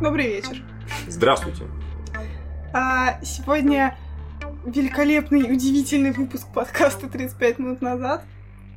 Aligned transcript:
Добрый 0.00 0.26
вечер. 0.26 0.64
Здравствуйте. 1.06 1.62
А, 2.72 3.20
сегодня 3.22 3.96
великолепный, 4.64 5.52
удивительный 5.52 6.10
выпуск 6.10 6.48
подкаста 6.52 7.08
35 7.08 7.60
минут 7.60 7.80
назад, 7.80 8.24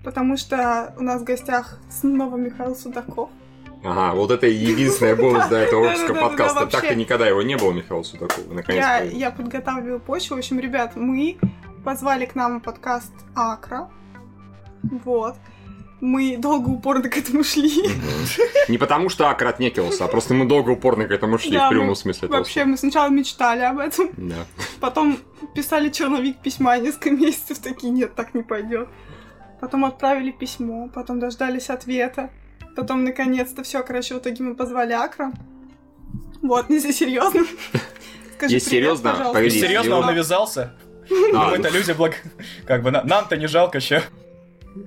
потому 0.03 0.37
что 0.37 0.93
у 0.95 1.01
нас 1.01 1.21
в 1.21 1.23
гостях 1.23 1.79
снова 1.89 2.37
Михаил 2.37 2.75
Судаков. 2.75 3.31
Ага, 3.83 4.13
вот 4.15 4.29
это 4.29 4.45
единственная 4.45 5.15
бонус 5.19 5.47
до 5.47 5.55
этого 5.55 5.87
выпуска 5.87 6.13
подкаста. 6.13 6.67
Так-то 6.67 6.93
никогда 6.93 7.25
его 7.27 7.41
не 7.41 7.57
было, 7.57 7.71
Михаил 7.71 8.05
Наконец-то. 8.51 9.05
я 9.05 9.31
подготавливаю 9.31 9.99
почву. 9.99 10.35
В 10.35 10.39
общем, 10.39 10.59
ребят, 10.59 10.95
мы 10.95 11.39
позвали 11.83 12.27
к 12.27 12.35
нам 12.35 12.61
подкаст 12.61 13.11
Акра. 13.33 13.89
Вот. 14.83 15.35
Мы 16.01 16.35
долго 16.37 16.69
упорно 16.69 17.09
к 17.09 17.17
этому 17.17 17.43
шли. 17.43 17.89
Не 18.67 18.77
потому, 18.79 19.09
что 19.09 19.29
Акр 19.29 19.47
отнекивался, 19.47 20.05
а 20.05 20.07
просто 20.07 20.33
мы 20.33 20.45
долго 20.45 20.71
упорно 20.71 21.05
к 21.05 21.11
этому 21.11 21.37
шли, 21.37 21.51
Да, 21.51 21.67
в 21.67 21.69
прямом 21.69 21.89
мы 21.89 21.95
смысле 21.95 22.27
этого 22.27 22.39
Вообще, 22.39 22.65
мы 22.65 22.75
сначала 22.77 23.09
мечтали 23.09 23.61
об 23.61 23.77
этом. 23.77 24.09
Да. 24.17 24.45
потом 24.79 25.19
писали 25.53 25.89
черновик 25.89 26.37
письма 26.37 26.77
несколько 26.79 27.11
месяцев, 27.11 27.59
такие, 27.59 27.91
нет, 27.91 28.15
так 28.15 28.33
не 28.33 28.41
пойдет. 28.41 28.89
Потом 29.59 29.85
отправили 29.85 30.31
письмо, 30.31 30.89
потом 30.91 31.19
дождались 31.19 31.69
ответа. 31.69 32.31
Потом, 32.75 33.03
наконец-то, 33.03 33.61
все, 33.61 33.83
короче, 33.83 34.15
в 34.15 34.17
итоге 34.17 34.43
мы 34.43 34.55
позвали 34.55 34.93
Акра. 34.93 35.31
Вот, 36.41 36.69
не 36.69 36.79
за 36.79 36.93
серьезно. 36.93 37.45
Скажи 38.37 38.55
Если 38.55 38.69
серьезно, 38.71 39.11
пожалуйста. 39.11 39.49
Серьезно, 39.51 39.97
он 39.97 40.05
навязался? 40.07 40.73
А, 41.35 41.49
Мы-то 41.51 41.69
ну, 41.69 41.77
люди 41.77 41.91
благ... 41.91 42.15
Как 42.65 42.81
бы 42.81 42.89
на- 42.89 43.03
нам-то 43.03 43.37
не 43.37 43.45
жалко 43.45 43.77
еще. 43.77 44.01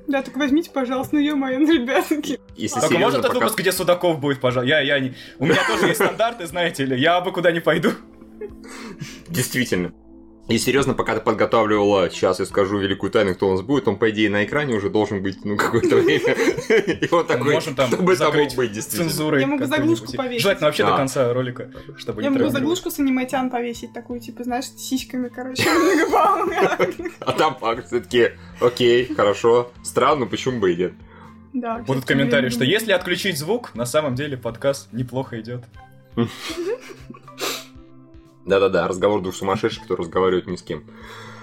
Да, 0.06 0.22
так 0.22 0.36
возьмите, 0.36 0.70
пожалуйста, 0.70 1.16
ну 1.16 1.20
ё-моё, 1.20 1.58
ну, 1.58 1.72
ребятки. 1.72 2.40
Если 2.56 2.80
Только 2.80 2.98
можно 2.98 3.22
тот 3.22 3.34
выпуск, 3.34 3.58
где 3.58 3.72
Судаков 3.72 4.18
будет, 4.18 4.40
пожалуйста? 4.40 4.68
Я, 4.68 4.80
я 4.80 4.98
не... 5.00 5.14
У 5.38 5.46
меня 5.46 5.60
тоже 5.66 5.86
есть 5.88 6.00
стандарты, 6.00 6.46
знаете 6.46 6.84
ли. 6.84 6.98
Я 6.98 7.20
бы 7.20 7.32
куда 7.32 7.52
не 7.52 7.60
пойду. 7.60 7.90
Действительно. 9.28 9.92
И 10.46 10.58
серьезно, 10.58 10.92
пока 10.92 11.14
ты 11.14 11.22
подготавливала, 11.22 12.10
сейчас 12.10 12.38
я 12.38 12.44
скажу 12.44 12.78
великую 12.78 13.10
тайну, 13.10 13.34
кто 13.34 13.48
у 13.48 13.52
нас 13.52 13.62
будет, 13.62 13.88
он, 13.88 13.96
по 13.96 14.10
идее, 14.10 14.28
на 14.28 14.44
экране 14.44 14.74
уже 14.74 14.90
должен 14.90 15.22
быть, 15.22 15.42
ну, 15.42 15.56
какое-то 15.56 15.96
время. 16.02 16.34
И 16.34 17.08
он 17.10 17.26
такой, 17.26 17.58
там 17.62 17.88
чтобы 17.88 18.12
это 18.12 18.30
мог 18.30 18.54
быть, 18.54 18.72
действительно. 18.72 19.08
Цензурой. 19.08 19.40
Я 19.40 19.46
могу 19.46 19.64
заглушку 19.64 20.12
повесить. 20.12 20.42
Желательно 20.42 20.68
вообще 20.68 20.84
до 20.84 20.96
конца 20.96 21.32
ролика, 21.32 21.70
чтобы 21.96 22.22
Я 22.22 22.30
могу 22.30 22.48
заглушку 22.48 22.90
с 22.90 22.98
аниматян 22.98 23.48
повесить, 23.48 23.94
такую, 23.94 24.20
типа, 24.20 24.44
знаешь, 24.44 24.66
с 24.66 24.76
сиськами, 24.76 25.28
короче. 25.28 25.64
А 27.20 27.32
там 27.32 27.56
все 27.86 28.00
таки 28.00 28.32
окей, 28.60 29.12
хорошо, 29.14 29.72
странно, 29.82 30.26
почему 30.26 30.60
бы 30.60 30.72
и 30.72 30.76
нет. 30.76 30.92
Да, 31.54 31.78
Будут 31.78 32.04
комментарии, 32.04 32.50
что 32.50 32.64
если 32.64 32.92
отключить 32.92 33.38
звук, 33.38 33.74
на 33.74 33.86
самом 33.86 34.14
деле 34.14 34.36
подкаст 34.36 34.92
неплохо 34.92 35.40
идет. 35.40 35.64
Да-да-да, 38.46 38.88
разговор 38.88 39.20
двух 39.22 39.34
сумасшедших, 39.34 39.84
кто 39.84 39.96
разговаривает 39.96 40.46
ни 40.46 40.56
с 40.56 40.62
кем. 40.62 40.84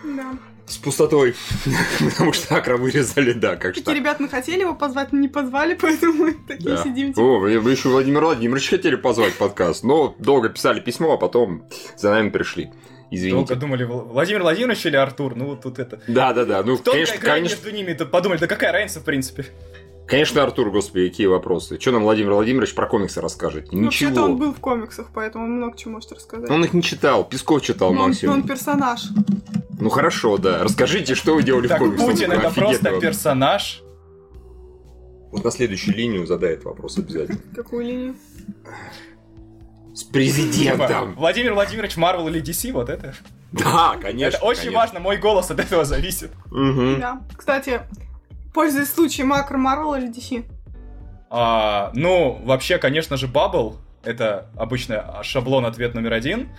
Да. 0.03 0.33
С 0.67 0.77
пустотой. 0.77 1.35
Потому 1.99 2.31
что 2.33 2.55
акра 2.55 2.77
вырезали, 2.77 3.33
да, 3.33 3.55
как 3.55 3.73
Такие, 3.75 3.81
что. 3.81 3.91
ребят, 3.93 4.19
мы 4.19 4.29
хотели 4.29 4.61
его 4.61 4.73
позвать, 4.75 5.11
но 5.11 5.19
не 5.19 5.27
позвали, 5.27 5.73
поэтому 5.81 6.13
мы 6.13 6.33
такие 6.33 6.75
Да. 6.75 6.83
сидим, 6.83 7.09
типа, 7.13 7.19
О, 7.19 7.39
вы, 7.39 7.59
вы 7.59 7.71
еще 7.71 7.89
Владимир 7.89 8.21
Владимирович 8.23 8.69
хотели 8.69 8.95
позвать 8.95 9.33
подкаст, 9.35 9.83
но 9.83 10.15
долго 10.19 10.49
писали 10.49 10.79
письмо, 10.79 11.13
а 11.13 11.17
потом 11.17 11.65
за 11.97 12.11
нами 12.11 12.29
пришли. 12.29 12.65
Долго 12.65 12.75
Извините. 13.11 13.55
думали, 13.55 13.85
Вл- 13.85 14.07
Владимир 14.13 14.41
Владимирович 14.43 14.85
или 14.85 14.95
Артур? 14.95 15.35
Ну 15.35 15.47
вот 15.47 15.61
тут 15.63 15.79
это. 15.79 15.99
Да, 16.07 16.31
да, 16.31 16.45
да. 16.45 16.63
Ну, 16.63 16.77
конечно, 16.77 17.17
конечно, 17.17 17.55
между 17.65 17.71
ними, 17.71 17.93
то 17.93 18.05
подумали, 18.05 18.39
да 18.39 18.47
какая 18.47 18.71
разница 18.71 19.01
в 19.01 19.03
принципе? 19.03 19.47
Конечно, 20.07 20.43
Артур, 20.43 20.71
господи, 20.71 21.09
какие 21.09 21.27
вопросы. 21.27 21.79
Что 21.79 21.91
нам 21.91 22.03
Владимир 22.03 22.33
Владимирович 22.33 22.73
про 22.73 22.87
комиксы 22.87 23.21
расскажет? 23.21 23.71
Ну, 23.71 23.83
Вообще-то 23.85 24.11
Ничего. 24.11 24.25
он 24.25 24.37
был 24.37 24.53
в 24.53 24.59
комиксах, 24.59 25.07
поэтому 25.13 25.45
он 25.45 25.51
много 25.57 25.77
чего 25.77 25.93
может 25.93 26.11
рассказать. 26.11 26.49
Он 26.49 26.63
их 26.63 26.73
не 26.73 26.81
читал, 26.83 27.23
Песков 27.23 27.61
читал 27.61 27.89
Но 27.93 27.95
он, 27.95 28.01
но 28.01 28.07
максимум. 28.09 28.35
он 28.35 28.43
персонаж. 28.43 29.03
Ну 29.79 29.89
хорошо, 29.89 30.37
да. 30.37 30.63
Расскажите, 30.63 31.15
что 31.15 31.33
вы 31.35 31.43
делали 31.43 31.67
Так, 31.67 31.79
в 31.79 31.83
комиксах. 31.83 32.07
Путин 32.11 32.31
это 32.31 32.51
просто 32.51 32.91
вообще. 32.91 33.07
персонаж. 33.07 33.81
Вот 35.31 35.43
на 35.45 35.51
следующую 35.51 35.95
линию 35.95 36.27
задает 36.27 36.63
вопрос 36.65 36.97
обязательно. 36.97 37.39
Какую 37.55 37.85
линию? 37.85 38.15
С 39.93 40.03
президентом. 40.03 41.15
Владимир 41.15 41.53
Владимирович 41.53 41.97
Марвел 41.97 42.27
или 42.27 42.41
DC, 42.41 42.71
вот 42.73 42.89
это. 42.89 43.13
Да, 43.51 43.97
конечно. 44.01 44.37
это 44.37 44.45
очень 44.45 44.59
конечно. 44.61 44.79
важно, 44.79 44.99
мой 44.99 45.17
голос 45.17 45.51
от 45.51 45.59
этого 45.59 45.83
зависит. 45.83 46.31
Мгм. 46.51 46.99
Да. 46.99 47.21
Кстати, 47.35 47.81
пользуясь 48.53 48.93
случаем, 48.93 49.33
Акр 49.33 49.57
Марвел 49.57 49.95
или 49.95 50.09
DC? 50.09 50.45
А, 51.29 51.91
ну, 51.93 52.41
вообще, 52.43 52.77
конечно 52.77 53.17
же, 53.17 53.27
Bubble— 53.27 53.75
это 54.03 54.49
обычный 54.57 54.99
шаблон 55.23 55.65
ответ 55.65 55.93
номер 55.93 56.13
один. 56.13 56.49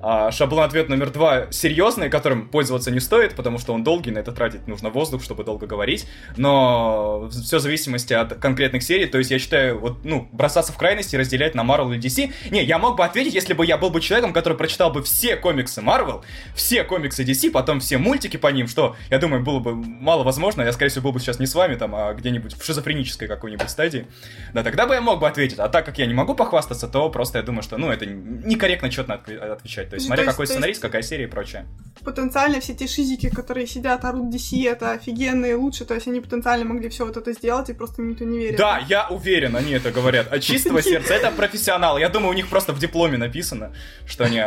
А 0.00 0.30
шаблон 0.30 0.64
ответ 0.64 0.88
номер 0.88 1.10
два 1.10 1.50
серьезный, 1.50 2.08
которым 2.08 2.48
пользоваться 2.48 2.90
не 2.90 3.00
стоит, 3.00 3.34
потому 3.34 3.58
что 3.58 3.74
он 3.74 3.82
долгий, 3.82 4.10
на 4.10 4.20
это 4.20 4.32
тратить 4.32 4.66
нужно 4.68 4.90
воздух, 4.90 5.22
чтобы 5.22 5.44
долго 5.44 5.66
говорить. 5.66 6.06
Но 6.36 7.28
все 7.30 7.58
в 7.58 7.60
зависимости 7.60 8.12
от 8.12 8.34
конкретных 8.34 8.82
серий. 8.82 9.06
То 9.06 9.18
есть 9.18 9.30
я 9.30 9.38
считаю, 9.38 9.78
вот, 9.78 10.04
ну, 10.04 10.28
бросаться 10.32 10.72
в 10.72 10.76
крайности, 10.76 11.16
разделять 11.16 11.54
на 11.54 11.62
Marvel 11.62 11.92
или 11.92 12.00
DC. 12.00 12.32
Не, 12.50 12.62
я 12.62 12.78
мог 12.78 12.96
бы 12.96 13.04
ответить, 13.04 13.34
если 13.34 13.54
бы 13.54 13.66
я 13.66 13.76
был 13.76 13.90
бы 13.90 14.00
человеком, 14.00 14.32
который 14.32 14.56
прочитал 14.56 14.90
бы 14.90 15.02
все 15.02 15.36
комиксы 15.36 15.80
Marvel, 15.80 16.22
все 16.54 16.84
комиксы 16.84 17.24
DC, 17.24 17.50
потом 17.50 17.80
все 17.80 17.98
мультики 17.98 18.36
по 18.36 18.48
ним, 18.48 18.68
что, 18.68 18.94
я 19.10 19.18
думаю, 19.18 19.42
было 19.42 19.58
бы 19.58 19.74
мало 19.74 20.22
возможно. 20.22 20.62
Я, 20.62 20.72
скорее 20.72 20.90
всего, 20.90 21.04
был 21.04 21.12
бы 21.12 21.20
сейчас 21.20 21.40
не 21.40 21.46
с 21.46 21.54
вами, 21.54 21.74
там, 21.74 21.94
а 21.94 22.14
где-нибудь 22.14 22.56
в 22.56 22.64
шизофренической 22.64 23.26
какой-нибудь 23.26 23.68
стадии. 23.68 24.06
Да, 24.54 24.62
тогда 24.62 24.86
бы 24.86 24.94
я 24.94 25.00
мог 25.00 25.18
бы 25.18 25.26
ответить. 25.26 25.58
А 25.58 25.68
так 25.68 25.84
как 25.84 25.98
я 25.98 26.06
не 26.06 26.14
могу 26.14 26.34
похвастаться, 26.34 26.86
то 26.86 27.10
просто 27.10 27.38
я 27.38 27.44
думаю, 27.44 27.62
что, 27.62 27.78
ну, 27.78 27.90
это 27.90 28.06
некорректно 28.06 28.90
четно 28.90 29.14
отвечать. 29.14 29.87
То 29.88 29.94
есть, 29.94 30.06
Ну, 30.06 30.08
смотря 30.08 30.24
то 30.24 30.28
есть- 30.28 30.32
какой 30.36 30.46
то 30.46 30.52
есть- 30.52 30.52
сценарист, 30.52 30.82
какая 30.82 31.02
серия 31.02 31.24
и 31.24 31.26
прочее. 31.28 31.66
Потенциально 32.04 32.60
все 32.60 32.74
те 32.74 32.86
шизики, 32.86 33.28
которые 33.28 33.66
сидят, 33.66 34.04
орут 34.04 34.32
DC, 34.32 34.64
это 34.68 34.92
офигенные 34.92 35.56
лучше, 35.56 35.84
то 35.84 35.94
есть 35.94 36.06
они 36.06 36.20
потенциально 36.20 36.64
могли 36.64 36.88
все 36.88 37.04
вот 37.04 37.16
это 37.16 37.32
сделать, 37.32 37.68
и 37.70 37.72
просто 37.72 38.02
никто 38.02 38.24
не 38.24 38.38
верит. 38.38 38.56
Да, 38.56 38.78
я 38.88 39.08
уверен, 39.08 39.56
они 39.56 39.72
это 39.72 39.90
говорят. 39.90 40.32
От 40.32 40.42
чистого 40.42 40.80
сердца. 40.82 41.14
Это 41.14 41.30
профессионал. 41.32 41.98
Я 41.98 42.08
думаю, 42.08 42.30
у 42.30 42.34
них 42.34 42.48
просто 42.48 42.72
в 42.72 42.78
дипломе 42.78 43.18
написано, 43.18 43.72
что 44.06 44.24
они 44.24 44.40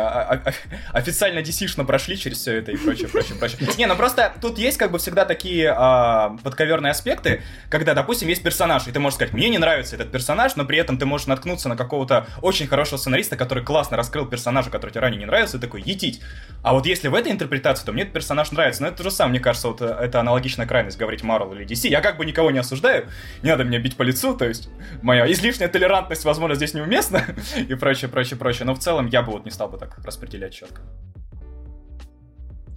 официально 0.92 1.40
DC-шно 1.40 1.84
прошли 1.84 2.16
через 2.16 2.38
все 2.38 2.58
это 2.58 2.72
и 2.72 2.76
прочее, 2.76 3.08
прочее, 3.08 3.36
прочее. 3.38 3.58
Не, 3.78 3.86
ну 3.86 3.96
просто 3.96 4.32
тут 4.40 4.58
есть 4.58 4.78
как 4.78 4.90
бы 4.90 4.98
всегда 4.98 5.24
такие 5.24 5.72
а, 5.76 6.36
подковерные 6.42 6.90
аспекты, 6.90 7.42
когда, 7.68 7.94
допустим, 7.94 8.28
есть 8.28 8.42
персонаж, 8.42 8.86
и 8.86 8.92
ты 8.92 9.00
можешь 9.00 9.16
сказать, 9.16 9.32
мне 9.34 9.48
не 9.48 9.58
нравится 9.58 9.96
этот 9.96 10.10
персонаж, 10.10 10.56
но 10.56 10.64
при 10.64 10.78
этом 10.78 10.98
ты 10.98 11.06
можешь 11.06 11.26
наткнуться 11.26 11.68
на 11.68 11.76
какого-то 11.76 12.26
очень 12.40 12.66
хорошего 12.66 12.96
сценариста, 12.98 13.36
который 13.36 13.64
классно 13.64 13.96
раскрыл 13.96 14.26
персонажа, 14.26 14.70
который 14.70 14.90
тебе 14.90 15.00
ранее 15.00 15.18
не 15.20 15.26
нравился, 15.32 15.56
и 15.56 15.60
такой, 15.60 15.82
етить. 15.82 16.20
А 16.62 16.74
вот 16.74 16.86
если 16.86 17.08
в 17.08 17.14
этой 17.14 17.32
интерпретации, 17.32 17.84
то 17.84 17.92
мне 17.92 18.02
этот 18.02 18.14
персонаж 18.14 18.52
нравится. 18.52 18.82
Но 18.82 18.88
это 18.88 18.98
то 18.98 19.02
же 19.04 19.10
самое, 19.10 19.30
мне 19.30 19.40
кажется, 19.40 19.68
вот 19.68 19.80
э, 19.80 19.86
это 19.86 20.20
аналогичная 20.20 20.66
крайность 20.66 20.96
говорить 20.96 21.22
Marvel 21.22 21.56
или 21.56 21.66
DC. 21.66 21.88
Я 21.88 22.00
как 22.00 22.18
бы 22.18 22.24
никого 22.24 22.50
не 22.50 22.58
осуждаю, 22.58 23.08
не 23.42 23.50
надо 23.50 23.64
меня 23.64 23.80
бить 23.80 23.96
по 23.96 24.02
лицу, 24.02 24.36
то 24.36 24.44
есть 24.44 24.68
моя 25.02 25.30
излишняя 25.32 25.68
толерантность, 25.68 26.24
возможно, 26.24 26.54
здесь 26.54 26.74
неуместна 26.74 27.24
и 27.68 27.74
прочее, 27.74 28.08
прочее, 28.08 28.38
прочее. 28.38 28.66
Но 28.66 28.74
в 28.74 28.78
целом 28.78 29.06
я 29.06 29.22
бы 29.22 29.32
вот 29.32 29.44
не 29.44 29.50
стал 29.50 29.68
бы 29.68 29.78
так 29.78 29.98
распределять 30.04 30.54
четко. 30.54 30.82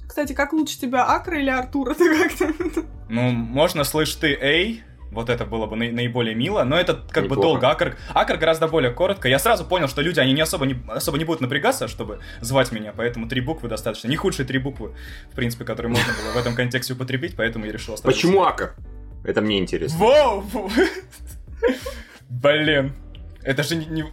Кстати, 0.08 0.34
как 0.34 0.54
лучше 0.54 0.80
тебя, 0.80 1.06
Акра 1.06 1.40
или 1.40 1.50
Артур? 1.50 1.90
Это 1.92 2.06
как-то... 2.06 2.86
Ну, 3.10 3.32
можно, 3.32 3.84
слышь, 3.84 4.16
ты, 4.16 4.34
эй, 4.34 4.84
вот 5.12 5.30
это 5.30 5.46
было 5.46 5.66
бы 5.66 5.76
наи- 5.76 5.92
наиболее 5.92 6.36
мило, 6.36 6.64
но 6.64 6.78
это 6.78 6.94
как 7.10 7.24
бы 7.24 7.30
Неплохо. 7.36 7.42
долго. 7.42 7.70
Акр, 7.70 7.98
Акр 8.14 8.38
гораздо 8.38 8.68
более 8.68 8.92
коротко. 8.92 9.28
Я 9.30 9.40
сразу 9.40 9.66
понял, 9.66 9.88
что 9.88 10.02
люди, 10.02 10.20
они 10.20 10.34
не 10.34 10.42
особо 10.42 10.66
не, 10.66 10.76
особо 10.90 11.18
не 11.18 11.24
будут 11.26 11.42
напрягаться, 11.42 11.88
чтобы 11.88 12.20
звать 12.42 12.72
меня, 12.72 12.94
поэтому 12.96 13.28
три 13.28 13.42
буквы 13.42 13.70
достаточно. 13.70 14.08
Не 14.08 14.16
худшие 14.18 14.46
три 14.46 14.60
буквы, 14.60 14.94
в 15.32 15.36
принципе, 15.36 15.64
которые 15.66 15.92
можно 15.92 16.14
было 16.14 16.32
в 16.34 16.38
этом 16.38 16.56
контексте 16.56 16.94
употребить, 16.94 17.36
поэтому 17.36 17.66
я 17.66 17.72
решил 17.72 17.94
оставить. 17.94 18.16
Почему 18.16 18.44
Акр? 18.44 18.74
Это 19.24 19.42
мне 19.42 19.58
интересно. 19.60 19.98
Воу! 20.00 20.44
Блин. 22.30 22.94
Это 23.44 23.64
же 23.64 23.76
не... 23.76 23.86
не- 23.86 24.12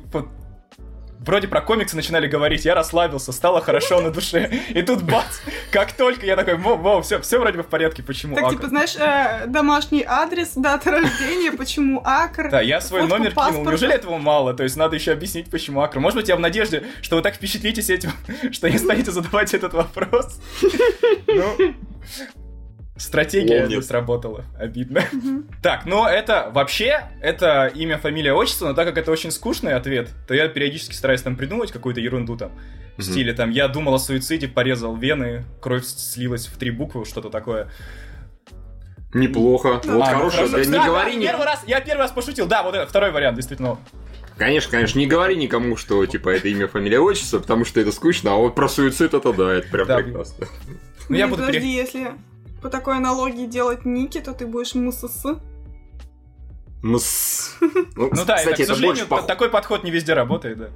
Вроде 1.24 1.46
про 1.46 1.60
комиксы 1.60 1.94
начинали 1.94 2.26
говорить, 2.26 2.64
я 2.64 2.74
расслабился, 2.74 3.32
стало 3.32 3.60
хорошо 3.60 4.00
на 4.00 4.10
душе. 4.10 4.50
И 4.70 4.82
тут 4.82 5.02
бац, 5.02 5.38
как 5.70 5.92
только 5.92 6.26
я 6.26 6.34
такой, 6.36 6.56
воу, 6.56 6.76
воу, 6.76 7.02
все, 7.02 7.20
все 7.20 7.38
вроде 7.38 7.58
бы 7.58 7.62
в 7.62 7.68
порядке, 7.68 8.02
почему 8.02 8.34
Так, 8.34 8.44
Акр? 8.46 8.56
типа, 8.56 8.68
знаешь, 8.68 8.96
э, 8.96 9.46
домашний 9.46 10.04
адрес, 10.06 10.52
дата 10.56 10.90
рождения, 10.90 11.52
почему 11.52 12.02
Акр. 12.04 12.50
Да, 12.50 12.60
я 12.60 12.80
свой 12.80 13.06
номер 13.06 13.30
кинул. 13.30 13.44
паспорта. 13.44 13.70
Неужели 13.70 13.94
этого 13.94 14.18
мало? 14.18 14.52
То 14.54 14.64
есть 14.64 14.76
надо 14.76 14.96
еще 14.96 15.12
объяснить, 15.12 15.48
почему 15.50 15.80
Акр. 15.82 16.00
Может 16.00 16.18
быть, 16.18 16.28
я 16.28 16.34
в 16.36 16.40
надежде, 16.40 16.84
что 17.02 17.16
вы 17.16 17.22
так 17.22 17.34
впечатлитесь 17.36 17.88
этим, 17.88 18.10
что 18.52 18.68
не 18.68 18.78
станете 18.78 19.12
задавать 19.12 19.54
этот 19.54 19.74
вопрос. 19.74 20.40
Ну, 21.28 21.56
стратегия 23.02 23.66
не 23.66 23.80
сработала. 23.82 24.44
Обидно. 24.58 25.02
Так, 25.62 25.84
ну 25.86 26.06
это 26.06 26.50
вообще, 26.54 27.00
это 27.20 27.66
имя, 27.74 27.98
фамилия, 27.98 28.32
отчество, 28.32 28.68
но 28.68 28.74
так 28.74 28.86
как 28.88 28.98
это 28.98 29.10
очень 29.10 29.30
скучный 29.30 29.74
ответ, 29.74 30.10
то 30.26 30.34
я 30.34 30.48
периодически 30.48 30.94
стараюсь 30.94 31.22
там 31.22 31.36
придумать 31.36 31.72
какую-то 31.72 32.00
ерунду 32.00 32.36
там. 32.36 32.52
В 32.98 33.02
стиле 33.02 33.32
там, 33.32 33.50
я 33.50 33.68
думал 33.68 33.94
о 33.94 33.98
суициде, 33.98 34.48
порезал 34.48 34.94
вены, 34.96 35.44
кровь 35.60 35.84
слилась 35.86 36.46
в 36.46 36.58
три 36.58 36.70
буквы, 36.70 37.04
что-то 37.06 37.30
такое. 37.30 37.70
Неплохо. 39.14 39.80
Ну, 39.84 39.98
Вот 39.98 40.08
А, 40.08 40.12
ну 40.12 40.30
хорошее. 40.30 40.64
не 40.66 40.72
Да, 40.72 40.86
говори 40.86 41.12
да, 41.12 41.18
ни- 41.18 41.24
Первый 41.26 41.44
раз, 41.46 41.62
я 41.66 41.80
первый 41.80 42.00
раз 42.00 42.10
пошутил, 42.12 42.46
да, 42.46 42.62
вот 42.62 42.74
это, 42.74 42.86
второй 42.86 43.10
вариант, 43.10 43.36
действительно. 43.36 43.78
Конечно, 44.38 44.70
конечно, 44.70 44.98
не 44.98 45.06
говори 45.06 45.36
никому, 45.36 45.76
что 45.76 46.04
типа 46.06 46.30
это 46.30 46.48
имя, 46.48 46.66
фамилия, 46.66 47.00
отчество, 47.00 47.38
потому 47.38 47.64
что 47.66 47.80
это 47.80 47.92
скучно, 47.92 48.32
а 48.32 48.36
вот 48.36 48.54
про 48.54 48.68
суицид 48.68 49.12
это 49.12 49.32
да, 49.34 49.52
это 49.52 49.68
прям 49.68 49.86
Да. 49.86 49.96
прекрасно. 49.98 50.46
Ну, 51.10 51.16
я 51.16 51.26
буду 51.28 51.42
подожди, 51.42 51.60
пере- 51.60 51.74
если 51.74 52.08
по 52.62 52.68
такой 52.70 52.96
аналогии 52.96 53.46
делать 53.46 53.84
ники, 53.84 54.20
то 54.20 54.32
ты 54.32 54.46
будешь 54.46 54.74
МСС. 54.74 55.24
Мс. 56.82 57.56
Ну, 57.94 58.08
Ну 58.10 58.24
да, 58.26 58.36
кстати, 58.36 58.62
это, 58.62 58.72
к 58.72 58.76
сожалению, 58.76 59.06
пох- 59.06 59.26
такой 59.26 59.50
подход 59.50 59.84
не 59.84 59.90
везде 59.90 60.14
работает, 60.14 60.58
да. 60.58 60.70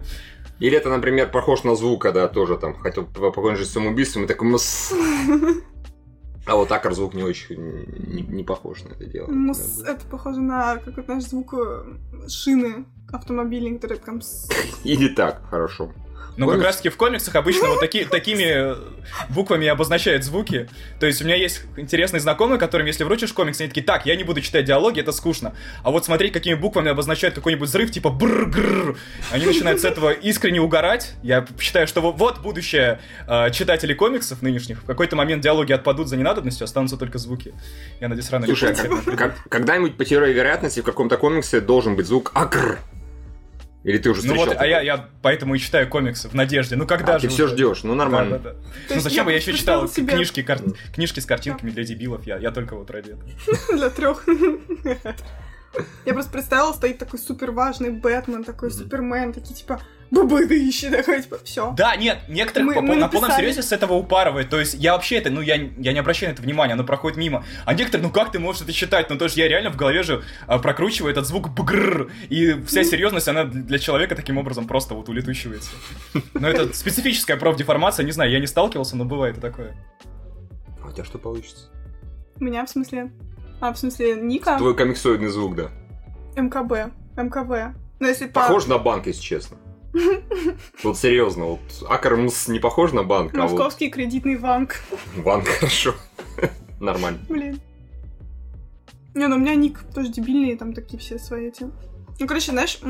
Или 0.60 0.76
это, 0.76 0.88
например, 0.88 1.30
похож 1.30 1.64
на 1.64 1.74
звук, 1.74 2.02
когда 2.02 2.28
тоже 2.28 2.56
там 2.56 2.74
хотел 2.74 3.04
покончить 3.06 3.66
с 3.66 3.72
самоубийством, 3.72 4.24
и 4.24 4.26
такой 4.26 4.48
мс. 4.48 4.92
А 6.48 6.54
вот 6.54 6.68
так 6.68 6.92
звук 6.92 7.14
не 7.14 7.24
очень 7.24 7.56
не, 7.58 8.22
не 8.22 8.44
похож 8.44 8.84
на 8.84 8.90
это 8.90 9.04
дело. 9.06 9.26
Мс, 9.28 9.82
это 9.82 10.06
похоже 10.08 10.40
на 10.40 10.76
какой-то 10.76 11.14
наш 11.14 11.24
звук 11.24 11.54
э, 11.54 12.28
шины 12.28 12.84
автомобильной, 13.12 13.80
который 13.80 13.98
там... 13.98 14.20
с- 14.20 14.48
Или 14.84 15.08
так, 15.08 15.42
хорошо. 15.50 15.92
Ну, 16.36 16.48
как 16.48 16.62
раз 16.62 16.76
таки 16.76 16.88
в 16.90 16.96
комиксах 16.96 17.34
обычно 17.34 17.68
вот 17.68 17.80
таки, 17.80 18.04
такими 18.04 18.44
э, 18.44 18.76
буквами 19.30 19.66
обозначают 19.66 20.22
звуки. 20.24 20.68
То 21.00 21.06
есть 21.06 21.22
у 21.22 21.24
меня 21.24 21.34
есть 21.36 21.62
интересный 21.76 22.20
знакомый, 22.20 22.58
которым, 22.58 22.86
если 22.86 23.04
вручишь 23.04 23.32
комикс, 23.32 23.60
они 23.60 23.68
такие, 23.68 23.84
так, 23.84 24.04
я 24.06 24.16
не 24.16 24.24
буду 24.24 24.40
читать 24.40 24.64
диалоги, 24.66 25.00
это 25.00 25.12
скучно. 25.12 25.54
А 25.82 25.90
вот 25.90 26.04
смотреть, 26.04 26.32
какими 26.32 26.54
буквами 26.54 26.90
обозначают 26.90 27.34
какой-нибудь 27.34 27.68
взрыв, 27.68 27.90
типа 27.90 28.10
бр 28.10 28.96
Они 29.32 29.46
начинают 29.46 29.80
с 29.80 29.84
этого 29.84 30.10
искренне 30.10 30.60
угорать. 30.60 31.14
Я 31.22 31.46
считаю, 31.58 31.86
что 31.86 32.00
во- 32.00 32.12
вот 32.12 32.40
будущее 32.40 33.00
э, 33.26 33.50
читателей 33.50 33.94
комиксов 33.94 34.42
нынешних. 34.42 34.82
В 34.82 34.86
какой-то 34.86 35.16
момент 35.16 35.42
диалоги 35.42 35.72
отпадут 35.72 36.08
за 36.08 36.16
ненадобностью, 36.16 36.64
останутся 36.64 36.96
только 36.96 37.18
звуки. 37.18 37.54
Я 38.00 38.08
надеюсь, 38.08 38.30
рано 38.30 38.44
или 38.44 38.54
Слушай, 38.54 38.74
а 39.18 39.32
когда-нибудь 39.48 39.96
по 39.96 40.04
теории 40.04 40.32
вероятности 40.32 40.80
в 40.80 40.84
каком-то 40.84 41.16
комиксе 41.16 41.60
должен 41.60 41.96
быть 41.96 42.06
звук 42.06 42.30
акр. 42.34 42.78
Или 43.86 43.98
ты 43.98 44.10
уже 44.10 44.22
Ну 44.26 44.34
встречал? 44.34 44.46
вот, 44.54 44.56
а 44.60 44.66
я, 44.66 44.80
я 44.80 45.08
поэтому 45.22 45.54
и 45.54 45.58
читаю 45.60 45.88
комиксы 45.88 46.28
в 46.28 46.34
надежде. 46.34 46.74
Ну 46.74 46.88
когда 46.88 47.14
А, 47.14 47.18
же 47.20 47.28
ты 47.28 47.32
все 47.32 47.46
ждешь, 47.46 47.84
ну 47.84 47.94
нормально. 47.94 48.38
Да, 48.38 48.50
да, 48.50 48.58
да. 48.88 48.94
Ну 48.96 49.00
зачем 49.00 49.24
бы 49.24 49.30
я 49.30 49.36
еще 49.36 49.52
читал 49.52 49.88
себе 49.88 50.12
книжки, 50.14 50.42
кар- 50.42 50.58
книжки 50.92 51.20
с 51.20 51.24
картинками 51.24 51.70
для 51.70 51.84
дебилов? 51.84 52.26
Я, 52.26 52.36
я 52.38 52.50
только 52.50 52.74
вот 52.74 52.90
ради 52.90 53.10
этого. 53.10 53.30
для 53.78 53.90
трех. 53.90 54.26
Я 56.06 56.14
просто 56.14 56.32
представила, 56.32 56.72
стоит 56.72 56.98
такой 56.98 57.18
супер 57.18 57.50
важный 57.50 57.90
Бэтмен, 57.90 58.44
такой. 58.44 58.70
Супермен, 58.70 59.32
такие 59.34 59.54
типа 59.54 59.80
бабы 60.10 60.44
ищи, 60.68 60.88
такой 60.90 61.22
типа 61.22 61.38
все. 61.44 61.72
Да, 61.76 61.96
нет, 61.96 62.18
некоторых 62.28 62.68
Мы- 62.68 62.74
по- 62.74 62.80
мы 62.82 62.96
на 62.96 63.08
полном 63.08 63.28
написали. 63.28 63.42
серьезе 63.50 63.62
с 63.62 63.72
этого 63.72 63.94
упарывает. 63.94 64.48
То 64.48 64.58
есть 64.60 64.74
я 64.74 64.92
вообще 64.92 65.16
это, 65.16 65.30
ну 65.30 65.40
я, 65.40 65.56
я 65.56 65.92
не 65.92 65.98
обращаю 65.98 66.30
на 66.30 66.34
это 66.34 66.42
внимания, 66.42 66.74
оно 66.74 66.84
проходит 66.84 67.16
мимо. 67.18 67.44
А 67.64 67.74
некоторые, 67.74 68.06
ну 68.06 68.12
как 68.12 68.32
ты 68.32 68.38
можешь 68.38 68.62
это 68.62 68.72
считать? 68.72 69.10
Ну 69.10 69.16
то 69.18 69.24
есть 69.24 69.36
я 69.36 69.48
реально 69.48 69.70
в 69.70 69.76
голове 69.76 70.02
же 70.02 70.24
а, 70.46 70.58
прокручиваю 70.58 71.10
этот 71.12 71.26
звук 71.26 71.48
бгррр, 71.50 72.10
и 72.28 72.52
вся 72.66 72.84
серьезность, 72.84 73.28
она 73.28 73.44
для 73.44 73.78
человека 73.78 74.14
таким 74.14 74.38
образом 74.38 74.66
просто 74.66 74.94
вот 74.94 75.08
улетучивается. 75.08 75.70
Но 76.34 76.48
это 76.48 76.72
специфическая 76.74 77.36
профдеформация, 77.36 78.04
не 78.04 78.12
знаю, 78.12 78.30
я 78.30 78.38
не 78.40 78.46
сталкивался, 78.46 78.96
но 78.96 79.04
бывает 79.04 79.38
и 79.38 79.40
такое. 79.40 79.76
А 80.82 80.88
у 80.88 80.92
тебя 80.92 81.04
что 81.04 81.18
получится? 81.18 81.68
У 82.38 82.44
меня 82.44 82.64
в 82.64 82.70
смысле... 82.70 83.10
А, 83.60 83.72
в 83.72 83.78
смысле 83.78 84.14
Ника? 84.16 84.58
Твой 84.58 84.76
комиксоидный 84.76 85.28
звук, 85.30 85.56
да. 85.56 85.70
МКБ. 86.36 86.92
МКВ. 87.16 87.74
Но 87.98 88.08
если 88.08 88.26
по... 88.26 88.42
Похож 88.42 88.66
на 88.66 88.76
банк, 88.78 89.06
если 89.06 89.22
честно. 89.22 89.56
Вот 90.82 90.98
серьезно, 90.98 91.44
вот 91.44 91.60
Акармс 91.88 92.48
не 92.48 92.58
похож 92.58 92.92
на 92.92 93.02
банк, 93.02 93.34
а 93.34 93.42
вот 93.42 93.52
Московский 93.52 93.90
кредитный 93.90 94.36
банк. 94.36 94.76
банк 95.16 95.46
хорошо. 95.60 95.94
Нормально. 96.80 97.18
Блин. 97.28 97.60
Не, 99.14 99.28
ну 99.28 99.36
у 99.36 99.38
меня 99.38 99.54
ник 99.54 99.80
тоже 99.94 100.10
дебильные, 100.10 100.56
там 100.56 100.74
такие 100.74 100.98
все 100.98 101.18
свои 101.18 101.48
эти. 101.48 101.70
Ну, 102.18 102.26
короче, 102.26 102.52
знаешь, 102.52 102.80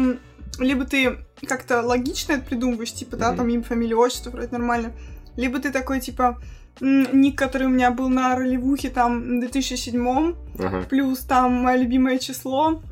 либо 0.58 0.84
ты 0.84 1.18
как-то 1.46 1.82
логично 1.82 2.32
это 2.32 2.44
придумываешь, 2.44 2.92
типа, 2.92 3.16
да, 3.16 3.34
там 3.34 3.48
имя, 3.48 3.62
фамилия, 3.62 3.94
отчество, 3.96 4.30
вроде 4.30 4.48
нормально. 4.50 4.92
Либо 5.36 5.58
ты 5.58 5.70
такой, 5.70 6.00
типа, 6.00 6.40
ник, 6.80 7.38
который 7.38 7.66
у 7.66 7.70
меня 7.70 7.90
был 7.90 8.08
на 8.08 8.34
ролевухе, 8.36 8.90
там, 8.90 9.20
в 9.20 9.40
2007 9.40 10.34
Ага. 10.58 10.82
плюс 10.88 11.20
там 11.20 11.52
мое 11.62 11.76
любимое 11.76 12.18
число, 12.18 12.82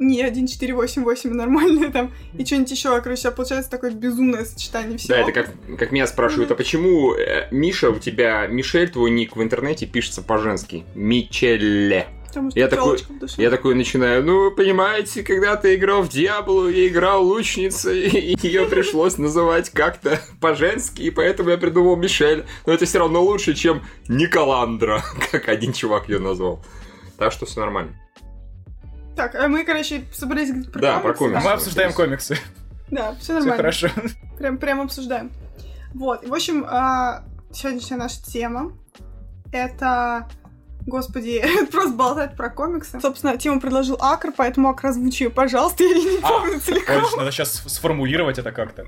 не 0.00 0.22
1488 0.22 1.30
нормальное 1.32 1.90
там, 1.90 2.12
и 2.36 2.44
что-нибудь 2.44 2.70
еще, 2.70 3.00
короче, 3.00 3.28
а 3.28 3.30
получается 3.30 3.70
такое 3.70 3.92
безумное 3.92 4.44
сочетание 4.44 4.98
всего. 4.98 5.14
Да, 5.14 5.20
это 5.20 5.32
как, 5.32 5.50
как 5.78 5.92
меня 5.92 6.06
спрашивают, 6.06 6.50
а 6.50 6.54
почему 6.54 7.14
э, 7.14 7.46
Миша, 7.50 7.90
у 7.90 7.98
тебя, 7.98 8.46
Мишель, 8.46 8.90
твой 8.90 9.10
ник 9.10 9.36
в 9.36 9.42
интернете 9.42 9.86
пишется 9.86 10.22
по-женски? 10.22 10.84
Мичелле. 10.94 12.08
Потому 12.30 12.50
что 12.50 12.60
я 12.60 12.68
такой-. 12.68 12.98
Я 13.38 13.50
такой 13.50 13.74
начинаю, 13.74 14.24
ну, 14.24 14.52
понимаете, 14.52 15.22
когда 15.22 15.56
ты 15.56 15.74
играл 15.74 16.02
в 16.02 16.08
Диаблу, 16.08 16.68
я 16.68 16.86
играл 16.86 17.24
лучницей, 17.26 18.08
и 18.08 18.36
ее 18.40 18.66
пришлось 18.66 19.18
называть 19.18 19.70
как-то 19.70 20.20
по-женски, 20.40 21.02
и 21.02 21.10
поэтому 21.10 21.50
я 21.50 21.58
придумал 21.58 21.96
Мишель. 21.96 22.46
Но 22.66 22.72
это 22.72 22.86
все 22.86 23.00
равно 23.00 23.22
лучше, 23.22 23.54
чем 23.54 23.82
Николандра, 24.08 25.02
как 25.32 25.48
один 25.48 25.72
чувак 25.72 26.08
ее 26.08 26.20
назвал. 26.20 26.64
Так 27.18 27.32
что 27.32 27.46
все 27.46 27.60
нормально. 27.60 27.94
Так, 29.16 29.34
а 29.34 29.48
мы, 29.48 29.64
короче, 29.64 30.04
собрались 30.12 30.48
говорить 30.50 30.72
про 30.72 30.80
Да, 30.80 30.98
про 31.00 31.12
комиксы, 31.14 31.38
А 31.38 31.40
комиксы. 31.40 31.48
мы 31.48 31.52
обсуждаем 31.54 31.92
комиксы. 31.92 32.38
Да, 32.90 33.12
все 33.14 33.20
Все 33.22 33.32
нормально. 33.34 33.56
хорошо. 33.56 33.88
Прям, 34.38 34.58
прям 34.58 34.80
обсуждаем. 34.80 35.30
Вот, 35.94 36.24
и, 36.24 36.26
в 36.28 36.34
общем, 36.34 36.64
а, 36.68 37.24
сегодняшняя 37.52 37.96
наша 37.96 38.22
тема— 38.24 38.72
это... 39.52 40.28
Господи, 40.86 41.30
это 41.42 41.70
просто 41.70 41.92
болтать 41.92 42.36
про 42.36 42.48
комиксы. 42.48 42.98
Собственно, 43.00 43.36
тему 43.36 43.60
предложил 43.60 43.98
Акр, 44.00 44.32
поэтому 44.34 44.70
Акр 44.70 44.86
озвучи 44.86 45.24
ее, 45.24 45.30
пожалуйста, 45.30 45.84
я 45.84 45.94
не 45.94 46.18
А, 46.22 46.28
помню 46.28 46.58
целиком. 46.60 46.96
Ой, 47.04 47.18
надо 47.18 47.30
сейчас 47.32 47.52
сформулировать 47.66 48.38
это 48.38 48.50
как-то. 48.50 48.86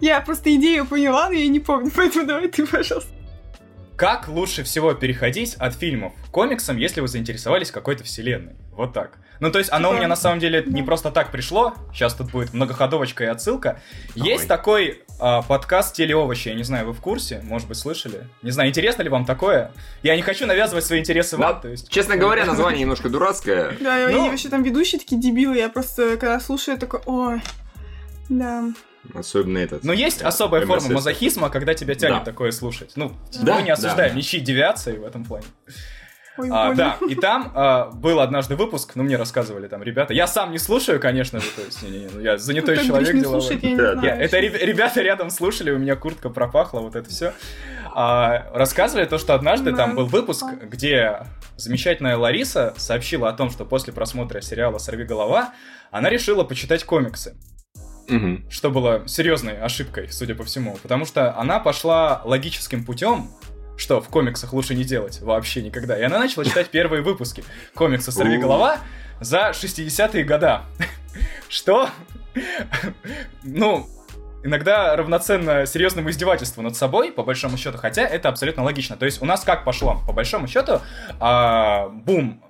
Я 0.00 0.20
просто 0.22 0.54
идею 0.54 0.86
поняла, 0.86 1.28
но 1.28 1.34
я 1.34 1.46
не 1.48 1.60
помню, 1.60 1.90
поэтому 1.96 2.26
давай 2.26 2.48
ты, 2.48 2.66
пожалуйста. 2.66 3.10
Как 3.96 4.28
лучше 4.28 4.62
всего 4.62 4.92
переходить 4.94 5.54
от 5.54 5.74
фильмов 5.74 6.12
к 6.26 6.30
комиксам, 6.30 6.76
если 6.76 7.00
вы 7.00 7.08
заинтересовались 7.08 7.70
какой-то 7.70 8.04
вселенной? 8.04 8.54
Вот 8.76 8.92
так. 8.92 9.18
Ну, 9.40 9.50
то 9.50 9.58
есть, 9.58 9.70
оно 9.72 9.88
у 9.88 9.92
Типа, 9.92 9.98
меня 10.00 10.08
на 10.08 10.16
самом 10.16 10.38
деле 10.38 10.62
не 10.66 10.80
да. 10.80 10.86
просто 10.86 11.10
так 11.10 11.30
пришло. 11.30 11.74
Сейчас 11.92 12.14
тут 12.14 12.30
будет 12.30 12.54
многоходовочка 12.54 13.24
и 13.24 13.26
отсылка. 13.26 13.80
Есть 14.14 14.44
Ой. 14.44 14.48
такой 14.48 15.02
а, 15.18 15.42
подкаст 15.42 15.94
«Телеовощи». 15.96 16.48
Я 16.48 16.54
не 16.54 16.62
знаю, 16.62 16.86
вы 16.86 16.92
в 16.94 17.00
курсе? 17.00 17.40
Может 17.42 17.68
быть, 17.68 17.76
слышали? 17.76 18.26
Не 18.42 18.50
знаю, 18.50 18.70
интересно 18.70 19.02
ли 19.02 19.08
вам 19.08 19.24
такое? 19.26 19.72
Я 20.02 20.16
не 20.16 20.22
хочу 20.22 20.46
навязывать 20.46 20.84
свои 20.84 21.00
интересы 21.00 21.36
вам. 21.36 21.54
Да, 21.54 21.60
то 21.60 21.68
есть... 21.68 21.88
Честно 21.90 22.16
говоря, 22.16 22.44
название 22.46 22.80
немножко 22.82 23.08
дурацкое. 23.08 23.76
Да, 23.80 24.08
Ну. 24.10 24.26
и 24.26 24.30
вообще 24.30 24.48
там 24.48 24.62
ведущие 24.62 24.98
такие 25.00 25.20
дебилы, 25.20 25.56
я 25.56 25.68
просто, 25.68 26.16
когда 26.16 26.40
слушаю, 26.40 26.78
такой, 26.78 27.00
ой, 27.06 27.42
да. 28.30 28.64
Особенно 29.14 29.58
этот. 29.58 29.84
Но 29.84 29.92
есть 29.92 30.20
особая 30.22 30.66
форма 30.66 30.82
МСС. 30.82 30.92
мазохизма, 30.94 31.48
когда 31.50 31.74
тебя 31.74 31.94
тянет 31.94 32.20
Да. 32.20 32.24
такое 32.24 32.50
слушать. 32.50 32.92
Ну, 32.96 33.12
Да, 33.42 33.56
мы 33.56 33.62
не 33.62 33.70
осуждаем 33.70 34.12
да. 34.12 34.16
ничьи 34.16 34.40
девиации 34.40 34.96
в 34.98 35.04
этом 35.04 35.24
плане. 35.24 35.44
Ой, 36.38 36.48
А, 36.52 36.74
да, 36.74 36.96
и 37.08 37.14
там 37.14 37.50
а, 37.54 37.90
был 37.92 38.20
однажды 38.20 38.56
выпуск, 38.56 38.92
ну, 38.94 39.02
мне 39.04 39.16
рассказывали 39.16 39.68
там 39.68 39.82
ребята. 39.82 40.12
Я 40.14 40.26
сам 40.26 40.52
не 40.52 40.58
слушаю, 40.58 41.00
конечно 41.00 41.40
же, 41.40 41.46
то 41.50 41.62
есть, 41.62 41.82
не-не-не, 41.82 42.08
ну, 42.12 42.20
я 42.20 42.36
занятой 42.38 42.76
Ну, 42.76 42.84
человек 42.84 43.14
не 43.14 43.20
деловой. 43.22 43.40
слушать, 43.42 43.62
я 43.62 43.70
не 43.70 43.74
знаю. 43.76 44.00
Я- 44.02 44.16
это 44.16 44.38
ребята 44.38 45.00
рядом 45.02 45.30
слушали, 45.30 45.70
у 45.70 45.78
меня 45.78 45.96
куртка 45.96 46.28
пропахла, 46.30 46.80
вот 46.80 46.94
это 46.96 47.08
все. 47.10 47.32
рассказывали 47.94 49.06
то, 49.06 49.18
что 49.18 49.34
однажды 49.34 49.72
там 49.74 49.94
был 49.94 50.06
выпуск, 50.06 50.44
где 50.62 51.20
замечательная 51.56 52.16
Лариса 52.16 52.74
сообщила 52.76 53.28
о 53.28 53.32
том, 53.32 53.50
что 53.50 53.64
после 53.64 53.92
просмотра 53.92 54.40
сериала 54.42 54.78
«Сорви 54.78 55.04
голова» 55.04 55.54
она 55.90 56.10
решила 56.10 56.44
почитать 56.44 56.84
комиксы 56.84 57.34
Мгм. 58.08 58.48
что 58.50 58.70
было 58.70 59.02
серьезной 59.08 59.58
ошибкой, 59.58 60.08
судя 60.12 60.34
по 60.34 60.44
всему, 60.44 60.76
потому 60.82 61.06
что 61.06 61.36
она 61.38 61.58
пошла 61.58 62.20
логическим 62.24 62.84
путем, 62.84 63.30
что 63.76 64.00
в 64.00 64.08
комиксах 64.08 64.52
лучше 64.52 64.74
не 64.74 64.84
делать 64.84 65.20
вообще 65.20 65.62
никогда. 65.62 65.98
И 65.98 66.02
она 66.02 66.18
начала 66.18 66.44
читать 66.44 66.68
первые 66.70 67.02
выпуски 67.02 67.44
комикса 67.74 68.12
«Сорви 68.12 68.38
голова» 68.38 68.78
за 69.20 69.50
60-е 69.50 70.24
года. 70.24 70.62
Что, 71.48 71.88
ну, 73.42 73.88
иногда 74.42 74.96
равноценно 74.96 75.66
серьезному 75.66 76.10
издевательству 76.10 76.62
над 76.62 76.76
собой, 76.76 77.12
по 77.12 77.22
большому 77.22 77.56
счету, 77.56 77.78
хотя 77.78 78.02
это 78.02 78.28
абсолютно 78.28 78.62
логично. 78.64 78.96
То 78.96 79.04
есть 79.04 79.22
у 79.22 79.24
нас 79.24 79.44
как 79.44 79.64
пошло? 79.64 80.02
По 80.06 80.12
большому 80.12 80.46
счету, 80.48 80.80
а, 81.20 81.88
бум 81.88 82.42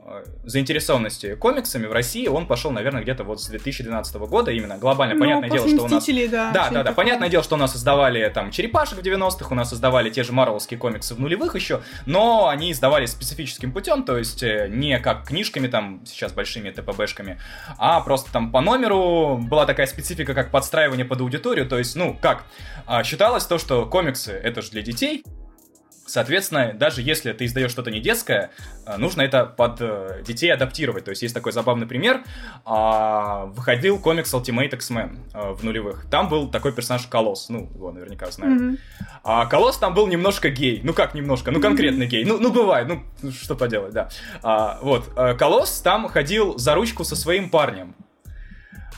заинтересованности 0.44 1.34
комиксами 1.34 1.86
в 1.86 1.92
России, 1.92 2.26
он 2.28 2.46
пошел, 2.46 2.70
наверное, 2.70 3.02
где-то 3.02 3.24
вот 3.24 3.40
с 3.40 3.48
2012 3.48 4.16
года, 4.16 4.50
именно 4.50 4.78
глобально. 4.78 5.14
Ну, 5.14 5.20
Понятное 5.20 5.50
дело, 5.50 5.68
что 5.68 5.84
у 5.84 5.88
нас... 5.88 6.06
Да. 6.06 6.52
Да, 6.52 6.52
да, 6.52 6.70
да. 6.70 6.78
такое. 6.84 6.94
Понятное 6.94 7.28
дело, 7.28 7.42
что 7.42 7.56
у 7.56 7.58
нас 7.58 7.74
издавали 7.74 8.28
там 8.28 8.50
черепашек 8.50 8.98
в 8.98 9.02
90-х, 9.02 9.48
у 9.50 9.54
нас 9.54 9.72
издавали 9.72 10.10
те 10.10 10.22
же 10.22 10.32
марвелские 10.32 10.78
комиксы 10.78 11.14
в 11.14 11.20
нулевых 11.20 11.54
еще, 11.54 11.82
но 12.06 12.48
они 12.48 12.72
издавались 12.72 13.10
специфическим 13.10 13.72
путем, 13.72 14.04
то 14.04 14.16
есть 14.16 14.42
э, 14.42 14.68
не 14.68 14.98
как 14.98 15.26
книжками 15.26 15.66
там 15.66 16.02
сейчас 16.06 16.32
большими 16.32 16.70
ТПБшками, 16.70 17.40
а 17.78 18.00
просто 18.00 18.30
там 18.32 18.52
по 18.52 18.60
номеру 18.60 19.38
была 19.38 19.66
такая 19.66 19.86
специфика, 19.86 20.34
как 20.34 20.50
подстраивание 20.50 21.04
под 21.04 21.20
аудиторию, 21.20 21.66
то 21.66 21.78
есть, 21.78 21.96
ну, 21.96 22.16
как, 22.20 22.44
а, 22.86 23.02
считалось 23.04 23.44
то, 23.44 23.58
что 23.58 23.86
комиксы 23.86 24.32
это 24.32 24.62
же 24.62 24.70
для 24.70 24.82
детей, 24.82 25.24
Соответственно, 26.06 26.72
даже 26.72 27.02
если 27.02 27.32
ты 27.32 27.46
издаешь 27.46 27.70
что-то 27.70 27.90
не 27.90 28.00
детское, 28.00 28.50
э, 28.86 28.96
нужно 28.96 29.22
это 29.22 29.44
под 29.44 29.80
э, 29.80 30.22
детей 30.24 30.52
адаптировать. 30.52 31.04
То 31.04 31.10
есть 31.10 31.22
есть 31.22 31.34
такой 31.34 31.52
забавный 31.52 31.86
пример. 31.86 32.22
А, 32.64 33.46
выходил 33.46 33.98
комикс 33.98 34.32
Ultimate 34.32 34.74
X-Men 34.74 35.18
э, 35.34 35.52
в 35.52 35.64
нулевых. 35.64 36.06
Там 36.10 36.28
был 36.28 36.48
такой 36.48 36.72
персонаж 36.72 37.06
Колосс. 37.06 37.48
Ну, 37.48 37.68
его 37.74 37.90
наверняка 37.90 38.30
знают. 38.30 38.62
Mm-hmm. 38.62 38.78
А 39.24 39.46
Колосс 39.46 39.78
там 39.78 39.94
был 39.94 40.06
немножко 40.06 40.48
гей. 40.48 40.80
Ну 40.84 40.94
как 40.94 41.14
немножко? 41.14 41.50
Ну 41.50 41.60
конкретно 41.60 42.04
mm-hmm. 42.04 42.06
гей. 42.06 42.24
Ну, 42.24 42.38
ну 42.38 42.52
бывает. 42.52 42.88
Ну, 42.88 43.32
что 43.32 43.56
поделать, 43.56 43.92
да. 43.92 44.08
А, 44.42 44.78
вот. 44.82 45.12
Колосс 45.38 45.80
там 45.80 46.08
ходил 46.08 46.56
за 46.56 46.74
ручку 46.74 47.04
со 47.04 47.16
своим 47.16 47.50
парнем. 47.50 47.96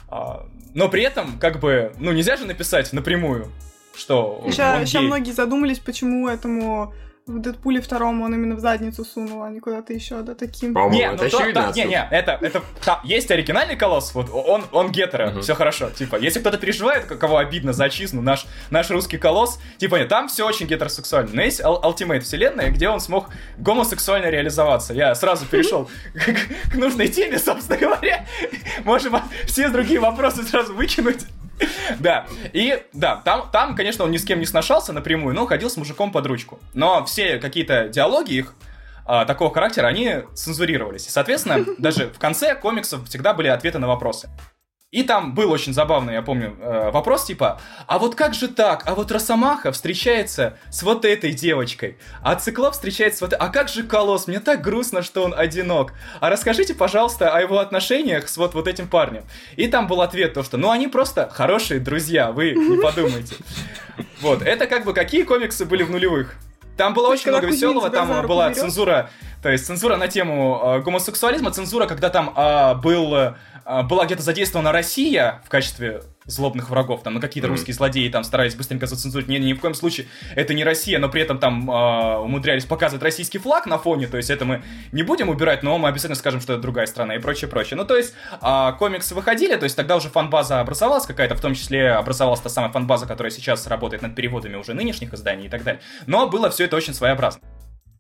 А, 0.09 0.47
но 0.75 0.89
при 0.89 1.03
этом, 1.03 1.39
как 1.39 1.61
бы, 1.61 1.93
ну 1.99 2.13
нельзя 2.13 2.37
же 2.37 2.45
написать 2.45 2.93
напрямую 2.93 3.51
что 3.99 4.43
сейчас, 4.47 4.95
многие 4.95 5.33
задумались, 5.33 5.79
почему 5.79 6.29
этому 6.29 6.95
в 7.29 7.39
Дэдпуле 7.41 7.81
втором 7.81 8.23
он 8.23 8.35
именно 8.35 8.55
в 8.55 8.61
задницу 8.61 9.05
сунул, 9.05 9.43
а 9.43 9.51
не 9.51 9.61
куда-то 9.61 9.93
еще, 9.93 10.23
да, 10.23 10.35
таким. 10.35 10.73
Не, 10.91 11.11
ну, 11.11 11.19
то, 11.19 11.53
да, 11.53 11.73
не, 11.75 11.85
не, 11.85 12.09
это, 12.11 12.39
это, 12.41 12.63
та, 12.83 13.01
есть 13.05 13.31
оригинальный 13.31 13.77
колосс, 13.77 14.15
вот, 14.15 14.31
он, 14.33 14.65
он 14.73 14.91
гетеро, 14.91 15.31
угу. 15.31 15.41
все 15.41 15.55
хорошо, 15.55 15.91
типа, 15.91 16.17
если 16.17 16.41
кто-то 16.41 16.57
переживает, 16.57 17.05
кого 17.05 17.37
обидно 17.37 17.73
за 17.73 17.85
отчизну, 17.85 18.23
наш, 18.23 18.47
наш 18.71 18.91
русский 18.91 19.19
колосс, 19.19 19.61
типа, 19.77 19.97
нет, 19.97 20.09
там 20.09 20.29
все 20.29 20.47
очень 20.47 20.67
гетеросексуально, 20.67 21.31
но 21.35 21.43
есть 21.43 21.61
Ultimate 21.61 22.21
вселенная, 22.21 22.71
где 22.71 22.89
он 22.89 23.01
смог 23.01 23.29
гомосексуально 23.59 24.31
реализоваться, 24.31 24.95
я 24.95 25.15
сразу 25.15 25.45
перешел 25.47 25.91
к 26.73 26.75
нужной 26.75 27.09
теме, 27.09 27.39
собственно 27.39 27.79
говоря, 27.79 28.25
можем 28.85 29.21
все 29.45 29.69
другие 29.69 30.01
вопросы 30.01 30.43
сразу 30.45 30.75
выкинуть. 30.75 31.27
Да, 31.99 32.27
и 32.53 32.83
да, 32.93 33.17
там, 33.25 33.49
там, 33.51 33.75
конечно, 33.75 34.05
он 34.05 34.11
ни 34.11 34.19
с 34.19 34.25
кем 34.25 34.39
не 34.41 34.47
сношался 34.47 34.93
напрямую, 34.93 35.35
но 35.35 35.47
ходил 35.47 35.71
с 35.71 35.77
мужиком 35.77 36.13
под 36.13 36.27
ручку. 36.27 36.61
Но 36.75 37.05
все 37.05 37.39
какие-то 37.39 37.89
диалоги 37.89 38.35
их 38.35 38.55
а, 39.05 39.25
такого 39.25 39.53
характера, 39.53 39.87
они 39.87 40.23
цензурировались. 40.35 41.07
И, 41.07 41.11
соответственно, 41.11 41.65
даже 41.79 42.09
в 42.09 42.19
конце 42.19 42.55
комиксов 42.55 43.09
всегда 43.09 43.33
были 43.33 43.49
ответы 43.49 43.79
на 43.79 43.89
вопросы. 43.89 44.29
И 44.91 45.03
там 45.03 45.35
был 45.35 45.53
очень 45.53 45.75
забавный, 45.75 46.15
я 46.15 46.23
помню, 46.23 46.57
э, 46.59 46.91
вопрос 46.91 47.27
типа, 47.27 47.61
а 47.87 47.99
вот 47.99 48.15
как 48.15 48.33
же 48.33 48.49
так? 48.49 48.85
А 48.87 48.95
вот 48.95 49.13
Росомаха 49.13 49.71
встречается 49.71 50.57
с 50.71 50.83
вот 50.83 51.05
этой 51.05 51.33
девочкой, 51.33 51.99
а 52.23 52.37
Циклоп 52.37 52.73
встречается 52.73 53.19
с 53.19 53.21
вот... 53.21 53.35
А 53.39 53.49
как 53.51 53.69
же 53.69 53.83
Колосс? 53.83 54.29
Мне 54.29 54.41
так 54.41 54.63
грустно, 54.63 55.03
что 55.03 55.25
он 55.25 55.35
одинок. 55.37 55.93
А 56.21 56.31
расскажите, 56.31 56.75
пожалуйста, 56.75 57.35
о 57.35 57.39
его 57.43 57.59
отношениях 57.59 58.31
с 58.31 58.39
вот, 58.39 58.55
вот 58.55 58.67
этим 58.67 58.89
парнем. 58.89 59.25
И 59.57 59.69
там 59.69 59.89
был 59.89 60.01
ответ 60.01 60.33
то, 60.33 60.43
что 60.43 60.57
ну 60.57 60.71
они 60.71 60.89
просто 60.89 61.29
хорошие 61.31 61.81
друзья, 61.81 62.33
вы 62.33 62.53
не 62.53 62.79
подумайте. 62.83 63.37
Вот, 64.23 64.41
это 64.41 64.67
как 64.67 64.87
бы 64.87 64.95
какие 64.95 65.25
комиксы 65.25 65.67
были 65.67 65.83
в 65.83 65.91
нулевых? 65.91 66.35
Там 66.79 66.95
было 66.95 67.09
очень 67.09 67.31
много 67.31 67.47
веселого, 67.49 67.91
там 67.91 68.27
была 68.27 68.55
цензура, 68.55 69.11
то 69.43 69.51
есть 69.51 69.67
цензура 69.67 69.97
на 69.97 70.09
тему 70.09 70.61
э, 70.63 70.81
гомосексуализма, 70.81 71.51
цензура, 71.51 71.87
когда 71.87 72.09
там 72.09 72.33
э, 72.35 72.75
был 72.77 73.15
а, 73.15 73.35
была 73.85 74.07
где-то 74.07 74.23
задействована 74.23 74.73
Россия 74.73 75.43
в 75.45 75.49
качестве 75.49 76.03
злобных 76.29 76.71
врагов, 76.71 77.03
там, 77.03 77.15
на 77.15 77.21
какие-то 77.21 77.49
mm-hmm. 77.49 77.51
русские 77.51 77.75
злодеи 77.75 78.09
там 78.09 78.23
старались 78.23 78.55
быстренько 78.55 78.87
зацензурить. 78.87 79.29
Не, 79.29 79.39
ни 79.39 79.55
в 79.55 79.61
коем 79.61 79.75
случае 79.75 80.07
это 80.37 80.55
не 80.55 80.63
Россия, 80.63 80.99
но 80.99 81.09
при 81.09 81.23
этом 81.23 81.39
там 81.39 81.69
э, 81.71 82.19
умудрялись 82.19 82.67
показывать 82.67 83.03
российский 83.03 83.39
флаг 83.39 83.67
на 83.67 83.79
фоне, 83.79 84.07
то 84.07 84.17
есть 84.19 84.31
это 84.31 84.45
мы 84.45 84.63
не 84.93 85.03
будем 85.03 85.31
убирать, 85.31 85.63
но 85.63 85.79
мы 85.79 85.89
обязательно 85.89 86.17
скажем, 86.17 86.41
что 86.41 86.53
это 86.53 86.63
другая 86.63 86.87
страна 86.87 87.17
и 87.17 87.19
прочее, 87.19 87.49
прочее. 87.49 87.77
Ну, 87.77 87.85
то 87.85 87.97
есть 87.97 88.15
э, 88.43 88.73
комиксы 88.79 89.15
выходили, 89.15 89.57
то 89.57 89.65
есть 89.65 89.75
тогда 89.75 89.97
уже 89.97 90.11
фан-база 90.11 90.61
образовалась 90.61 91.07
какая-то, 91.07 91.35
в 91.35 91.41
том 91.41 91.55
числе 91.55 91.93
образовалась 91.93 92.41
та 92.41 92.51
самая 92.51 92.71
фан-база, 92.71 93.07
которая 93.07 93.31
сейчас 93.31 93.67
работает 93.67 94.03
над 94.03 94.15
переводами 94.15 94.57
уже 94.57 94.75
нынешних 94.75 95.15
изданий 95.15 95.47
и 95.47 95.49
так 95.49 95.65
далее. 95.65 95.81
Но 96.07 96.29
было 96.29 96.51
все 96.51 96.65
это 96.65 96.77
очень 96.77 96.93
своеобразно. 96.93 97.41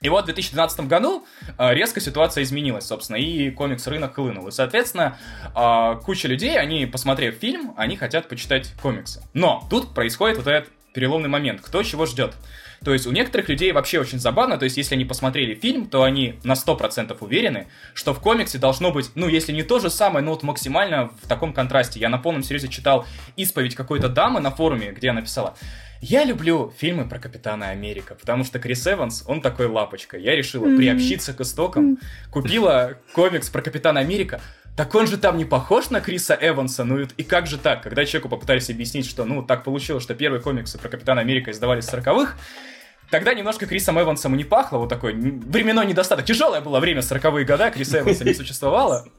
И 0.00 0.08
вот 0.08 0.22
в 0.22 0.24
2012 0.26 0.80
году 0.80 1.26
э, 1.58 1.74
резко 1.74 2.00
ситуация 2.00 2.44
изменилась, 2.44 2.86
собственно, 2.86 3.16
и 3.16 3.50
комикс-рынок 3.50 4.14
хлынул. 4.14 4.48
И, 4.48 4.52
соответственно, 4.52 5.18
э, 5.56 6.00
куча 6.04 6.28
людей, 6.28 6.58
они, 6.58 6.86
посмотрев 6.86 7.34
фильм, 7.34 7.74
они 7.76 7.96
хотят 7.96 8.28
почитать 8.28 8.72
комиксы. 8.80 9.22
Но 9.34 9.66
тут 9.70 9.94
происходит 9.94 10.36
вот 10.36 10.46
этот 10.46 10.70
переломный 10.94 11.28
момент. 11.28 11.60
Кто 11.60 11.82
чего 11.82 12.06
ждет? 12.06 12.34
То 12.84 12.92
есть 12.92 13.06
у 13.06 13.10
некоторых 13.10 13.48
людей 13.48 13.72
вообще 13.72 13.98
очень 13.98 14.20
забавно, 14.20 14.56
то 14.56 14.64
есть 14.64 14.76
если 14.76 14.94
они 14.94 15.04
посмотрели 15.04 15.54
фильм, 15.54 15.88
то 15.88 16.04
они 16.04 16.38
на 16.44 16.52
100% 16.52 17.16
уверены, 17.20 17.66
что 17.92 18.14
в 18.14 18.20
комиксе 18.20 18.58
должно 18.58 18.92
быть, 18.92 19.10
ну, 19.16 19.26
если 19.26 19.52
не 19.52 19.64
то 19.64 19.80
же 19.80 19.90
самое, 19.90 20.24
но 20.24 20.30
вот 20.32 20.42
максимально 20.44 21.10
в 21.22 21.28
таком 21.28 21.52
контрасте. 21.52 21.98
Я 21.98 22.08
на 22.08 22.18
полном 22.18 22.42
серьезе 22.42 22.68
читал 22.68 23.04
исповедь 23.36 23.74
какой-то 23.74 24.08
дамы 24.08 24.40
на 24.40 24.50
форуме, 24.50 24.92
где 24.92 25.10
она 25.10 25.22
писала, 25.22 25.56
я 26.00 26.24
люблю 26.24 26.72
фильмы 26.76 27.08
про 27.08 27.18
Капитана 27.18 27.70
Америка, 27.70 28.14
потому 28.14 28.44
что 28.44 28.58
Крис 28.58 28.86
Эванс, 28.86 29.24
он 29.26 29.40
такой 29.40 29.66
лапочка. 29.66 30.16
Я 30.16 30.36
решила 30.36 30.66
mm-hmm. 30.66 30.76
приобщиться 30.76 31.32
к 31.32 31.40
истокам, 31.40 31.98
купила 32.30 32.94
комикс 33.12 33.48
про 33.50 33.62
Капитана 33.62 34.00
Америка. 34.00 34.40
Так 34.76 34.94
он 34.94 35.08
же 35.08 35.18
там 35.18 35.36
не 35.38 35.44
похож 35.44 35.90
на 35.90 36.00
Криса 36.00 36.38
Эванса, 36.40 36.84
ну 36.84 37.00
и 37.00 37.22
как 37.24 37.48
же 37.48 37.58
так? 37.58 37.82
Когда 37.82 38.04
человеку 38.04 38.28
попытались 38.28 38.70
объяснить, 38.70 39.06
что 39.06 39.24
ну 39.24 39.42
так 39.42 39.64
получилось, 39.64 40.04
что 40.04 40.14
первые 40.14 40.40
комиксы 40.40 40.78
про 40.78 40.88
Капитана 40.88 41.20
Америка 41.20 41.50
издавались 41.50 41.86
в 41.86 41.94
40-х, 41.94 42.36
Тогда 43.10 43.32
немножко 43.32 43.66
Крисом 43.66 43.98
Эвансом 43.98 44.36
не 44.36 44.44
пахло, 44.44 44.78
вот 44.78 44.90
такой 44.90 45.14
временной 45.14 45.86
недостаток. 45.86 46.26
Тяжелое 46.26 46.60
было 46.60 46.78
время, 46.78 47.00
40-е 47.00 47.44
годы, 47.46 47.70
Криса 47.70 48.00
Эванса 48.00 48.24
не 48.24 48.34
существовало. 48.34 49.06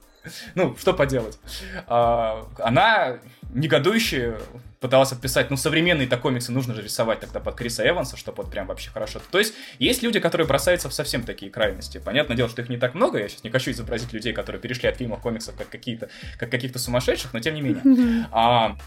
Ну, 0.53 0.75
что 0.77 0.93
поделать. 0.93 1.39
А, 1.87 2.45
она 2.59 3.19
негодующе 3.53 4.37
пыталась 4.79 5.11
отписать, 5.11 5.49
ну, 5.49 5.57
современные-то 5.57 6.17
комиксы 6.17 6.51
нужно 6.51 6.73
же 6.73 6.81
рисовать 6.81 7.19
тогда 7.19 7.39
под 7.39 7.55
Криса 7.55 7.87
Эванса, 7.87 8.17
чтобы 8.17 8.43
вот 8.43 8.51
прям 8.51 8.67
вообще 8.67 8.89
хорошо. 8.91 9.21
То 9.31 9.39
есть, 9.39 9.53
есть 9.77 10.03
люди, 10.03 10.19
которые 10.19 10.47
бросаются 10.47 10.89
в 10.89 10.93
совсем 10.93 11.23
такие 11.23 11.51
крайности. 11.51 11.97
Понятное 12.03 12.37
дело, 12.37 12.49
что 12.49 12.61
их 12.61 12.69
не 12.69 12.77
так 12.77 12.95
много, 12.95 13.19
я 13.19 13.27
сейчас 13.27 13.43
не 13.43 13.49
хочу 13.49 13.71
изобразить 13.71 14.13
людей, 14.13 14.33
которые 14.33 14.61
перешли 14.61 14.87
от 14.89 14.97
фильмов, 14.97 15.21
комиксов 15.21 15.55
как 15.57 15.69
какие-то, 15.69 16.09
как 16.37 16.49
каких-то 16.49 16.79
сумасшедших, 16.79 17.33
но 17.33 17.39
тем 17.39 17.55
не 17.55 17.61
менее. 17.61 18.27
А, 18.31 18.77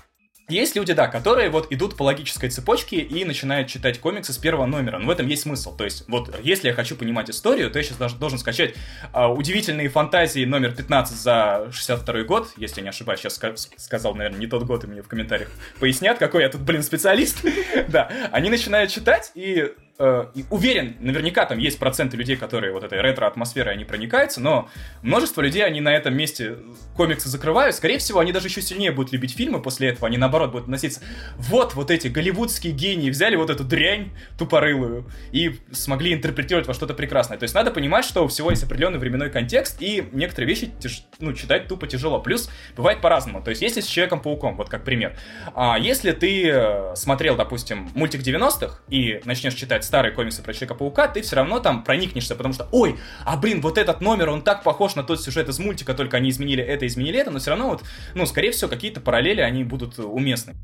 есть 0.49 0.77
люди, 0.77 0.93
да, 0.93 1.09
которые 1.09 1.51
вот 1.51 1.73
идут 1.73 1.97
по 1.97 2.03
логической 2.03 2.51
цепочке 2.51 2.97
и 2.97 3.25
начинают 3.25 3.69
читать 3.69 3.99
комиксы 4.01 4.33
с 4.33 4.39
первого 4.39 4.67
номера. 4.67 4.99
Но 4.99 5.07
в 5.07 5.11
этом 5.11 5.27
есть 5.27 5.43
смысл. 5.43 5.77
То 5.77 5.85
есть, 5.85 6.05
вот 6.09 6.35
если 6.43 6.69
я 6.69 6.75
хочу 6.75 6.97
понимать 6.97 7.31
историю, 7.31 7.71
то 7.71 7.79
я 7.79 7.85
сейчас 7.85 7.97
должен, 7.97 8.19
должен 8.19 8.39
скачать 8.39 8.75
а, 9.13 9.33
удивительные 9.33 9.89
фантазии 9.89 10.45
номер 10.45 10.73
15 10.73 11.17
за 11.17 11.69
62 11.73 12.23
год, 12.23 12.53
если 12.57 12.81
я 12.81 12.83
не 12.85 12.89
ошибаюсь. 12.89 13.21
Сейчас 13.21 13.41
ска- 13.41 13.57
сказал, 13.77 14.15
наверное, 14.15 14.41
не 14.41 14.47
тот 14.47 14.65
год, 14.65 14.85
и 14.85 14.87
мне 14.87 15.03
в 15.03 15.09
комментариях 15.09 15.51
пояснят, 15.81 16.19
какой 16.19 16.43
я 16.43 16.49
тут, 16.49 16.63
блин, 16.63 16.83
специалист. 16.83 17.39
Да, 17.89 18.11
они 18.31 18.49
начинают 18.51 18.91
читать, 18.91 19.33
и 19.35 19.73
э, 19.99 20.27
уверен, 20.51 20.97
наверняка 21.01 21.47
там 21.47 21.59
есть 21.59 21.79
проценты 21.79 22.17
людей, 22.17 22.37
которые 22.37 22.73
вот 22.73 22.85
этой 22.85 23.01
ретро-атмосферой 23.01 23.75
они 23.75 23.85
проникаются, 23.85 24.41
но 24.41 24.69
множество 25.03 25.41
людей, 25.41 25.65
они 25.65 25.81
на 25.81 25.95
этом 25.95 26.15
месте 26.15 26.57
комиксы 26.97 27.29
закрывают. 27.29 27.75
Скорее 27.75 27.99
всего, 27.99 28.21
они 28.21 28.33
даже 28.33 28.49
еще 28.49 28.63
сильнее 28.63 28.93
будут 28.93 29.13
любить 29.13 29.35
фильмы 29.35 29.61
после 29.61 29.89
этого. 29.89 30.07
Они, 30.07 30.19
наоборот, 30.19 30.51
будут 30.53 30.65
относиться... 30.65 31.01
Вот, 31.37 31.75
вот 31.75 31.91
эти 31.91 32.09
голливудские 32.09 32.73
гении 32.73 33.11
взяли 33.11 33.37
вот 33.37 33.51
эту 33.51 33.65
дрянь 33.65 34.11
тупорылую 34.39 35.07
и 35.33 35.59
смогли 35.71 36.13
интерпретировать 36.13 36.67
во 36.67 36.75
что-то 36.75 36.95
прекрасное. 36.95 37.39
То 37.39 37.45
есть 37.45 37.55
надо 37.55 37.71
понимать, 37.71 38.05
что 38.05 38.25
у 38.25 38.29
всего 38.29 38.51
есть 38.51 38.63
определенный 38.65 38.99
временной 38.99 39.31
контекст, 39.31 39.81
и 39.81 40.09
некоторые 40.13 40.49
вещи 40.49 40.71
тяж... 40.81 41.05
ну, 41.19 41.33
читать 41.33 41.69
тупо 41.69 41.87
тяжело. 41.87 42.21
Плюс 42.21 42.51
бывает 42.77 43.01
по-разному. 43.01 43.43
То 43.43 43.51
есть 43.51 43.63
если 43.63 43.81
с 43.81 43.87
Человеком-пауком, 43.87 44.57
вот 44.57 44.69
как 44.69 44.85
пример. 44.85 45.17
А 45.55 45.79
если 45.79 46.13
ты 46.13 46.49
э, 46.49 46.95
смотрел, 46.97 47.37
допустим, 47.37 47.91
мультик 47.95 48.23
90-х 48.23 48.81
и 48.89 49.21
начнешь 49.25 49.55
читать 49.55 49.82
старые 49.83 50.13
комиксы 50.13 50.43
про 50.43 50.53
Человека-паука, 50.53 51.09
ты 51.09 51.23
все 51.23 51.37
равно 51.37 51.61
там 51.61 51.85
проникнешься, 51.85 52.35
потому 52.35 52.55
что, 52.55 52.69
ой, 52.73 52.99
а 53.25 53.37
блин, 53.37 53.61
вот 53.61 53.79
этот 53.79 54.01
номер, 54.01 54.31
он 54.31 54.43
так 54.43 54.63
похож 54.63 54.95
на 54.95 55.03
тот 55.03 55.23
сюжет 55.23 55.49
из 55.49 55.59
мультика, 55.59 55.95
только 55.95 56.17
они 56.17 56.31
изменили 56.31 56.63
это, 56.63 56.87
изменили 56.87 57.19
это, 57.19 57.31
но 57.31 57.39
все 57.39 57.51
равно 57.51 57.69
вот, 57.69 57.83
ну, 58.15 58.27
скорее 58.27 58.51
всего, 58.53 58.69
какие-то 58.69 59.01
параллели, 59.01 59.41
они 59.41 59.65
будут 59.65 59.99
уместны. 59.99 60.55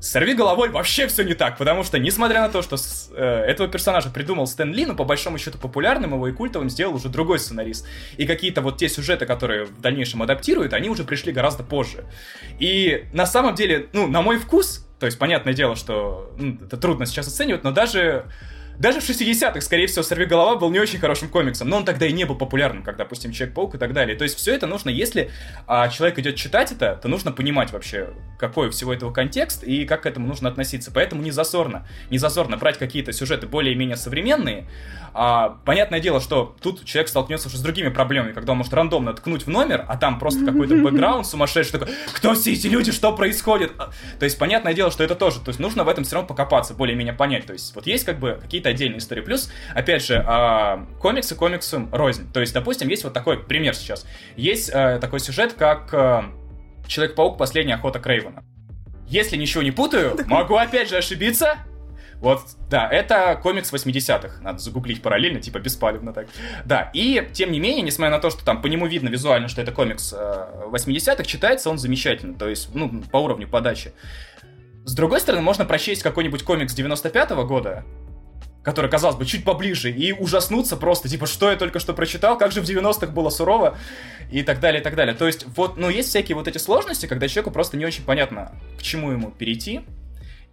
Сорви 0.00 0.34
головой 0.34 0.68
вообще 0.68 1.08
все 1.08 1.24
не 1.24 1.34
так, 1.34 1.58
потому 1.58 1.82
что, 1.82 1.98
несмотря 1.98 2.40
на 2.40 2.48
то, 2.48 2.62
что 2.62 2.76
с, 2.76 3.10
э, 3.12 3.20
этого 3.20 3.68
персонажа 3.68 4.10
придумал 4.10 4.46
Стэн 4.46 4.72
Ли, 4.72 4.86
но 4.86 4.94
по 4.94 5.04
большому 5.04 5.38
счету 5.38 5.58
популярным 5.58 6.14
его 6.14 6.28
и 6.28 6.32
культовым 6.32 6.70
сделал 6.70 6.94
уже 6.94 7.08
другой 7.08 7.40
сценарист. 7.40 7.84
И 8.16 8.24
какие-то 8.24 8.60
вот 8.60 8.76
те 8.76 8.88
сюжеты, 8.88 9.26
которые 9.26 9.64
в 9.64 9.80
дальнейшем 9.80 10.22
адаптируют, 10.22 10.72
они 10.72 10.88
уже 10.88 11.02
пришли 11.02 11.32
гораздо 11.32 11.64
позже. 11.64 12.04
И 12.60 13.06
на 13.12 13.26
самом 13.26 13.56
деле, 13.56 13.88
ну, 13.92 14.06
на 14.06 14.22
мой 14.22 14.38
вкус, 14.38 14.86
то 15.00 15.06
есть, 15.06 15.18
понятное 15.18 15.52
дело, 15.52 15.74
что 15.74 16.32
ну, 16.38 16.58
это 16.64 16.76
трудно 16.76 17.04
сейчас 17.04 17.26
оценивать, 17.26 17.64
но 17.64 17.72
даже 17.72 18.26
даже 18.78 19.00
в 19.00 19.08
60-х, 19.08 19.60
скорее 19.60 19.88
всего, 19.88 20.02
Сорви 20.02 20.24
Голова 20.24 20.56
был 20.56 20.70
не 20.70 20.78
очень 20.78 21.00
хорошим 21.00 21.28
комиксом, 21.28 21.68
но 21.68 21.78
он 21.78 21.84
тогда 21.84 22.06
и 22.06 22.12
не 22.12 22.24
был 22.24 22.36
популярным, 22.36 22.84
как, 22.84 22.96
допустим, 22.96 23.32
Человек-паук 23.32 23.74
и 23.74 23.78
так 23.78 23.92
далее. 23.92 24.16
То 24.16 24.22
есть 24.22 24.36
все 24.36 24.54
это 24.54 24.66
нужно, 24.66 24.90
если 24.90 25.30
а, 25.66 25.88
человек 25.88 26.18
идет 26.20 26.36
читать 26.36 26.70
это, 26.70 26.94
то 26.94 27.08
нужно 27.08 27.32
понимать 27.32 27.72
вообще, 27.72 28.10
какой 28.38 28.68
у 28.68 28.70
всего 28.70 28.94
этого 28.94 29.12
контекст 29.12 29.64
и 29.64 29.84
как 29.84 30.02
к 30.02 30.06
этому 30.06 30.28
нужно 30.28 30.48
относиться. 30.48 30.92
Поэтому 30.92 31.22
не 31.22 31.32
зазорно, 31.32 31.88
не 32.10 32.18
зазорно 32.18 32.56
брать 32.56 32.78
какие-то 32.78 33.12
сюжеты 33.12 33.48
более-менее 33.48 33.96
современные. 33.96 34.68
А, 35.12 35.58
понятное 35.64 35.98
дело, 35.98 36.20
что 36.20 36.54
тут 36.60 36.84
человек 36.84 37.08
столкнется 37.08 37.48
уже 37.48 37.58
с 37.58 37.60
другими 37.60 37.88
проблемами, 37.88 38.32
когда 38.32 38.52
он 38.52 38.58
может 38.58 38.72
рандомно 38.72 39.12
ткнуть 39.12 39.46
в 39.46 39.50
номер, 39.50 39.84
а 39.88 39.96
там 39.96 40.20
просто 40.20 40.44
какой-то 40.44 40.76
бэкграунд 40.76 41.26
сумасшедший, 41.26 41.80
такой, 41.80 41.94
кто 42.12 42.34
все 42.34 42.52
эти 42.52 42.68
люди, 42.68 42.92
что 42.92 43.12
происходит? 43.12 43.72
А, 43.78 43.90
то 44.20 44.24
есть, 44.24 44.38
понятное 44.38 44.74
дело, 44.74 44.92
что 44.92 45.02
это 45.02 45.16
тоже, 45.16 45.40
то 45.40 45.48
есть 45.48 45.58
нужно 45.58 45.82
в 45.82 45.88
этом 45.88 46.04
все 46.04 46.14
равно 46.14 46.28
покопаться, 46.28 46.74
более-менее 46.74 47.14
понять. 47.14 47.46
То 47.46 47.52
есть, 47.52 47.74
вот 47.74 47.86
есть 47.88 48.04
как 48.04 48.20
бы 48.20 48.38
какие-то 48.40 48.67
какие-то 48.68 48.70
отдельные 48.70 48.98
истории. 48.98 49.22
Плюс, 49.22 49.50
опять 49.74 50.04
же, 50.04 50.24
э, 50.26 50.84
комиксы 51.00 51.34
комиксам 51.34 51.88
рознь. 51.92 52.30
То 52.32 52.40
есть, 52.40 52.52
допустим, 52.54 52.88
есть 52.88 53.04
вот 53.04 53.12
такой 53.12 53.38
пример 53.38 53.74
сейчас. 53.74 54.06
Есть 54.36 54.70
э, 54.72 54.98
такой 55.00 55.20
сюжет, 55.20 55.54
как 55.54 55.92
э, 55.92 56.22
Человек-паук. 56.86 57.38
Последняя 57.38 57.74
охота 57.74 57.98
Крейвена. 57.98 58.42
Если 59.06 59.36
ничего 59.36 59.62
не 59.62 59.70
путаю, 59.70 60.18
могу 60.26 60.56
опять 60.56 60.88
же 60.88 60.96
ошибиться. 60.96 61.58
Вот, 62.16 62.40
да, 62.68 62.88
это 62.90 63.38
комикс 63.40 63.72
80-х. 63.72 64.42
Надо 64.42 64.58
загуглить 64.58 65.02
параллельно, 65.02 65.40
типа 65.40 65.60
беспалевно 65.60 66.12
так. 66.12 66.26
Да, 66.64 66.90
и 66.92 67.28
тем 67.32 67.52
не 67.52 67.60
менее, 67.60 67.82
несмотря 67.82 68.10
на 68.10 68.18
то, 68.18 68.30
что 68.30 68.44
там 68.44 68.60
по 68.60 68.66
нему 68.66 68.86
видно 68.86 69.08
визуально, 69.08 69.46
что 69.46 69.62
это 69.62 69.70
комикс 69.70 70.12
э, 70.16 70.46
80-х, 70.72 71.22
читается 71.24 71.70
он 71.70 71.78
замечательно. 71.78 72.34
То 72.34 72.48
есть, 72.48 72.74
ну, 72.74 73.02
по 73.12 73.18
уровню 73.18 73.46
подачи. 73.46 73.92
С 74.84 74.94
другой 74.94 75.20
стороны, 75.20 75.42
можно 75.42 75.66
прочесть 75.66 76.02
какой-нибудь 76.02 76.42
комикс 76.42 76.74
95-го 76.76 77.44
года, 77.44 77.84
который, 78.62 78.90
казалось 78.90 79.16
бы, 79.16 79.24
чуть 79.24 79.44
поближе, 79.44 79.90
и 79.90 80.12
ужаснуться 80.12 80.76
просто, 80.76 81.08
типа, 81.08 81.26
что 81.26 81.50
я 81.50 81.56
только 81.56 81.78
что 81.78 81.94
прочитал, 81.94 82.36
как 82.36 82.52
же 82.52 82.60
в 82.60 82.64
90-х 82.64 83.06
было 83.08 83.30
сурово, 83.30 83.78
и 84.30 84.42
так 84.42 84.60
далее, 84.60 84.80
и 84.80 84.84
так 84.84 84.94
далее. 84.94 85.14
То 85.14 85.26
есть, 85.26 85.46
вот, 85.56 85.76
ну, 85.76 85.88
есть 85.88 86.10
всякие 86.10 86.36
вот 86.36 86.48
эти 86.48 86.58
сложности, 86.58 87.06
когда 87.06 87.28
человеку 87.28 87.50
просто 87.50 87.76
не 87.76 87.86
очень 87.86 88.04
понятно, 88.04 88.52
к 88.78 88.82
чему 88.82 89.10
ему 89.10 89.30
перейти, 89.30 89.82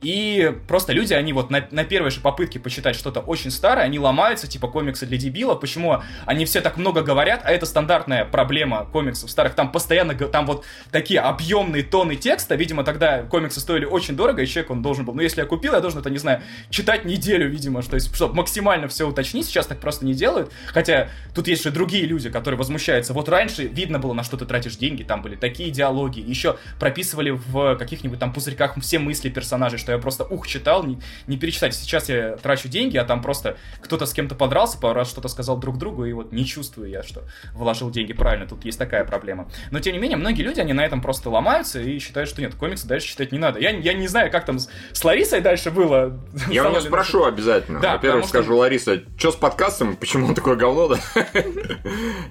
и 0.02 0.54
просто 0.68 0.94
люди, 0.94 1.14
они 1.14 1.34
вот 1.34 1.50
на, 1.50 1.68
на 1.72 1.84
первой 1.84 2.12
же 2.12 2.20
попытке 2.22 2.60
почитать 2.60 2.96
что-то 2.96 3.22
очень 3.22 3.50
старое, 3.50 3.86
они 3.86 3.98
ломаются, 3.98 4.48
типа 4.48 4.68
комиксы 4.68 5.06
для 5.06 5.18
дебилов. 5.18 5.60
Почему 5.60 6.02
они 6.26 6.46
все 6.46 6.62
так 6.62 6.78
много 6.78 7.02
говорят, 7.02 7.42
а 7.44 7.52
это 7.52 7.66
стандартная 7.66 8.26
проблема 8.26 8.86
комиксов 8.86 9.32
старых. 9.32 9.56
Там 9.56 9.72
постоянно, 9.72 10.14
там 10.14 10.46
вот 10.46 10.64
такие 10.92 11.22
объемные 11.22 11.84
тоны 11.84 12.16
текста. 12.16 12.56
Видимо, 12.56 12.84
тогда 12.84 13.24
комиксы 13.24 13.60
стоили 13.60 13.86
очень 13.86 14.16
дорого, 14.16 14.44
и 14.44 14.48
человек 14.48 14.72
он 14.72 14.82
должен 14.82 15.06
был, 15.06 15.16
ну 15.16 15.22
если 15.22 15.42
я 15.42 15.48
купил, 15.48 15.74
я 15.74 15.80
должен 15.80 16.02
это, 16.02 16.10
не 16.10 16.20
знаю, 16.20 16.42
читать 16.70 17.06
неделю, 17.06 17.50
видимо, 17.50 17.82
что 17.82 18.00
чтобы 18.00 18.36
максимально 18.36 18.88
все 18.88 19.08
уточнить. 19.08 19.48
Сейчас 19.48 19.66
так 19.66 19.80
просто 19.80 20.06
не 20.06 20.14
делают. 20.14 20.52
Хотя 20.68 21.10
тут 21.34 21.48
есть 21.48 21.64
же 21.64 21.72
другие 21.72 22.06
люди, 22.06 22.30
которые 22.30 22.58
возмущаются. 22.58 23.14
Вот 23.14 23.30
раньше 23.30 23.64
видно 23.64 23.98
было, 23.98 24.14
на 24.14 24.24
что 24.24 24.38
ты 24.38 24.46
тратишь 24.46 24.76
деньги, 24.76 25.04
там 25.04 25.22
были 25.22 25.36
такие 25.36 25.72
диалоги, 25.72 26.20
еще 26.20 26.58
прописывали 26.80 27.32
в 27.32 27.76
каких-нибудь 27.78 28.20
там 28.20 28.34
пузырьках 28.34 28.76
все 28.82 29.00
мысли 29.00 29.30
персонажей, 29.30 29.80
что 29.86 29.92
я 29.92 30.00
просто 30.00 30.24
ух 30.24 30.48
читал, 30.48 30.84
не, 30.84 30.98
не 31.28 31.38
перечитать. 31.38 31.76
Сейчас 31.76 32.10
я 32.10 32.38
трачу 32.38 32.68
деньги, 32.68 32.98
а 32.98 33.06
там 33.06 33.22
просто 33.22 33.56
кто-то 33.82 34.08
с 34.08 34.14
кем-то 34.14 34.34
подрался, 34.34 34.80
пару 34.80 34.96
раз 34.96 35.12
что-то 35.12 35.28
сказал 35.28 35.58
друг 35.58 35.78
другу, 35.78 36.06
и 36.06 36.12
вот 36.12 36.32
не 36.32 36.44
чувствую 36.44 36.90
я, 36.90 37.04
что 37.04 37.22
вложил 37.54 37.92
деньги 37.92 38.14
правильно. 38.14 38.48
Тут 38.48 38.66
есть 38.66 38.80
такая 38.80 39.06
проблема. 39.06 39.48
Но 39.70 39.80
тем 39.80 39.94
не 39.94 40.00
менее, 40.00 40.18
многие 40.18 40.42
люди, 40.42 40.60
они 40.60 40.74
на 40.74 40.84
этом 40.84 41.02
просто 41.02 41.30
ломаются 41.30 41.80
и 41.80 42.00
считают, 42.00 42.28
что 42.28 42.42
нет, 42.42 42.56
комиксы 42.56 42.88
дальше 42.88 43.10
читать 43.10 43.32
не 43.32 43.38
надо. 43.38 43.60
Я, 43.60 43.70
я 43.70 43.94
не 43.94 44.08
знаю, 44.08 44.32
как 44.32 44.46
там 44.46 44.58
с, 44.58 44.70
с 44.92 45.04
Ларисой 45.04 45.42
дальше 45.42 45.70
было. 45.70 46.20
Я 46.50 46.68
у 46.68 46.72
нее 46.72 46.82
спрошу 46.82 47.26
обязательно. 47.26 47.80
Да, 47.80 47.94
Во-первых, 47.94 48.26
скажу, 48.26 48.46
что... 48.46 48.56
Лариса, 48.56 49.04
что 49.18 49.32
с 49.32 49.36
подкастом, 49.36 49.98
почему 49.98 50.30
он 50.30 50.34
такое 50.34 50.56
говно, 50.56 50.88
да? 50.88 51.00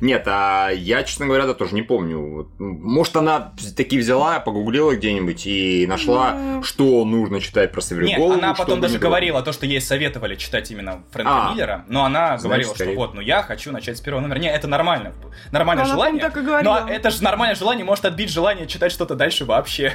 Нет, 0.01 0.25
а 0.27 0.71
я, 0.71 1.05
честно 1.05 1.27
говоря, 1.27 1.47
да, 1.47 1.55
тоже 1.55 1.75
не 1.75 1.83
помню. 1.83 2.51
Может, 2.59 3.15
она 3.15 3.55
таки 3.77 3.97
взяла, 3.97 4.41
погуглила 4.41 4.97
где-нибудь 4.97 5.47
и 5.47 5.87
нашла, 5.87 6.61
что 6.65 7.05
нужно 7.05 7.41
читать 7.45 7.73
про 7.73 7.83
Нет, 7.97 8.21
она 8.21 8.55
потом 8.55 8.81
даже 8.81 8.99
говорила 8.99 9.43
то, 9.43 9.53
что 9.53 9.67
ей 9.67 9.81
советовали 9.81 10.35
читать 10.35 10.71
именно 10.71 11.05
Фрэнка 11.13 11.51
а, 11.51 11.53
Миллера, 11.53 11.85
но 11.89 12.05
она 12.05 12.37
говорила, 12.39 12.75
что 12.75 12.91
вот, 12.93 13.15
ну 13.15 13.21
я 13.21 13.43
хочу 13.43 13.73
начать 13.73 13.99
с 13.99 14.01
первого 14.01 14.23
номера. 14.23 14.39
Не, 14.39 14.51
это 14.51 14.67
нормально. 14.67 15.13
Нормальное 15.53 15.85
желание. 15.85 16.31
Но 16.63 16.89
это 16.89 17.11
же 17.11 17.23
нормальное 17.23 17.57
желание 17.57 17.85
может 17.85 18.05
отбить 18.05 18.31
желание 18.31 18.67
читать 18.67 18.93
что-то 18.93 19.15
дальше 19.15 19.45
вообще. 19.45 19.93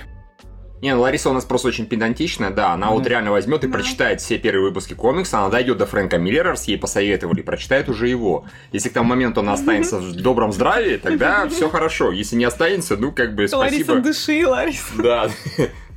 Не, 0.82 0.96
ну 0.96 1.02
Лариса 1.02 1.30
у 1.30 1.34
нас 1.34 1.44
просто 1.44 1.68
очень 1.68 1.86
педантичная, 1.86 2.52
да, 2.52 2.72
она 2.72 2.88
mm. 2.88 2.92
вот 2.92 3.08
реально 3.08 3.32
возьмет 3.32 3.64
и 3.66 3.68
mm. 3.68 3.72
прочитает 3.72 4.22
все 4.22 4.38
первые 4.38 4.64
выпуски 4.64 4.94
комикса, 4.94 5.40
она 5.40 5.50
дойдет 5.50 5.78
до 5.78 5.86
Фрэнка 5.86 6.18
Миллера, 6.18 6.56
с 6.56 6.66
ей 6.66 6.78
посоветовали, 6.78 7.42
прочитает 7.42 7.90
уже 7.90 8.08
его. 8.08 8.46
Если 8.72 8.88
к 8.88 8.94
тому 8.94 9.10
моменту 9.10 9.42
она 9.42 9.54
останется 9.54 9.98
mm-hmm. 9.98 10.12
в 10.12 10.22
добром 10.22 10.54
здравии, 10.54 10.96
тогда 10.96 11.48
все 11.50 11.70
хорошо. 11.70 12.12
Если 12.12 12.38
не 12.38 12.46
останется, 12.46 12.96
ну 12.96 13.12
как 13.12 13.36
бы 13.36 13.48
спасибо. 13.48 13.92
Лариса, 13.92 14.08
дыши, 14.08 14.48
Лариса. 14.48 14.94
Да 14.98 15.30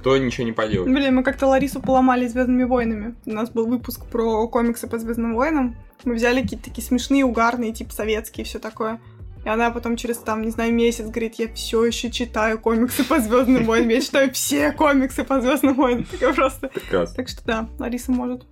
то 0.03 0.17
ничего 0.17 0.45
не 0.45 0.53
поделать. 0.53 0.91
Блин, 0.91 1.15
мы 1.15 1.23
как-то 1.23 1.47
Ларису 1.47 1.81
поломали 1.81 2.27
Звездными 2.27 2.65
войнами. 2.65 3.15
У 3.27 3.31
нас 3.31 3.51
был 3.51 3.67
выпуск 3.67 4.07
про 4.07 4.47
комиксы 4.49 4.87
по 4.89 4.99
Звездным 4.99 5.35
войнам. 5.35 5.77
Мы 6.05 6.15
взяли 6.15 6.43
какие-то 6.43 6.67
такие 6.67 6.87
смешные, 6.87 7.25
угарные, 7.25 7.73
типа 7.73 7.93
советские, 7.93 8.45
все 8.45 8.59
такое. 8.59 9.01
И 9.45 9.49
она 9.49 9.71
потом 9.71 9.97
через, 9.97 10.19
там, 10.19 10.43
не 10.43 10.51
знаю, 10.51 10.73
месяц 10.73 11.07
говорит, 11.07 11.35
я 11.35 11.53
все 11.53 11.85
еще 11.85 12.11
читаю 12.11 12.61
комиксы 12.61 13.05
по 13.05 13.19
Звездным 13.21 13.65
войнам, 13.65 13.89
я 13.89 14.01
читаю 14.01 14.33
все 14.33 14.73
комиксы 14.73 15.25
по 15.25 15.41
Звездным 15.41 15.75
войнам. 15.75 16.05
Такая 16.05 16.33
просто. 16.33 16.69
Прекрасно. 16.69 17.17
Так 17.17 17.29
что 17.29 17.45
да, 17.45 17.69
Лариса 17.79 18.13
может. 18.13 18.45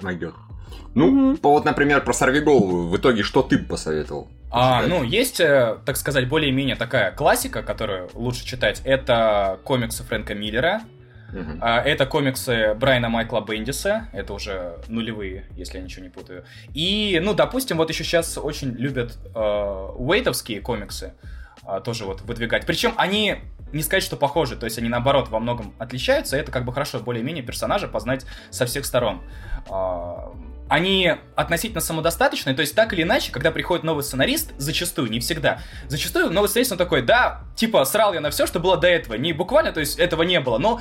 Найдет. 0.00 0.34
Ну, 0.94 1.30
угу. 1.30 1.36
по 1.38 1.50
вот, 1.50 1.64
например, 1.64 2.02
про 2.04 2.12
сорвиголову, 2.12 2.88
в 2.88 2.96
итоге 2.96 3.22
что 3.22 3.42
ты 3.42 3.58
бы 3.58 3.64
посоветовал? 3.64 4.28
А, 4.54 4.82
ну, 4.86 5.02
есть, 5.02 5.40
э, 5.40 5.78
так 5.84 5.96
сказать, 5.96 6.28
более-менее 6.28 6.76
такая 6.76 7.10
классика, 7.10 7.62
которую 7.62 8.08
лучше 8.14 8.46
читать. 8.46 8.80
Это 8.84 9.58
комиксы 9.64 10.04
Фрэнка 10.04 10.34
Миллера. 10.34 10.82
Uh-huh. 11.32 11.82
Это 11.82 12.06
комиксы 12.06 12.74
Брайана 12.74 13.08
Майкла 13.08 13.40
Бендиса, 13.40 14.08
это 14.12 14.32
уже 14.34 14.78
нулевые, 14.86 15.46
если 15.56 15.78
я 15.78 15.84
ничего 15.84 16.04
не 16.04 16.08
путаю. 16.08 16.44
И, 16.72 17.20
ну, 17.20 17.34
допустим, 17.34 17.78
вот 17.78 17.88
еще 17.90 18.04
сейчас 18.04 18.38
очень 18.38 18.70
любят 18.70 19.18
э, 19.34 19.88
уэйтовские 19.96 20.60
комиксы 20.60 21.14
э, 21.66 21.80
тоже 21.84 22.04
вот 22.04 22.20
выдвигать. 22.20 22.66
Причем 22.66 22.94
они 22.96 23.40
не 23.74 23.82
сказать, 23.82 24.04
что 24.04 24.16
похожи, 24.16 24.56
то 24.56 24.66
есть 24.66 24.78
они 24.78 24.88
наоборот 24.88 25.28
во 25.28 25.40
многом 25.40 25.74
отличаются, 25.78 26.36
это 26.36 26.52
как 26.52 26.64
бы 26.64 26.72
хорошо 26.72 27.00
более-менее 27.00 27.42
персонажа 27.42 27.88
познать 27.88 28.24
со 28.50 28.66
всех 28.66 28.86
сторон. 28.86 29.20
А, 29.68 30.32
они 30.68 31.14
относительно 31.36 31.80
самодостаточные, 31.80 32.54
то 32.54 32.60
есть 32.60 32.74
так 32.74 32.92
или 32.92 33.02
иначе, 33.02 33.30
когда 33.30 33.50
приходит 33.50 33.84
новый 33.84 34.02
сценарист, 34.02 34.52
зачастую, 34.56 35.10
не 35.10 35.20
всегда, 35.20 35.60
зачастую 35.88 36.30
новый 36.30 36.48
сценарист, 36.48 36.72
он 36.72 36.78
такой, 36.78 37.02
да, 37.02 37.42
типа, 37.54 37.84
срал 37.84 38.14
я 38.14 38.20
на 38.20 38.30
все, 38.30 38.46
что 38.46 38.60
было 38.60 38.76
до 38.76 38.88
этого, 38.88 39.14
не 39.14 39.32
буквально, 39.32 39.72
то 39.72 39.80
есть 39.80 39.98
этого 39.98 40.22
не 40.22 40.40
было, 40.40 40.58
но 40.58 40.80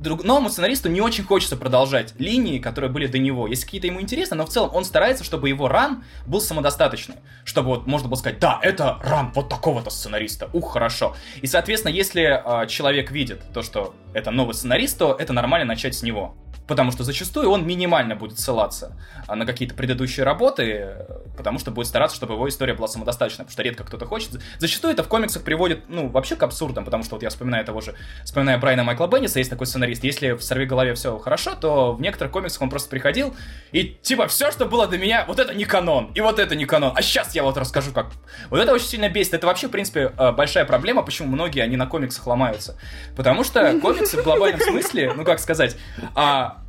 друг, 0.00 0.24
новому 0.24 0.48
сценаристу 0.48 0.88
не 0.88 1.00
очень 1.00 1.24
хочется 1.24 1.56
продолжать 1.56 2.14
линии, 2.18 2.58
которые 2.58 2.90
были 2.90 3.06
до 3.06 3.18
него. 3.18 3.46
Если 3.46 3.64
какие-то 3.64 3.86
ему 3.86 4.00
интересны, 4.00 4.36
но 4.36 4.46
в 4.46 4.48
целом 4.48 4.70
он 4.74 4.84
старается, 4.84 5.24
чтобы 5.24 5.48
его 5.48 5.68
ран 5.68 6.04
был 6.26 6.40
самодостаточный. 6.40 7.16
Чтобы 7.44 7.68
вот 7.68 7.86
можно 7.86 8.08
было 8.08 8.16
сказать, 8.16 8.38
да, 8.40 8.58
это 8.62 8.98
ран 9.02 9.32
вот 9.34 9.48
такого-то 9.48 9.90
сценариста. 9.90 10.48
Ух, 10.52 10.72
хорошо. 10.72 11.14
И, 11.42 11.46
соответственно, 11.46 11.92
если 11.92 12.22
э, 12.22 12.66
человек 12.66 13.10
видит 13.10 13.42
то, 13.52 13.62
что 13.62 13.94
это 14.14 14.30
новый 14.30 14.54
сценарист, 14.54 14.98
то 14.98 15.16
это 15.18 15.32
нормально 15.32 15.66
начать 15.66 15.94
с 15.94 16.02
него 16.02 16.34
потому 16.70 16.92
что 16.92 17.02
зачастую 17.02 17.50
он 17.50 17.66
минимально 17.66 18.14
будет 18.14 18.38
ссылаться 18.38 18.96
а, 19.26 19.34
на 19.34 19.44
какие-то 19.44 19.74
предыдущие 19.74 20.24
работы, 20.24 21.04
потому 21.36 21.58
что 21.58 21.72
будет 21.72 21.88
стараться, 21.88 22.14
чтобы 22.16 22.34
его 22.34 22.48
история 22.48 22.74
была 22.74 22.86
самодостаточной, 22.86 23.44
потому 23.44 23.52
что 23.52 23.62
редко 23.64 23.82
кто-то 23.82 24.06
хочет. 24.06 24.40
Зачастую 24.58 24.92
это 24.92 25.02
в 25.02 25.08
комиксах 25.08 25.42
приводит, 25.42 25.88
ну, 25.88 26.06
вообще 26.06 26.36
к 26.36 26.44
абсурдам, 26.44 26.84
потому 26.84 27.02
что 27.02 27.16
вот 27.16 27.24
я 27.24 27.30
вспоминаю 27.30 27.64
того 27.64 27.80
же, 27.80 27.96
вспоминаю 28.24 28.60
Брайана 28.60 28.84
Майкла 28.84 29.08
Бенниса, 29.08 29.40
есть 29.40 29.50
такой 29.50 29.66
сценарист, 29.66 29.89
если 30.02 30.32
в 30.32 30.42
«Сорви 30.42 30.66
голове» 30.66 30.94
все 30.94 31.18
хорошо, 31.18 31.54
то 31.54 31.92
в 31.92 32.00
некоторых 32.00 32.32
комиксах 32.32 32.62
он 32.62 32.70
просто 32.70 32.88
приходил 32.88 33.34
и, 33.72 33.84
типа, 33.84 34.28
все, 34.28 34.50
что 34.50 34.66
было 34.66 34.86
до 34.86 34.98
меня, 34.98 35.24
вот 35.26 35.38
это 35.38 35.54
не 35.54 35.64
канон, 35.64 36.12
и 36.14 36.20
вот 36.20 36.38
это 36.38 36.54
не 36.54 36.66
канон, 36.66 36.92
а 36.94 37.02
сейчас 37.02 37.34
я 37.34 37.42
вот 37.42 37.56
расскажу, 37.56 37.92
как... 37.92 38.06
Вот 38.48 38.60
это 38.60 38.72
очень 38.72 38.86
сильно 38.86 39.08
бесит, 39.08 39.34
это 39.34 39.46
вообще, 39.46 39.68
в 39.68 39.70
принципе, 39.70 40.12
э, 40.16 40.32
большая 40.32 40.64
проблема, 40.64 41.02
почему 41.02 41.28
многие, 41.28 41.60
они 41.60 41.76
на 41.76 41.86
комиксах 41.86 42.26
ломаются, 42.26 42.78
потому 43.16 43.44
что 43.44 43.78
комиксы 43.80 44.20
в 44.20 44.24
глобальном 44.24 44.60
смысле, 44.60 45.12
ну, 45.14 45.24
как 45.24 45.40
сказать, 45.40 45.76
а, 46.14 46.62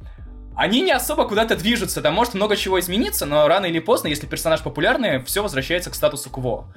они 0.56 0.82
не 0.82 0.92
особо 0.92 1.28
куда-то 1.28 1.56
движутся, 1.56 2.02
там 2.02 2.14
может 2.14 2.34
много 2.34 2.56
чего 2.56 2.80
измениться, 2.80 3.26
но 3.26 3.48
рано 3.48 3.66
или 3.66 3.80
поздно, 3.80 4.08
если 4.08 4.28
персонаж 4.28 4.62
популярный, 4.62 5.24
все 5.24 5.42
возвращается 5.42 5.90
к 5.90 5.96
статусу 5.96 6.30
кво. 6.30 6.68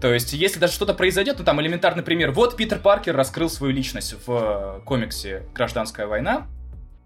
То 0.00 0.12
есть, 0.12 0.32
если 0.32 0.58
даже 0.58 0.72
что-то 0.72 0.94
произойдет, 0.94 1.38
ну 1.38 1.44
там 1.44 1.60
элементарный 1.60 2.02
пример. 2.02 2.32
Вот 2.32 2.56
Питер 2.56 2.78
Паркер 2.78 3.16
раскрыл 3.16 3.48
свою 3.48 3.72
личность 3.72 4.14
в 4.26 4.30
э, 4.30 4.80
комиксе 4.84 5.44
«Гражданская 5.54 6.06
война», 6.06 6.46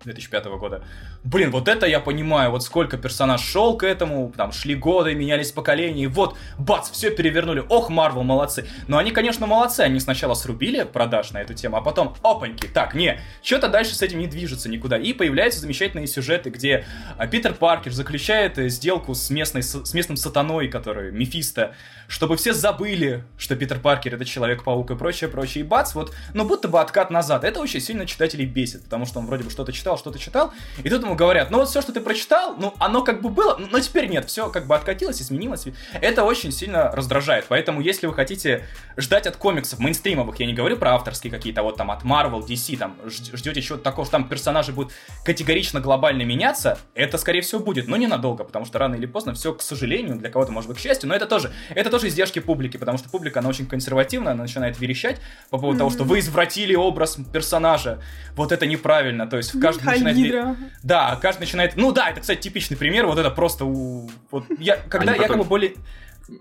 2005 0.05 0.47
года. 0.59 0.85
Блин, 1.25 1.51
вот 1.51 1.67
это 1.67 1.87
я 1.87 1.99
понимаю, 1.99 2.53
вот 2.53 2.63
сколько 2.63 2.97
персонаж 2.97 3.43
шел 3.43 3.77
к 3.77 3.83
этому, 3.83 4.33
там 4.37 4.53
шли 4.53 4.77
годы, 4.77 5.15
менялись 5.15 5.51
поколения, 5.51 6.05
и 6.05 6.07
вот, 6.07 6.37
бац, 6.59 6.91
все 6.91 7.11
перевернули. 7.11 7.65
Ох, 7.69 7.91
Марвел, 7.91 8.23
молодцы. 8.23 8.69
Но 8.87 8.99
они, 8.99 9.11
конечно, 9.11 9.47
молодцы, 9.47 9.81
они 9.81 9.99
сначала 9.99 10.35
срубили 10.35 10.85
продаж 10.85 11.33
на 11.33 11.39
эту 11.39 11.55
тему, 11.55 11.77
а 11.77 11.81
потом, 11.81 12.15
опаньки, 12.23 12.67
так, 12.67 12.95
не, 12.95 13.21
что-то 13.43 13.69
дальше 13.69 13.97
с 13.97 14.03
этим 14.03 14.21
не 14.21 14.29
движется 14.29 14.69
никуда. 14.69 14.97
И 14.97 15.13
появляются 15.13 15.61
замечательные 15.61 16.07
сюжеты, 16.07 16.51
где 16.51 16.85
а, 17.17 17.27
Питер 17.27 17.55
Паркер 17.55 17.93
заключает 17.93 18.57
э, 18.59 18.69
сделку 18.69 19.15
с, 19.15 19.29
местной, 19.31 19.63
с 19.63 19.93
местным 19.95 20.17
сатаной, 20.17 20.69
который 20.69 21.11
Мефисто, 21.11 21.75
чтобы 22.07 22.37
все 22.37 22.55
забыли, 22.55 23.25
что 23.37 23.57
Питер 23.57 23.81
Паркер 23.81 24.15
это 24.15 24.25
Человек-паук 24.25 24.93
и 24.93 24.97
прочее, 24.97 25.29
прочее. 25.29 25.65
И 25.65 25.67
бац, 25.67 25.95
вот, 25.95 26.15
ну 26.33 26.45
будто 26.47 26.69
бы 26.69 26.81
откат 26.81 27.11
назад. 27.11 27.43
Это 27.43 27.61
очень 27.61 27.81
сильно 27.81 28.07
читателей 28.07 28.47
бесит, 28.47 28.85
потому 28.85 29.05
что 29.05 29.19
он 29.19 29.27
вроде 29.27 29.45
бы 29.45 29.51
что-то 29.51 29.73
читал, 29.73 29.99
что 29.99 30.11
ты 30.11 30.19
читал, 30.19 30.53
и 30.83 30.89
тут 30.89 31.08
ему 31.09 31.17
говорят, 31.17 31.51
ну 31.51 31.59
вот 31.59 31.69
все, 31.69 31.83
что 31.83 31.93
ты 31.93 32.01
прочитал, 32.01 32.55
ну 32.57 32.75
оно 32.79 33.03
как 33.03 33.21
бы 33.21 33.31
было, 33.31 33.57
но 33.57 33.81
теперь 33.81 34.07
нет, 34.09 34.27
все 34.27 34.51
как 34.51 34.67
бы 34.67 34.75
откатилось, 34.75 35.21
изменилось. 35.21 35.67
Это 36.01 36.25
очень 36.25 36.53
сильно 36.53 36.91
раздражает, 36.93 37.47
поэтому 37.49 37.81
если 37.81 38.07
вы 38.07 38.15
хотите 38.15 38.67
ждать 38.97 39.27
от 39.27 39.37
комиксов 39.37 39.79
мейнстримовых, 39.79 40.39
я 40.39 40.47
не 40.47 40.55
говорю 40.55 40.77
про 40.77 40.95
авторские 40.95 41.33
какие-то, 41.33 41.63
вот 41.63 41.77
там 41.77 41.91
от 41.91 42.03
Marvel, 42.05 42.47
DC, 42.47 42.77
там 42.77 42.97
ждете 43.07 43.63
чего-то 43.63 43.83
такого, 43.83 44.05
что 44.05 44.13
там 44.13 44.29
персонажи 44.29 44.73
будут 44.73 44.93
категорично 45.25 45.81
глобально 45.81 46.23
меняться, 46.23 46.79
это 46.95 47.19
скорее 47.19 47.41
всего 47.41 47.61
будет, 47.61 47.89
но 47.89 47.97
ненадолго, 47.97 48.45
потому 48.45 48.65
что 48.65 48.79
рано 48.79 48.95
или 48.95 49.07
поздно 49.07 49.35
все, 49.35 49.55
к 49.55 49.63
сожалению, 49.63 50.17
для 50.17 50.31
кого-то 50.31 50.53
может 50.53 50.69
быть 50.69 50.79
к 50.79 50.81
счастью, 50.81 51.09
но 51.09 51.15
это 51.15 51.27
тоже, 51.27 51.53
это 51.75 51.91
тоже 51.91 52.09
издержки 52.09 52.39
публики, 52.39 52.77
потому 52.77 52.99
что 52.99 53.09
публика, 53.09 53.41
она 53.41 53.49
очень 53.49 53.67
консервативна, 53.67 54.33
она 54.33 54.43
начинает 54.43 54.79
верещать 54.79 55.21
по 55.51 55.59
поводу 55.59 55.77
mm-hmm. 55.77 55.79
того, 55.79 55.91
что 55.91 56.05
вы 56.05 56.19
извратили 56.19 56.75
образ 56.75 57.19
персонажа, 57.33 58.03
вот 58.35 58.53
это 58.53 58.67
неправильно, 58.67 59.27
то 59.27 59.37
есть 59.37 59.59
каждый 59.61 59.85
начинает... 59.85 60.57
Да, 60.83 60.98
каждый 61.21 61.41
начинает... 61.41 61.77
Ну 61.77 61.93
да, 61.93 62.11
это, 62.11 62.21
кстати, 62.21 62.41
типичный 62.41 62.77
пример, 62.77 63.07
вот 63.07 63.19
это 63.19 63.31
просто 63.31 63.65
у... 63.65 64.09
Вот 64.31 64.45
я, 64.59 64.77
когда 64.77 65.13
Они 65.13 65.23
якобы 65.23 65.39
потом... 65.39 65.49
более... 65.49 65.75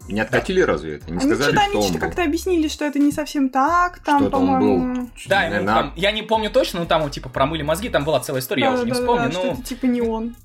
Не 0.10 0.20
откатили 0.20 0.62
да. 0.62 0.68
разве 0.68 0.96
это? 0.98 1.12
Не 1.12 1.18
они 1.18 1.34
сказали, 1.34 1.56
что 1.56 1.62
они 1.62 1.88
что 1.88 2.00
как-то 2.00 2.24
объяснили, 2.24 2.68
что 2.68 2.86
это 2.86 3.00
не 3.00 3.12
совсем 3.12 3.50
так, 3.50 4.00
там, 4.00 4.30
по-моему... 4.30 4.96
Был... 4.96 5.10
Да, 5.28 5.44
ему, 5.44 5.66
там, 5.66 5.94
я 5.96 6.12
не 6.12 6.24
помню 6.24 6.50
точно, 6.50 6.82
но 6.82 6.86
там, 6.86 7.10
типа, 7.10 7.30
промыли 7.30 7.64
мозги, 7.64 7.90
там 7.90 8.04
была 8.04 8.20
целая 8.20 8.42
история, 8.42 8.64
да, 8.64 8.68
я 8.68 8.74
уже 8.74 8.84
да, 8.84 8.90
не 8.90 8.94
вспомню, 8.94 9.30
да, 9.30 9.40
но... 9.40 9.40
что 9.40 9.48
это, 9.54 9.64
типа, 9.64 9.86
не 9.86 10.02
он. 10.02 10.36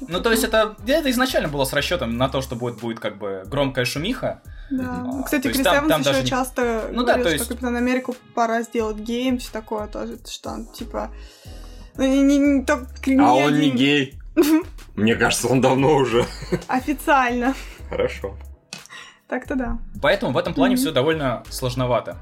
Ну, 0.00 0.20
то 0.20 0.30
есть 0.30 0.44
это, 0.44 0.76
это 0.86 1.10
изначально 1.10 1.48
было 1.48 1.64
с 1.64 1.72
расчетом 1.72 2.16
на 2.16 2.28
то, 2.28 2.42
что 2.42 2.56
будет, 2.56 2.80
будет 2.80 3.00
как 3.00 3.18
бы 3.18 3.44
громкая 3.46 3.84
шумиха. 3.84 4.42
Да. 4.70 5.06
А, 5.06 5.22
Кстати, 5.22 5.48
Крис 5.48 5.66
Эванс 5.66 6.06
еще 6.06 6.12
даже... 6.12 6.26
часто 6.26 6.90
ну, 6.92 7.04
говорит, 7.04 7.24
да, 7.24 7.30
есть... 7.30 7.44
что 7.44 7.54
Капитан 7.54 7.76
Америку 7.76 8.14
пора 8.34 8.62
сделать 8.62 8.98
гейм, 8.98 9.38
все 9.38 9.50
такое 9.50 9.86
тоже, 9.86 10.18
что 10.28 10.50
он, 10.50 10.66
типа... 10.66 11.10
Ну, 11.98 12.04
не, 12.04 12.22
не, 12.22 12.38
не, 12.38 12.64
то, 12.64 12.86
не 13.06 13.20
а 13.20 13.32
он 13.32 13.54
один... 13.54 13.60
не 13.60 13.70
гей. 13.72 14.18
Мне 14.96 15.16
кажется, 15.16 15.48
он 15.48 15.60
давно 15.60 15.96
уже. 15.96 16.24
Официально. 16.68 17.54
Хорошо. 17.90 18.36
Так-то 19.28 19.56
да. 19.56 19.78
Поэтому 20.00 20.32
в 20.32 20.38
этом 20.38 20.54
плане 20.54 20.74
mm-hmm. 20.74 20.78
все 20.78 20.92
довольно 20.92 21.42
сложновато. 21.50 22.16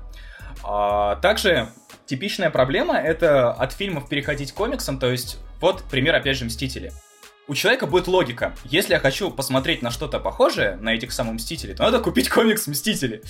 А, 0.65 1.17
также 1.17 1.69
типичная 2.07 2.49
проблема 2.49 2.97
это 2.97 3.53
от 3.53 3.73
фильмов 3.73 4.09
переходить 4.09 4.53
к 4.53 4.55
комиксам, 4.55 4.99
то 4.99 5.11
есть 5.11 5.39
вот 5.61 5.85
пример 5.85 6.15
опять 6.15 6.39
же 6.39 6.47
Мстители 6.47 6.93
у 7.49 7.55
человека 7.55 7.87
будет 7.87 8.09
логика. 8.09 8.55
Если 8.65 8.93
я 8.93 8.99
хочу 8.99 9.31
посмотреть 9.31 9.83
на 9.83 9.91
что-то 9.91 10.19
похожее, 10.19 10.77
на 10.77 10.95
этих 10.95 11.13
самых 11.13 11.35
Мстителей, 11.35 11.75
то 11.75 11.85
надо 11.85 12.01
купить 12.01 12.29
комикс 12.29 12.67
Мстители. 12.67 13.23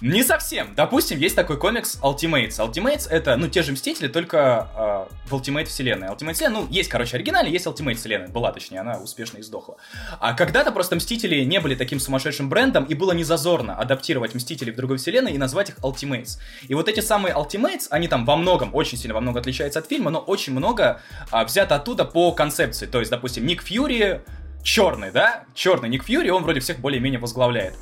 Не 0.00 0.22
совсем. 0.22 0.74
Допустим, 0.74 1.18
есть 1.18 1.36
такой 1.36 1.58
комикс 1.58 1.98
Ultimates. 2.02 2.58
Ultimates 2.58 3.08
это, 3.08 3.36
ну, 3.36 3.48
те 3.48 3.62
же 3.62 3.72
Мстители, 3.72 4.08
только 4.08 4.68
э, 4.74 5.28
в 5.28 5.34
Ultimate 5.34 5.66
вселенной. 5.66 6.08
Ultimate 6.08 6.32
вселенная, 6.32 6.62
ну, 6.62 6.68
есть, 6.70 6.88
короче, 6.88 7.16
оригинальный, 7.16 7.52
есть 7.52 7.66
Ultimate 7.66 7.96
вселенная. 7.96 8.28
Была, 8.28 8.50
точнее, 8.52 8.80
она 8.80 8.96
успешно 8.96 9.40
издохла. 9.40 9.76
А 10.18 10.32
когда-то 10.32 10.72
просто 10.72 10.96
Мстители 10.96 11.44
не 11.44 11.60
были 11.60 11.74
таким 11.74 12.00
сумасшедшим 12.00 12.48
брендом, 12.48 12.84
и 12.84 12.94
было 12.94 13.12
незазорно 13.12 13.76
адаптировать 13.76 14.34
Мстителей 14.34 14.72
в 14.72 14.76
другой 14.76 14.96
вселенной 14.96 15.32
и 15.32 15.38
назвать 15.38 15.68
их 15.68 15.76
Ultimates. 15.78 16.38
И 16.66 16.74
вот 16.74 16.88
эти 16.88 17.00
самые 17.00 17.34
Ultimates, 17.34 17.88
они 17.90 18.08
там 18.08 18.24
во 18.24 18.36
многом, 18.36 18.74
очень 18.74 18.96
сильно 18.96 19.14
во 19.14 19.20
многом 19.20 19.40
отличаются 19.40 19.80
от 19.80 19.86
фильма, 19.86 20.10
но 20.10 20.18
очень 20.18 20.54
много 20.54 21.02
а, 21.30 21.44
взято 21.44 21.74
оттуда 21.74 22.06
по 22.06 22.32
концепции. 22.32 22.86
То 22.86 23.00
есть, 23.00 23.10
допустим, 23.10 23.46
Ник 23.46 23.62
Фьюри 23.62 24.22
черный, 24.62 25.10
да? 25.10 25.44
Черный 25.54 25.88
Ник 25.88 26.04
Фьюри, 26.04 26.30
он 26.30 26.42
вроде 26.42 26.60
всех 26.60 26.78
более-менее 26.80 27.20
возглавляет. 27.20 27.74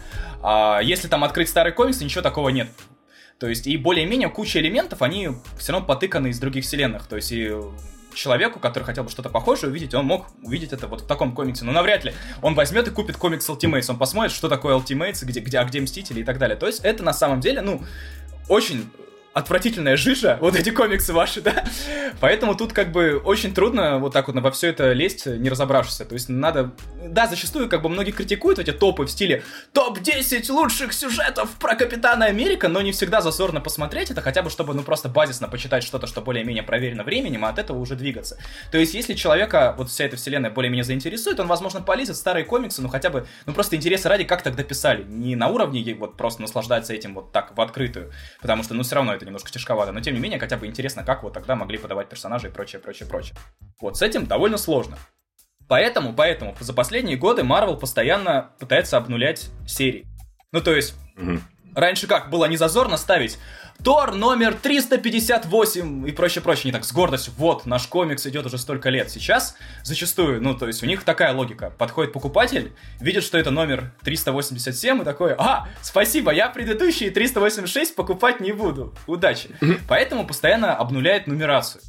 А 0.42 0.80
если 0.82 1.08
там 1.08 1.24
открыть 1.24 1.48
старый 1.48 1.72
комикс, 1.72 2.00
ничего 2.00 2.22
такого 2.22 2.48
нет. 2.48 2.68
То 3.38 3.48
есть 3.48 3.66
и 3.66 3.76
более-менее 3.76 4.28
куча 4.28 4.58
элементов, 4.58 5.02
они 5.02 5.30
все 5.58 5.72
равно 5.72 5.86
потыканы 5.86 6.28
из 6.28 6.40
других 6.40 6.64
вселенных. 6.64 7.06
То 7.06 7.16
есть 7.16 7.30
и 7.32 7.52
человеку, 8.14 8.58
который 8.58 8.84
хотел 8.84 9.04
бы 9.04 9.10
что-то 9.10 9.28
похожее 9.28 9.70
увидеть, 9.70 9.94
он 9.94 10.06
мог 10.06 10.26
увидеть 10.42 10.72
это 10.72 10.88
вот 10.88 11.02
в 11.02 11.06
таком 11.06 11.34
комиксе. 11.34 11.64
Но 11.64 11.72
навряд 11.72 12.04
ли 12.04 12.14
он 12.42 12.54
возьмет 12.54 12.88
и 12.88 12.90
купит 12.90 13.16
комикс 13.16 13.48
Ultimates. 13.48 13.90
Он 13.90 13.98
посмотрит, 13.98 14.32
что 14.32 14.48
такое 14.48 14.76
Ultimates, 14.76 15.24
где, 15.24 15.40
где, 15.40 15.58
а 15.58 15.64
где 15.64 15.80
Мстители 15.80 16.20
и 16.20 16.24
так 16.24 16.38
далее. 16.38 16.56
То 16.56 16.66
есть 16.66 16.80
это 16.80 17.04
на 17.04 17.12
самом 17.12 17.40
деле, 17.40 17.60
ну, 17.60 17.82
очень 18.48 18.90
отвратительная 19.38 19.96
жижа, 19.96 20.36
вот 20.40 20.56
эти 20.56 20.70
комиксы 20.70 21.12
ваши, 21.12 21.40
да. 21.40 21.64
Поэтому 22.20 22.54
тут 22.54 22.72
как 22.72 22.90
бы 22.92 23.18
очень 23.18 23.54
трудно 23.54 23.98
вот 23.98 24.12
так 24.12 24.28
вот 24.28 24.36
во 24.36 24.50
все 24.50 24.68
это 24.68 24.92
лезть, 24.92 25.26
не 25.26 25.48
разобравшись. 25.48 25.96
То 25.96 26.12
есть 26.12 26.28
надо... 26.28 26.72
Да, 27.08 27.26
зачастую 27.26 27.68
как 27.68 27.82
бы 27.82 27.88
многие 27.88 28.10
критикуют 28.10 28.58
эти 28.58 28.72
топы 28.72 29.06
в 29.06 29.10
стиле 29.10 29.44
топ-10 29.72 30.50
лучших 30.52 30.92
сюжетов 30.92 31.50
про 31.60 31.76
Капитана 31.76 32.26
Америка, 32.26 32.68
но 32.68 32.82
не 32.82 32.92
всегда 32.92 33.20
зазорно 33.20 33.60
посмотреть 33.60 34.10
это, 34.10 34.20
хотя 34.20 34.42
бы 34.42 34.50
чтобы, 34.50 34.74
ну, 34.74 34.82
просто 34.82 35.08
базисно 35.08 35.48
почитать 35.48 35.84
что-то, 35.84 36.06
что 36.06 36.20
более-менее 36.20 36.64
проверено 36.64 37.04
временем, 37.04 37.44
а 37.44 37.50
от 37.50 37.58
этого 37.58 37.78
уже 37.78 37.94
двигаться. 37.94 38.38
То 38.72 38.78
есть 38.78 38.94
если 38.94 39.14
человека 39.14 39.74
вот 39.78 39.88
вся 39.88 40.04
эта 40.04 40.16
вселенная 40.16 40.50
более-менее 40.50 40.84
заинтересует, 40.84 41.38
он, 41.40 41.46
возможно, 41.46 41.80
полезет 41.80 42.16
старые 42.16 42.44
комиксы, 42.44 42.82
ну, 42.82 42.88
хотя 42.88 43.10
бы, 43.10 43.26
ну, 43.46 43.52
просто 43.52 43.76
интереса 43.76 44.08
ради, 44.08 44.24
как 44.24 44.42
тогда 44.42 44.64
писали. 44.64 45.04
Не 45.04 45.36
на 45.36 45.48
уровне 45.48 45.94
вот 45.94 46.16
просто 46.16 46.42
наслаждаться 46.42 46.92
этим 46.92 47.14
вот 47.14 47.30
так 47.32 47.56
в 47.56 47.60
открытую, 47.60 48.10
потому 48.40 48.64
что, 48.64 48.74
ну, 48.74 48.82
все 48.82 48.96
равно 48.96 49.14
это 49.14 49.27
немножко 49.28 49.50
тяжковато, 49.50 49.92
но 49.92 50.00
тем 50.00 50.14
не 50.14 50.20
менее, 50.20 50.38
хотя 50.38 50.56
бы 50.56 50.66
интересно, 50.66 51.04
как 51.04 51.22
вот 51.22 51.32
тогда 51.32 51.54
могли 51.54 51.78
подавать 51.78 52.08
персонажей 52.08 52.50
и 52.50 52.52
прочее, 52.52 52.80
прочее, 52.80 53.08
прочее. 53.08 53.36
Вот 53.80 53.96
с 53.96 54.02
этим 54.02 54.26
довольно 54.26 54.58
сложно. 54.58 54.98
Поэтому, 55.68 56.14
поэтому 56.14 56.56
за 56.58 56.72
последние 56.72 57.16
годы 57.16 57.42
Marvel 57.42 57.78
постоянно 57.78 58.50
пытается 58.58 58.96
обнулять 58.96 59.50
серии. 59.66 60.06
Ну, 60.50 60.62
то 60.62 60.74
есть, 60.74 60.94
угу. 61.16 61.40
раньше 61.74 62.06
как, 62.06 62.30
было 62.30 62.46
не 62.46 62.56
зазорно 62.56 62.96
ставить 62.96 63.38
Тор 63.84 64.16
номер 64.16 64.54
358 64.54 66.08
и 66.08 66.12
прочее, 66.12 66.42
прочее, 66.42 66.64
не 66.66 66.72
так, 66.72 66.84
с 66.84 66.92
гордостью. 66.92 67.32
Вот, 67.36 67.64
наш 67.64 67.86
комикс 67.86 68.26
идет 68.26 68.44
уже 68.44 68.58
столько 68.58 68.90
лет. 68.90 69.08
Сейчас 69.08 69.56
зачастую, 69.84 70.42
ну, 70.42 70.56
то 70.56 70.66
есть 70.66 70.82
у 70.82 70.86
них 70.86 71.04
такая 71.04 71.32
логика. 71.32 71.70
Подходит 71.78 72.12
покупатель, 72.12 72.72
видит, 73.00 73.22
что 73.22 73.38
это 73.38 73.52
номер 73.52 73.92
387 74.02 75.02
и 75.02 75.04
такой, 75.04 75.34
а, 75.38 75.68
спасибо, 75.80 76.32
я 76.32 76.48
предыдущие 76.48 77.10
386 77.10 77.94
покупать 77.94 78.40
не 78.40 78.50
буду. 78.50 78.94
Удачи. 79.06 79.50
Поэтому 79.88 80.26
постоянно 80.26 80.74
обнуляет 80.74 81.28
нумерацию. 81.28 81.80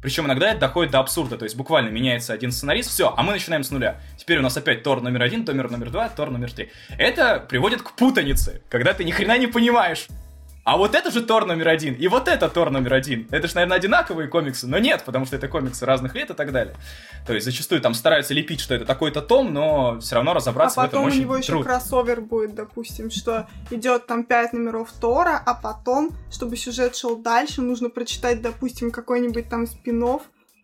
Причем 0.00 0.26
иногда 0.26 0.50
это 0.50 0.60
доходит 0.60 0.92
до 0.92 1.00
абсурда, 1.00 1.36
то 1.36 1.44
есть 1.44 1.56
буквально 1.56 1.88
меняется 1.88 2.32
один 2.32 2.52
сценарист, 2.52 2.88
все, 2.88 3.12
а 3.14 3.22
мы 3.22 3.32
начинаем 3.32 3.64
с 3.64 3.70
нуля. 3.70 4.00
Теперь 4.16 4.38
у 4.38 4.42
нас 4.42 4.56
опять 4.56 4.84
Тор 4.84 5.02
номер 5.02 5.22
один, 5.22 5.44
Тор 5.44 5.70
номер 5.70 5.90
два, 5.90 6.08
Тор 6.08 6.30
номер 6.30 6.52
три. 6.52 6.70
Это 6.96 7.44
приводит 7.46 7.82
к 7.82 7.92
путанице, 7.92 8.62
когда 8.70 8.94
ты 8.94 9.04
ни 9.04 9.10
хрена 9.10 9.36
не 9.36 9.48
понимаешь, 9.48 10.06
а 10.68 10.76
вот 10.76 10.94
это 10.94 11.10
же 11.10 11.22
Тор 11.22 11.46
номер 11.46 11.68
один, 11.68 11.94
и 11.94 12.08
вот 12.08 12.28
это 12.28 12.46
Тор 12.50 12.68
номер 12.70 12.92
один. 12.92 13.26
Это 13.30 13.48
же, 13.48 13.54
наверное, 13.54 13.78
одинаковые 13.78 14.28
комиксы, 14.28 14.66
но 14.66 14.78
нет, 14.78 15.02
потому 15.02 15.24
что 15.24 15.34
это 15.36 15.48
комиксы 15.48 15.86
разных 15.86 16.14
лет 16.14 16.28
и 16.28 16.34
так 16.34 16.52
далее. 16.52 16.74
То 17.26 17.32
есть 17.32 17.46
зачастую 17.46 17.80
там 17.80 17.94
стараются 17.94 18.34
лепить, 18.34 18.60
что 18.60 18.74
это 18.74 18.84
такой-то 18.84 19.22
том, 19.22 19.54
но 19.54 19.98
все 20.00 20.16
равно 20.16 20.34
разобраться 20.34 20.82
а 20.82 20.84
в 20.84 20.88
этом 20.88 21.04
очень 21.04 21.20
А 21.20 21.20
потом 21.20 21.20
у 21.20 21.24
него 21.24 21.36
еще 21.38 21.62
кроссовер 21.62 22.20
будет, 22.20 22.54
допустим, 22.54 23.10
что 23.10 23.48
идет 23.70 24.06
там 24.06 24.24
пять 24.24 24.52
номеров 24.52 24.92
Тора, 24.92 25.42
а 25.42 25.54
потом, 25.54 26.10
чтобы 26.30 26.54
сюжет 26.58 26.94
шел 26.94 27.16
дальше, 27.16 27.62
нужно 27.62 27.88
прочитать, 27.88 28.42
допустим, 28.42 28.90
какой-нибудь 28.90 29.48
там 29.48 29.66
спин 29.66 30.02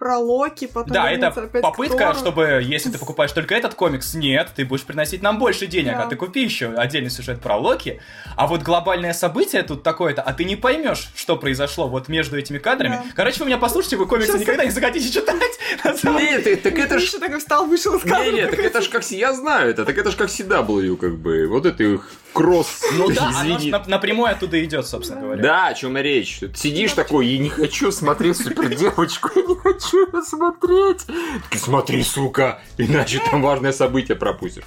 про 0.05 0.19
Локи, 0.19 0.67
потом 0.67 0.93
Да, 0.93 1.11
это 1.11 1.31
попытка, 1.63 2.13
чтобы, 2.13 2.61
если 2.63 2.91
ты 2.91 2.99
покупаешь 2.99 3.33
только 3.33 3.55
этот 3.55 3.73
комикс, 3.73 4.13
нет, 4.13 4.51
ты 4.55 4.67
будешь 4.67 4.85
приносить 4.85 5.23
нам 5.23 5.39
больше 5.39 5.67
денег, 5.67 5.95
а 5.95 5.97
да. 5.97 6.03
а 6.03 6.07
ты 6.09 6.17
купи 6.17 6.45
еще 6.45 6.75
отдельный 6.75 7.09
сюжет 7.09 7.41
про 7.41 7.57
Локи. 7.57 8.03
А 8.37 8.47
вот 8.47 8.61
глобальное 8.61 9.15
событие 9.15 9.63
тут 9.63 9.83
такое-то, 9.83 10.21
а 10.21 10.35
ты 10.35 10.45
не 10.45 10.57
поймешь, 10.57 11.09
что 11.17 11.37
произошло 11.37 11.89
вот 11.89 12.09
между 12.09 12.39
этими 12.39 12.59
кадрами. 12.59 12.97
Да. 12.97 13.05
Короче, 13.17 13.41
вы 13.41 13.47
меня 13.47 13.57
послушайте, 13.57 13.97
вы 13.97 14.05
комиксы 14.05 14.33
Сейчас 14.33 14.43
никогда 14.43 14.67
не 14.67 14.73
захотите 14.73 15.11
читать. 15.11 15.53
Нет, 16.05 16.63
так 16.63 16.79
это 16.79 16.99
ж... 16.99 17.11
такой 17.13 17.39
встал, 17.39 17.65
вышел 17.65 17.95
из 17.95 18.05
Нет, 18.05 18.35
нет, 18.35 18.51
так 18.51 18.59
это 18.59 18.83
ж 18.83 18.89
как... 18.91 19.11
Я 19.11 19.33
знаю 19.33 19.71
это, 19.71 19.87
так 19.87 19.97
это 19.97 20.11
ж 20.11 20.17
как 20.17 20.29
CW, 20.29 20.99
как 20.99 21.17
бы. 21.17 21.47
Вот 21.49 21.65
это 21.65 21.83
их 21.83 22.11
кросс. 22.35 22.83
Ну 22.93 23.09
да, 23.09 23.31
Извини. 23.31 23.73
оно 23.73 23.85
напрямую 23.87 24.31
оттуда 24.31 24.63
идет, 24.63 24.87
собственно 24.87 25.23
говоря. 25.23 25.43
Да, 25.43 25.67
о 25.69 25.75
чем 25.75 25.97
речь. 25.97 26.41
Сидишь 26.55 26.93
такой, 26.93 27.29
я 27.29 27.39
не 27.39 27.49
хочу 27.49 27.91
смотреть 27.91 28.37
супер 28.37 28.75
девочку, 28.75 29.31
я 29.35 29.43
не 29.43 29.55
хочу 29.55 30.07
ее 30.07 30.23
смотреть. 30.23 31.07
Ты 31.51 31.59
смотри, 31.59 32.03
сука, 32.03 32.61
иначе 32.77 33.21
там 33.31 33.41
важное 33.41 33.73
событие 33.73 34.17
пропустишь. 34.17 34.65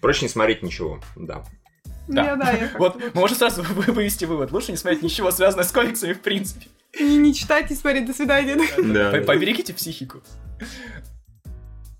Проще 0.00 0.26
не 0.26 0.28
смотреть 0.28 0.62
ничего, 0.62 1.00
да. 1.16 1.44
Да. 2.06 2.36
да, 2.36 2.50
я 2.50 2.70
вот, 2.76 3.14
можно 3.14 3.34
сразу 3.34 3.62
вывести 3.62 4.26
вывод. 4.26 4.52
Лучше 4.52 4.72
не 4.72 4.76
смотреть 4.76 5.02
ничего, 5.02 5.30
связанное 5.30 5.64
с 5.64 5.72
комиксами, 5.72 6.12
в 6.12 6.20
принципе. 6.20 6.66
Не, 7.00 7.16
не 7.16 7.34
читать, 7.34 7.70
не 7.70 7.76
смотреть, 7.76 8.06
до 8.06 8.12
свидания. 8.12 8.56
Да. 8.76 9.10
Поберегите 9.22 9.72
психику. 9.72 10.22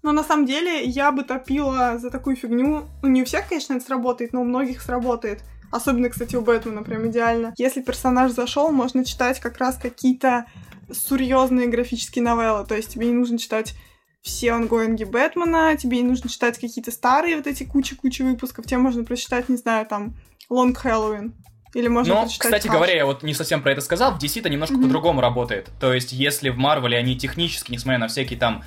Но 0.05 0.13
на 0.13 0.23
самом 0.23 0.45
деле 0.45 0.85
я 0.85 1.11
бы 1.13 1.25
топила 1.25 1.99
за 1.99 2.11
такую 2.11 2.37
фигню. 2.37 2.85
Ну, 3.03 3.09
не 3.09 3.23
у 3.23 3.25
всех, 3.25 3.49
конечно, 3.49 3.73
это 3.73 3.87
сработает, 3.87 4.35
но 4.35 4.43
у 4.43 4.45
многих 4.45 4.83
сработает. 4.83 5.41
Особенно, 5.73 6.11
кстати, 6.11 6.37
у 6.37 6.43
Бэтмена 6.43 6.83
прям 6.83 7.09
идеально. 7.09 7.55
Если 7.57 7.81
персонаж 7.81 8.31
зашел, 8.33 8.71
можно 8.71 9.03
читать 9.03 9.41
как 9.41 9.57
раз 9.57 9.79
какие-то 9.79 10.45
серьезные 10.93 11.69
графические 11.69 12.23
новеллы. 12.23 12.67
То 12.67 12.77
есть 12.77 12.91
тебе 12.91 13.07
не 13.07 13.15
нужно 13.15 13.39
читать 13.39 13.75
все 14.21 14.53
ангоинги 14.53 15.05
Бэтмена, 15.05 15.75
тебе 15.79 16.03
не 16.03 16.05
нужно 16.09 16.29
читать 16.29 16.59
какие-то 16.59 16.91
старые 16.91 17.37
вот 17.37 17.47
эти 17.47 17.65
кучи-кучи 17.65 18.21
выпусков. 18.21 18.67
Тебе 18.67 18.79
можно 18.79 19.05
прочитать, 19.05 19.49
не 19.49 19.57
знаю, 19.57 19.87
там, 19.87 20.15
Long 20.51 20.77
Halloween. 20.85 21.33
Или 21.73 21.89
можно 21.89 22.15
Но, 22.15 22.21
прочитать 22.21 22.45
кстати 22.45 22.67
Hush? 22.69 22.73
говоря, 22.73 22.95
я 22.95 23.07
вот 23.07 23.23
не 23.23 23.33
совсем 23.33 23.63
про 23.63 23.73
это 23.73 23.81
сказал, 23.81 24.13
в 24.15 24.23
DC 24.23 24.41
это 24.41 24.51
немножко 24.51 24.75
Мгм. 24.75 24.83
по-другому 24.85 25.23
работает. 25.23 25.71
То 25.81 25.95
есть, 25.95 26.13
если 26.13 26.51
в 26.51 26.59
Марвеле 26.59 26.99
они 26.99 27.17
технически, 27.17 27.73
несмотря 27.73 27.99
на 27.99 28.09
всякие 28.09 28.39
там 28.39 28.63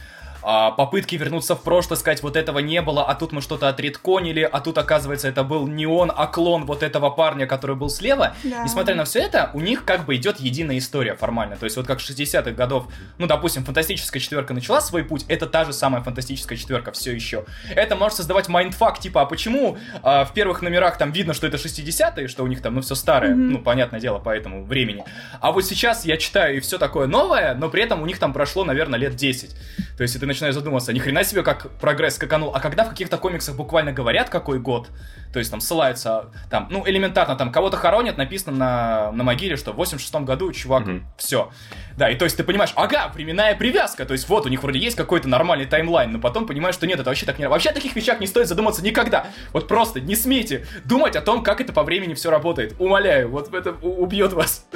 а, 0.49 0.71
попытки 0.71 1.17
вернуться 1.17 1.57
в 1.57 1.61
прошлое, 1.61 1.97
сказать, 1.97 2.23
вот 2.23 2.37
этого 2.37 2.59
не 2.59 2.81
было, 2.81 3.03
а 3.03 3.15
тут 3.15 3.33
мы 3.33 3.41
что-то 3.41 3.67
отредконили, 3.67 4.47
а 4.49 4.61
тут, 4.61 4.77
оказывается, 4.77 5.27
это 5.27 5.43
был 5.43 5.67
не 5.67 5.85
он, 5.85 6.09
а 6.15 6.25
клон 6.25 6.65
вот 6.65 6.83
этого 6.83 7.09
парня, 7.09 7.45
который 7.45 7.75
был 7.75 7.89
слева. 7.89 8.33
Да. 8.45 8.63
Несмотря 8.63 8.95
на 8.95 9.03
все 9.03 9.19
это, 9.19 9.51
у 9.53 9.59
них 9.59 9.83
как 9.83 10.05
бы 10.05 10.15
идет 10.15 10.39
единая 10.39 10.77
история 10.77 11.15
формально. 11.15 11.57
То 11.57 11.65
есть 11.65 11.75
вот 11.75 11.85
как 11.85 11.99
60-х 11.99 12.51
годов, 12.51 12.87
ну, 13.17 13.27
допустим, 13.27 13.65
фантастическая 13.65 14.21
четверка 14.21 14.53
начала 14.53 14.79
свой 14.79 15.03
путь, 15.03 15.25
это 15.27 15.47
та 15.47 15.65
же 15.65 15.73
самая 15.73 16.01
фантастическая 16.01 16.57
четверка 16.57 16.93
все 16.93 17.13
еще. 17.13 17.43
Это 17.75 17.97
может 17.97 18.15
создавать 18.15 18.47
mindfuck, 18.47 18.99
типа, 18.99 19.23
а 19.23 19.25
почему 19.25 19.77
а, 20.01 20.23
в 20.23 20.33
первых 20.33 20.61
номерах 20.61 20.97
там 20.97 21.11
видно, 21.11 21.33
что 21.33 21.45
это 21.45 21.57
60-е, 21.57 22.29
что 22.29 22.43
у 22.43 22.47
них 22.47 22.61
там, 22.61 22.75
ну, 22.75 22.81
все 22.81 22.95
старое, 22.95 23.31
Мгм. 23.35 23.51
ну, 23.51 23.59
понятное 23.59 23.99
дело, 23.99 24.19
по 24.19 24.29
этому 24.29 24.63
времени. 24.63 25.03
А 25.41 25.51
вот 25.51 25.65
сейчас 25.65 26.05
я 26.05 26.15
читаю 26.15 26.55
и 26.55 26.59
все 26.61 26.77
такое 26.77 27.07
новое, 27.07 27.53
но 27.53 27.67
при 27.67 27.83
этом 27.83 28.01
у 28.01 28.05
них 28.05 28.17
там 28.17 28.31
прошло, 28.31 28.63
наверное, 28.63 28.97
лет 28.97 29.17
10. 29.17 29.53
То 29.97 30.03
есть 30.03 30.13
ты 30.17 30.25
начинаешь 30.37 30.55
задумываться, 30.55 30.93
ни 30.93 30.99
хрена 30.99 31.23
себе, 31.23 31.41
как 31.41 31.69
прогресс 31.79 32.15
скаканул. 32.15 32.53
А 32.53 32.59
когда 32.59 32.83
в 32.83 32.89
каких-то 32.89 33.17
комиксах 33.17 33.55
буквально 33.55 33.91
говорят, 33.91 34.29
какой 34.29 34.59
год, 34.59 34.89
то 35.33 35.39
есть 35.39 35.49
там 35.51 35.59
ссылаются, 35.61 36.31
там, 36.49 36.67
ну, 36.69 36.83
элементарно, 36.87 37.35
там, 37.35 37.51
кого-то 37.51 37.77
хоронят, 37.77 38.17
написано 38.17 38.55
на, 38.55 39.11
на 39.11 39.23
могиле, 39.23 39.55
что 39.57 39.73
в 39.73 39.75
86 39.77 40.13
году 40.25 40.51
чувак, 40.51 40.85
Мгм. 40.85 41.07
все. 41.17 41.51
Да, 41.97 42.09
и 42.09 42.15
то 42.15 42.25
есть 42.25 42.37
ты 42.37 42.43
понимаешь, 42.43 42.71
ага, 42.75 43.11
временная 43.13 43.55
привязка, 43.55 44.05
то 44.05 44.13
есть 44.13 44.29
вот 44.29 44.45
у 44.45 44.49
них 44.49 44.61
вроде 44.61 44.77
есть 44.77 44.95
какой-то 44.95 45.27
нормальный 45.27 45.65
таймлайн, 45.65 46.11
но 46.11 46.19
потом 46.19 46.45
понимаешь, 46.45 46.75
что 46.75 46.85
нет, 46.85 46.99
это 46.99 47.09
вообще 47.09 47.25
так 47.25 47.39
не 47.39 47.47
Вообще 47.47 47.69
о 47.69 47.73
таких 47.73 47.95
вещах 47.95 48.19
не 48.19 48.27
стоит 48.27 48.47
задуматься 48.47 48.83
никогда. 48.83 49.27
Вот 49.53 49.67
просто 49.67 49.99
не 49.99 50.15
смейте 50.15 50.67
думать 50.85 51.15
о 51.15 51.21
том, 51.21 51.43
как 51.43 51.61
это 51.61 51.73
по 51.73 51.83
времени 51.83 52.13
все 52.13 52.29
работает. 52.29 52.75
Умоляю, 52.77 53.29
вот 53.29 53.53
это 53.53 53.71
убьет 53.71 54.33
вас. 54.33 54.67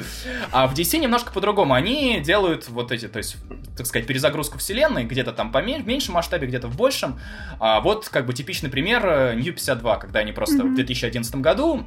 А 0.50 0.66
в 0.66 0.74
DC 0.74 0.98
немножко 0.98 1.32
по-другому. 1.32 1.74
Они 1.74 2.20
делают 2.20 2.68
вот 2.68 2.90
эти, 2.92 3.08
то 3.08 3.18
есть, 3.18 3.36
так 3.76 3.86
сказать, 3.86 4.06
перезагрузку 4.06 4.58
вселенной, 4.58 5.04
где-то 5.04 5.32
там 5.32 5.51
поменьше, 5.52 5.82
в 5.82 5.86
меньшем 5.86 6.14
масштабе, 6.14 6.46
где-то 6.46 6.68
в 6.68 6.76
большем. 6.76 7.20
А 7.60 7.80
вот 7.80 8.08
как 8.08 8.26
бы 8.26 8.32
типичный 8.32 8.70
пример 8.70 9.06
э, 9.06 9.34
New 9.34 9.52
52, 9.52 9.96
когда 9.98 10.20
они 10.20 10.32
просто 10.32 10.56
Мгм. 10.64 10.72
в 10.72 10.76
2011 10.76 11.36
году 11.36 11.86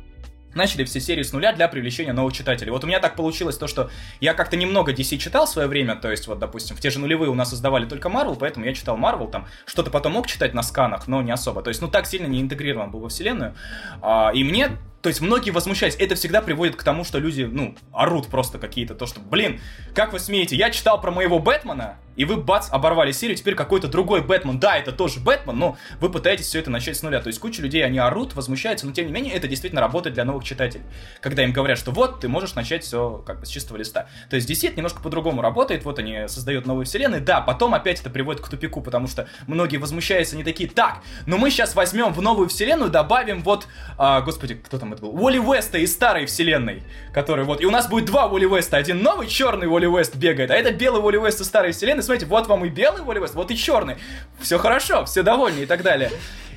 начали 0.55 0.85
все 0.85 0.99
серии 1.01 1.21
с 1.21 1.33
нуля 1.33 1.51
для 1.51 1.67
привлечения 1.67 2.13
новых 2.13 2.33
читателей. 2.33 2.71
Вот 2.71 2.83
у 2.83 2.87
меня 2.87 2.99
так 2.99 3.15
получилось 3.15 3.57
то, 3.57 3.67
что 3.67 3.89
я 4.21 4.33
как-то 4.33 4.55
немного 4.55 4.93
DC 4.93 5.17
читал 5.17 5.45
в 5.45 5.49
свое 5.49 5.67
время, 5.67 5.95
то 5.95 6.09
есть 6.09 6.27
вот, 6.27 6.39
допустим, 6.39 6.75
в 6.75 6.79
те 6.79 6.89
же 6.89 6.99
нулевые 6.99 7.29
у 7.29 7.35
нас 7.35 7.49
создавали 7.49 7.85
только 7.85 8.07
Marvel, 8.07 8.37
поэтому 8.39 8.65
я 8.65 8.73
читал 8.73 8.97
Marvel, 8.97 9.29
там 9.29 9.47
что-то 9.65 9.91
потом 9.91 10.13
мог 10.13 10.27
читать 10.27 10.53
на 10.53 10.63
сканах, 10.63 11.07
но 11.07 11.21
не 11.21 11.31
особо. 11.31 11.61
То 11.61 11.67
есть, 11.67 11.81
ну, 11.81 11.89
так 11.89 12.05
сильно 12.07 12.27
не 12.27 12.39
интегрирован 12.41 12.89
был 12.89 13.01
во 13.01 13.09
вселенную. 13.09 13.53
А, 14.01 14.31
и 14.33 14.43
мне 14.45 14.71
то 15.05 15.09
есть 15.09 15.21
многие 15.21 15.51
возмущались. 15.51 15.95
Это 15.99 16.15
всегда 16.15 16.41
приводит 16.41 16.77
к 16.77 16.81
тому, 16.81 17.03
что 17.03 17.19
люди, 17.19 17.43
ну, 17.43 17.75
орут 17.91 18.25
просто 18.25 18.57
какие-то. 18.57 18.95
То, 18.95 19.05
что, 19.05 19.19
блин, 19.19 19.61
как 19.93 20.13
вы 20.13 20.19
смеете? 20.19 20.55
Я 20.55 20.71
читал 20.71 20.99
про 20.99 21.11
моего 21.11 21.37
Бэтмена, 21.37 21.99
и 22.15 22.23
вы, 22.25 22.37
бац, 22.37 22.69
оборвали 22.71 23.11
серию, 23.11 23.35
теперь 23.35 23.55
какой-то 23.55 23.87
другой 23.87 24.21
Бэтмен. 24.21 24.59
Да, 24.59 24.77
это 24.77 24.91
тоже 24.91 25.19
Бэтмен, 25.19 25.57
но 25.57 25.77
вы 25.99 26.09
пытаетесь 26.09 26.47
все 26.47 26.59
это 26.59 26.69
начать 26.69 26.97
с 26.97 27.03
нуля. 27.03 27.21
То 27.21 27.27
есть 27.27 27.39
куча 27.39 27.61
людей, 27.61 27.85
они 27.85 27.99
орут, 27.99 28.35
возмущаются, 28.35 28.85
но 28.85 28.93
тем 28.93 29.07
не 29.07 29.11
менее 29.11 29.33
это 29.33 29.47
действительно 29.47 29.81
работает 29.81 30.15
для 30.15 30.23
новых 30.23 30.43
читателей. 30.43 30.85
Когда 31.21 31.43
им 31.43 31.51
говорят, 31.51 31.77
что 31.77 31.91
вот, 31.91 32.21
ты 32.21 32.27
можешь 32.27 32.55
начать 32.55 32.83
все 32.83 33.23
как 33.25 33.41
бы 33.41 33.45
с 33.45 33.49
чистого 33.49 33.77
листа. 33.77 34.07
То 34.29 34.37
есть 34.37 34.49
DC 34.49 34.69
это 34.69 34.77
немножко 34.77 35.01
по-другому 35.01 35.41
работает, 35.41 35.83
вот 35.83 35.99
они 35.99 36.27
создают 36.27 36.65
новые 36.65 36.85
вселенные. 36.85 37.21
Да, 37.21 37.41
потом 37.41 37.73
опять 37.73 37.99
это 37.99 38.09
приводит 38.09 38.41
к 38.41 38.47
тупику, 38.47 38.81
потому 38.81 39.07
что 39.07 39.27
многие 39.47 39.77
возмущаются, 39.77 40.35
они 40.35 40.43
такие, 40.43 40.69
так, 40.69 41.01
но 41.25 41.37
мы 41.37 41.49
сейчас 41.49 41.75
возьмем 41.75 42.13
в 42.13 42.21
новую 42.21 42.47
вселенную, 42.47 42.89
добавим 42.89 43.43
вот, 43.43 43.67
а, 43.97 44.21
господи, 44.21 44.55
кто 44.55 44.79
там 44.79 44.93
это 44.95 45.03
был? 45.03 45.15
Уолли 45.15 45.37
Уэста 45.37 45.77
из 45.77 45.93
старой 45.93 46.25
вселенной, 46.25 46.83
который 47.13 47.45
вот, 47.45 47.61
и 47.61 47.65
у 47.65 47.71
нас 47.71 47.87
будет 47.87 48.05
два 48.05 48.27
Уолли 48.27 48.45
Уэста, 48.45 48.77
один 48.77 49.03
новый 49.03 49.27
черный 49.27 49.67
Уолли 49.67 49.85
Уэст 49.85 50.15
бегает, 50.15 50.51
а 50.51 50.55
это 50.55 50.71
белый 50.71 51.01
Уолли 51.01 51.17
Уэст 51.17 51.41
из 51.41 51.47
старой 51.47 51.71
вселенной, 51.71 52.03
смотрите, 52.03 52.25
вот 52.25 52.47
вам 52.47 52.65
и 52.65 52.69
белый 52.69 53.03
Уолли 53.03 53.19
Уэст, 53.19 53.35
вот 53.35 53.51
и 53.51 53.57
черный, 53.57 53.97
все 54.39 54.57
хорошо, 54.57 55.05
все 55.05 55.23
довольны 55.23 55.61
и 55.61 55.65
так 55.65 55.83
далее. 55.83 56.11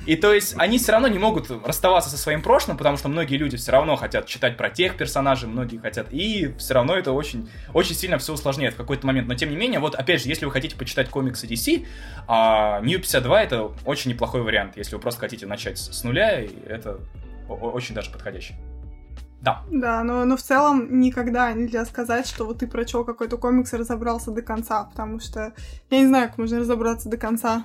И 0.09 0.17
то 0.17 0.33
есть 0.33 0.55
они 0.57 0.79
все 0.79 0.93
равно 0.93 1.07
не 1.09 1.19
могут 1.19 1.51
расставаться 1.67 2.09
со 2.09 2.17
своим 2.17 2.41
прошлым, 2.41 2.79
потому 2.79 2.97
что 2.97 3.11
многие 3.11 3.37
люди 3.37 3.59
все 3.59 3.73
равно 3.73 3.95
хотят 3.97 4.25
читать 4.25 4.57
про 4.57 4.71
тех 4.71 4.97
персонажей, 4.97 5.51
многие 5.51 5.77
хотят, 5.77 6.07
и 6.11 6.55
все 6.57 6.73
равно 6.73 6.95
это 6.95 7.13
очень, 7.13 7.51
очень 7.75 7.95
сильно 7.95 8.17
все 8.17 8.33
усложняет 8.33 8.73
в 8.73 8.79
какой-то 8.79 9.07
момент. 9.07 9.29
Но 9.29 9.35
тем 9.35 9.51
не 9.51 9.57
менее, 9.57 9.81
вот 9.81 9.95
опять 9.95 10.23
же, 10.23 10.29
если 10.31 10.47
вы 10.47 10.51
хотите 10.51 10.77
почитать 10.77 11.11
комиксы 11.11 11.47
DC, 11.47 11.87
а, 12.27 12.81
New 12.81 12.99
52 12.99 13.43
это 13.43 13.71
очень 13.85 14.11
неплохой 14.11 14.41
вариант, 14.41 14.79
если 14.79 14.95
вы 14.95 15.01
просто 15.03 15.21
хотите 15.21 15.45
начать 15.45 15.77
с 15.77 16.03
нуля, 16.03 16.41
и 16.41 16.49
это 16.67 17.01
очень 17.49 17.95
даже 17.95 18.11
подходящий. 18.11 18.55
Да. 19.41 19.63
Да, 19.71 20.03
но, 20.03 20.25
но 20.25 20.37
в 20.37 20.43
целом 20.43 21.01
никогда 21.01 21.53
нельзя 21.53 21.85
сказать, 21.85 22.27
что 22.27 22.45
вот 22.45 22.59
ты 22.59 22.67
прочел 22.67 23.05
какой-то 23.05 23.37
комикс 23.37 23.73
и 23.73 23.77
разобрался 23.77 24.33
до 24.33 24.43
конца, 24.43 24.85
потому 24.85 25.21
что 25.21 25.53
я 25.91 26.01
не 26.01 26.07
знаю, 26.07 26.29
как 26.29 26.39
можно 26.39 26.59
разобраться 26.59 27.09
до 27.09 27.17
конца. 27.17 27.63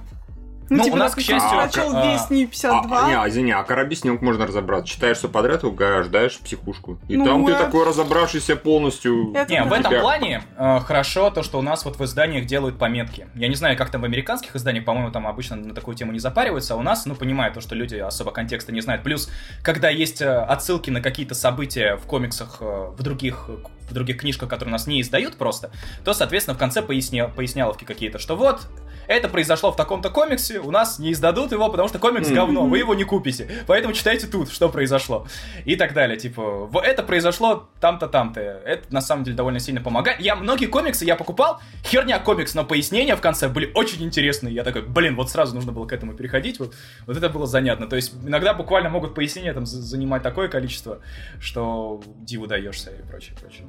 Ну, 0.69 0.83
у 0.85 0.95
нас, 0.95 1.13
к 1.13 1.19
счастью, 1.19 1.49
прочел 1.57 1.95
а, 1.95 2.05
весь 2.05 2.29
New 2.29 2.47
52. 2.47 3.05
А, 3.05 3.09
не, 3.09 3.29
извини, 3.29 3.51
а 3.51 3.63
Коробеснёк 3.63 4.21
можно 4.21 4.45
разобраться. 4.45 4.93
Читаешь 4.93 5.17
все 5.17 5.29
подряд 5.29 5.63
угождаешь 5.63 6.39
психушку. 6.39 6.99
И 7.07 7.17
Ну, 7.17 7.25
там 7.25 7.45
ты 7.45 7.53
такой 7.53 7.85
разобравшийся 7.85 8.55
полностью. 8.55 9.33
Это 9.33 9.51
Не, 9.51 9.63
в 9.63 9.73
этом 9.73 9.99
плане 9.99 10.43
э, 10.57 10.79
хорошо 10.79 11.29
то, 11.29 11.43
что 11.43 11.59
у 11.59 11.61
нас 11.61 11.85
вот 11.85 11.99
в 11.99 12.03
изданиях 12.03 12.45
делают 12.45 12.77
пометки. 12.77 13.27
Я 13.35 13.47
не 13.47 13.55
знаю, 13.55 13.77
как 13.77 13.89
там 13.89 14.01
в 14.01 14.05
американских 14.05 14.55
изданиях, 14.55 14.85
по-моему, 14.85 15.11
там 15.11 15.27
обычно 15.27 15.55
на 15.55 15.73
такую 15.73 15.95
тему 15.95 16.11
не 16.11 16.19
запариваются, 16.19 16.73
а 16.73 16.77
у 16.77 16.81
нас, 16.81 17.05
ну, 17.05 17.15
понимаю 17.15 17.53
то, 17.53 17.61
что 17.61 17.75
люди 17.75 17.95
особо 17.95 18.31
контекста 18.31 18.71
не 18.71 18.81
знают. 18.81 19.03
Плюс, 19.03 19.29
когда 19.61 19.89
есть 19.89 20.21
э, 20.21 20.29
отсылки 20.29 20.89
на 20.89 21.01
какие-то 21.01 21.35
события 21.35 21.97
в 21.97 22.05
комиксах, 22.05 22.57
э, 22.61 22.91
в 22.97 23.01
других 23.01 23.49
в 23.89 23.93
других 23.93 24.17
книжках, 24.17 24.49
которые 24.49 24.69
у 24.69 24.71
нас 24.71 24.87
не 24.87 25.01
издают 25.01 25.35
просто, 25.35 25.71
то, 26.03 26.13
соответственно, 26.13 26.55
в 26.55 26.57
конце 26.57 26.81
поясня... 26.81 27.27
поясняловки 27.27 27.83
какие-то, 27.83 28.17
что 28.17 28.35
вот, 28.35 28.67
это 29.07 29.29
произошло 29.29 29.71
в 29.71 29.75
таком-то 29.75 30.09
комиксе, 30.09 30.59
у 30.59 30.71
нас 30.71 30.99
не 30.99 31.11
издадут 31.11 31.51
его, 31.51 31.69
потому 31.69 31.87
что 31.89 31.99
комикс 31.99 32.29
говно, 32.29 32.65
вы 32.65 32.77
его 32.79 32.93
не 32.95 33.03
купите. 33.03 33.63
Поэтому 33.67 33.93
читайте 33.93 34.27
тут, 34.27 34.51
что 34.51 34.69
произошло. 34.69 35.27
И 35.65 35.75
так 35.75 35.93
далее. 35.93 36.17
Типа, 36.17 36.65
«В- 36.65 36.77
это 36.79 37.03
произошло 37.03 37.69
там-то, 37.79 38.07
там-то. 38.07 38.39
Это 38.41 38.93
на 38.93 39.01
самом 39.01 39.23
деле 39.23 39.35
довольно 39.35 39.59
сильно 39.59 39.81
помогает. 39.81 40.19
Я 40.19 40.35
многие 40.35 40.65
комиксы 40.67 41.05
я 41.05 41.15
покупал, 41.15 41.59
херня 41.83 42.19
комикс, 42.19 42.53
но 42.55 42.63
пояснения 42.65 43.15
в 43.15 43.21
конце 43.21 43.49
были 43.49 43.71
очень 43.75 44.03
интересные. 44.03 44.53
Я 44.53 44.63
такой, 44.63 44.81
блин, 44.83 45.15
вот 45.15 45.29
сразу 45.29 45.55
нужно 45.55 45.71
было 45.71 45.85
к 45.85 45.93
этому 45.93 46.13
переходить. 46.13 46.59
Вот, 46.59 46.73
вот 47.07 47.17
это 47.17 47.29
было 47.29 47.45
занятно. 47.47 47.87
То 47.87 47.95
есть 47.95 48.13
иногда 48.23 48.53
буквально 48.53 48.89
могут 48.89 49.15
пояснения 49.15 49.53
там 49.53 49.65
за- 49.65 49.81
занимать 49.81 50.23
такое 50.23 50.47
количество, 50.47 50.99
что 51.39 52.01
диву 52.21 52.47
даешься 52.47 52.91
и 52.91 53.01
прочее, 53.07 53.35
прочее. 53.39 53.67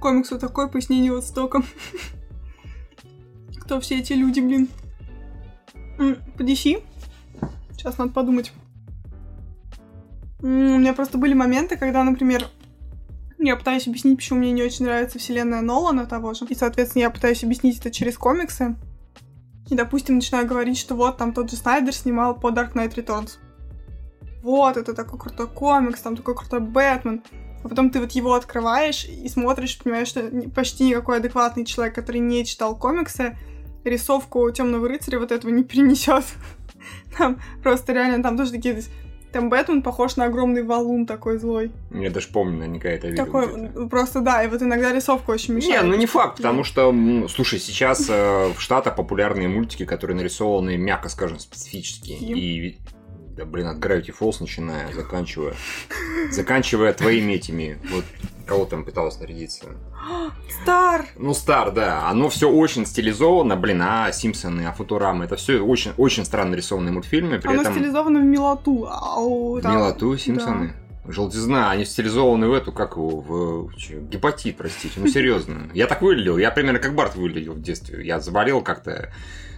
Комиксу 0.00 0.38
такое 0.38 0.66
пояснение 0.68 1.12
вот 1.12 1.24
столько. 1.24 1.62
Кто 3.70 3.78
все 3.78 4.00
эти 4.00 4.14
люди, 4.14 4.40
блин? 4.40 4.68
М, 6.00 6.16
По 6.36 6.42
DC? 6.42 6.82
Сейчас 7.70 7.98
надо 7.98 8.10
подумать. 8.10 8.50
У 10.42 10.46
меня 10.48 10.92
просто 10.92 11.18
были 11.18 11.34
моменты, 11.34 11.76
когда, 11.76 12.02
например, 12.02 12.48
я 13.38 13.54
пытаюсь 13.54 13.86
объяснить, 13.86 14.16
почему 14.16 14.40
мне 14.40 14.50
не 14.50 14.64
очень 14.64 14.86
нравится 14.86 15.20
вселенная 15.20 15.60
Нолана 15.60 16.06
того 16.06 16.34
же. 16.34 16.46
И, 16.46 16.54
соответственно, 16.56 17.02
я 17.02 17.10
пытаюсь 17.10 17.44
объяснить 17.44 17.78
это 17.78 17.92
через 17.92 18.18
комиксы. 18.18 18.74
И, 19.68 19.76
допустим, 19.76 20.16
начинаю 20.16 20.48
говорить, 20.48 20.76
что 20.76 20.96
вот 20.96 21.16
там 21.16 21.32
тот 21.32 21.48
же 21.48 21.56
Снайдер 21.56 21.94
снимал 21.94 22.34
по 22.34 22.48
Dark 22.50 22.72
Knight 22.72 22.96
Returns. 22.96 23.38
Вот, 24.42 24.78
это 24.78 24.94
такой 24.94 25.20
крутой 25.20 25.46
комикс, 25.46 26.00
там 26.00 26.16
такой 26.16 26.34
крутой 26.34 26.58
Бэтмен. 26.58 27.22
А 27.62 27.68
потом 27.68 27.90
ты 27.90 28.00
вот 28.00 28.10
его 28.10 28.34
открываешь 28.34 29.04
и 29.04 29.28
смотришь, 29.28 29.78
понимаешь, 29.78 30.08
что 30.08 30.28
почти 30.56 30.88
никакой 30.88 31.18
адекватный 31.18 31.64
человек, 31.64 31.94
который 31.94 32.18
не 32.18 32.44
читал 32.44 32.76
комиксы, 32.76 33.36
рисовку 33.84 34.50
Темного 34.50 34.88
рыцаря 34.88 35.18
вот 35.18 35.32
этого 35.32 35.50
не 35.50 35.64
перенесет. 35.64 36.24
Там 37.16 37.40
просто 37.62 37.92
реально, 37.92 38.22
там 38.22 38.36
тоже 38.36 38.52
такие... 38.52 38.82
Там 39.32 39.48
Бэтмен 39.48 39.82
похож 39.82 40.16
на 40.16 40.24
огромный 40.24 40.64
валун 40.64 41.06
такой 41.06 41.38
злой. 41.38 41.70
Я 41.92 42.10
даже 42.10 42.26
помню, 42.28 42.58
наверняка 42.58 42.88
это 42.88 43.06
видел. 43.06 43.26
Такой, 43.26 43.88
просто 43.88 44.22
да, 44.22 44.42
и 44.42 44.48
вот 44.48 44.60
иногда 44.60 44.92
рисовка 44.92 45.30
очень 45.30 45.54
Не, 45.54 45.68
мешает. 45.68 45.84
ну 45.84 45.94
не 45.94 46.06
факт, 46.06 46.38
потому 46.38 46.64
что, 46.64 46.92
слушай, 47.28 47.60
сейчас 47.60 48.06
э, 48.08 48.48
в 48.52 48.60
Штатах 48.60 48.96
популярные 48.96 49.46
мультики, 49.46 49.84
которые 49.84 50.16
нарисованы, 50.16 50.76
мягко 50.76 51.08
скажем, 51.08 51.38
специфически. 51.38 52.10
И, 52.10 52.78
да, 53.36 53.44
блин, 53.44 53.68
от 53.68 53.78
Gravity 53.78 54.12
Falls 54.18 54.38
начиная, 54.40 54.92
заканчивая, 54.92 55.54
заканчивая 56.32 56.92
твоими 56.92 57.34
этими, 57.34 57.78
вот, 57.92 58.04
кого 58.46 58.64
там 58.64 58.84
пыталась 58.84 59.20
нарядиться. 59.20 59.76
Стар! 60.62 61.06
Ну, 61.16 61.34
Стар, 61.34 61.70
да, 61.72 62.08
оно 62.08 62.28
все 62.28 62.50
очень 62.50 62.86
стилизовано, 62.86 63.56
блин, 63.56 63.82
а 63.82 64.12
Симпсоны, 64.12 64.66
а 64.66 64.72
Футурама, 64.72 65.24
это 65.24 65.36
все 65.36 65.60
очень, 65.60 65.92
очень 65.96 66.24
странно 66.24 66.50
нарисованные 66.50 66.92
мультфильмы, 66.92 67.38
при 67.38 67.48
Оно 67.48 67.62
этом... 67.62 67.74
стилизовано 67.74 68.20
в 68.20 68.24
милоту. 68.24 68.86
Ау, 68.88 69.60
там- 69.60 69.74
Милоту, 69.76 70.16
Симпсоны. 70.16 70.74
Желтизна, 71.06 71.70
они 71.70 71.84
стилизованы 71.84 72.48
в 72.48 72.52
эту, 72.52 72.72
как 72.72 72.96
его, 72.96 73.20
в 73.20 73.70
гепатит, 74.08 74.56
простите, 74.56 75.00
ну 75.00 75.06
серьезно. 75.08 75.70
Я 75.74 75.86
так 75.86 76.02
выглядел, 76.02 76.36
я 76.38 76.50
примерно 76.50 76.78
как 76.78 76.94
Барт 76.94 77.16
выглядел 77.16 77.54
в 77.54 77.62
детстве. 77.62 78.06
Я 78.06 78.20
заболел 78.20 78.60
как-то. 78.60 79.10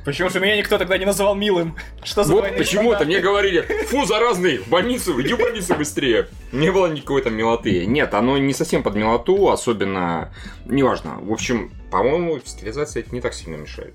Почему 0.05 0.31
же 0.31 0.41
меня 0.41 0.57
никто 0.57 0.79
тогда 0.79 0.99
не 0.99 1.05
называл 1.05 1.35
милым? 1.35 1.77
Что 2.03 2.25
за 2.25 2.33
Вот 2.33 2.57
почему-то 2.57 3.05
мне 3.05 3.21
говорили, 3.21 3.61
фу, 3.87 4.05
заразный, 4.05 4.59
в 4.59 4.69
больницу, 4.69 5.21
иди 5.21 5.35
в 5.35 5.39
больницу 5.39 5.75
быстрее. 5.75 6.29
Не 6.51 6.71
было 6.73 6.89
никакой 6.89 7.23
там 7.23 7.35
милоты. 7.35 7.87
Нет, 7.87 8.13
оно 8.15 8.37
не 8.39 8.53
совсем 8.53 8.83
под 8.83 8.97
милоту, 8.97 9.51
особенно, 9.51 10.35
неважно. 10.65 11.19
В 11.21 11.33
общем, 11.33 11.73
по-моему, 11.91 12.41
стилизация 12.45 13.03
это 13.03 13.15
не 13.15 13.21
так 13.21 13.35
сильно 13.35 13.57
мешает. 13.57 13.95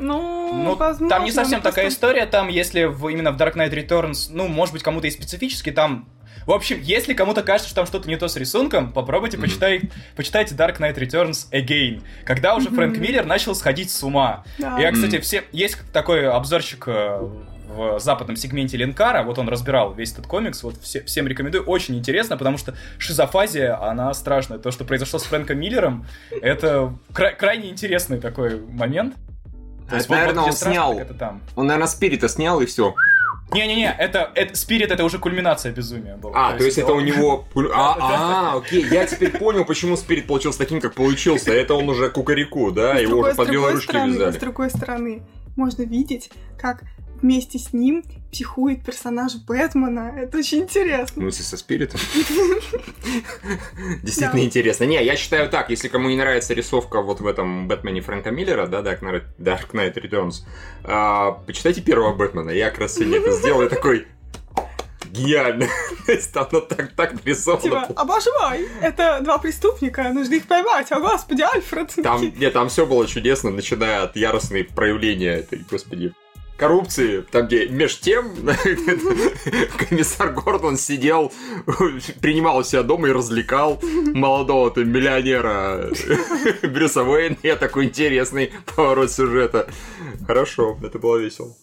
Ну, 0.00 0.52
Ну, 0.64 0.74
возможно, 0.74 1.08
там 1.08 1.24
не 1.24 1.32
совсем 1.32 1.60
такая 1.60 1.84
просто- 1.86 1.96
история, 1.98 2.26
там, 2.26 2.48
если 2.48 2.84
в, 2.84 3.08
именно 3.08 3.30
в 3.32 3.36
Dark 3.36 3.54
Knight 3.54 3.70
Returns, 3.72 4.28
ну, 4.30 4.48
может 4.48 4.72
быть, 4.72 4.82
кому-то 4.82 5.06
и 5.06 5.10
специфически, 5.10 5.70
там... 5.70 6.08
В 6.46 6.52
общем, 6.52 6.80
если 6.80 7.12
кому-то 7.12 7.42
кажется, 7.42 7.68
что 7.68 7.76
там 7.76 7.86
что-то 7.86 8.08
не 8.08 8.16
то 8.16 8.26
с 8.26 8.36
рисунком, 8.36 8.92
попробуйте 8.92 9.36
Мгм. 9.36 9.44
почитай, 9.46 9.82
почитайте 10.16 10.54
Dark 10.54 10.78
Knight 10.78 10.96
Returns 10.96 11.46
Again, 11.52 12.02
когда 12.24 12.54
уже 12.56 12.68
Мгм. 12.68 12.76
Фрэнк 12.76 12.98
Миллер 12.98 13.26
начал 13.26 13.54
сходить 13.54 13.90
с 13.90 14.02
ума. 14.02 14.42
Да. 14.58 14.78
Я, 14.78 14.90
кстати, 14.90 15.20
все... 15.20 15.44
Есть 15.52 15.76
такой 15.92 16.26
обзорщик 16.28 16.84
э, 16.88 17.20
в 17.68 18.00
западном 18.00 18.36
сегменте 18.36 18.76
Ленкара, 18.78 19.22
вот 19.22 19.38
он 19.38 19.48
разбирал 19.48 19.92
весь 19.92 20.12
этот 20.12 20.26
комикс, 20.26 20.62
вот 20.62 20.80
все- 20.82 21.02
всем 21.04 21.28
рекомендую, 21.28 21.62
очень 21.64 21.96
интересно, 21.96 22.36
потому 22.38 22.56
что 22.58 22.74
шизофазия, 22.98 23.80
она 23.80 24.12
страшная. 24.14 24.58
То, 24.58 24.70
что 24.70 24.84
произошло 24.84 25.18
с 25.18 25.24
Фрэнком 25.24 25.58
Миллером, 25.60 26.06
это 26.30 26.92
кра- 27.12 27.32
крайне 27.32 27.68
интересный 27.70 28.18
такой 28.18 28.58
момент. 28.60 29.14
То 29.90 29.96
есть 29.96 30.08
вот 30.08 30.14
наверное, 30.16 30.44
он 30.44 30.52
снял, 30.52 30.94
так 30.94 31.02
это 31.02 31.14
там. 31.14 31.40
он, 31.56 31.66
наверное, 31.66 31.88
спирита 31.88 32.28
снял 32.28 32.60
и 32.60 32.66
все. 32.66 32.94
Не-не-не, 33.52 33.92
это, 33.98 34.30
это 34.34 34.54
Спирит, 34.54 34.92
это 34.92 35.04
уже 35.04 35.18
кульминация 35.18 35.72
безумия 35.72 36.16
была. 36.16 36.50
А, 36.50 36.56
то 36.56 36.62
есть 36.64 36.78
это 36.78 36.92
у 36.92 36.98
он- 36.98 37.04
него... 37.04 37.44
А, 37.74 38.52
а, 38.54 38.56
окей, 38.58 38.86
я 38.88 39.06
теперь 39.06 39.36
понял, 39.36 39.64
почему 39.64 39.96
Спирит 39.96 40.26
получился 40.28 40.58
таким, 40.58 40.80
как 40.80 40.94
получился. 40.94 41.52
Это 41.52 41.74
он 41.74 41.88
уже 41.88 42.10
кукареку, 42.10 42.70
да, 42.70 42.94
его 42.94 43.18
уже 43.18 43.34
под 43.34 43.48
с 43.48 43.50
другой 43.50 43.52
белоручки 43.52 43.88
стороны, 43.90 44.12
С 44.12 44.16
вязали. 44.18 44.38
другой 44.38 44.70
стороны, 44.70 45.22
можно 45.56 45.82
видеть, 45.82 46.30
как 46.58 46.82
вместе 47.22 47.58
с 47.58 47.72
ним 47.72 48.04
психует 48.30 48.84
персонаж 48.84 49.34
Бэтмена. 49.46 50.14
Это 50.16 50.38
очень 50.38 50.60
интересно. 50.60 51.22
Ну, 51.22 51.26
если 51.26 51.42
со 51.42 51.56
спиритом. 51.56 52.00
Действительно 54.02 54.44
интересно. 54.44 54.84
Не, 54.84 55.02
я 55.04 55.16
считаю 55.16 55.48
так, 55.48 55.70
если 55.70 55.88
кому 55.88 56.08
не 56.08 56.16
нравится 56.16 56.54
рисовка 56.54 57.02
вот 57.02 57.20
в 57.20 57.26
этом 57.26 57.68
Бэтмене 57.68 58.00
Фрэнка 58.00 58.30
Миллера, 58.30 58.66
да, 58.66 58.82
Dark 58.82 59.00
Knight, 59.00 59.94
Returns, 59.94 60.44
а, 60.84 61.32
почитайте 61.46 61.80
первого 61.80 62.14
Бэтмена. 62.14 62.50
Я 62.50 62.70
как 62.70 62.80
раз 62.80 62.94
сегодня 62.94 63.18
это 63.18 63.32
сделал, 63.32 63.68
такой... 63.68 64.06
Гениально. 65.10 65.66
То 66.06 66.12
есть 66.12 66.36
оно 66.36 66.60
так, 66.60 66.92
так 66.92 67.14
нарисовано. 67.14 67.62
Типа, 67.62 67.88
а 67.96 68.04
боже 68.04 68.30
мой, 68.40 68.68
это 68.80 69.18
два 69.22 69.38
преступника, 69.38 70.08
нужно 70.10 70.34
их 70.34 70.46
поймать. 70.46 70.92
О, 70.92 71.00
господи, 71.00 71.42
Альфред. 71.42 71.92
Там, 72.00 72.22
нет, 72.38 72.52
там 72.52 72.68
все 72.68 72.86
было 72.86 73.08
чудесно, 73.08 73.50
начиная 73.50 74.04
от 74.04 74.14
яростной 74.14 74.62
проявления 74.62 75.38
этой, 75.38 75.64
господи, 75.68 76.12
коррупции, 76.60 77.22
там, 77.22 77.46
где 77.46 77.68
меж 77.68 77.98
тем 77.98 78.32
комиссар 79.78 80.30
Гордон 80.32 80.76
сидел, 80.76 81.32
принимал 82.20 82.58
у 82.58 82.62
себя 82.62 82.82
дома 82.82 83.08
и 83.08 83.12
развлекал 83.12 83.80
молодого 83.82 84.70
там, 84.70 84.90
миллионера 84.90 85.90
Брюса 86.62 87.02
Уэйна. 87.02 87.38
Я 87.42 87.56
такой 87.56 87.86
интересный 87.86 88.52
поворот 88.76 89.10
сюжета. 89.10 89.68
Хорошо, 90.26 90.78
это 90.82 90.98
было 90.98 91.16
весело. 91.16 91.56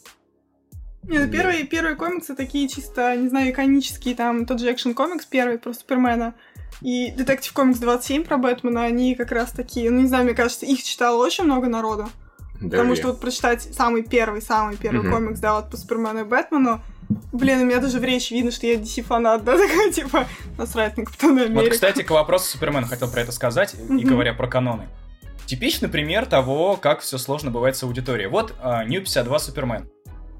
Не, 1.04 1.20
ну 1.20 1.32
первые, 1.32 1.64
первые 1.66 1.96
комиксы 1.96 2.36
такие 2.36 2.68
чисто, 2.68 3.16
не 3.16 3.30
знаю, 3.30 3.52
иконические, 3.52 4.16
там 4.16 4.46
тот 4.46 4.60
же 4.60 4.72
экшен 4.72 4.96
комикс 4.96 5.26
первый 5.26 5.60
про 5.60 5.74
Супермена 5.74 6.34
и 6.82 7.12
Детектив 7.12 7.54
комикс 7.54 7.80
27 7.80 8.24
про 8.24 8.38
Бэтмена, 8.38 8.84
они 8.84 9.16
как 9.16 9.32
раз 9.32 9.52
такие, 9.52 9.90
ну 9.92 10.02
не 10.02 10.08
знаю, 10.08 10.26
мне 10.26 10.34
кажется, 10.34 10.66
их 10.66 10.84
читало 10.84 11.24
очень 11.24 11.44
много 11.44 11.68
народу. 11.68 12.10
Потому 12.62 12.96
что 12.96 13.08
вот 13.08 13.22
прочитать 13.22 13.62
самый 13.76 14.04
первый, 14.04 14.41
самый 14.41 14.78
первый 14.78 15.02
Мгм. 15.02 15.12
комикс, 15.12 15.39
да, 15.39 15.56
вот 15.56 15.70
по 15.70 15.78
Супермену 15.78 16.22
и 16.22 16.24
Бэтмену, 16.24 16.82
блин, 17.32 17.62
у 17.62 17.65
меня 17.65 17.80
даже 17.80 18.00
в 18.00 18.04
речи 18.04 18.34
видно, 18.34 18.52
что 18.52 18.65
я 18.67 18.76
DC-фанат, 18.76 19.43
да, 19.43 19.58
такая, 19.58 19.91
типа, 19.91 20.26
насрать 20.58 20.98
на 20.98 21.06
Капитана 21.06 21.41
Америку. 21.43 21.62
Вот, 21.62 21.70
кстати, 21.70 22.02
к 22.02 22.10
вопросу 22.10 22.50
Супермена 22.50 22.88
хотел 22.88 23.10
про 23.10 23.22
это 23.22 23.32
сказать, 23.32 23.76
и 23.76 23.82
Мгм. 23.93 24.04
говоря 24.06 24.34
про 24.34 24.48
каноны. 24.48 24.88
Типичный 25.46 25.88
пример 25.88 26.26
того, 26.26 26.76
как 26.76 27.00
все 27.02 27.17
сложно 27.17 27.52
бывает 27.52 27.78
с 27.78 27.84
аудиторией. 27.84 28.28
Вот 28.28 28.54
а, 28.62 28.84
New 28.84 29.00
52 29.02 29.39
Супермен. 29.39 29.89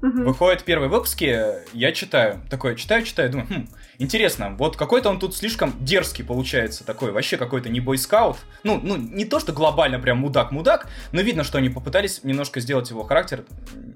Мгм. 0.02 0.24
Выходят 0.24 0.62
первые 0.64 0.88
выпуски, 0.90 1.38
я 1.72 1.92
читаю, 1.92 2.40
такой, 2.50 2.76
читаю, 2.76 3.04
читаю, 3.04 3.30
думаю, 3.30 3.48
хм, 3.48 3.68
интересно, 3.98 4.54
вот 4.58 4.76
какой-то 4.76 5.08
он 5.10 5.18
тут 5.18 5.34
слишком 5.34 5.74
дерзкий 5.84 6.22
получается, 6.24 6.84
такой, 6.84 7.10
вообще 7.10 7.36
какой-то 7.36 7.68
не 7.68 7.80
бойскаут. 7.80 8.36
Ну, 8.62 8.80
ну, 8.82 8.96
не 8.96 9.24
то, 9.24 9.40
что 9.40 9.52
глобально 9.52 9.98
прям 9.98 10.18
мудак-мудак, 10.24 10.86
но 11.12 11.20
видно, 11.20 11.42
что 11.42 11.58
они 11.58 11.68
попытались 11.68 12.22
немножко 12.22 12.60
сделать 12.60 12.90
его 12.90 13.02
характер, 13.02 13.44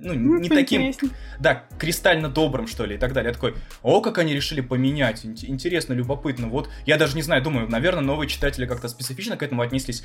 ну, 0.00 0.14
Ну, 0.14 0.38
не 0.40 0.48
таким, 0.48 0.82
поинтереснее. 0.82 1.12
да, 1.38 1.64
кристально 1.78 2.28
добрым, 2.28 2.66
что 2.66 2.84
ли, 2.84 2.96
и 2.96 2.98
так 2.98 3.12
далее. 3.12 3.28
Я 3.28 3.34
такой, 3.34 3.54
о, 3.82 4.00
как 4.00 4.18
они 4.18 4.34
решили 4.34 4.60
поменять, 4.60 5.24
ин- 5.24 5.36
интересно, 5.42 5.92
любопытно. 5.92 6.48
Вот, 6.48 6.68
я 6.86 6.96
даже 6.98 7.14
не 7.14 7.22
знаю, 7.22 7.40
думаю, 7.42 7.68
наверное, 7.70 8.02
новые 8.02 8.28
читатели 8.28 8.66
как-то 8.66 8.88
специфично 8.88 9.36
к 9.36 9.42
этому 9.44 9.62
отнеслись. 9.62 10.02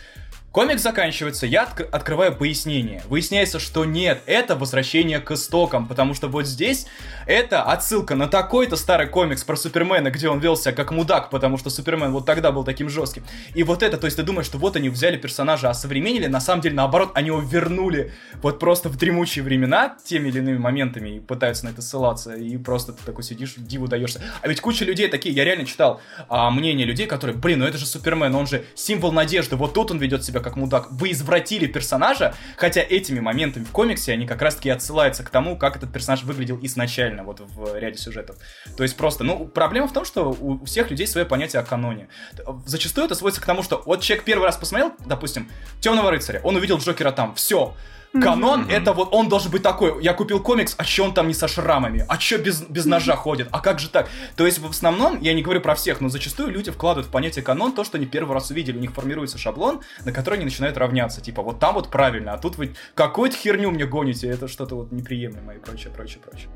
Комикс 0.51 0.83
заканчивается, 0.83 1.47
я 1.47 1.63
отк- 1.63 1.89
открываю 1.89 2.35
пояснение. 2.35 3.01
Выясняется, 3.07 3.57
что 3.59 3.83
нет, 3.85 4.21
это 4.27 4.55
возвращение 4.55 5.19
к 5.19 5.31
истокам, 5.31 5.87
потому 5.87 6.13
что 6.13 6.27
вот 6.27 6.45
здесь 6.45 6.85
это 7.25 7.63
отсылка 7.63 8.13
на 8.13 8.27
такой-то 8.27 8.75
старый 8.75 9.07
комикс 9.07 9.43
про 9.43 9.55
Супермена, 9.55 9.86
где 9.87 10.29
он 10.29 10.39
вел 10.39 10.57
себя 10.57 10.73
как 10.73 10.91
мудак, 10.91 11.29
потому 11.29 11.57
что 11.57 11.69
Супермен 11.69 12.11
вот 12.11 12.25
тогда 12.25 12.51
был 12.51 12.63
таким 12.63 12.89
жестким. 12.89 13.23
И 13.53 13.63
вот 13.63 13.83
это, 13.83 13.97
то 13.97 14.05
есть 14.05 14.17
ты 14.17 14.23
думаешь, 14.23 14.45
что 14.45 14.57
вот 14.57 14.75
они 14.75 14.89
взяли 14.89 15.17
персонажа, 15.17 15.69
осовременили, 15.69 16.27
на 16.27 16.39
самом 16.39 16.61
деле, 16.61 16.75
наоборот, 16.75 17.11
они 17.15 17.27
его 17.27 17.39
вернули 17.39 18.13
вот 18.41 18.59
просто 18.59 18.89
в 18.89 18.97
дремучие 18.97 19.43
времена 19.43 19.97
теми 20.05 20.29
или 20.29 20.39
иными 20.39 20.57
моментами 20.57 21.17
и 21.17 21.19
пытаются 21.19 21.65
на 21.65 21.69
это 21.69 21.81
ссылаться, 21.81 22.33
и 22.35 22.57
просто 22.57 22.93
ты 22.93 23.03
такой 23.05 23.23
сидишь, 23.23 23.55
диву 23.57 23.87
даешься. 23.87 24.21
А 24.41 24.47
ведь 24.47 24.61
куча 24.61 24.85
людей 24.85 25.07
такие, 25.07 25.33
я 25.33 25.43
реально 25.43 25.65
читал 25.65 26.01
а, 26.29 26.49
мнение 26.51 26.85
людей, 26.85 27.07
которые, 27.07 27.37
блин, 27.37 27.59
ну 27.59 27.65
это 27.65 27.77
же 27.77 27.85
Супермен, 27.85 28.33
он 28.35 28.47
же 28.47 28.65
символ 28.75 29.11
надежды, 29.11 29.55
вот 29.55 29.73
тут 29.73 29.91
он 29.91 29.99
ведет 29.99 30.23
себя 30.23 30.39
как 30.39 30.55
мудак. 30.55 30.91
Вы 30.91 31.11
извратили 31.11 31.67
персонажа, 31.67 32.33
хотя 32.55 32.81
этими 32.81 33.19
моментами 33.19 33.63
в 33.63 33.71
комиксе 33.71 34.13
они 34.13 34.25
как 34.25 34.41
раз-таки 34.41 34.69
отсылаются 34.69 35.23
к 35.23 35.29
тому, 35.29 35.57
как 35.57 35.75
этот 35.77 35.91
персонаж 35.91 36.23
выглядел 36.23 36.59
изначально, 36.61 37.23
вот 37.23 37.39
в 37.39 37.77
ряде 37.77 37.97
сюжетов. 37.97 38.37
То 38.75 38.83
есть 38.83 38.97
просто, 38.97 39.23
ну, 39.23 39.45
проблема 39.45 39.76
в 39.85 39.93
том, 39.93 40.05
что 40.05 40.35
у 40.39 40.65
всех 40.65 40.89
людей 40.89 41.05
свое 41.05 41.25
понятие 41.27 41.61
о 41.61 41.63
каноне. 41.63 42.07
Зачастую 42.65 43.05
это 43.05 43.13
сводится 43.13 43.41
к 43.41 43.45
тому, 43.45 43.61
что 43.61 43.83
вот 43.85 44.01
человек 44.01 44.25
первый 44.25 44.45
раз 44.45 44.57
посмотрел, 44.57 44.93
допустим, 45.05 45.49
Темного 45.81 46.09
рыцаря, 46.09 46.41
он 46.43 46.55
увидел 46.55 46.77
Джокера 46.77 47.11
там, 47.11 47.35
все, 47.35 47.75
Канон 48.13 48.61
Мгм. 48.61 48.69
это 48.71 48.93
вот 48.93 49.09
он 49.11 49.29
должен 49.29 49.51
быть 49.51 49.63
такой. 49.63 50.01
Я 50.03 50.13
купил 50.13 50.39
комикс, 50.39 50.75
а 50.77 50.85
че 50.85 51.03
он 51.03 51.13
там 51.13 51.27
не 51.27 51.33
со 51.33 51.47
шрамами? 51.47 52.05
А 52.07 52.17
че 52.17 52.37
без, 52.37 52.61
без 52.61 52.85
ножа 52.85 53.15
ходит? 53.15 53.47
А 53.51 53.59
как 53.59 53.79
же 53.79 53.89
так? 53.89 54.09
То 54.35 54.45
есть 54.45 54.59
в 54.59 54.69
основном, 54.69 55.19
я 55.21 55.33
не 55.33 55.41
говорю 55.41 55.61
про 55.61 55.75
всех, 55.75 56.01
но 56.01 56.09
зачастую 56.09 56.49
люди 56.49 56.71
вкладывают 56.71 57.07
в 57.07 57.11
понятие 57.11 57.43
канон 57.43 57.73
то, 57.73 57.83
что 57.83 57.97
они 57.97 58.05
первый 58.05 58.33
раз 58.33 58.49
увидели. 58.49 58.77
У 58.77 58.81
них 58.81 58.91
формируется 58.91 59.37
шаблон, 59.37 59.81
на 60.05 60.11
который 60.11 60.35
они 60.35 60.45
начинают 60.45 60.77
равняться. 60.77 61.21
Типа 61.21 61.41
вот 61.41 61.59
там 61.59 61.75
вот 61.75 61.89
правильно, 61.89 62.33
а 62.33 62.37
тут 62.37 62.57
вы 62.57 62.75
какую-то 62.95 63.35
херню 63.35 63.71
мне 63.71 63.85
гоните, 63.85 64.27
это 64.27 64.47
что-то 64.47 64.75
вот 64.75 64.91
неприемлемое 64.91 65.57
и 65.57 65.59
прочее, 65.59 65.91
прочее, 65.93 66.19
прочее. 66.23 66.49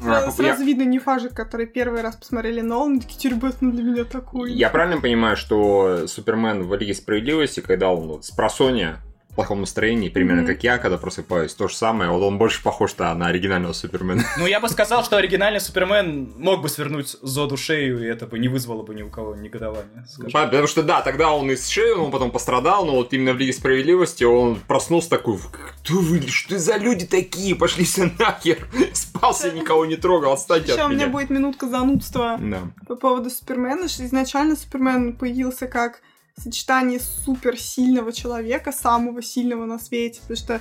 Сразу, 0.00 0.28
А, 0.28 0.30
сразу 0.30 0.64
видно 0.64 0.82
нефажек, 0.82 1.34
которые 1.34 1.66
первый 1.66 2.02
раз 2.02 2.16
посмотрели 2.16 2.60
Нолан, 2.60 3.00
такие, 3.00 3.18
теперь 3.18 3.34
Бэтмен 3.34 3.72
для 3.72 3.82
меня 3.82 4.04
такой. 4.04 4.52
Я 4.52 4.70
правильно 4.70 5.00
понимаю, 5.00 5.36
что 5.36 6.06
Супермен 6.06 6.62
в 6.62 6.74
Лиге 6.76 6.94
Справедливости, 6.94 7.60
когда 7.60 7.90
он 7.90 8.22
с 8.22 8.30
просоня 8.30 9.00
плохом 9.38 9.60
настроении, 9.60 10.08
примерно 10.08 10.42
Мгм. 10.42 10.50
как 10.52 10.64
я, 10.64 10.78
когда 10.78 10.98
просыпаюсь, 10.98 11.54
то 11.54 11.68
же 11.68 11.76
самое, 11.76 12.10
вот 12.10 12.24
он 12.24 12.38
больше 12.38 12.60
похож 12.60 12.96
на, 12.98 13.14
на 13.14 13.28
оригинального 13.28 13.72
Супермена. 13.72 14.24
Ну, 14.36 14.46
я 14.48 14.58
бы 14.58 14.68
сказал, 14.68 15.04
что 15.04 15.16
оригинальный 15.16 15.60
Супермен 15.60 16.32
мог 16.36 16.60
бы 16.60 16.68
свернуть 16.68 17.16
Зоду 17.22 17.56
шею, 17.56 18.02
и 18.02 18.06
это 18.06 18.26
бы 18.26 18.36
не 18.40 18.48
вызвало 18.48 18.82
бы 18.82 18.96
ни 18.96 19.02
у 19.02 19.10
кого 19.10 19.36
негодования. 19.36 20.04
скажем. 20.10 20.32
Потому 20.32 20.66
что 20.66 20.82
да, 20.82 21.02
тогда 21.02 21.30
он 21.30 21.48
из 21.52 21.68
шеи, 21.68 21.92
он 21.92 22.10
потом 22.10 22.32
пострадал, 22.32 22.84
но 22.84 22.96
вот 22.96 23.12
именно 23.12 23.32
в 23.32 23.36
Лиге 23.38 23.52
Справедливости 23.52 24.24
он 24.24 24.56
проснулся 24.66 25.08
такой, 25.10 25.38
кто 25.38 25.94
вы, 26.00 26.20
что 26.26 26.58
за 26.58 26.76
люди 26.76 27.06
такие, 27.06 27.54
пошли 27.54 27.84
все 27.84 28.10
нахер, 28.18 28.66
спался, 28.92 29.52
никого 29.52 29.86
не 29.86 29.94
трогал, 29.94 30.32
отстаньте 30.32 30.72
Еще 30.72 30.80
от 30.80 30.86
у 30.88 30.90
меня 30.90 31.04
меня. 31.04 31.12
будет 31.12 31.30
минутка 31.30 31.68
занудства 31.68 32.38
Да. 32.40 32.62
по 32.88 32.96
поводу 32.96 33.30
Супермена, 33.30 33.86
что 33.88 34.04
изначально 34.04 34.56
Супермен 34.56 35.12
появился 35.12 35.68
как 35.68 36.00
сочетание 36.38 37.00
суперсильного 37.00 38.12
человека, 38.12 38.72
самого 38.72 39.22
сильного 39.22 39.64
на 39.66 39.78
свете, 39.78 40.20
потому 40.20 40.36
что 40.36 40.60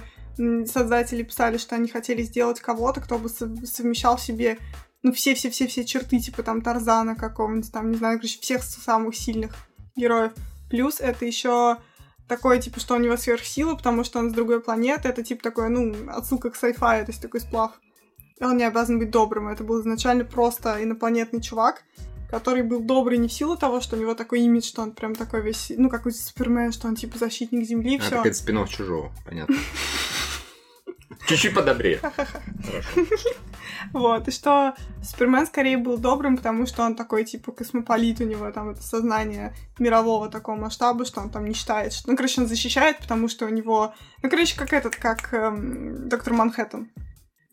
создатели 0.72 1.24
писали, 1.24 1.58
что 1.58 1.76
они 1.76 1.90
хотели 1.90 2.22
сделать 2.22 2.60
кого-то, 2.60 3.02
кто 3.02 3.18
бы 3.18 3.30
сов- 3.30 3.66
совмещал 3.66 4.18
в 4.18 4.22
себе 4.22 4.58
ну, 5.04 5.12
все-все-все-все 5.12 5.86
черты, 5.86 6.20
типа 6.20 6.44
там 6.44 6.62
Тарзана 6.62 7.16
какого-нибудь, 7.16 7.72
там, 7.72 7.92
не 7.92 7.98
знаю, 7.98 8.18
короче, 8.18 8.40
всех 8.42 8.64
самых 8.64 9.16
сильных 9.16 9.56
героев. 9.96 10.34
Плюс 10.70 11.00
это 11.00 11.26
еще 11.26 11.78
такое, 12.28 12.60
типа, 12.60 12.80
что 12.80 12.96
у 12.96 13.00
него 13.00 13.16
сверхсила, 13.16 13.76
потому 13.76 14.04
что 14.04 14.20
он 14.20 14.32
с 14.32 14.34
другой 14.34 14.60
планеты, 14.60 15.08
это 15.08 15.24
типа 15.24 15.44
такое, 15.44 15.70
ну, 15.70 15.96
отсылка 16.10 16.50
к 16.50 16.56
sci-fi, 16.56 17.06
то 17.06 17.12
есть 17.12 17.22
такой 17.22 17.40
сплав. 17.40 17.72
Он 18.40 18.58
не 18.58 18.66
обязан 18.66 19.00
быть 19.00 19.10
добрым, 19.10 19.48
это 19.48 19.64
был 19.64 19.82
изначально 19.82 20.26
просто 20.26 20.84
инопланетный 20.84 21.42
чувак. 21.42 21.84
Который 22.30 22.64
был 22.64 22.82
добрый 22.82 23.18
не 23.18 23.28
в 23.28 23.34
силу 23.34 23.58
того, 23.58 23.82
что 23.82 23.96
у 23.96 24.00
него 24.00 24.14
такой 24.14 24.42
имидж, 24.42 24.66
что 24.68 24.82
он 24.82 24.92
прям 24.92 25.16
такой 25.16 25.42
весь, 25.42 25.72
ну, 25.76 25.90
как 25.90 26.06
у 26.06 26.12
Супермен, 26.12 26.72
что 26.72 26.88
он 26.88 26.96
типа 26.96 27.18
защитник 27.18 27.66
Земли, 27.66 27.98
А, 27.98 28.02
все. 28.02 28.22
это 28.22 28.34
спин 28.34 28.66
чужого, 28.68 29.12
понятно. 29.26 29.56
Чуть-чуть 31.28 31.54
подобрее. 31.54 32.00
Вот, 33.94 34.28
и 34.28 34.32
что 34.32 34.76
Супермен 35.04 35.46
скорее 35.46 35.78
был 35.78 35.98
добрым, 35.98 36.38
потому 36.38 36.66
что 36.66 36.84
он 36.84 36.96
такой, 36.96 37.24
типа, 37.26 37.52
космополит, 37.52 38.20
у 38.22 38.24
него 38.24 38.50
там 38.52 38.70
это 38.70 38.82
сознание 38.82 39.54
мирового 39.78 40.30
такого 40.30 40.56
масштаба, 40.56 41.06
что 41.06 41.22
он 41.22 41.30
там 41.30 41.46
не 41.46 41.54
считает, 41.54 41.94
что... 41.94 42.10
Ну, 42.10 42.18
короче, 42.18 42.42
он 42.42 42.48
защищает, 42.48 42.98
потому 42.98 43.28
что 43.28 43.46
у 43.46 43.50
него... 43.50 43.94
Ну, 44.24 44.30
короче, 44.30 44.58
как 44.58 44.74
этот, 44.74 44.96
как 44.96 45.34
эм, 45.34 46.10
Доктор 46.10 46.34
Манхэттен. 46.34 46.90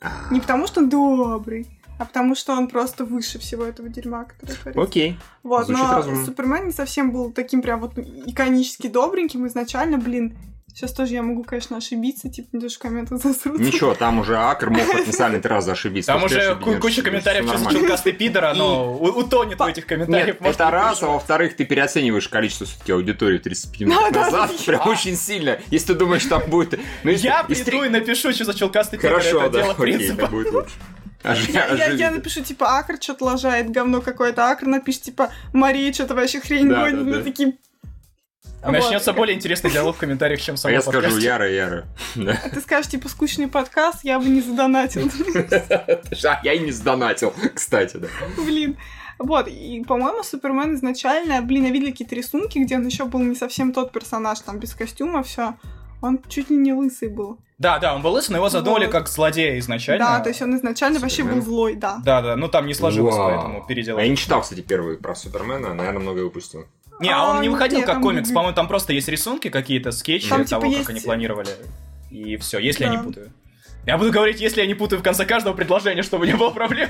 А, 0.00 0.32
Не 0.32 0.40
потому 0.40 0.66
что 0.66 0.80
он 0.80 0.88
добрый, 0.88 1.68
а 1.98 2.04
потому 2.04 2.34
что 2.34 2.52
он 2.54 2.68
просто 2.68 3.04
выше 3.04 3.38
всего 3.38 3.64
этого 3.64 3.88
дерьма, 3.88 4.24
которое 4.24 4.54
творится. 4.54 4.82
Окей. 4.82 5.18
Вот, 5.42 5.66
Звучит 5.66 5.82
но 5.84 5.92
разумно. 5.94 6.24
Супермен 6.24 6.66
не 6.66 6.72
совсем 6.72 7.12
был 7.12 7.30
таким 7.32 7.62
прям 7.62 7.80
вот 7.80 7.98
иконически 7.98 8.88
добреньким 8.88 9.46
изначально, 9.46 9.98
блин. 9.98 10.36
Сейчас 10.76 10.92
тоже 10.92 11.12
я 11.12 11.22
могу, 11.22 11.44
конечно, 11.44 11.76
ошибиться, 11.76 12.28
типа, 12.28 12.48
мне 12.50 12.60
тоже 12.62 12.74
в 12.74 12.78
комментах 12.80 13.22
засрут. 13.22 13.60
Ничего, 13.60 13.94
там 13.98 14.18
уже 14.18 14.36
Акр 14.36 14.70
мог 14.70 14.84
потенциально 14.90 15.38
три 15.40 15.48
раза 15.48 15.70
ошибиться. 15.70 16.12
Там 16.12 16.24
уже 16.24 16.56
куча 16.56 16.78
ошибется, 16.78 17.02
комментариев, 17.02 17.44
что 17.44 17.58
за 17.58 17.62
нормально. 17.62 17.78
челкастый 17.80 18.12
пидор, 18.12 18.44
оно 18.46 18.92
у- 18.98 19.20
утонет 19.20 19.60
в 19.60 19.62
этих 19.62 19.86
комментариях. 19.86 20.36
Это 20.40 20.64
не 20.64 20.70
раз, 20.72 21.00
а 21.04 21.06
во-вторых, 21.10 21.54
ты 21.54 21.64
переоцениваешь 21.64 22.28
количество 22.28 22.66
все-таки 22.66 22.90
аудитории 22.90 23.38
35 23.38 23.80
минут 23.82 23.94
Да, 23.94 24.10
да, 24.10 24.20
назад, 24.24 24.50
прям 24.66 24.88
очень 24.88 25.14
сильно. 25.16 25.60
Если 25.70 25.92
ты 25.92 25.94
думаешь, 25.94 26.24
там 26.24 26.42
будет... 26.50 26.80
Ну, 27.04 27.10
Я 27.12 27.44
приду 27.44 27.84
и 27.84 27.88
напишу, 27.88 28.32
что 28.32 28.44
за 28.44 28.54
челкастый 28.54 28.98
пидор, 28.98 29.20
Хорошо, 29.20 29.42
это 29.42 29.50
да, 29.50 29.60
дело 29.60 29.72
окей, 29.74 29.82
принципа. 29.96 30.26
будет 30.26 30.52
лучше. 30.52 30.72
Ожи- 31.24 31.50
Я, 31.52 31.66
я- 31.68 31.74
я 31.74 31.86
оживи. 31.86 32.08
напишу, 32.10 32.42
типа, 32.42 32.78
Акр 32.78 32.96
что-то 33.00 33.24
лажает, 33.24 33.70
говно 33.70 34.00
какое-то. 34.02 34.48
Акр 34.50 34.66
напишет, 34.66 35.02
типа, 35.02 35.30
Мария 35.52 35.92
что-то 35.92 36.14
вообще 36.14 36.40
хрень 36.40 36.68
Да, 36.68 36.82
гонит. 36.84 37.04
да, 37.10 37.16
Мы 37.18 37.22
такие... 37.24 37.54
Начнется 38.66 39.12
Вот. 39.12 39.18
более 39.18 39.36
интересный 39.36 39.70
диалог 39.70 39.96
в 39.96 39.98
комментариях, 39.98 40.40
чем 40.40 40.54
А 40.54 40.58
сам 40.58 40.72
я 40.72 40.80
скажу 40.80 41.18
Яра, 41.18 41.50
Яра. 41.50 41.86
А 42.16 42.48
ты 42.48 42.60
скажешь, 42.62 42.90
типа, 42.90 43.08
скучный 43.10 43.46
подкаст, 43.48 44.00
я 44.04 44.18
бы 44.18 44.24
не 44.26 44.40
задонатил. 44.40 45.10
А, 46.24 46.40
Я 46.42 46.52
и 46.54 46.58
не 46.60 46.72
сдонатил, 46.72 47.34
кстати, 47.54 47.96
да. 47.98 48.08
Блин. 48.44 48.76
Вот, 49.18 49.46
и, 49.48 49.84
по-моему, 49.86 50.22
Супермен 50.24 50.74
изначально, 50.74 51.40
блин, 51.42 51.64
я 51.66 51.70
видела 51.70 51.90
какие-то 51.90 52.14
рисунки, 52.16 52.58
где 52.58 52.76
он 52.76 52.86
еще 52.86 53.04
был 53.04 53.20
не 53.20 53.36
совсем 53.36 53.72
тот 53.72 53.92
персонаж, 53.92 54.40
там, 54.40 54.58
без 54.58 54.74
костюма, 54.74 55.22
все. 55.22 55.54
Он 56.04 56.20
чуть 56.28 56.50
ли 56.50 56.56
не 56.56 56.72
лысый 56.72 57.08
был. 57.08 57.38
Да, 57.58 57.78
да, 57.78 57.94
он 57.94 58.02
был 58.02 58.12
лысый, 58.12 58.32
но 58.32 58.38
его 58.38 58.48
задумали 58.48 58.84
Вот. 58.86 58.92
как 58.92 59.08
злодея 59.08 59.58
изначально. 59.58 60.04
Да, 60.04 60.20
то 60.20 60.28
есть 60.28 60.42
он 60.42 60.56
изначально 60.56 60.98
вообще 60.98 61.22
Супермен. 61.22 61.38
был 61.40 61.46
злой, 61.46 61.74
да. 61.76 62.00
Да, 62.04 62.20
да, 62.20 62.36
ну 62.36 62.48
там 62.48 62.66
не 62.66 62.74
сложилось, 62.74 63.14
Вау. 63.14 63.30
поэтому 63.30 63.62
А 63.62 63.66
переделали. 63.66 64.02
я 64.02 64.08
не 64.08 64.16
читал, 64.16 64.42
кстати, 64.42 64.60
первый 64.60 64.96
про 64.98 65.14
Супермена, 65.14 65.72
наверное, 65.72 66.00
многое 66.00 66.24
упустил. 66.24 66.66
Не, 67.00 67.10
а 67.10 67.30
он 67.30 67.38
А, 67.38 67.40
не 67.40 67.48
выходил 67.48 67.78
нет, 67.78 67.86
как 67.86 68.00
комикс, 68.02 68.28
были- 68.28 68.34
по-моему, 68.34 68.54
там 68.54 68.68
просто 68.68 68.92
есть 68.92 69.08
рисунки 69.08 69.48
какие-то, 69.50 69.92
скетчи 69.92 70.28
Там, 70.28 70.44
того, 70.44 70.62
типа, 70.62 70.70
как 70.72 70.78
есть- 70.78 70.90
они 70.90 71.00
планировали. 71.00 71.48
И 72.10 72.36
все, 72.36 72.58
если 72.58 72.84
я 72.84 72.90
Да. 72.90 72.96
не 72.96 73.02
путаю. 73.02 73.32
Я 73.86 73.98
буду 73.98 74.10
говорить, 74.12 74.40
если 74.40 74.60
я 74.60 74.66
не 74.66 74.74
путаю 74.74 75.00
в 75.00 75.02
конце 75.02 75.24
каждого 75.24 75.54
предложения, 75.54 76.02
чтобы 76.02 76.26
не 76.26 76.34
было 76.34 76.50
проблем. 76.50 76.88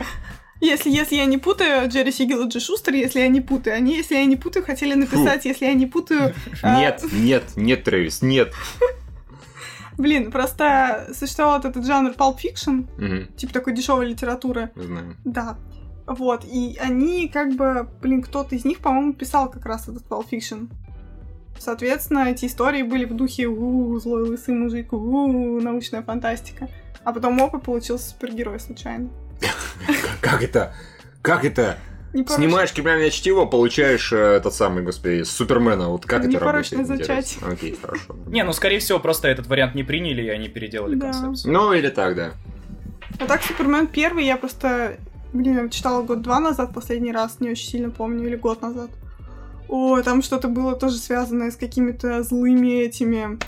Если, 0.61 0.89
если 0.91 1.17
я 1.17 1.25
не 1.27 1.39
путаю, 1.39 1.89
Джерри 1.89 2.13
Сигел 2.13 2.47
и 2.47 2.49
Джи 2.49 2.61
Шустер, 2.61 2.95
если 2.95 3.21
я 3.21 3.29
не 3.29 3.41
путаю. 3.41 3.77
Они, 3.77 3.97
если 3.97 4.15
я 4.15 4.25
не 4.25 4.37
путаю, 4.37 4.65
хотели 4.65 4.95
написать, 4.95 5.45
если 5.45 5.67
я 5.67 5.75
не 5.75 5.87
путаю... 5.87 6.33
а, 6.63 6.79
Нет, 6.79 7.03
нет, 7.13 7.43
нет, 7.57 7.85
Трэвис, 7.85 8.23
нет. 8.23 8.53
Блин, 9.97 10.31
просто 10.31 11.09
существовал 11.15 11.61
этот 11.61 11.85
жанр 11.85 12.11
Pulp 12.11 12.39
Fiction, 12.43 12.87
Мгм, 12.99 13.33
типа 13.37 13.53
такой 13.53 13.75
дешевой 13.75 14.07
литературы. 14.07 14.71
Знаю. 14.75 15.17
Да. 15.25 15.57
Вот, 16.07 16.45
и 16.45 16.77
они 16.81 17.29
как 17.29 17.55
бы, 17.55 17.89
блин, 18.03 18.23
кто-то 18.23 18.55
из 18.55 18.65
них, 18.65 18.81
по-моему, 18.81 19.15
писал 19.15 19.51
как 19.51 19.65
раз 19.65 19.89
этот 19.89 20.07
Pulp 20.07 20.29
Fiction. 20.31 20.69
Соответственно, 21.59 22.31
эти 22.31 22.47
истории 22.47 22.83
были 22.83 23.05
в 23.05 23.15
духе 23.15 23.47
у 23.47 23.99
злой 24.01 24.23
лысый 24.29 24.55
мужик, 24.55 24.93
у 24.93 25.61
научная 25.61 26.03
фантастика. 26.03 26.69
А 27.05 27.13
потом 27.13 27.41
опа 27.43 27.59
получился 27.59 28.11
супергерой 28.11 28.61
случайно. 28.61 29.09
Как 30.21 30.43
это? 30.43 30.75
Как 31.23 31.45
это? 31.45 31.79
Непорочное- 32.15 32.37
Снимаешь 32.49 32.73
криминальное 32.73 33.11
чтиво, 33.11 33.45
получаешь 33.45 34.13
э, 34.13 34.17
этот 34.17 34.55
самый, 34.55 34.85
господи, 34.85 35.25
Супермена. 35.25 35.89
Вот 35.91 36.07
как 36.07 36.25
это 36.25 36.39
работает? 36.39 36.73
интересно? 36.91 37.49
Окей, 37.49 37.77
хорошо. 37.81 38.17
Не, 38.29 38.45
ну 38.45 38.53
скорее 38.53 38.79
всего, 38.79 39.01
просто 39.01 39.27
этот 39.29 39.49
вариант 39.49 39.75
не 39.75 39.83
приняли, 39.83 40.23
и 40.23 40.29
они 40.29 40.49
переделали 40.49 40.95
Да. 40.95 41.11
концепцию. 41.13 41.53
Ну, 41.53 41.73
или 41.73 41.89
так, 41.89 42.15
да. 42.15 42.33
А 43.19 43.27
так, 43.27 43.43
Супермен 43.43 43.89
первый 43.89 44.25
я 44.25 44.37
просто, 44.37 44.97
блин, 45.33 45.65
я 45.65 45.69
читала 45.69 46.03
год-два 46.03 46.39
назад 46.41 46.73
последний 46.73 47.13
раз, 47.13 47.41
не 47.41 47.51
очень 47.51 47.69
сильно 47.69 47.91
помню, 47.91 48.27
или 48.29 48.37
год 48.37 48.63
назад. 48.63 48.91
О, 49.69 50.01
там 50.03 50.23
что-то 50.23 50.47
было 50.49 50.77
тоже 50.77 50.97
связанное 50.99 51.51
с 51.51 51.57
какими-то 51.57 52.23
злыми 52.23 52.83
этими 52.83 53.39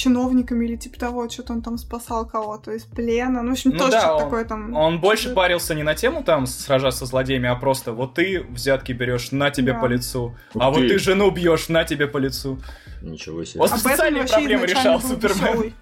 чиновниками 0.00 0.64
или 0.64 0.76
типа 0.76 0.98
того, 0.98 1.28
что-то 1.28 1.52
он 1.52 1.62
там 1.62 1.78
спасал 1.78 2.26
кого-то 2.26 2.72
из 2.72 2.84
плена. 2.84 3.42
Ну, 3.42 3.50
в 3.50 3.52
общем, 3.52 3.70
Ну 3.70 3.78
тоже 3.78 3.92
да, 3.92 4.00
что-то 4.00 4.14
он- 4.16 4.22
такое 4.24 4.44
там. 4.44 4.74
Он 4.74 5.00
больше 5.00 5.34
парился 5.34 5.74
не 5.74 5.82
на 5.82 5.94
тему 5.94 6.22
там 6.24 6.46
сражаться 6.46 7.00
со 7.00 7.06
злодеями, 7.06 7.48
а 7.48 7.54
просто 7.56 7.92
вот 7.92 8.14
ты 8.14 8.42
взятки 8.50 8.92
берешь, 8.92 9.32
на 9.32 9.50
тебе 9.50 9.72
Да. 9.72 9.78
по 9.80 9.86
лицу. 9.86 10.34
Ух 10.54 10.62
а 10.62 10.70
вот 10.70 10.78
ты. 10.80 10.88
ты 10.88 10.98
жену 10.98 11.30
бьешь, 11.30 11.68
на 11.68 11.84
тебе 11.84 12.06
по 12.06 12.18
лицу. 12.18 12.58
Ничего 13.02 13.44
себе. 13.44 13.60
Вот 13.60 13.70
А 13.72 13.76
Бэтмен 13.76 13.90
социальные 13.92 14.20
вообще 14.22 14.34
проблемы 14.36 14.66
решал 14.66 15.00
Супермен. 15.00 15.36
весёлый. 15.38 15.74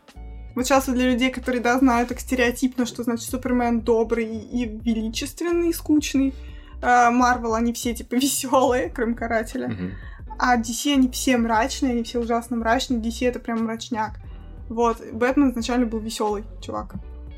Вот 0.55 0.67
сейчас 0.67 0.89
вот 0.89 0.97
для 0.97 1.11
людей, 1.13 1.31
которые, 1.31 1.61
да, 1.63 1.79
знают 1.79 2.09
так 2.09 2.19
стереотипно, 2.21 2.85
что 2.87 3.03
значит 3.05 3.31
Супермен 3.31 3.81
добрый 3.81 4.27
и 4.27 4.67
величественный, 4.67 5.71
и 5.71 5.73
скучный. 5.73 6.35
а 6.81 7.11
Марвел, 7.11 7.55
они 7.55 7.73
все 7.73 7.93
типа 7.95 8.15
веселые, 8.17 8.89
кроме 8.95 9.15
карателя. 9.15 9.69
Мгм. 9.69 9.93
А 10.39 10.57
DC 10.57 10.93
они 10.93 11.11
все 11.11 11.37
мрачные, 11.37 11.93
они 11.93 12.03
все 12.05 12.21
ужасно 12.21 12.57
мрачные. 12.57 13.01
DC 13.01 13.27
это 13.29 13.39
прям 13.41 13.65
мрачняк. 13.65 14.21
Вот, 14.69 14.99
Бэтмен 15.13 15.51
изначально 15.51 15.87
был 15.87 15.99
веселый 15.99 16.45
чувак. 16.65 16.95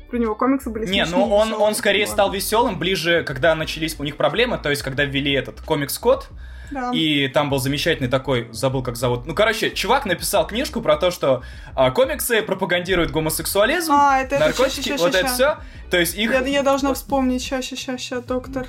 Про 0.09 0.17
него 0.17 0.35
комиксы 0.35 0.69
были 0.69 0.85
Не, 0.85 1.05
ну 1.05 1.23
он, 1.33 1.47
весёлые. 1.49 1.65
он 1.67 1.75
скорее 1.75 2.05
Вот. 2.05 2.11
стал 2.11 2.31
веселым 2.31 2.77
ближе, 2.77 3.23
когда 3.23 3.55
начались 3.55 3.97
у 3.99 4.03
них 4.03 4.17
проблемы, 4.17 4.57
то 4.57 4.69
есть 4.69 4.81
когда 4.83 5.05
ввели 5.05 5.31
этот 5.31 5.61
комикс-код, 5.61 6.27
Да. 6.69 6.91
и 6.93 7.29
там 7.29 7.49
был 7.49 7.59
замечательный 7.59 8.09
такой, 8.09 8.49
забыл 8.51 8.83
как 8.83 8.97
зовут. 8.97 9.25
Ну, 9.25 9.33
короче, 9.33 9.71
чувак 9.71 10.05
написал 10.05 10.45
книжку 10.45 10.81
про 10.81 10.97
то, 10.97 11.11
что 11.11 11.43
а, 11.75 11.91
комиксы 11.91 12.41
пропагандируют 12.41 13.11
гомосексуализм, 13.11 13.93
А, 13.93 14.19
это, 14.19 14.35
это 14.35 14.45
наркотики, 14.47 14.81
ща, 14.89 14.97
ща, 14.97 15.03
вот 15.03 15.11
ща, 15.13 15.19
это 15.19 15.27
ща. 15.29 15.33
все. 15.33 15.57
То 15.89 15.97
есть 15.97 16.15
их... 16.15 16.31
Я, 16.31 16.41
я 16.41 16.63
должна 16.63 16.93
вспомнить, 16.93 17.41
ща, 17.41 17.61
ща, 17.61 17.75
ща, 17.77 17.97
ща, 17.97 18.19
доктор. 18.21 18.67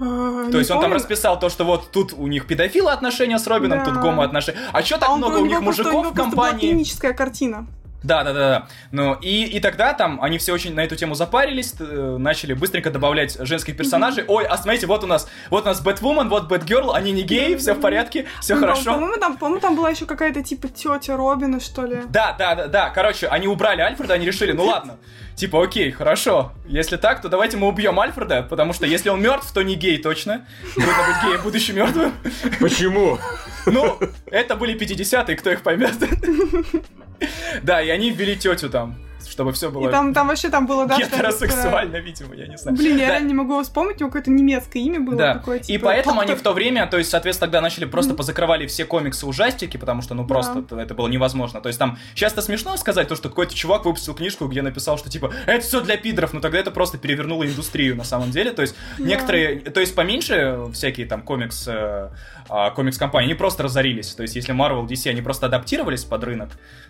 А, 0.00 0.50
То 0.50 0.58
есть 0.58 0.70
он 0.70 0.80
там 0.80 0.92
расписал 0.92 1.38
то, 1.38 1.48
что 1.48 1.64
вот 1.64 1.90
тут 1.90 2.12
у 2.12 2.26
них 2.26 2.46
педофилы 2.46 2.90
отношения 2.90 3.38
с 3.38 3.46
Робином, 3.46 3.80
Да. 3.80 3.84
тут 3.84 3.96
гомо 3.96 4.24
отношения. 4.24 4.58
А 4.72 4.82
чё 4.82 4.98
так 4.98 5.08
а 5.10 5.16
много 5.16 5.38
у 5.38 5.46
них 5.46 5.60
мужиков 5.60 6.06
в 6.06 6.14
была 6.14 6.24
компании? 6.24 6.60
клиническая 6.70 7.12
картина. 7.12 7.66
Да, 8.04 8.22
да, 8.22 8.32
да, 8.32 8.38
да. 8.38 8.68
Ну 8.92 9.14
и, 9.14 9.42
и 9.44 9.58
тогда 9.58 9.92
там 9.92 10.22
они 10.22 10.38
все 10.38 10.52
очень 10.52 10.72
на 10.72 10.84
эту 10.84 10.94
тему 10.94 11.16
запарились, 11.16 11.74
э, 11.80 12.16
начали 12.16 12.52
быстренько 12.54 12.92
добавлять 12.92 13.36
женских 13.40 13.76
персонажей. 13.76 14.24
Ой, 14.28 14.44
а 14.46 14.56
смотрите, 14.56 14.86
вот 14.86 15.02
у 15.02 15.08
нас, 15.08 15.28
вот 15.50 15.64
у 15.64 15.66
нас 15.66 15.80
Бэтвумен, 15.80 16.28
вот 16.28 16.46
Бэтгерл, 16.46 16.94
они 16.94 17.10
не 17.10 17.22
геи, 17.22 17.56
все 17.56 17.74
в 17.74 17.80
порядке, 17.80 18.26
все 18.40 18.54
Ну, 18.54 18.60
хорошо. 18.60 18.92
По-моему, 18.94 19.16
там, 19.16 19.36
по-моему, 19.36 19.60
там 19.60 19.74
была 19.74 19.90
еще 19.90 20.06
какая-то 20.06 20.44
типа 20.44 20.68
тетя 20.68 21.16
Робина, 21.16 21.58
что 21.58 21.86
ли. 21.86 22.02
Да, 22.08 22.36
да, 22.38 22.54
да, 22.54 22.66
да. 22.68 22.90
Короче, 22.90 23.26
они 23.26 23.48
убрали 23.48 23.80
Альфреда, 23.80 24.14
они 24.14 24.26
решили, 24.26 24.52
ну 24.52 24.66
ладно. 24.66 24.98
Типа, 25.38 25.62
окей, 25.62 25.92
хорошо. 25.92 26.52
Если 26.66 26.96
так, 26.96 27.22
то 27.22 27.28
давайте 27.28 27.56
мы 27.56 27.68
убьем 27.68 28.00
Альфреда, 28.00 28.42
потому 28.42 28.72
что 28.72 28.86
если 28.86 29.08
он 29.08 29.22
мертв, 29.22 29.52
то 29.52 29.62
не 29.62 29.76
гей 29.76 29.96
точно. 29.98 30.44
Трудно 30.74 30.92
быть 31.06 31.30
геем, 31.30 31.42
будучи 31.44 31.70
мертвым. 31.70 32.12
Почему? 32.58 33.20
Ну, 33.64 34.00
это 34.26 34.56
были 34.56 34.76
50-е, 34.76 35.36
кто 35.36 35.50
их 35.50 35.62
поймет. 35.62 35.94
Да, 37.62 37.80
и 37.80 37.88
они 37.88 38.10
ввели 38.10 38.36
тетю 38.36 38.68
там, 38.68 38.98
чтобы 39.30 39.52
все 39.52 39.68
И 39.68 39.72
было 39.72 39.90
там, 39.90 40.14
там 40.14 40.28
вообще 40.28 40.48
там 40.48 40.66
было, 40.66 40.86
да, 40.86 40.96
это, 40.98 41.06
гетеросексуально, 41.16 41.96
видимо, 41.96 42.34
я 42.34 42.46
не 42.46 42.56
знаю. 42.56 42.76
Блин, 42.76 42.96
я 42.98 43.06
Да. 43.06 43.12
реально 43.12 43.28
не 43.28 43.34
могу 43.34 43.62
вспомнить, 43.62 43.96
у 43.96 44.00
него 44.00 44.08
какое-то 44.10 44.30
немецкое 44.30 44.82
имя 44.82 45.00
было 45.00 45.16
Да, 45.16 45.34
такое, 45.34 45.58
и 45.58 45.62
типа, 45.62 45.86
поэтому 45.86 46.20
они 46.20 46.34
в 46.34 46.42
то 46.42 46.52
время, 46.52 46.86
то 46.86 46.98
есть, 46.98 47.10
соответственно, 47.10 47.46
тогда 47.48 47.60
начали 47.60 47.84
просто 47.84 48.10
Мгм. 48.10 48.18
позакрывали 48.18 48.66
все 48.66 48.84
комиксы 48.84 49.26
ужастики, 49.26 49.76
потому 49.76 50.02
что, 50.02 50.14
ну, 50.14 50.26
просто 50.26 50.60
это- 50.60 50.76
это 50.78 50.94
было 50.94 51.08
невозможно. 51.08 51.60
То 51.60 51.68
есть 51.68 51.78
там 51.78 51.98
часто 52.14 52.42
смешно 52.42 52.76
сказать 52.76 53.08
то, 53.08 53.16
что 53.16 53.28
какой-то 53.28 53.54
чувак 53.54 53.84
выпустил 53.84 54.14
книжку, 54.14 54.46
где 54.46 54.62
написал, 54.62 54.98
что 54.98 55.10
типа, 55.10 55.32
это 55.46 55.60
все 55.64 55.80
для 55.80 55.96
пидоров, 55.96 56.32
но 56.32 56.40
тогда 56.40 56.58
это 56.58 56.70
просто 56.70 56.98
перевернуло 56.98 57.44
индустрию 57.46 57.96
на 57.96 58.04
самом 58.04 58.30
деле. 58.30 58.50
То 58.52 58.62
есть 58.62 58.74
Да. 58.98 59.04
некоторые, 59.04 59.60
то 59.60 59.80
есть 59.80 59.94
поменьше 59.94 60.58
всякие 60.72 61.06
там 61.06 61.22
комикс, 61.22 61.66
э, 61.68 62.08
а, 62.50 62.70
комикс-компании, 62.70 63.26
они 63.26 63.34
просто 63.34 63.62
разорились. 63.64 64.14
То 64.14 64.22
есть 64.22 64.34
если 64.36 64.54
Marvel, 64.54 64.86
DC, 64.86 65.10
они 65.10 65.20
просто 65.20 65.46
адаптировались 65.46 66.04
под 66.04 66.24
рынок, 66.24 66.48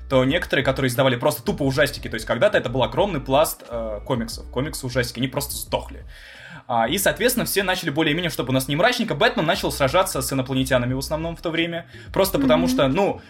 то 0.08 0.24
некоторые, 0.24 0.64
которые 0.64 0.88
издавали 0.88 1.16
просто 1.16 1.42
тупо 1.42 1.64
ужастики, 1.64 2.08
то 2.08 2.14
есть 2.14 2.26
когда-то 2.28 2.56
это 2.58 2.68
был 2.68 2.82
огромный 2.84 3.20
пласт 3.20 3.64
э, 3.68 4.00
комиксов, 4.04 4.48
комиксы-ужастики, 4.50 5.18
они 5.18 5.26
просто 5.28 5.56
сдохли. 5.56 6.04
А, 6.68 6.86
и, 6.86 6.98
соответственно, 6.98 7.46
все 7.46 7.62
начали 7.62 7.88
более-менее, 7.90 8.30
чтобы 8.30 8.50
у 8.50 8.52
нас 8.52 8.68
не 8.68 8.76
мрачненько. 8.76 9.14
Бэтмен 9.14 9.46
начал 9.46 9.72
сражаться 9.72 10.20
с 10.20 10.30
инопланетянами 10.32 10.92
в 10.92 10.98
основном 10.98 11.34
в 11.34 11.40
то 11.40 11.50
время. 11.50 11.86
Просто 12.12 12.38
потому 12.38 12.66
Мгм. 12.66 12.72
что, 12.74 12.88
ну, 12.88 13.22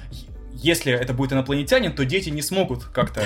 если 0.52 0.92
это 0.92 1.14
будет 1.14 1.32
инопланетянин, 1.32 1.92
то 1.94 2.04
дети 2.04 2.30
не 2.30 2.42
смогут 2.42 2.84
как-то 2.86 3.20
э, 3.20 3.24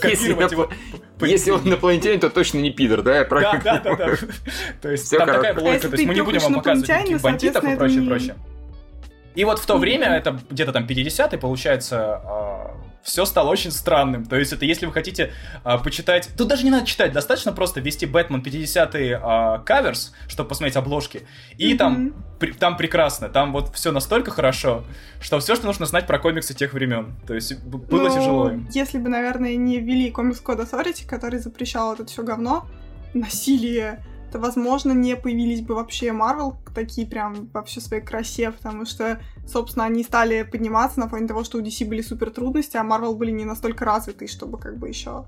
Если 0.10 0.34
копировать 0.34 0.52
иноп- 0.52 0.52
его. 0.52 0.68
Если 1.26 1.50
он 1.50 1.66
инопланетянин, 1.66 2.20
то 2.20 2.28
точно 2.28 2.58
не 2.58 2.70
пидор, 2.70 3.00
да? 3.02 3.16
Я 3.20 3.24
правильно 3.24 3.58
да, 3.64 3.78
да, 3.78 3.96
да. 3.96 4.06
То 4.82 4.90
есть 4.90 5.06
Всё 5.06 5.16
там 5.16 5.28
хорошо. 5.28 5.42
такая 5.42 5.54
была 5.54 5.70
А 5.70 5.72
логика, 5.72 5.86
если 5.86 5.88
то 5.88 5.96
есть 5.96 6.06
мы 6.08 6.14
не 6.14 6.20
будем 6.22 6.40
вам 6.40 6.54
показывать 6.54 6.88
никаких 6.90 7.20
бандитов 7.22 7.64
и 7.64 7.76
прочее, 7.76 8.00
не- 8.00 8.06
прочее. 8.08 8.34
И 9.34 9.44
вот 9.46 9.58
в 9.60 9.64
то 9.64 9.78
время, 9.78 10.08
это 10.08 10.38
где-то 10.50 10.72
там 10.72 10.84
50-й, 10.84 11.38
получается, 11.38 12.20
все 13.02 13.24
стало 13.24 13.48
очень 13.50 13.70
странным. 13.70 14.24
То 14.24 14.36
есть 14.36 14.52
это 14.52 14.64
если 14.64 14.86
вы 14.86 14.92
хотите 14.92 15.32
а, 15.64 15.78
почитать... 15.78 16.30
Тут 16.36 16.48
даже 16.48 16.64
не 16.64 16.70
надо 16.70 16.86
читать, 16.86 17.12
достаточно 17.12 17.52
просто 17.52 17.80
ввести 17.80 18.06
Бэтмен 18.06 18.40
50-й 18.42 19.14
а, 19.20 19.58
каверс, 19.58 20.12
чтобы 20.28 20.48
посмотреть 20.48 20.76
обложки. 20.76 21.26
И 21.58 21.68
Мгм. 21.70 21.78
там, 21.78 22.14
при- 22.38 22.52
там 22.52 22.76
прекрасно. 22.76 23.28
Там 23.28 23.52
вот 23.52 23.74
все 23.74 23.90
настолько 23.92 24.30
хорошо, 24.30 24.84
что 25.20 25.38
все, 25.40 25.56
что 25.56 25.66
нужно 25.66 25.86
знать 25.86 26.06
про 26.06 26.18
комиксы 26.18 26.54
тех 26.54 26.72
времен. 26.72 27.14
То 27.26 27.34
есть 27.34 27.58
было 27.64 28.08
Ну, 28.08 28.14
тяжело 28.14 28.50
им. 28.50 28.68
Если 28.72 28.98
бы, 28.98 29.08
наверное, 29.08 29.56
не 29.56 29.80
ввели 29.80 30.10
комикс 30.10 30.40
Код 30.40 30.60
Authority, 30.60 31.06
который 31.06 31.38
запрещал 31.40 31.94
это 31.94 32.04
все 32.06 32.22
говно, 32.22 32.66
насилие, 33.14 34.04
то, 34.32 34.38
возможно, 34.38 34.92
не 34.92 35.14
появились 35.16 35.60
бы 35.60 35.74
вообще 35.74 36.12
Марвел 36.12 36.56
такие 36.74 37.06
прям 37.06 37.48
во 37.52 37.62
всей 37.62 37.80
своей 37.80 38.02
красе, 38.02 38.50
потому 38.50 38.86
что, 38.86 39.20
собственно, 39.46 39.84
они 39.84 40.02
стали 40.02 40.42
подниматься 40.42 40.98
на 41.00 41.08
фоне 41.08 41.28
того, 41.28 41.44
что 41.44 41.58
у 41.58 41.60
DC 41.60 41.86
были 41.86 42.00
супер 42.02 42.30
трудности, 42.30 42.76
а 42.76 42.82
Марвел 42.82 43.14
были 43.14 43.30
не 43.30 43.44
настолько 43.44 43.84
развиты, 43.84 44.26
чтобы 44.26 44.58
как 44.58 44.78
бы 44.78 44.88
еще... 44.88 45.26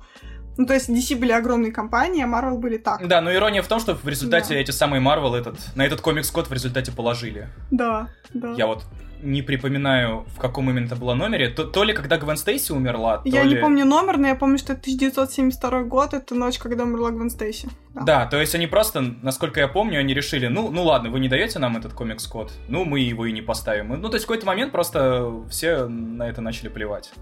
Ну, 0.56 0.66
то 0.66 0.74
есть 0.74 0.88
DC 0.88 1.18
были 1.18 1.32
огромные 1.32 1.72
компании, 1.72 2.22
а 2.22 2.26
Марвел 2.26 2.58
были 2.58 2.78
так. 2.78 3.06
Да, 3.06 3.20
но 3.20 3.32
ирония 3.34 3.60
в 3.62 3.66
том, 3.66 3.80
что 3.80 3.94
в 3.94 4.08
результате 4.08 4.54
Да. 4.54 4.60
эти 4.60 4.70
самые 4.70 5.00
Марвел 5.00 5.34
этот, 5.34 5.58
на 5.74 5.84
этот 5.84 6.00
комикс-код 6.00 6.48
в 6.48 6.52
результате 6.52 6.92
положили. 6.92 7.48
Да, 7.70 8.08
да. 8.32 8.52
Я 8.52 8.66
вот 8.66 8.84
не 9.24 9.42
припоминаю, 9.42 10.24
в 10.34 10.38
каком 10.38 10.70
именно 10.70 10.86
это 10.86 10.96
было 10.96 11.14
номере. 11.14 11.48
То, 11.48 11.64
то 11.64 11.82
ли 11.82 11.92
когда 11.92 12.18
Гвен 12.18 12.36
Стейси 12.36 12.72
умерла, 12.72 13.18
то 13.18 13.28
Я 13.28 13.42
ли... 13.42 13.54
не 13.54 13.56
помню 13.56 13.84
номер, 13.84 14.18
но 14.18 14.28
я 14.28 14.34
помню, 14.34 14.58
что 14.58 14.74
это 14.74 14.82
1972 14.82 15.82
год, 15.84 16.14
это 16.14 16.34
ночь, 16.34 16.58
когда 16.58 16.84
умерла 16.84 17.10
Гвен 17.10 17.30
Стейси. 17.30 17.68
Да, 17.94 18.26
то 18.26 18.40
есть 18.40 18.54
они 18.54 18.66
просто, 18.66 19.00
насколько 19.22 19.60
я 19.60 19.68
помню, 19.68 20.00
они 20.00 20.14
решили, 20.14 20.48
ну, 20.48 20.70
ну 20.70 20.82
ладно, 20.84 21.10
вы 21.10 21.20
не 21.20 21.28
даете 21.28 21.58
нам 21.58 21.76
этот 21.76 21.92
комикс-код, 21.92 22.52
ну 22.68 22.84
мы 22.84 23.00
его 23.00 23.26
и 23.26 23.32
не 23.32 23.40
поставим. 23.40 23.88
Ну, 24.00 24.08
то 24.08 24.14
есть 24.14 24.24
в 24.24 24.28
какой-то 24.28 24.46
момент 24.46 24.72
просто 24.72 25.44
все 25.48 25.86
на 25.86 26.28
это 26.28 26.40
начали 26.40 26.68
плевать. 26.68 27.12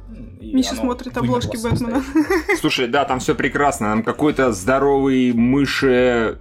И 0.40 0.54
Миша 0.54 0.74
смотрит 0.74 1.16
обложки 1.16 1.56
Бэтмена. 1.62 2.02
Слушай, 2.60 2.88
да, 2.88 3.04
там 3.04 3.20
все 3.20 3.34
прекрасно. 3.34 3.90
Там 3.90 4.02
какой-то 4.02 4.52
здоровый 4.52 5.32
мыши 5.32 6.38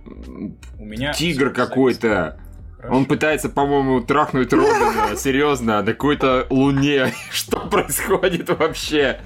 У 0.79 0.85
меня... 0.85 1.13
тигр 1.13 1.51
какой-то. 1.51 2.39
Хорошо. 2.81 2.95
Он 2.97 3.05
пытается, 3.05 3.49
по-моему, 3.49 4.01
трахнуть 4.01 4.51
Робина. 4.53 5.15
Серьезно, 5.15 5.81
на 5.81 5.85
какой-то 5.93 6.47
луне. 6.49 7.13
Что 7.31 7.59
происходит 7.59 8.49
вообще? 8.57 9.19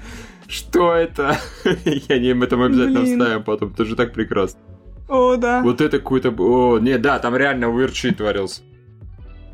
Что 0.46 0.92
это? 0.94 1.38
Я 1.84 2.18
не 2.18 2.30
об 2.30 2.42
этом 2.42 2.62
обязательно 2.62 3.00
Блин. 3.00 3.18
вставим 3.18 3.44
потом. 3.44 3.72
Это 3.72 3.84
же 3.84 3.96
так 3.96 4.12
прекрасно. 4.12 4.60
О, 5.08 5.36
да. 5.36 5.62
Вот 5.62 5.80
это 5.80 5.98
какой-то... 5.98 6.30
О, 6.38 6.78
не, 6.78 6.98
да, 6.98 7.18
там 7.18 7.34
реально 7.36 7.66
weird 7.66 7.92
shit 7.92 8.14
творился. 8.14 8.60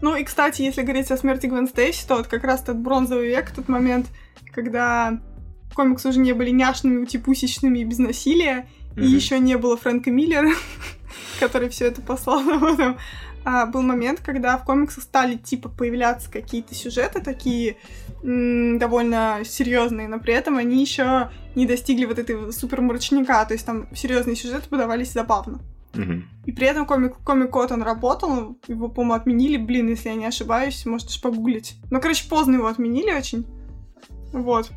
Ну 0.00 0.16
и, 0.16 0.24
кстати, 0.24 0.62
если 0.62 0.82
говорить 0.82 1.10
о 1.12 1.16
смерти 1.16 1.46
Гвен 1.46 1.68
Стейси, 1.68 2.06
то 2.08 2.16
вот 2.16 2.26
как 2.26 2.42
раз 2.42 2.62
тот 2.62 2.76
бронзовый 2.76 3.28
век, 3.28 3.52
тот 3.52 3.68
момент, 3.68 4.06
когда 4.52 5.20
комиксы 5.74 6.08
уже 6.08 6.18
не 6.18 6.32
были 6.32 6.50
няшными, 6.50 7.02
утипусечными 7.02 7.78
и 7.78 7.84
без 7.84 7.98
насилия, 7.98 8.66
и 8.96 9.00
Мгм. 9.00 9.08
еще 9.08 9.38
не 9.38 9.56
было 9.56 9.76
Фрэнка 9.76 10.10
Миллера, 10.10 10.50
который 11.40 11.68
все 11.68 11.86
это 11.86 12.02
послал 12.02 12.42
потом. 12.60 12.98
А, 13.44 13.66
был 13.66 13.82
момент, 13.82 14.20
когда 14.24 14.56
в 14.56 14.64
комиксах 14.64 15.02
стали 15.02 15.36
типа 15.36 15.68
появляться 15.68 16.30
какие-то 16.30 16.74
сюжеты 16.74 17.20
такие 17.20 17.76
м, 18.22 18.78
довольно 18.78 19.40
серьезные, 19.44 20.08
но 20.08 20.20
при 20.20 20.34
этом 20.34 20.56
они 20.58 20.80
еще 20.80 21.30
не 21.54 21.66
достигли 21.66 22.04
вот 22.04 22.18
этой 22.18 22.52
супер 22.52 22.80
мрачника, 22.80 23.44
то 23.44 23.54
есть 23.54 23.66
там 23.66 23.88
серьезные 23.94 24.36
сюжеты 24.36 24.68
подавались 24.68 25.12
забавно. 25.12 25.60
Мгм. 25.94 26.24
И 26.46 26.52
при 26.52 26.66
этом 26.66 26.86
комик, 26.86 27.16
комик 27.24 27.50
код 27.50 27.72
он 27.72 27.82
работал, 27.82 28.56
его, 28.66 28.88
по-моему, 28.88 29.14
отменили, 29.14 29.56
блин, 29.56 29.88
если 29.88 30.08
я 30.08 30.14
не 30.14 30.26
ошибаюсь, 30.26 30.86
можете 30.86 31.20
погуглить. 31.20 31.76
Ну, 31.90 32.00
короче, 32.00 32.28
поздно 32.28 32.56
его 32.56 32.66
отменили 32.66 33.12
очень. 33.12 33.44
Вот. 34.32 34.70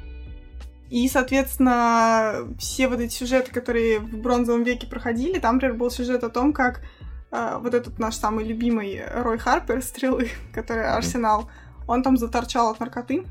И, 0.90 1.08
соответственно, 1.08 2.48
все 2.60 2.88
вот 2.88 3.00
эти 3.00 3.14
сюжеты, 3.14 3.52
которые 3.52 4.00
в 4.00 4.18
бронзовом 4.18 4.64
веке 4.64 4.88
проходили, 4.88 5.40
там, 5.40 5.56
например, 5.56 5.76
был 5.78 5.90
сюжет 5.90 6.24
о 6.24 6.30
том, 6.30 6.54
как 6.54 6.82
э, 7.36 7.58
вот 7.60 7.74
этот 7.74 8.00
наш 8.00 8.16
самый 8.16 8.46
любимый 8.46 9.02
Рой 9.14 9.38
Харпер, 9.38 9.82
Стрелы, 9.82 10.30
который 10.54 10.86
Арсенал, 10.90 11.50
он 11.88 12.04
там 12.04 12.18
заторчал 12.18 12.72
от 12.72 12.80
наркоты. 12.80 13.26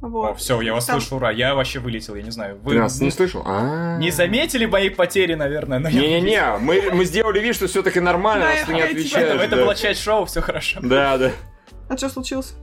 Вот. 0.00 0.38
все, 0.38 0.58
я 0.62 0.72
вас 0.72 0.86
Там- 0.86 0.98
слышу, 0.98 1.16
ура, 1.16 1.30
я 1.30 1.54
вообще 1.54 1.78
вылетел, 1.78 2.14
я 2.14 2.22
не 2.22 2.30
знаю. 2.30 2.58
Вы 2.62 2.72
Ты 2.72 2.78
нас 2.78 2.98
не 3.00 3.06
не, 3.06 3.10
слышал? 3.10 3.42
А. 3.44 3.98
не 3.98 4.10
заметили 4.10 4.64
мои 4.64 4.88
потери, 4.88 5.34
наверное, 5.34 5.78
но 5.78 5.90
я 5.90 6.00
Не-не-не, 6.00 6.56
мы, 6.58 6.90
мы 6.94 7.04
сделали 7.04 7.38
вид, 7.38 7.54
что 7.54 7.66
все 7.66 7.82
таки 7.82 8.00
нормально, 8.00 8.46
ты 8.66 8.72
не 8.72 8.80
отвечаешь. 8.80 9.34
Это, 9.34 9.44
это 9.44 9.56
была 9.56 9.74
часть 9.74 10.00
шоу, 10.00 10.24
все 10.24 10.40
хорошо. 10.40 10.80
Да, 10.82 11.18
да. 11.18 11.32
А 11.90 11.96
что 11.98 12.08
случилось? 12.08 12.54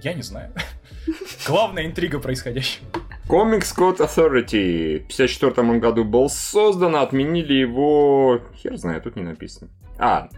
Я 0.00 0.14
не 0.14 0.22
знаю. 0.22 0.50
Главная 1.46 1.84
интрига 1.84 2.20
происходящего. 2.20 2.86
Comics 3.28 3.76
Code 3.76 3.98
Authority 3.98 5.00
в 5.04 5.08
54 5.08 5.78
году 5.78 6.04
был 6.04 6.30
создан, 6.30 6.96
а 6.96 7.02
отменили 7.02 7.52
его... 7.52 8.40
Хер 8.56 8.76
знает, 8.78 9.04
тут 9.04 9.16
не 9.16 9.22
написано. 9.22 9.70
А, 9.98 10.28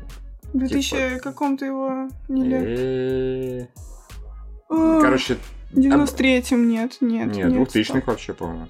В 0.53 0.59
2000 0.59 1.20
каком-то 1.20 1.64
его 1.64 2.09
не 2.28 2.45
лет. 2.45 3.68
э, 4.70 5.01
короче, 5.01 5.36
В 5.72 5.78
93-м 5.78 6.68
нет, 6.68 6.97
нет. 7.01 7.32
нет, 7.32 7.53
2000-х 7.53 8.03
вообще, 8.07 8.34
по-моему. 8.34 8.66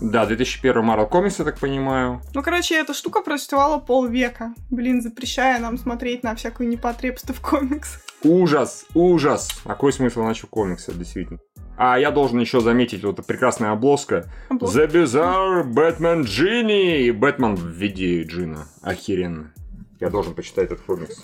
Да, 0.00 0.24
2001 0.26 0.82
Marvel 0.82 1.08
Comics, 1.08 1.36
я 1.38 1.44
так 1.44 1.58
понимаю. 1.58 2.22
Ну, 2.34 2.42
короче, 2.42 2.74
эта 2.74 2.94
штука 2.94 3.20
просуществовала 3.20 3.78
полвека. 3.78 4.54
Блин, 4.70 5.02
запрещая 5.02 5.60
нам 5.60 5.76
смотреть 5.76 6.22
на 6.24 6.34
всякую 6.34 6.70
непотребство 6.70 7.34
в 7.34 7.40
комикс. 7.40 8.02
Ужас, 8.24 8.86
ужас. 8.94 9.48
А 9.64 9.68
какой 9.68 9.92
смысл 9.92 10.22
начал 10.22 10.48
комикса, 10.48 10.92
действительно? 10.92 11.38
А 11.82 11.98
я 11.98 12.10
должен 12.10 12.38
еще 12.38 12.60
заметить, 12.60 13.04
вот 13.04 13.14
эта 13.14 13.22
прекрасная 13.22 13.70
обложка. 13.70 14.30
The 14.50 14.86
Bizarre 14.86 15.64
Batman 15.64 16.24
Genie. 16.24 17.06
И 17.06 17.10
Бэтмен 17.10 17.54
в 17.54 17.68
виде 17.68 18.22
Джина. 18.22 18.68
Охеренно. 18.82 19.54
Я 19.98 20.10
должен 20.10 20.34
почитать 20.34 20.66
этот 20.66 20.82
комикс. 20.82 21.22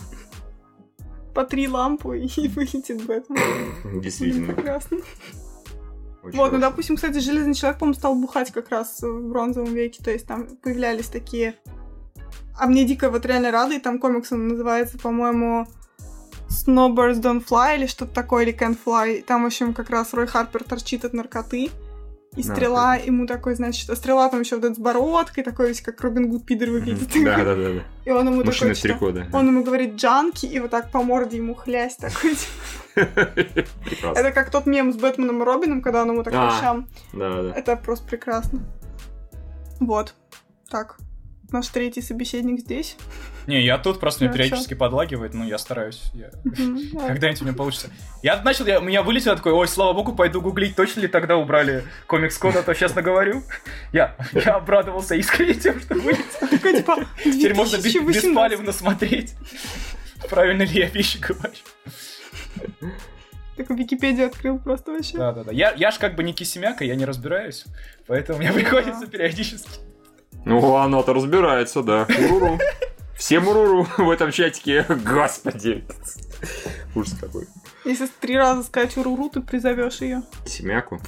По 1.34 1.44
три 1.44 1.68
лампу 1.68 2.12
и 2.14 2.48
вылетит 2.48 3.04
Бэтмен. 3.04 4.00
Действительно. 4.00 4.54
прекрасно. 4.54 4.96
Очень 6.22 6.38
Вот, 6.38 6.52
ну, 6.52 6.58
хорошо. 6.58 6.58
допустим, 6.58 6.96
кстати, 6.96 7.18
Железный 7.18 7.52
Человек, 7.52 7.78
по-моему, 7.78 7.98
стал 7.98 8.14
бухать 8.14 8.50
как 8.50 8.70
раз 8.70 9.02
в 9.02 9.28
бронзовом 9.28 9.74
веке, 9.74 10.02
то 10.02 10.10
есть 10.10 10.26
там 10.26 10.56
появлялись 10.62 11.08
такие... 11.08 11.56
А 12.58 12.66
мне 12.66 12.86
дико 12.86 13.10
вот 13.10 13.26
реально 13.26 13.50
рада, 13.50 13.74
и 13.74 13.78
там 13.78 13.98
комикс 13.98 14.32
он 14.32 14.48
называется, 14.48 14.98
по-моему, 14.98 15.66
Snowbirds 16.48 17.20
Don't 17.20 17.44
Fly 17.46 17.76
или 17.76 17.86
что-то 17.86 18.12
такое, 18.12 18.44
или 18.44 18.56
Can't 18.56 18.78
Fly. 18.84 19.22
Там, 19.22 19.42
в 19.42 19.46
общем, 19.46 19.74
как 19.74 19.90
раз 19.90 20.14
Рой 20.14 20.26
Харпер 20.26 20.64
торчит 20.64 21.04
от 21.04 21.12
наркоты, 21.12 21.70
и 22.36 22.42
стрела 22.42 22.96
ему 22.96 23.26
такой, 23.26 23.54
значит, 23.54 23.88
а 23.88 23.96
стрела 23.96 24.28
там 24.28 24.40
еще 24.40 24.56
вот 24.56 24.64
этот 24.66 24.76
с 24.76 24.80
бородкой, 24.80 25.42
такой 25.42 25.68
весь 25.68 25.80
как 25.80 25.98
Робин 26.02 26.28
Гуд 26.28 26.44
пидор 26.44 26.68
выглядит. 26.68 27.08
Да, 27.24 27.36
да, 27.38 27.44
да. 27.44 27.54
да. 27.74 27.82
И 28.04 28.10
он 28.10 28.28
ему 28.28 28.44
Мужчина 28.44 28.74
такой, 28.74 28.90
трико, 28.90 29.12
да. 29.12 29.26
он 29.32 29.46
ему 29.46 29.64
говорит 29.64 29.94
джанки, 29.94 30.44
и 30.44 30.60
вот 30.60 30.70
так 30.70 30.90
по 30.90 31.02
морде 31.02 31.38
ему 31.38 31.54
хлясть 31.54 31.98
такой. 31.98 32.36
Прекрасно. 32.94 34.18
Это 34.18 34.32
как 34.32 34.50
тот 34.50 34.66
мем 34.66 34.92
с 34.92 34.96
Бэтменом 34.96 35.40
и 35.42 35.44
Робином, 35.44 35.80
когда 35.80 36.02
он 36.02 36.10
ему 36.10 36.22
так 36.22 36.34
А. 36.36 36.50
по 36.50 36.56
щам. 36.60 36.88
Да, 37.14 37.42
да. 37.42 37.52
Это 37.54 37.74
просто 37.76 38.06
прекрасно. 38.06 38.60
Вот. 39.80 40.14
Так. 40.68 40.98
Наш 41.52 41.68
третий 41.68 42.02
собеседник 42.02 42.60
здесь. 42.60 42.96
Не, 43.46 43.62
я 43.64 43.78
тут 43.78 44.00
просто 44.00 44.24
меня 44.24 44.32
Хорошо. 44.32 44.48
периодически 44.48 44.74
подлагивает, 44.74 45.32
но 45.32 45.44
я 45.44 45.58
стараюсь. 45.58 46.02
Я- 46.12 46.30
да. 46.44 47.06
Когда-нибудь 47.06 47.42
у 47.42 47.44
меня 47.44 47.54
получится. 47.54 47.88
Я 48.22 48.42
начал, 48.42 48.66
я, 48.66 48.80
у 48.80 48.82
меня 48.82 49.02
вылетело 49.04 49.36
такой, 49.36 49.52
ой, 49.52 49.68
слава 49.68 49.92
богу, 49.92 50.12
пойду 50.14 50.40
гуглить, 50.40 50.74
точно 50.74 51.00
ли 51.00 51.08
тогда 51.08 51.36
убрали 51.36 51.84
комикс 52.08 52.36
кода, 52.38 52.60
а 52.60 52.62
то 52.62 52.74
сейчас 52.74 52.94
наговорю. 52.96 53.42
Я, 53.92 54.16
я 54.32 54.54
обрадовался 54.56 55.14
искренне 55.14 55.54
тем, 55.54 55.80
что 55.80 55.94
вылетело. 55.94 56.48
Такой, 56.50 56.76
типа, 56.78 57.06
Теперь 57.22 57.54
можно 57.54 57.76
бес- 57.76 57.92
2018. 57.92 58.24
беспалевно 58.24 58.72
смотреть. 58.72 59.34
Правильно 60.28 60.62
ли 60.62 60.80
я 60.80 60.86
вещи 60.88 61.18
говорю? 61.18 61.54
Такой 63.56 63.76
Википедию 63.76 64.26
открыл 64.26 64.58
просто 64.58 64.92
вообще. 64.92 65.16
Да, 65.16 65.32
да, 65.32 65.44
да. 65.44 65.52
Я, 65.52 65.72
я 65.76 65.90
ж 65.90 65.98
как 65.98 66.14
бы 66.16 66.22
не 66.22 66.34
кисемяка, 66.34 66.84
я 66.84 66.94
не 66.96 67.04
разбираюсь. 67.04 67.64
Поэтому 68.06 68.38
мне 68.40 68.52
приходится 68.52 69.06
периодически. 69.06 69.70
Ну, 70.46 70.76
оно-то 70.76 71.12
разбирается, 71.12 71.82
да. 71.82 72.06
Уруру. 72.08 72.58
Всем 73.16 73.48
уруру 73.48 73.86
в 73.98 74.08
этом 74.10 74.30
чатике. 74.30 74.86
Господи. 74.88 75.84
Ужас 76.94 77.14
какой. 77.20 77.48
Если 77.84 78.06
три 78.20 78.36
раза 78.36 78.62
сказать 78.62 78.96
уруру, 78.96 79.28
ты 79.28 79.40
призовешь 79.40 80.00
ее. 80.00 80.22
Семяку? 80.46 81.00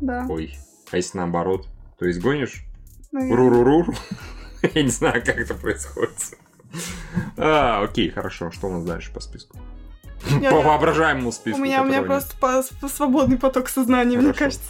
Да. 0.00 0.26
Ой. 0.28 0.58
А 0.90 0.96
если 0.96 1.16
наоборот? 1.18 1.68
То 1.98 2.06
есть 2.06 2.20
гонишь? 2.20 2.64
наверное. 3.12 3.36
Руруру. 3.36 3.94
Я 4.74 4.82
не 4.82 4.88
знаю, 4.88 5.22
как 5.24 5.38
это 5.38 5.54
происходит. 5.54 6.36
А, 7.36 7.84
окей, 7.84 8.10
хорошо. 8.10 8.50
Что 8.50 8.66
у 8.66 8.72
нас 8.72 8.84
дальше 8.84 9.12
по 9.12 9.20
списку? 9.20 9.56
По 10.50 10.60
воображаемому 10.60 11.30
списку. 11.30 11.60
У 11.60 11.62
меня, 11.64 11.82
у 11.82 11.86
меня 11.86 12.02
просто 12.02 12.64
свободный 12.88 13.38
поток 13.38 13.68
сознания, 13.68 14.18
мне 14.18 14.32
кажется. 14.32 14.68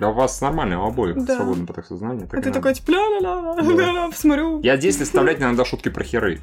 Да 0.00 0.08
у 0.08 0.14
вас 0.14 0.40
нормально, 0.40 0.82
у 0.82 0.86
обоих 0.86 1.22
Да. 1.24 1.36
свободный 1.36 1.66
поток 1.66 1.84
сознания. 1.84 2.26
так 2.26 2.40
А 2.40 2.42
ты 2.42 2.50
такой, 2.50 2.72
типа, 2.74 2.90
ля-ля-ля, 2.90 3.54
Да. 3.54 3.62
ля-ля, 3.62 4.08
посмотрю. 4.08 4.60
Я 4.62 4.76
здесь 4.78 5.00
оставлять 5.00 5.40
иногда 5.40 5.64
шутки 5.66 5.90
про 5.90 6.02
херы. 6.02 6.40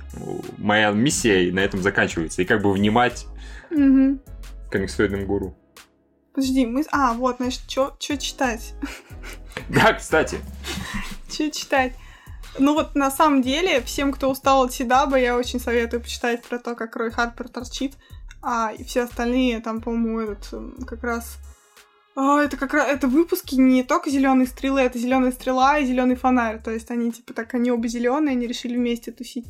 Моя 0.58 0.91
миссия 0.91 1.51
на 1.51 1.60
этом 1.60 1.82
заканчивается. 1.82 2.41
И 2.43 2.45
как 2.45 2.62
бы 2.62 2.72
внимать 2.72 3.26
Мгм. 3.72 4.20
комиксоидным 4.72 5.26
гуру. 5.26 5.58
Подожди, 6.34 6.68
мы... 6.68 6.84
А, 6.91 7.14
вот, 7.14 7.38
значит, 7.38 7.62
что 7.68 7.95
читать? 8.20 8.76
Да, 9.70 9.93
кстати. 9.93 10.38
Что 11.28 11.49
читать? 11.49 11.93
Ну 12.60 12.76
вот, 12.76 12.93
на 12.95 13.10
самом 13.10 13.41
деле, 13.41 13.82
всем, 13.82 14.12
кто 14.12 14.30
устал 14.30 14.64
от 14.64 14.74
Сидаба, 14.74 15.18
я 15.18 15.36
очень 15.36 15.60
советую 15.60 16.01
почитать 16.01 16.43
про 16.43 16.60
то, 16.60 16.76
как 16.76 16.95
Рой 16.95 17.10
Харпер 17.12 17.49
торчит. 17.49 17.95
А, 18.43 18.72
и 18.72 18.84
все 18.84 19.01
остальные, 19.03 19.62
там, 19.62 19.82
по-моему, 19.82 20.20
этот, 20.20 20.86
как 20.88 21.03
раз... 21.03 21.38
А, 22.20 22.41
это 22.41 22.57
как 22.57 22.74
раз... 22.74 22.88
Это 22.89 23.07
выпуски 23.07 23.53
не 23.53 23.84
только 23.84 24.09
зеленые 24.09 24.47
стрелы, 24.47 24.82
это 24.82 24.97
зеленая 24.97 25.32
стрела 25.32 25.78
и 25.78 25.86
зеленый 25.86 26.15
фонарь. 26.15 26.59
То 26.59 26.72
есть 26.72 26.89
они, 26.89 27.11
типа, 27.11 27.32
так, 27.34 27.53
они 27.53 27.70
оба 27.70 27.88
зеленые, 27.88 28.32
они 28.32 28.47
решили 28.47 28.76
вместе 28.76 29.11
тусить. 29.11 29.45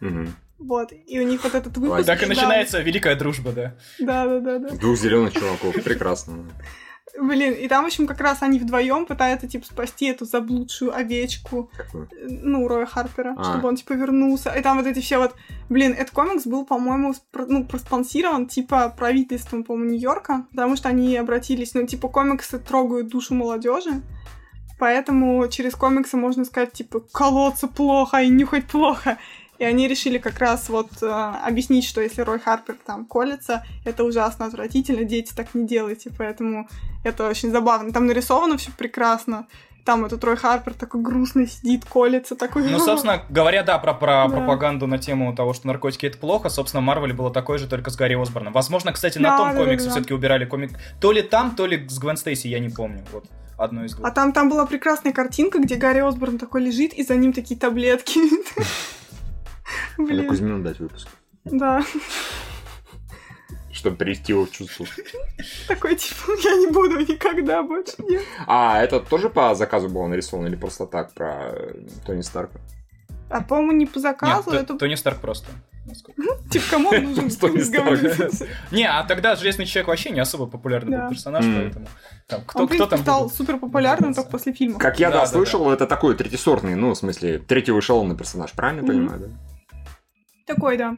Мгм. 0.00 0.32
Вот. 0.60 0.92
И 1.08 1.18
у 1.18 1.24
них 1.24 1.42
вот 1.42 1.56
этот 1.56 1.76
выпуск... 1.76 2.06
Так 2.06 2.22
и 2.22 2.26
начинается 2.26 2.80
великая 2.80 3.16
дружба, 3.16 3.50
да. 3.50 3.74
Да, 3.98 4.26
да, 4.26 4.38
да, 4.38 4.58
да. 4.58 4.68
Двух 4.76 4.96
зеленых 4.96 5.32
чуваков. 5.32 5.74
Прекрасно. 5.82 6.44
Блин, 7.20 7.52
и 7.52 7.68
там, 7.68 7.84
в 7.84 7.86
общем, 7.88 8.06
как 8.06 8.20
раз 8.20 8.38
они 8.42 8.58
вдвоем 8.58 9.04
пытаются, 9.04 9.46
типа, 9.46 9.66
спасти 9.66 10.06
эту 10.06 10.24
заблудшую 10.24 10.94
овечку. 10.96 11.70
Какой? 11.76 12.04
э, 12.04 12.26
ну, 12.28 12.66
Роя 12.66 12.86
Харпера, 12.86 13.34
А. 13.36 13.44
чтобы 13.44 13.68
он, 13.68 13.76
типа, 13.76 13.92
вернулся. 13.92 14.50
И 14.50 14.62
там 14.62 14.78
вот 14.78 14.86
эти 14.86 15.00
все 15.00 15.18
вот... 15.18 15.34
Блин, 15.68 15.92
этот 15.92 16.10
комикс 16.10 16.46
был, 16.46 16.64
по-моему, 16.64 17.14
ну, 17.34 17.64
проспонсирован, 17.64 18.46
типа, 18.46 18.94
правительством, 18.96 19.62
по-моему, 19.62 19.90
Нью-Йорка, 19.90 20.46
потому 20.50 20.76
что 20.76 20.88
они 20.88 21.16
обратились, 21.16 21.74
ну, 21.74 21.86
типа, 21.86 22.08
комиксы 22.08 22.58
трогают 22.58 23.08
душу 23.08 23.34
молодежи, 23.34 24.02
поэтому 24.78 25.46
через 25.48 25.74
комиксы 25.74 26.16
можно 26.16 26.44
сказать, 26.44 26.72
типа, 26.72 27.00
колоться 27.12 27.68
плохо 27.68 28.22
и 28.22 28.28
нюхать 28.28 28.66
плохо. 28.66 29.18
И 29.62 29.64
они 29.64 29.86
решили 29.86 30.18
как 30.18 30.40
раз 30.40 30.68
вот 30.68 30.90
э, 31.02 31.06
объяснить, 31.06 31.84
что 31.84 32.00
если 32.00 32.22
Рой 32.22 32.40
Харпер 32.40 32.74
там 32.84 33.04
колется, 33.04 33.64
это 33.84 34.02
ужасно 34.02 34.46
отвратительно, 34.46 35.04
дети 35.04 35.32
так 35.32 35.54
не 35.54 35.68
делайте, 35.68 36.10
поэтому 36.18 36.68
это 37.04 37.28
очень 37.28 37.52
забавно. 37.52 37.92
Там 37.92 38.08
нарисовано 38.08 38.56
все 38.58 38.72
прекрасно. 38.76 39.46
Там 39.84 40.04
этот 40.04 40.24
Рой 40.24 40.36
Харпер 40.36 40.74
такой 40.74 41.00
грустный 41.00 41.46
сидит, 41.46 41.84
колется, 41.84 42.34
такой... 42.34 42.68
Ну, 42.68 42.80
собственно 42.80 43.22
говоря, 43.30 43.62
да, 43.62 43.78
про, 43.78 43.94
про 43.94 44.26
Да. 44.26 44.36
пропаганду 44.36 44.88
на 44.88 44.98
тему 44.98 45.32
того, 45.32 45.54
что 45.54 45.68
наркотики 45.68 46.06
это 46.06 46.18
плохо, 46.18 46.48
собственно, 46.48 46.80
Марвеле 46.80 47.14
было 47.14 47.32
такое 47.32 47.58
же, 47.58 47.68
только 47.68 47.90
с 47.90 47.94
Гарри 47.94 48.20
Осборном. 48.20 48.52
Возможно, 48.52 48.92
кстати, 48.92 49.18
на 49.18 49.30
Да, 49.30 49.36
том 49.36 49.52
да, 49.52 49.58
да, 49.58 49.64
комиксе 49.64 49.84
да. 49.86 49.92
все-таки 49.92 50.12
убирали 50.12 50.44
комик. 50.44 50.72
То 51.00 51.12
ли 51.12 51.22
там, 51.22 51.54
то 51.54 51.66
ли 51.66 51.88
с 51.88 52.00
Гвен 52.00 52.16
Стейси, 52.16 52.48
я 52.48 52.58
не 52.58 52.68
помню. 52.70 53.04
Вот 53.12 53.26
одно 53.58 53.84
из 53.84 53.94
двух. 53.94 54.08
А 54.08 54.10
там, 54.10 54.32
там 54.32 54.48
была 54.50 54.66
прекрасная 54.66 55.12
картинка, 55.12 55.60
где 55.60 55.76
Гарри 55.76 56.00
Осборн 56.00 56.38
такой 56.38 56.64
лежит, 56.64 56.92
и 56.94 57.04
за 57.04 57.14
ним 57.14 57.32
такие 57.32 57.60
таблетки. 57.60 58.18
Надо 59.98 60.12
Блин, 60.12 60.28
Кузьмину 60.28 60.62
дать 60.62 60.78
выпуск. 60.78 61.08
да. 61.44 61.82
Чтобы 63.72 63.96
привести 63.96 64.32
его 64.32 64.44
в 64.44 64.50
чувство. 64.50 64.86
Такой, 65.66 65.96
типа, 65.96 66.32
я 66.44 66.56
не 66.56 66.66
буду 66.70 67.00
никогда 67.00 67.62
больше. 67.62 67.94
Нет. 67.98 68.22
А, 68.46 68.82
это 68.82 69.00
тоже 69.00 69.30
по 69.30 69.54
заказу 69.54 69.88
было 69.88 70.06
нарисовано 70.06 70.46
или 70.48 70.56
просто 70.56 70.86
так 70.86 71.14
про 71.14 71.50
э, 71.52 71.74
Тони 72.06 72.20
Старка? 72.20 72.60
А, 73.30 73.40
по-моему, 73.40 73.72
не 73.72 73.86
по 73.86 73.96
Нет, 73.96 74.02
заказу, 74.02 74.50
Т- 74.50 74.58
это, 74.58 74.76
Тони 74.76 74.94
Старк 74.94 75.20
просто. 75.20 75.48
типа, 76.50 76.64
кому 76.70 76.90
он 76.90 77.02
нужен? 77.14 77.30
Не 78.70 78.84
а 78.84 79.02
тогда 79.04 79.36
Железный 79.36 79.64
Человек 79.64 79.88
вообще 79.88 80.10
не 80.10 80.20
особо 80.20 80.46
популярный 80.46 80.98
был 80.98 81.08
персонаж, 81.08 81.44
поэтому... 81.46 81.86
Там, 82.28 82.42
кто, 82.46 82.86
там 82.86 82.98
стал 83.00 83.30
супер 83.30 83.56
популярным 83.58 84.12
только 84.12 84.30
после 84.30 84.52
фильма. 84.52 84.78
Как 84.78 85.00
я, 85.00 85.10
да, 85.10 85.26
слышал, 85.26 85.70
это 85.72 85.86
такой 85.86 86.14
третисортный, 86.14 86.74
ну, 86.74 86.90
в 86.90 86.98
смысле, 86.98 87.38
третьего 87.38 87.80
эшелона 87.80 88.14
персонаж, 88.14 88.52
правильно 88.52 88.86
понимаю, 88.86 89.18
да? 89.20 89.26
Такой, 90.46 90.76
да. 90.76 90.96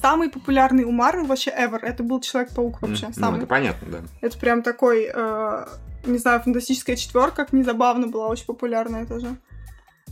Самый 0.00 0.30
популярный 0.30 0.84
у 0.84 0.90
Марвел 0.90 1.26
вообще 1.26 1.50
ever. 1.50 1.78
Это 1.82 2.02
был 2.02 2.20
Человек-паук 2.20 2.80
вообще. 2.80 3.08
Ну, 3.08 3.12
Самый. 3.12 3.38
это 3.38 3.46
понятно, 3.46 3.88
да. 3.90 3.98
Это 4.22 4.38
прям 4.38 4.62
такой, 4.62 5.10
э, 5.12 5.66
не 6.04 6.18
знаю, 6.18 6.40
фантастическая 6.40 6.96
четверка, 6.96 7.44
как 7.44 7.52
незабавно 7.52 8.06
была, 8.06 8.28
очень 8.28 8.46
популярная 8.46 9.04
тоже. 9.04 9.36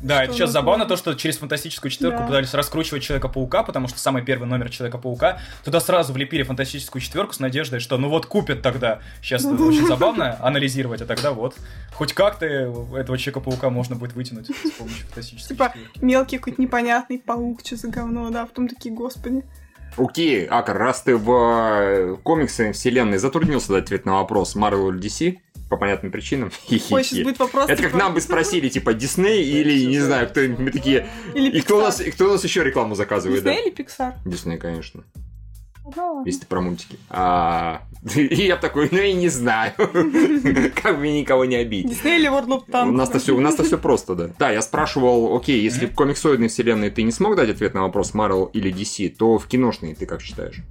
Да, 0.03 0.25
это 0.25 0.33
сейчас 0.33 0.51
забавно, 0.51 0.87
то, 0.87 0.97
что 0.97 1.15
через 1.15 1.39
фантастическую 1.39 1.91
четверку 1.91 2.21
Да. 2.21 2.27
пытались 2.27 2.55
раскручивать 2.55 3.03
Человека-паука, 3.03 3.63
потому 3.63 3.89
что 3.89 3.99
самый 3.99 4.23
первый 4.23 4.47
номер 4.47 4.71
Человека-паука, 4.71 5.41
туда 5.65 5.81
сразу 5.81 6.13
влепили 6.13 6.43
фантастическую 6.43 7.03
четверку 7.03 7.33
с 7.35 7.41
надеждой, 7.41 7.81
что 7.81 7.99
ну 7.99 8.09
вот 8.09 8.27
купят 8.27 8.63
тогда. 8.63 9.01
Сейчас 9.23 9.45
это 9.45 9.63
очень 9.63 9.87
забавно 9.89 10.37
анализировать, 10.41 11.01
а 11.03 11.07
тогда 11.07 11.33
вот. 11.33 11.57
Хоть 11.93 12.13
как-то 12.13 12.47
этого 12.47 13.19
Человека-паука 13.19 13.71
можно 13.71 13.97
будет 13.97 14.13
вытянуть 14.15 14.47
с 14.47 14.71
помощью 14.73 15.07
фантастической 15.07 15.57
Типа, 15.57 15.73
четверки. 15.75 16.05
Мелкий 16.05 16.39
какой-то 16.39 16.63
непонятный 16.63 17.19
паук, 17.19 17.61
что 17.65 17.77
за 17.77 17.89
говно, 17.89 18.31
да, 18.31 18.47
потом 18.47 18.69
такие, 18.69 18.95
господи. 18.95 19.43
Окей, 19.97 20.45
Акар, 20.47 20.79
раз 20.79 21.03
ты 21.03 21.17
в 21.17 21.31
э, 21.33 22.17
комиксы 22.23 22.73
вселенной 22.73 23.19
затруднился 23.19 23.73
дать 23.73 23.85
ответ 23.85 24.07
на 24.07 24.15
вопрос 24.15 24.55
Marvel 24.55 24.93
DC, 24.93 25.39
по 25.69 25.77
понятным 25.77 26.13
причинам, 26.13 26.51
Ой, 26.71 26.79
сейчас 26.79 27.19
будет 27.21 27.39
вопрос. 27.39 27.69
Это 27.69 27.83
как 27.83 27.95
нам 27.95 28.15
бы 28.15 28.21
спросили, 28.21 28.69
типа, 28.69 28.95
Дисней 28.95 29.45
или, 29.61 29.85
не 29.85 30.01
знаю, 30.01 30.29
кто-нибудь, 30.29 30.59
мы 30.59 30.71
такие... 30.71 31.07
Или 31.35 31.51
И 31.59 31.61
кто 31.61 31.79
у 31.79 31.81
нас, 31.81 32.01
и 32.01 32.11
кто 32.11 32.27
у 32.27 32.33
нас 32.33 32.45
еще 32.45 32.65
рекламу 32.65 32.95
заказывает? 32.95 33.45
Дисней 33.45 33.67
или 33.67 33.75
Pixar? 33.75 34.15
Дисней, 34.25 34.59
конечно. 34.59 35.05
Да. 35.95 36.23
Если 36.27 36.41
ты 36.41 36.47
про 36.47 36.61
мультики. 36.61 36.99
А, 37.09 37.83
И 38.15 38.47
я 38.47 38.57
такой, 38.57 38.89
ну 38.91 38.99
и 38.99 39.13
не 39.13 39.29
знаю. 39.29 39.73
Как 39.77 40.99
бы 40.99 41.09
никого 41.09 41.45
не 41.45 41.57
обидеть. 41.57 41.91
Дисней 41.91 42.19
или 42.19 42.29
World 42.31 42.65
of? 42.69 42.89
У 42.89 42.93
нас-то 42.93 43.19
все, 43.19 43.35
у 43.35 43.41
нас-то 43.41 43.65
все 43.65 43.79
просто, 43.79 44.15
да. 44.15 44.31
Да, 44.39 44.51
я 44.51 44.63
спрашивал, 44.63 45.37
окей, 45.37 45.61
если 45.61 45.87
в 45.87 45.95
комиксоидной 45.95 46.49
вселенной 46.49 46.91
ты 46.91 47.03
не 47.03 47.13
смог 47.13 47.37
дать 47.37 47.51
ответ 47.51 47.75
на 47.75 47.83
вопрос 47.83 48.13
Marvel 48.15 48.51
или 48.53 48.73
DC, 48.73 49.17
то 49.17 49.39
в 49.39 49.47
киношной 49.47 49.95
ты 49.95 50.07
как 50.07 50.21
считаешь? 50.21 50.63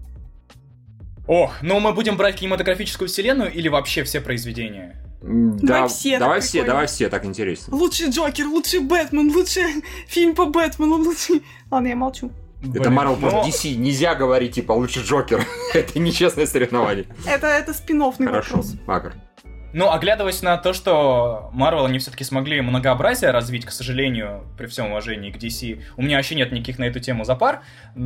Ох, 1.28 1.62
ну 1.62 1.80
мы 1.80 1.94
будем 1.94 2.16
брать 2.18 2.36
кинематографическую 2.38 3.08
вселенную 3.10 3.52
или 3.54 3.68
вообще 3.68 4.04
все 4.04 4.22
произведения? 4.22 4.96
М, 5.22 5.58
Давай 5.58 5.82
да, 5.82 5.88
все, 5.88 6.20
давай 6.20 6.40
все, 6.42 6.52
прикольно. 6.60 6.74
давай 6.74 6.88
все, 6.88 7.10
так 7.10 7.26
интересно. 7.26 7.76
Лучший 7.76 8.10
Джокер, 8.10 8.46
лучший 8.48 8.80
Бэтмен, 8.80 9.32
лучший 9.36 9.64
фильм 10.08 10.36
по 10.36 10.46
Бэтмену, 10.46 10.96
лучший... 10.96 11.44
Ладно, 11.70 11.88
я 11.88 11.96
молчу. 11.96 12.32
Это 12.62 12.90
Блин, 12.90 12.94
Marvel 13.00 13.18
но- 13.20 13.30
против 13.30 13.54
DC, 13.54 13.76
нельзя 13.76 14.16
говорить, 14.16 14.54
типа, 14.54 14.72
лучше 14.72 15.02
Джокер. 15.02 15.46
Это 15.74 16.00
нечестное 16.00 16.46
соревнование. 16.48 17.06
Это, 17.26 17.48
это 17.48 17.72
спин-оффный 17.74 18.28
Хорошо, 18.28 18.56
вопрос. 18.58 18.76
Ну, 19.78 19.92
оглядываясь 19.92 20.42
на 20.42 20.58
то, 20.58 20.74
что 20.74 21.52
Marvel 21.54 21.86
они 21.86 22.00
все-таки 22.00 22.24
смогли 22.24 22.62
многообразие 22.62 23.30
развить, 23.30 23.64
к 23.64 23.70
сожалению, 23.70 24.44
при 24.58 24.66
всем 24.66 24.88
уважении 24.88 25.30
к 25.30 25.38
DC, 25.38 25.84
у 25.98 26.02
меня 26.02 26.18
вообще 26.18 26.34
нет 26.34 26.52
никаких 26.52 26.80
на 26.80 26.86
эту 26.86 27.00
тему 27.00 27.24
запар. 27.26 27.62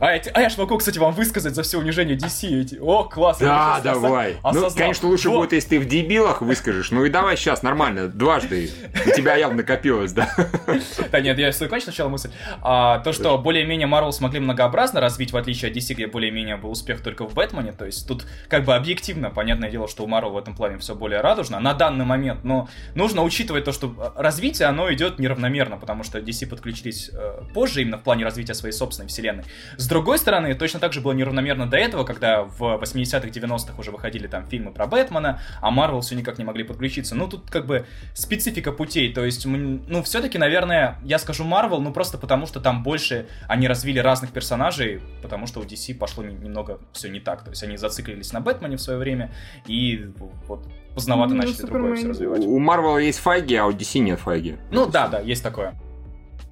А, 0.00 0.12
эти- 0.16 0.30
а 0.34 0.40
я 0.40 0.48
ж 0.48 0.56
могу, 0.58 0.76
кстати, 0.78 0.98
вам 0.98 1.12
высказать 1.12 1.54
за 1.54 1.62
все 1.62 1.78
унижение 1.78 2.16
DC. 2.16 2.62
Эти... 2.62 2.78
О, 2.80 3.04
класс! 3.04 3.38
Да, 3.38 3.80
давай. 3.84 4.36
Ну, 4.52 4.68
конечно, 4.74 5.08
лучше 5.08 5.28
Вот. 5.28 5.40
будет, 5.40 5.52
если 5.52 5.68
ты 5.68 5.80
в 5.80 5.86
дебилах 5.86 6.40
выскажешь. 6.40 6.90
Ну 6.90 7.04
и 7.04 7.10
давай 7.10 7.36
сейчас, 7.36 7.62
нормально, 7.62 8.08
дважды. 8.08 8.70
У 9.06 9.10
тебя 9.10 9.36
явно 9.36 9.58
накопилось, 9.58 10.12
да? 10.12 10.34
Да 11.12 11.20
нет, 11.20 11.38
я 11.38 11.52
закончил 11.52 11.84
сначала 11.84 12.08
мысль. 12.08 12.30
А, 12.62 12.98
то, 13.00 13.12
что 13.12 13.36
более-менее 13.38 13.86
Marvel 13.86 14.12
смогли 14.12 14.40
многообразно 14.40 15.00
развить, 15.00 15.32
в 15.32 15.36
отличие 15.36 15.70
от 15.70 15.76
DC, 15.76 15.94
где 15.94 16.06
более-менее 16.06 16.56
был 16.56 16.70
успех 16.70 17.02
только 17.02 17.26
в 17.26 17.34
Бэтмене. 17.34 17.72
То 17.72 17.84
есть 17.84 18.08
тут 18.08 18.24
как 18.48 18.64
бы 18.64 18.74
объективно, 18.74 19.30
понятное 19.30 19.70
дело, 19.70 19.86
что 19.86 20.04
у 20.04 20.08
Marvel 20.08 20.30
в 20.30 20.36
этом 20.38 20.54
плане 20.62 20.78
все 20.78 20.94
более 20.94 21.20
радужно 21.20 21.58
на 21.58 21.74
данный 21.74 22.04
момент. 22.04 22.44
Но 22.44 22.68
нужно 22.94 23.22
учитывать 23.22 23.64
то, 23.64 23.72
что 23.72 24.14
э, 24.16 24.22
развитие, 24.22 24.68
оно 24.68 24.92
идет 24.92 25.18
неравномерно, 25.18 25.76
потому 25.76 26.04
что 26.04 26.20
DC 26.20 26.46
подключились 26.46 27.10
э, 27.12 27.42
позже 27.52 27.82
именно 27.82 27.98
в 27.98 28.02
плане 28.02 28.24
развития 28.24 28.54
своей 28.54 28.72
собственной 28.72 29.08
вселенной. 29.08 29.42
С 29.76 29.88
другой 29.88 30.18
стороны, 30.18 30.54
точно 30.54 30.78
так 30.78 30.92
же 30.92 31.00
было 31.00 31.12
неравномерно 31.12 31.66
до 31.66 31.76
этого, 31.76 32.04
когда 32.04 32.44
в 32.44 32.62
80-х, 32.80 33.28
90-х 33.28 33.74
уже 33.76 33.90
выходили 33.90 34.28
там 34.28 34.46
фильмы 34.46 34.70
про 34.72 34.86
Бэтмена, 34.86 35.40
а 35.60 35.74
Marvel 35.74 36.00
все 36.00 36.14
никак 36.14 36.38
не 36.38 36.44
могли 36.44 36.62
подключиться. 36.62 37.16
Ну, 37.16 37.26
тут 37.26 37.50
как 37.50 37.66
бы 37.66 37.86
специфика 38.14 38.70
путей, 38.70 39.12
то 39.12 39.24
есть, 39.24 39.44
ну, 39.44 40.02
все-таки, 40.04 40.38
наверное, 40.38 41.00
я 41.02 41.18
скажу 41.18 41.44
Marvel, 41.44 41.80
ну, 41.80 41.92
просто 41.92 42.18
потому 42.18 42.46
что 42.46 42.60
там 42.60 42.84
больше 42.84 43.26
они 43.48 43.66
развили 43.66 43.98
разных 43.98 44.30
персонажей, 44.30 45.00
потому 45.22 45.48
что 45.48 45.58
у 45.58 45.64
DC 45.64 45.94
пошло 45.94 46.22
не- 46.22 46.36
немного 46.36 46.78
все 46.92 47.08
не 47.08 47.18
так, 47.18 47.42
то 47.42 47.50
есть 47.50 47.64
они 47.64 47.76
зациклились 47.76 48.32
на 48.32 48.40
Бэтмене 48.40 48.76
в 48.76 48.80
свое 48.80 49.00
время, 49.00 49.32
и 49.66 50.12
вот 50.48 50.66
поздновато 50.94 51.34
Ну, 51.34 51.42
начали 51.42 51.66
другое 51.66 51.96
все 51.96 52.08
развивать. 52.08 52.44
У 52.44 52.60
Marvel 52.60 53.02
есть 53.02 53.18
файги, 53.18 53.54
а 53.56 53.66
у 53.66 53.72
DC 53.72 53.98
нет 54.00 54.20
файги. 54.20 54.56
Ну, 54.70 54.86
да, 54.86 55.08
да, 55.08 55.20
есть 55.20 55.42
такое. 55.42 55.74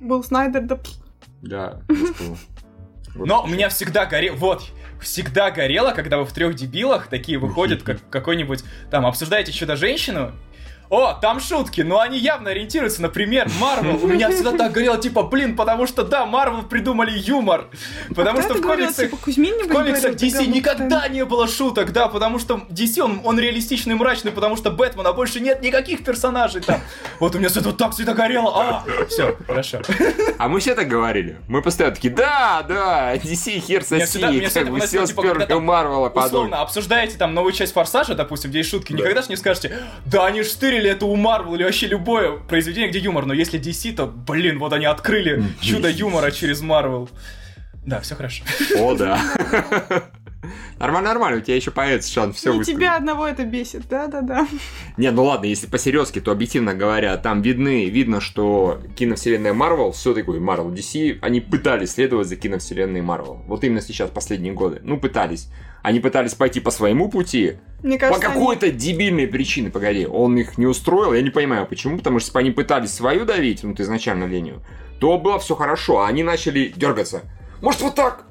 Был 0.01 0.25
Снайдер, 0.25 0.63
да... 0.63 0.79
Да. 1.43 1.81
Но 3.15 3.43
у 3.43 3.47
меня 3.47 3.69
всегда 3.69 4.07
горело, 4.07 4.37
вот, 4.37 4.63
всегда 5.01 5.51
горело, 5.51 5.93
когда 5.93 6.19
вы 6.19 6.25
в 6.25 6.33
трех 6.33 6.55
дебилах 6.55 7.09
такие 7.09 7.39
выходят, 7.39 7.83
как 7.83 7.99
какой-нибудь, 8.11 8.65
там, 8.91 9.07
обсуждаете 9.07 9.53
Чудо-женщину, 9.53 10.33
о, 10.91 11.15
там 11.15 11.39
шутки, 11.39 11.83
но 11.83 12.01
они 12.01 12.19
явно 12.19 12.51
ориентируются, 12.51 13.01
например, 13.01 13.49
Марвел. 13.61 14.05
У 14.05 14.09
меня 14.09 14.29
всегда 14.31 14.53
так 14.53 14.73
горело, 14.73 14.99
типа, 14.99 15.23
блин, 15.23 15.55
потому 15.55 15.87
что, 15.87 16.03
да, 16.03 16.27
Марвел 16.27 16.65
придумали 16.65 17.13
юмор. 17.17 17.69
Потому 18.15 18.43
что 18.43 18.55
в 18.55 18.61
комиксах... 18.61 19.11
Типа, 19.11 19.17
В 19.17 19.69
комиксах 19.69 20.17
ты 20.17 20.27
DC 20.27 20.47
никогда 20.49 21.07
не 21.07 21.25
было 21.25 21.47
шуток, 21.47 21.93
да, 21.93 22.09
потому 22.09 22.41
что 22.41 22.63
DC, 22.69 23.01
он, 23.01 23.21
он 23.23 23.39
реалистичный 23.39 23.95
и 23.95 23.97
мрачный, 23.97 24.33
потому 24.33 24.57
что 24.57 24.73
Бэтмена 24.73 25.13
больше 25.13 25.39
нет 25.39 25.63
никаких 25.63 26.03
персонажей 26.03 26.61
там. 26.61 26.81
Вот 27.21 27.37
у 27.37 27.39
меня 27.39 27.51
все 27.51 27.61
это 27.61 27.73
так 27.73 27.93
всегда 27.93 28.15
горело. 28.15 28.53
А, 28.53 28.85
все, 29.09 29.37
хорошо. 29.47 29.83
А 30.39 30.49
мы 30.49 30.59
все 30.59 30.75
так 30.75 30.89
говорили. 30.89 31.39
Мы 31.47 31.63
постоянно 31.63 31.95
такие, 31.95 32.13
да, 32.13 32.65
да, 32.67 33.15
DC 33.15 33.61
хер 33.61 33.85
соси, 33.85 34.49
как 34.53 34.69
бы 34.71 34.81
типа, 34.81 34.91
когда 34.91 35.07
сперли 35.07 35.45
там 35.45 35.65
Марвела 35.65 36.09
подумал. 36.09 36.27
Условно, 36.27 36.61
обсуждаете 36.63 37.17
там 37.17 37.33
новую 37.33 37.53
часть 37.53 37.75
Форсажа, 37.75 38.17
допустим, 38.17 38.51
где 38.51 38.59
есть 38.59 38.71
шутки, 38.71 38.93
никогда 38.93 39.23
же 39.23 39.29
не 39.29 39.37
скажете, 39.37 39.79
да, 40.05 40.27
они 40.27 40.43
ж 40.43 40.49
стырили 40.81 40.91
это 40.91 41.07
у 41.07 41.17
Марвел 41.17 41.55
или 41.55 41.65
вообще 41.65 41.87
любое 41.87 42.39
произведение, 42.39 42.89
где 42.89 42.99
юмор, 42.99 43.27
но 43.27 43.35
если 43.35 43.61
DC, 43.61 43.95
то, 43.95 44.07
блин, 44.07 44.59
вот 44.59 44.73
они 44.73 44.87
открыли 44.87 45.43
чудо 45.61 45.91
юмора 45.91 46.31
через 46.31 46.63
Марвел. 46.63 47.09
Да, 47.87 48.01
все 48.01 48.15
хорошо. 48.15 48.45
О, 48.79 48.95
да. 48.95 49.21
Нормально, 50.79 51.11
нормально, 51.11 51.39
у 51.39 51.41
тебя 51.43 51.57
еще 51.57 51.71
появится 51.71 52.11
шанс 52.11 52.37
все 52.37 52.55
Не 52.55 52.65
тебя 52.65 52.97
одного 52.97 53.27
это 53.27 53.45
бесит, 53.45 53.87
да-да-да. 53.89 54.49
Не, 54.97 55.11
ну 55.11 55.25
ладно, 55.25 55.45
если 55.47 55.67
по-серьезки, 55.67 56.21
то 56.21 56.33
объективно 56.33 56.75
говоря, 56.75 57.17
там 57.19 57.43
видны, 57.43 57.91
видно, 57.91 58.21
что 58.21 58.81
киновселенная 58.97 59.53
Марвел, 59.53 59.93
все 59.93 60.15
такое 60.15 60.41
Марвел 60.41 60.73
DC, 60.73 61.19
они 61.21 61.41
пытались 61.43 61.93
следовать 61.93 62.29
за 62.29 62.37
киновселенной 62.37 63.03
Марвел. 63.03 63.43
Вот 63.47 63.65
именно 63.65 63.83
сейчас, 63.83 64.09
последние 64.11 64.55
годы. 64.55 64.81
Ну, 64.83 64.99
пытались. 64.99 65.49
Они 65.83 66.01
пытались 66.01 66.35
пойти 66.35 66.61
по 66.61 66.71
своему 66.71 67.11
пути, 67.11 67.59
Мне 67.83 67.97
по 67.97 68.07
кажется, 68.07 68.27
они- 68.29 68.35
какой-то 68.35 68.71
дебильной 68.71 69.27
причине, 69.27 69.71
погоди, 69.71 70.07
он 70.07 70.37
их 70.39 70.57
не 70.59 70.67
устроил, 70.67 71.13
я 71.13 71.23
не 71.23 71.31
понимаю 71.31 71.67
почему, 71.67 71.99
потому 71.99 72.19
что 72.19 72.27
если 72.27 72.33
бы 72.35 72.41
они 72.41 72.51
пытались 72.51 72.93
свою 72.93 73.25
давить, 73.25 73.63
ну, 73.63 73.75
изначально 73.79 74.25
линию, 74.25 74.63
то 75.01 75.17
было 75.19 75.39
все 75.39 75.55
хорошо, 75.55 76.01
а 76.01 76.09
они 76.09 76.23
начали 76.23 76.73
дергаться. 76.75 77.23
Может, 77.63 77.81
вот 77.83 77.95
так? 77.95 78.25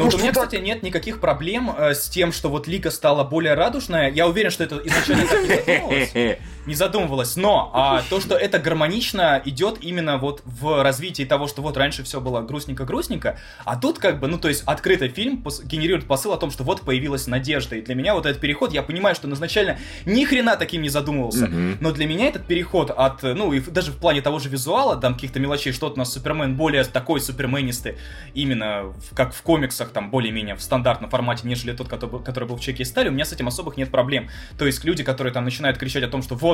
Ну, 0.00 0.06
Может, 0.06 0.18
у 0.18 0.22
меня, 0.22 0.32
кстати, 0.32 0.56
нет 0.56 0.82
никаких 0.82 1.20
проблем 1.20 1.74
э, 1.76 1.92
с 1.92 2.08
тем, 2.08 2.32
что 2.32 2.48
вот 2.48 2.66
Лига 2.66 2.90
стала 2.90 3.22
более 3.22 3.52
радужная. 3.52 4.10
Я 4.10 4.26
уверен, 4.26 4.50
что 4.50 4.64
это 4.64 4.80
изначально 4.82 5.26
так 5.26 5.42
не 5.42 5.48
задумывалось. 5.48 6.38
не 6.66 6.74
задумывалась. 6.74 7.36
Но 7.36 7.70
а, 7.74 8.02
то, 8.10 8.20
что 8.20 8.34
это 8.36 8.58
гармонично 8.58 9.40
идет 9.44 9.78
именно 9.82 10.18
вот 10.18 10.42
в 10.44 10.82
развитии 10.82 11.24
того, 11.24 11.46
что 11.46 11.62
вот 11.62 11.76
раньше 11.76 12.02
все 12.04 12.20
было 12.20 12.40
грустненько-грустненько, 12.42 13.38
а 13.64 13.76
тут 13.76 13.98
как 13.98 14.20
бы, 14.20 14.26
ну 14.28 14.38
то 14.38 14.48
есть 14.48 14.62
открытый 14.66 15.08
фильм 15.08 15.42
пос- 15.44 15.64
генерирует 15.64 16.06
посыл 16.06 16.32
о 16.32 16.36
том, 16.36 16.50
что 16.50 16.64
вот 16.64 16.82
появилась 16.82 17.26
надежда. 17.26 17.76
И 17.76 17.82
для 17.82 17.94
меня 17.94 18.14
вот 18.14 18.26
этот 18.26 18.40
переход, 18.40 18.72
я 18.72 18.82
понимаю, 18.82 19.14
что 19.14 19.26
он 19.26 19.34
изначально 19.34 19.78
ни 20.04 20.24
хрена 20.24 20.56
таким 20.56 20.82
не 20.82 20.88
задумывался. 20.88 21.46
Мгм. 21.46 21.78
Но 21.80 21.92
для 21.92 22.06
меня 22.06 22.26
этот 22.28 22.46
переход 22.46 22.90
от, 22.90 23.22
ну 23.22 23.52
и 23.52 23.60
даже 23.60 23.92
в 23.92 23.96
плане 23.96 24.20
того 24.20 24.38
же 24.38 24.48
визуала, 24.48 24.96
там 24.96 25.14
каких-то 25.14 25.40
мелочей, 25.40 25.72
что-то 25.72 25.94
у 25.94 25.98
нас 25.98 26.12
Супермен 26.12 26.56
более 26.56 26.84
такой 26.84 27.20
суперменистый, 27.20 27.96
именно 28.34 28.84
в- 29.10 29.14
как 29.14 29.32
в 29.34 29.42
комиксах, 29.42 29.90
там 29.90 30.10
более-менее 30.10 30.54
в 30.56 30.62
стандартном 30.62 31.10
формате, 31.10 31.42
нежели 31.48 31.72
тот, 31.72 31.88
который, 31.88 32.10
был- 32.10 32.20
который 32.20 32.48
был 32.48 32.56
в 32.56 32.60
Чеке 32.60 32.82
и 32.82 32.86
Стали, 32.86 33.08
у 33.08 33.12
меня 33.12 33.24
с 33.24 33.32
этим 33.32 33.48
особых 33.48 33.76
нет 33.76 33.90
проблем. 33.90 34.28
То 34.58 34.66
есть 34.66 34.84
люди, 34.84 35.02
которые 35.02 35.32
там 35.32 35.44
начинают 35.44 35.78
кричать 35.78 36.02
о 36.04 36.08
том, 36.08 36.22
что 36.22 36.34
вот, 36.34 36.49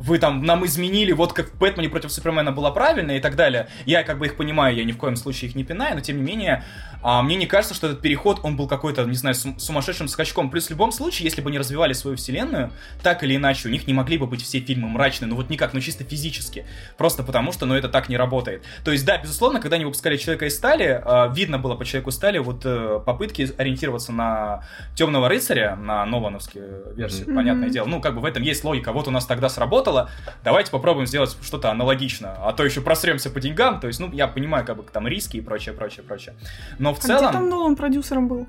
вы 0.00 0.18
там 0.18 0.44
нам 0.44 0.64
изменили, 0.64 1.10
вот 1.12 1.32
как 1.32 1.48
в 1.52 1.58
Бэтмене 1.58 1.88
против 1.88 2.12
Супермена 2.12 2.52
было 2.52 2.70
правильно 2.70 3.12
и 3.12 3.20
так 3.20 3.34
далее, 3.34 3.68
я 3.84 4.04
как 4.04 4.18
бы 4.18 4.26
их 4.26 4.36
понимаю, 4.36 4.76
я 4.76 4.84
ни 4.84 4.92
в 4.92 4.96
коем 4.96 5.16
случае 5.16 5.50
их 5.50 5.56
не 5.56 5.64
пинаю, 5.64 5.96
но 5.96 6.00
тем 6.00 6.18
не 6.18 6.22
менее, 6.22 6.62
а, 7.02 7.20
мне 7.22 7.34
не 7.34 7.46
кажется, 7.46 7.74
что 7.74 7.88
этот 7.88 8.00
переход, 8.00 8.38
он 8.44 8.56
был 8.56 8.68
какой-то, 8.68 9.04
не 9.04 9.16
знаю, 9.16 9.34
сум- 9.34 9.58
сумасшедшим 9.58 10.06
скачком. 10.06 10.50
Плюс 10.50 10.66
в 10.66 10.70
любом 10.70 10.92
случае, 10.92 11.24
если 11.24 11.40
бы 11.40 11.48
они 11.50 11.58
развивали 11.58 11.94
свою 11.94 12.16
вселенную, 12.16 12.70
так 13.02 13.24
или 13.24 13.34
иначе, 13.34 13.68
у 13.68 13.72
них 13.72 13.88
не 13.88 13.92
могли 13.92 14.18
бы 14.18 14.26
быть 14.28 14.42
все 14.42 14.60
фильмы 14.60 14.88
мрачные, 14.88 15.28
ну 15.28 15.34
вот 15.36 15.50
никак, 15.50 15.74
ну 15.74 15.80
чисто 15.80 16.04
физически. 16.04 16.64
Просто 16.96 17.24
потому 17.24 17.50
что, 17.52 17.66
ну 17.66 17.74
это 17.74 17.88
так 17.88 18.08
не 18.08 18.16
работает. 18.16 18.62
То 18.84 18.92
есть, 18.92 19.04
да, 19.04 19.18
безусловно, 19.18 19.60
когда 19.60 19.76
они 19.76 19.84
выпускали 19.84 20.16
Человека 20.16 20.46
из 20.46 20.54
стали, 20.56 21.00
а, 21.04 21.26
видно 21.34 21.58
было 21.58 21.74
по 21.74 21.84
Человеку 21.84 22.10
из 22.10 22.14
стали 22.14 22.38
вот 22.38 22.62
э, 22.64 23.00
попытки 23.04 23.50
ориентироваться 23.58 24.12
на 24.12 24.62
Темного 24.94 25.28
рыцаря, 25.28 25.74
на 25.76 26.04
Нолановскую 26.06 26.94
версию, 26.94 27.26
Мгм. 27.28 27.36
понятное 27.36 27.68
дело. 27.70 27.86
Ну, 27.86 28.00
как 28.00 28.14
бы 28.14 28.20
в 28.20 28.24
этом 28.24 28.42
есть 28.42 28.62
логика. 28.64 28.92
Вот 28.92 29.08
у 29.08 29.10
нас 29.10 29.24
тогда 29.38 29.48
сработало, 29.48 30.10
давайте 30.42 30.70
попробуем 30.72 31.06
сделать 31.06 31.36
что-то 31.42 31.70
аналогично, 31.70 32.36
а 32.42 32.52
то 32.52 32.64
еще 32.64 32.80
просремся 32.80 33.30
по 33.30 33.40
деньгам. 33.40 33.78
То 33.80 33.86
есть, 33.86 34.00
ну, 34.00 34.10
я 34.12 34.26
понимаю, 34.26 34.66
как 34.66 34.76
бы 34.76 34.82
там 34.82 35.06
риски 35.06 35.36
и 35.36 35.40
прочее, 35.40 35.74
прочее, 35.74 36.02
прочее. 36.02 36.34
Но 36.78 36.92
в 36.92 36.98
А 36.98 37.00
где 37.00 37.18
там 37.18 37.32
целом, 37.32 37.48
Нолан 37.48 37.76
продюсером 37.76 38.26
был? 38.28 38.46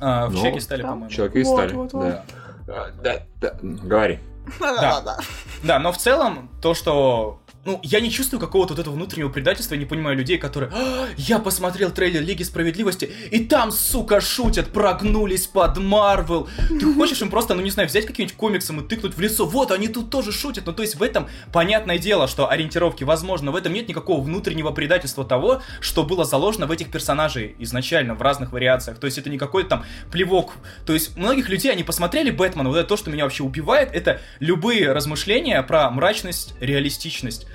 а, 0.00 0.26
в 0.26 0.32
Ну, 0.32 0.38
Человеке 0.38 0.60
стали, 0.62 0.82
по-моему. 0.82 1.08
Из 1.08 1.46
Вот, 1.46 1.56
стали. 1.58 1.72
вот, 1.74 1.92
вот. 1.92 2.02
Да. 2.02 2.24
А, 2.68 2.90
Да, 3.02 3.22
да, 3.40 3.52
говори. 3.62 4.18
Да. 4.60 5.18
Да, 5.62 5.78
но 5.78 5.92
в 5.92 5.98
целом, 5.98 6.48
то, 6.62 6.72
что... 6.74 7.40
Ну, 7.66 7.80
я 7.82 7.98
не 7.98 8.12
чувствую 8.12 8.38
какого-то 8.38 8.74
вот 8.74 8.80
этого 8.80 8.94
внутреннего 8.94 9.28
предательства, 9.28 9.74
я 9.74 9.80
не 9.80 9.86
понимаю 9.86 10.16
людей, 10.16 10.38
которые... 10.38 10.70
«А, 10.72 11.08
я 11.16 11.40
посмотрел 11.40 11.90
трейлер 11.90 12.22
Лиги 12.22 12.44
Справедливости, 12.44 13.10
и 13.32 13.44
там, 13.44 13.72
сука, 13.72 14.20
шутят, 14.20 14.72
прогнулись 14.72 15.48
под 15.48 15.76
Марвел. 15.78 16.48
Ты 16.68 16.94
хочешь 16.94 17.20
им 17.20 17.28
просто, 17.28 17.54
ну 17.54 17.62
не 17.62 17.70
знаю, 17.70 17.88
взять 17.88 18.06
какие-нибудь 18.06 18.36
комиксы 18.36 18.72
и 18.72 18.80
тыкнуть 18.82 19.16
в 19.16 19.20
лицо, 19.20 19.44
вот, 19.46 19.72
они 19.72 19.88
тут 19.88 20.10
тоже 20.10 20.30
шутят. 20.30 20.64
Ну, 20.66 20.72
то 20.72 20.82
есть 20.82 20.94
в 20.94 21.02
этом, 21.02 21.28
понятное 21.52 21.98
дело, 21.98 22.28
что 22.28 22.48
ориентировки 22.48 23.02
возможно, 23.02 23.50
в 23.50 23.56
этом 23.56 23.72
нет 23.72 23.88
никакого 23.88 24.20
внутреннего 24.20 24.70
предательства 24.70 25.24
того, 25.24 25.60
что 25.80 26.04
было 26.04 26.24
заложено 26.24 26.68
в 26.68 26.70
этих 26.70 26.92
персонажей 26.92 27.56
изначально, 27.58 28.14
в 28.14 28.22
разных 28.22 28.52
вариациях. 28.52 28.98
То 28.98 29.06
есть 29.06 29.18
это 29.18 29.28
не 29.28 29.38
какой-то 29.38 29.70
там 29.70 29.84
плевок. 30.12 30.52
То 30.86 30.92
есть 30.92 31.16
многих 31.16 31.48
людей, 31.48 31.72
они 31.72 31.82
посмотрели 31.82 32.30
Бэтмена, 32.30 32.68
вот 32.68 32.78
это 32.78 32.88
то, 32.88 32.96
что 32.96 33.10
меня 33.10 33.24
вообще 33.24 33.42
убивает, 33.42 33.90
это 33.92 34.20
любые 34.38 34.92
размышления 34.92 35.60
про 35.64 35.90
мрачность, 35.90 36.54
реалистичность. 36.60 37.48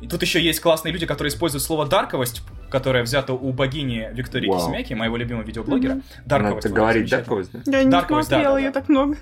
И 0.00 0.08
тут 0.08 0.20
еще 0.22 0.40
есть 0.42 0.60
классные 0.60 0.92
люди, 0.92 1.06
которые 1.06 1.30
используют 1.30 1.62
слово 1.64 1.86
«дарковость», 1.86 2.42
которое 2.70 3.02
взято 3.02 3.32
у 3.32 3.52
богини 3.52 4.08
Виктории 4.12 4.48
Вау. 4.48 4.58
Кисмяки, 4.58 4.92
моего 4.94 5.16
любимого 5.16 5.42
видеоблогера. 5.44 5.94
Мгм. 5.94 6.02
Дарковость. 6.26 6.64
Надо 6.68 6.76
говорить. 6.76 7.10
Дарковость, 7.10 7.50
да? 7.52 7.78
Я 7.78 7.84
не 7.84 7.90
Дарковость, 7.90 8.28
да, 8.28 8.36
смотрела 8.36 8.54
да, 8.54 8.60
ее 8.60 8.70
да. 8.70 8.80
так 8.80 8.88
много. 8.88 9.16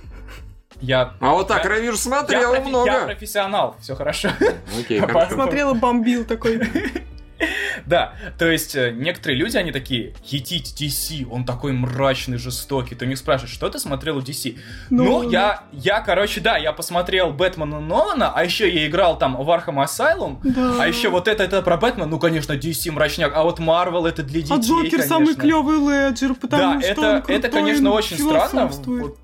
Я... 0.80 1.14
А 1.20 1.30
вот 1.32 1.46
так, 1.48 1.62
Я- 1.64 1.70
Равир 1.70 1.92
Я, 1.92 1.96
смотрел 1.96 2.54
я 2.54 2.60
много. 2.60 3.04
профессионал, 3.06 3.76
все 3.80 3.94
хорошо. 3.94 4.30
Окей, 4.78 5.00
А 5.00 5.06
хорошо. 5.06 5.34
Смотрела, 5.34 5.74
бомбил 5.74 6.24
такой. 6.24 6.60
Да, 7.86 8.14
то 8.38 8.48
есть 8.48 8.76
э, 8.76 8.92
некоторые 8.92 9.36
люди, 9.38 9.56
они 9.56 9.72
такие, 9.72 10.14
едить 10.24 10.74
DC, 10.78 11.26
он 11.30 11.44
такой 11.44 11.72
мрачный, 11.72 12.38
жестокий. 12.38 12.94
Ты 12.94 13.04
у 13.04 13.08
них 13.08 13.18
спрашиваешь, 13.18 13.52
что 13.52 13.68
ты 13.68 13.78
смотрел 13.78 14.18
у 14.18 14.20
DC? 14.20 14.58
Ну, 14.90 15.04
Ну, 15.04 15.30
я, 15.30 15.64
я, 15.72 16.00
короче, 16.00 16.40
да, 16.40 16.56
я 16.56 16.72
посмотрел 16.72 17.32
Бэтмена 17.32 17.80
Нолана, 17.80 18.32
а 18.34 18.44
еще 18.44 18.72
я 18.72 18.86
играл 18.86 19.18
там 19.18 19.36
в 19.36 19.48
Arkham 19.50 19.84
Asylum, 19.84 20.38
Да. 20.44 20.82
а 20.82 20.86
еще 20.86 21.08
вот 21.08 21.28
это, 21.28 21.42
это 21.42 21.62
про 21.62 21.76
Бэтмена, 21.76 22.06
ну, 22.06 22.18
конечно, 22.18 22.52
DC 22.52 22.90
мрачняк, 22.92 23.32
а 23.34 23.42
вот 23.42 23.58
Marvel 23.58 24.08
это 24.08 24.22
для 24.22 24.40
детей, 24.40 24.54
А 24.54 24.60
Джокер 24.60 24.90
конечно. 24.90 25.08
самый 25.08 25.34
клевый 25.34 25.78
леджер, 25.78 26.34
потому 26.34 26.74
Да, 26.74 26.80
что 26.80 26.90
это, 26.90 27.24
он 27.28 27.34
это, 27.34 27.48
конечно, 27.48 27.90
он 27.90 27.96
очень 27.96 28.16
странно, 28.18 28.70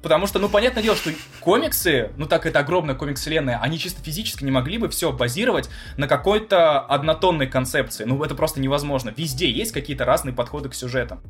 потому 0.02 0.26
что, 0.26 0.38
ну, 0.38 0.48
понятное 0.48 0.82
дело, 0.82 0.96
что 0.96 1.10
комиксы, 1.40 2.10
ну, 2.16 2.26
так 2.26 2.46
это 2.46 2.58
огромная 2.58 2.94
комикс-вселенная, 2.94 3.58
они 3.62 3.78
чисто 3.78 4.02
физически 4.02 4.44
не 4.44 4.50
могли 4.50 4.78
бы 4.78 4.88
все 4.88 5.12
базировать 5.12 5.70
на 5.96 6.08
какой-то 6.08 6.80
однотонной 6.80 7.46
концепции. 7.46 7.99
Ну, 8.06 8.22
это 8.22 8.34
просто 8.34 8.60
невозможно. 8.60 9.12
Везде 9.16 9.50
есть 9.50 9.72
какие-то 9.72 10.04
разные 10.04 10.34
подходы 10.34 10.68
к 10.68 10.74
сюжетам. 10.74 11.20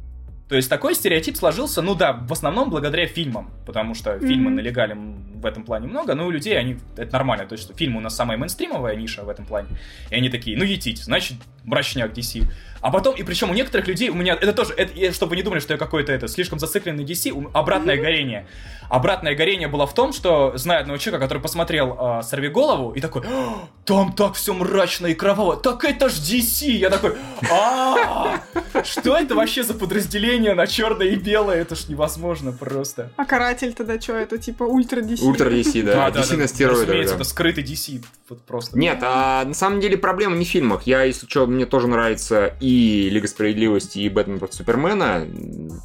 То 0.49 0.57
есть 0.57 0.69
такой 0.69 0.97
стереотип 0.97 1.37
сложился, 1.37 1.81
ну 1.81 1.95
да, 1.95 2.13
в 2.13 2.33
основном 2.33 2.71
благодаря 2.71 3.07
фильмам, 3.07 3.53
потому 3.67 3.95
что 3.95 4.19
фильмы 4.19 4.47
Мгм. 4.47 4.57
налегали 4.57 4.99
в 5.37 5.47
этом 5.47 5.63
плане 5.63 5.87
много, 5.87 6.17
но 6.17 6.27
у 6.27 6.31
людей 6.31 6.59
они, 6.59 6.77
это 6.97 7.13
нормально, 7.13 7.47
то 7.47 7.53
есть 7.53 7.63
что 7.63 7.73
фильмы 7.73 7.99
у 7.99 8.01
нас 8.01 8.17
самая 8.17 8.37
мейнстримовая 8.37 8.97
ниша 8.97 9.23
в 9.23 9.29
этом 9.29 9.47
плане, 9.47 9.69
и 10.11 10.15
они 10.17 10.29
такие, 10.29 10.59
ну 10.59 10.65
етить, 10.65 10.99
значит 11.05 11.37
мрачняк 11.65 12.13
DC. 12.13 12.45
А 12.81 12.91
потом, 12.91 13.15
и 13.15 13.23
причем 13.23 13.51
у 13.51 13.55
некоторых 13.55 13.87
людей, 13.89 14.09
у 14.09 14.15
меня, 14.15 14.35
это 14.35 14.55
тоже, 14.55 14.73
это, 14.75 15.13
чтобы 15.13 15.31
вы 15.31 15.37
не 15.37 15.43
думали, 15.43 15.61
что 15.61 15.75
я 15.75 15.79
какой-то 15.79 16.13
это, 16.13 16.29
слишком 16.29 16.59
зацикленный 16.59 17.05
DC, 17.05 17.31
у- 17.31 17.51
обратное 17.53 17.99
горение. 17.99 18.47
Обратное 18.89 19.35
горение 19.35 19.69
было 19.69 19.87
в 19.87 19.95
том, 19.95 20.13
что 20.15 20.57
знаю 20.57 20.81
одного 20.81 20.97
человека, 20.99 21.25
который 21.25 21.43
посмотрел 21.43 21.97
э, 22.01 22.23
«Сорви 22.23 22.49
голову» 22.49 22.93
и 22.93 23.01
такой, 23.01 23.23
«А, 23.27 23.69
там 23.85 24.15
так 24.15 24.35
все 24.35 24.55
мрачно 24.55 25.09
и 25.09 25.15
кроваво, 25.15 25.57
так 25.57 25.85
это 25.85 26.09
ж 26.09 26.15
DC! 26.15 26.71
Я 26.71 26.89
такой, 26.91 27.17
а 27.51 28.41
что 28.83 29.17
это 29.17 29.35
вообще 29.35 29.63
за 29.63 29.75
подразделение 29.75 30.55
на 30.55 30.67
черное 30.67 31.09
и 31.09 31.17
белое? 31.17 31.61
Это 31.61 31.77
ж 31.77 31.89
невозможно 31.89 32.51
просто. 32.53 33.13
А 33.17 33.27
каратель 33.27 33.75
тогда 33.75 34.01
что, 34.01 34.15
это 34.15 34.39
типа 34.39 34.63
ультра 34.65 35.03
DC? 35.03 35.23
Ультра 35.23 35.51
DC, 35.51 35.83
да. 35.83 36.09
DC 36.09 36.37
на 36.37 36.49
стероидах, 36.49 36.83
Разумеется, 36.83 37.15
это 37.17 37.25
скрытый 37.25 37.63
DC. 37.63 38.03
Вот 38.29 38.41
просто. 38.43 38.79
Нет, 38.79 38.99
а 39.03 39.45
на 39.45 39.55
самом 39.55 39.81
деле 39.81 39.99
проблема 39.99 40.37
не 40.37 40.45
в 40.45 40.49
фильмах. 40.49 40.85
Я, 40.87 41.03
если 41.03 41.27
что, 41.27 41.47
мне 41.51 41.67
тоже 41.67 41.87
нравится 41.87 42.55
и 42.61 43.09
Лига 43.11 43.29
Справедливости, 43.29 43.99
и 43.99 44.09
Бэтмен 44.09 44.39
против 44.39 44.55
Супермена. 44.55 45.27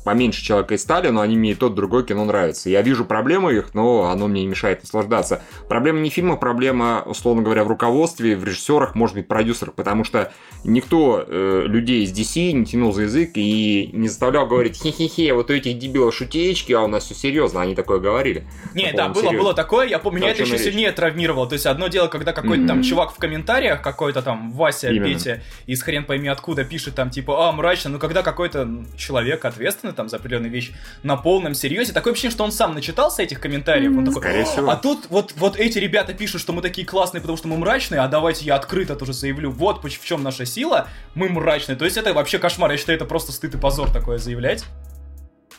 Поменьше 0.03 0.43
Человека 0.43 0.75
из 0.75 0.81
Стали, 0.81 1.09
но 1.09 1.21
они 1.21 1.35
мне 1.35 1.51
и 1.51 1.55
тот, 1.55 1.73
и 1.73 1.75
другой 1.75 2.05
кино 2.05 2.25
нравится. 2.25 2.69
Я 2.69 2.81
вижу 2.81 3.05
проблемы 3.05 3.53
их, 3.53 3.73
но 3.73 4.09
оно 4.09 4.27
мне 4.27 4.41
не 4.41 4.47
мешает 4.47 4.81
наслаждаться. 4.83 5.41
Проблема 5.67 5.99
не 5.99 6.09
в 6.09 6.13
фильмах, 6.13 6.39
проблема, 6.39 7.03
условно 7.05 7.41
говоря, 7.41 7.63
в 7.63 7.67
руководстве, 7.67 8.35
в 8.35 8.43
режиссерах, 8.43 8.95
может 8.95 9.15
быть, 9.15 9.27
продюсерах, 9.27 9.73
потому 9.73 10.03
что 10.03 10.31
никто 10.63 11.23
э, 11.25 11.63
людей 11.65 12.03
из 12.03 12.11
DC 12.11 12.51
не 12.51 12.65
тянул 12.65 12.93
за 12.93 13.03
язык 13.03 13.31
и 13.35 13.89
не 13.93 14.07
заставлял 14.07 14.47
говорить 14.47 14.81
хе-хе-хе, 14.81 15.33
вот 15.33 15.49
у 15.49 15.53
этих 15.53 15.77
дебилов 15.77 16.13
шутеечки, 16.13 16.73
а 16.73 16.81
у 16.81 16.87
нас 16.87 17.05
все 17.05 17.15
серьезно, 17.15 17.61
они 17.61 17.75
такое 17.75 17.99
говорили. 17.99 18.45
Не, 18.73 18.93
да, 18.93 19.09
было, 19.09 19.31
было 19.31 19.53
такое, 19.53 19.87
я 19.87 19.99
помню, 19.99 20.19
меня 20.19 20.31
это 20.31 20.43
еще 20.43 20.57
сильнее 20.57 20.91
травмировало. 20.91 21.47
То 21.47 21.53
есть 21.53 21.65
одно 21.65 21.87
дело, 21.87 22.07
когда 22.07 22.33
какой-то 22.33 22.67
там 22.67 22.83
чувак 22.83 23.11
в 23.13 23.17
комментариях, 23.17 23.81
какой-то 23.81 24.21
там 24.21 24.51
Вася, 24.51 24.89
Петя, 24.89 25.41
из 25.65 25.81
хрен 25.81 26.05
пойми 26.05 26.27
откуда 26.27 26.63
пишет 26.63 26.95
там 26.95 27.09
типа, 27.09 27.49
а, 27.49 27.51
мрачно, 27.51 27.89
ну 27.89 27.99
когда 27.99 28.21
какой-то 28.21 28.85
человек 28.97 29.45
ответственный 29.45 29.93
там 29.93 30.09
за 30.09 30.17
определенную 30.17 30.51
вещь 30.51 30.71
на 31.03 31.15
полном 31.15 31.53
серьезе, 31.53 31.93
такое 31.93 32.13
ощущение, 32.13 32.33
что 32.33 32.43
он 32.43 32.51
сам 32.51 32.73
начитался 32.73 33.23
этих 33.23 33.39
комментариев, 33.39 33.91
он 33.97 34.05
такой, 34.05 34.21
Скорее 34.21 34.45
всего. 34.45 34.69
а 34.69 34.75
тут 34.75 35.05
вот, 35.09 35.33
вот 35.37 35.57
эти 35.57 35.77
ребята 35.79 36.13
пишут, 36.13 36.41
что 36.41 36.53
мы 36.53 36.61
такие 36.61 36.85
классные, 36.85 37.21
потому 37.21 37.37
что 37.37 37.47
мы 37.47 37.57
мрачные, 37.57 38.01
а 38.01 38.07
давайте 38.07 38.45
я 38.45 38.55
открыто 38.55 38.95
тоже 38.95 39.13
заявлю, 39.13 39.51
вот 39.51 39.83
в 39.83 40.05
чем 40.05 40.23
наша 40.23 40.45
сила, 40.45 40.87
мы 41.13 41.29
мрачные. 41.29 41.75
То 41.75 41.85
есть 41.85 41.97
это 41.97 42.13
вообще 42.13 42.39
кошмар, 42.39 42.71
я 42.71 42.77
считаю, 42.77 42.97
это 42.97 43.05
просто 43.05 43.31
стыд 43.31 43.55
и 43.55 43.57
позор 43.57 43.91
такое 43.91 44.17
заявлять. 44.17 44.65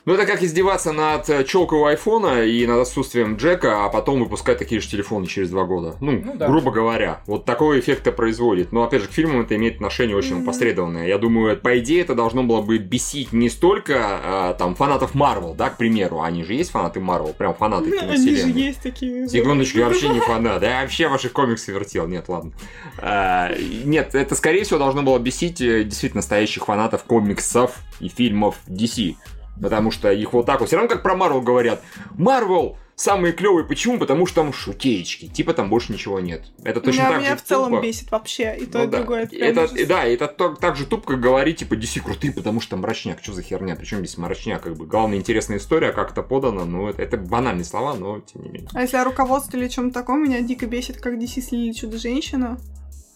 Ну, 0.06 0.14
это 0.14 0.24
как 0.24 0.40
издеваться 0.40 0.92
над 0.92 1.28
э, 1.28 1.42
челкой 1.42 1.80
у 1.80 1.84
айфона 1.84 2.44
и 2.44 2.64
над 2.64 2.82
отсутствием 2.82 3.34
джека, 3.34 3.84
а 3.84 3.88
потом 3.88 4.20
выпускать 4.20 4.56
такие 4.56 4.80
же 4.80 4.88
телефоны 4.88 5.26
через 5.26 5.50
два 5.50 5.64
года. 5.64 5.96
Ну, 6.00 6.22
Ну 6.24 6.36
да. 6.36 6.46
грубо 6.46 6.70
говоря. 6.70 7.22
Вот 7.26 7.44
такой 7.44 7.80
эффект 7.80 8.14
производит. 8.14 8.70
Но, 8.70 8.84
опять 8.84 9.02
же, 9.02 9.08
к 9.08 9.10
фильмам 9.10 9.40
это 9.40 9.56
имеет 9.56 9.74
отношение 9.74 10.16
очень 10.16 10.42
опосредованное. 10.42 11.08
Я 11.08 11.18
думаю, 11.18 11.56
по 11.56 11.76
идее, 11.80 12.02
это 12.02 12.14
должно 12.14 12.44
было 12.44 12.62
бы 12.62 12.78
бесить 12.78 13.32
не 13.32 13.50
столько 13.50 13.94
а, 13.98 14.54
там 14.54 14.76
фанатов 14.76 15.16
Марвел, 15.16 15.54
да, 15.54 15.70
к 15.70 15.76
примеру. 15.76 16.20
Они 16.20 16.44
же 16.44 16.54
есть 16.54 16.70
фанаты 16.70 17.00
Марвел, 17.00 17.32
прям 17.32 17.54
фанаты 17.54 17.90
Они 17.98 18.36
же 18.36 18.48
есть 18.50 18.82
такие. 18.82 19.26
Секундочку, 19.26 19.78
я 19.78 19.86
вообще 19.86 20.08
не 20.08 20.20
фанат. 20.26 20.62
Я 20.62 20.82
вообще 20.82 21.08
ваших 21.08 21.32
комиксы 21.32 21.72
вертел. 21.72 22.06
Нет, 22.06 22.28
ладно. 22.28 22.52
А, 22.98 23.52
Нет, 23.84 24.14
это, 24.14 24.36
скорее 24.36 24.62
всего, 24.62 24.78
должно 24.78 25.02
было 25.02 25.18
бесить 25.18 25.60
э, 25.60 25.82
действительно 25.82 26.18
настоящих 26.18 26.66
фанатов 26.66 27.02
комиксов 27.02 27.72
и 27.98 28.08
фильмов 28.08 28.54
DC. 28.68 29.16
Потому 29.60 29.90
что 29.90 30.10
их 30.12 30.32
вот 30.32 30.46
так 30.46 30.60
вот. 30.60 30.66
Все 30.68 30.76
равно 30.76 30.88
как 30.88 31.02
про 31.02 31.14
Марвел 31.16 31.40
говорят. 31.40 31.82
Марвел 32.16 32.76
самые 32.94 33.32
клевые. 33.32 33.64
Почему? 33.66 33.98
Потому 33.98 34.26
что 34.26 34.42
там 34.42 34.52
шутеечки. 34.52 35.26
Типа 35.26 35.52
там 35.54 35.68
больше 35.70 35.92
ничего 35.92 36.18
нет. 36.20 36.46
Это 36.64 36.80
точно 36.80 37.00
меня, 37.00 37.10
так 37.10 37.20
меня 37.20 37.30
же 37.32 37.36
в 37.36 37.42
целом 37.42 37.70
тупо. 37.72 37.82
бесит 37.82 38.10
вообще. 38.10 38.56
И 38.58 38.66
то, 38.66 38.78
Ну 38.78 38.84
и 38.84 38.86
да. 38.88 38.98
другое. 38.98 39.22
Это, 39.24 39.36
Это, 39.36 39.64
ужас. 39.64 39.86
да, 39.86 40.04
это 40.04 40.28
так, 40.28 40.58
так 40.58 40.76
же 40.76 40.86
тупо, 40.86 41.08
как 41.12 41.20
говорить, 41.20 41.58
типа, 41.58 41.74
DC 41.74 42.00
крутые, 42.00 42.32
потому 42.32 42.60
что 42.60 42.70
там 42.70 42.80
мрачняк. 42.80 43.22
Что 43.22 43.32
за 43.32 43.42
херня? 43.42 43.76
Причем 43.76 43.98
здесь 43.98 44.16
мрачняк? 44.18 44.62
Как 44.62 44.76
бы 44.76 44.86
главная 44.86 45.18
интересная 45.18 45.58
история, 45.58 45.92
как 45.92 46.12
это 46.12 46.22
подано. 46.22 46.64
Ну, 46.64 46.88
это, 46.88 47.02
это 47.02 47.16
банальные 47.18 47.64
слова, 47.64 47.94
но 47.94 48.20
тем 48.20 48.42
не 48.42 48.48
менее. 48.48 48.68
А 48.72 48.82
если 48.82 48.96
о 48.96 49.04
руководстве 49.04 49.60
или 49.60 49.68
чем-то 49.68 49.94
таком, 49.94 50.22
меня 50.24 50.40
дико 50.40 50.66
бесит, 50.66 50.98
как 51.00 51.14
DC 51.14 51.40
слили 51.42 51.72
Чудо-женщину. 51.72 52.58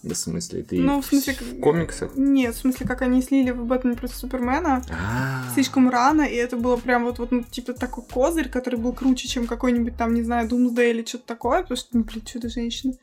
Да, 0.03 0.15
в 0.15 0.19
смысле, 0.19 0.63
ты 0.63 0.81
Ну, 0.81 1.03
в 1.03 1.05
смысле, 1.05 1.35
в 1.35 1.61
комиксах? 1.61 2.13
Нет, 2.17 2.55
в 2.55 2.59
смысле, 2.59 2.87
как 2.87 3.03
они 3.03 3.21
слили 3.21 3.51
в 3.51 3.67
Бэтмен 3.67 3.97
против 3.97 4.17
Супермена 4.17 4.83
А. 4.89 5.53
слишком 5.53 5.91
рано, 5.91 6.23
и 6.23 6.35
это 6.35 6.57
было 6.57 6.77
прям 6.77 7.05
вот, 7.05 7.19
вот 7.19 7.33
ну, 7.33 7.43
типа 7.43 7.75
такой 7.75 8.05
козырь, 8.05 8.49
который 8.49 8.79
был 8.79 8.95
круче, 8.95 9.29
чем 9.29 9.47
какой-нибудь 9.47 9.97
там, 9.97 10.15
не 10.15 10.23
знаю, 10.23 10.49
Думсдей 10.49 10.93
или 10.93 11.05
что-то 11.05 11.27
такое, 11.27 11.63
потому 11.63 11.77
что, 11.77 11.89
ну, 11.93 12.05
блин, 12.05 12.25
Чудо-женщина. 12.25 12.95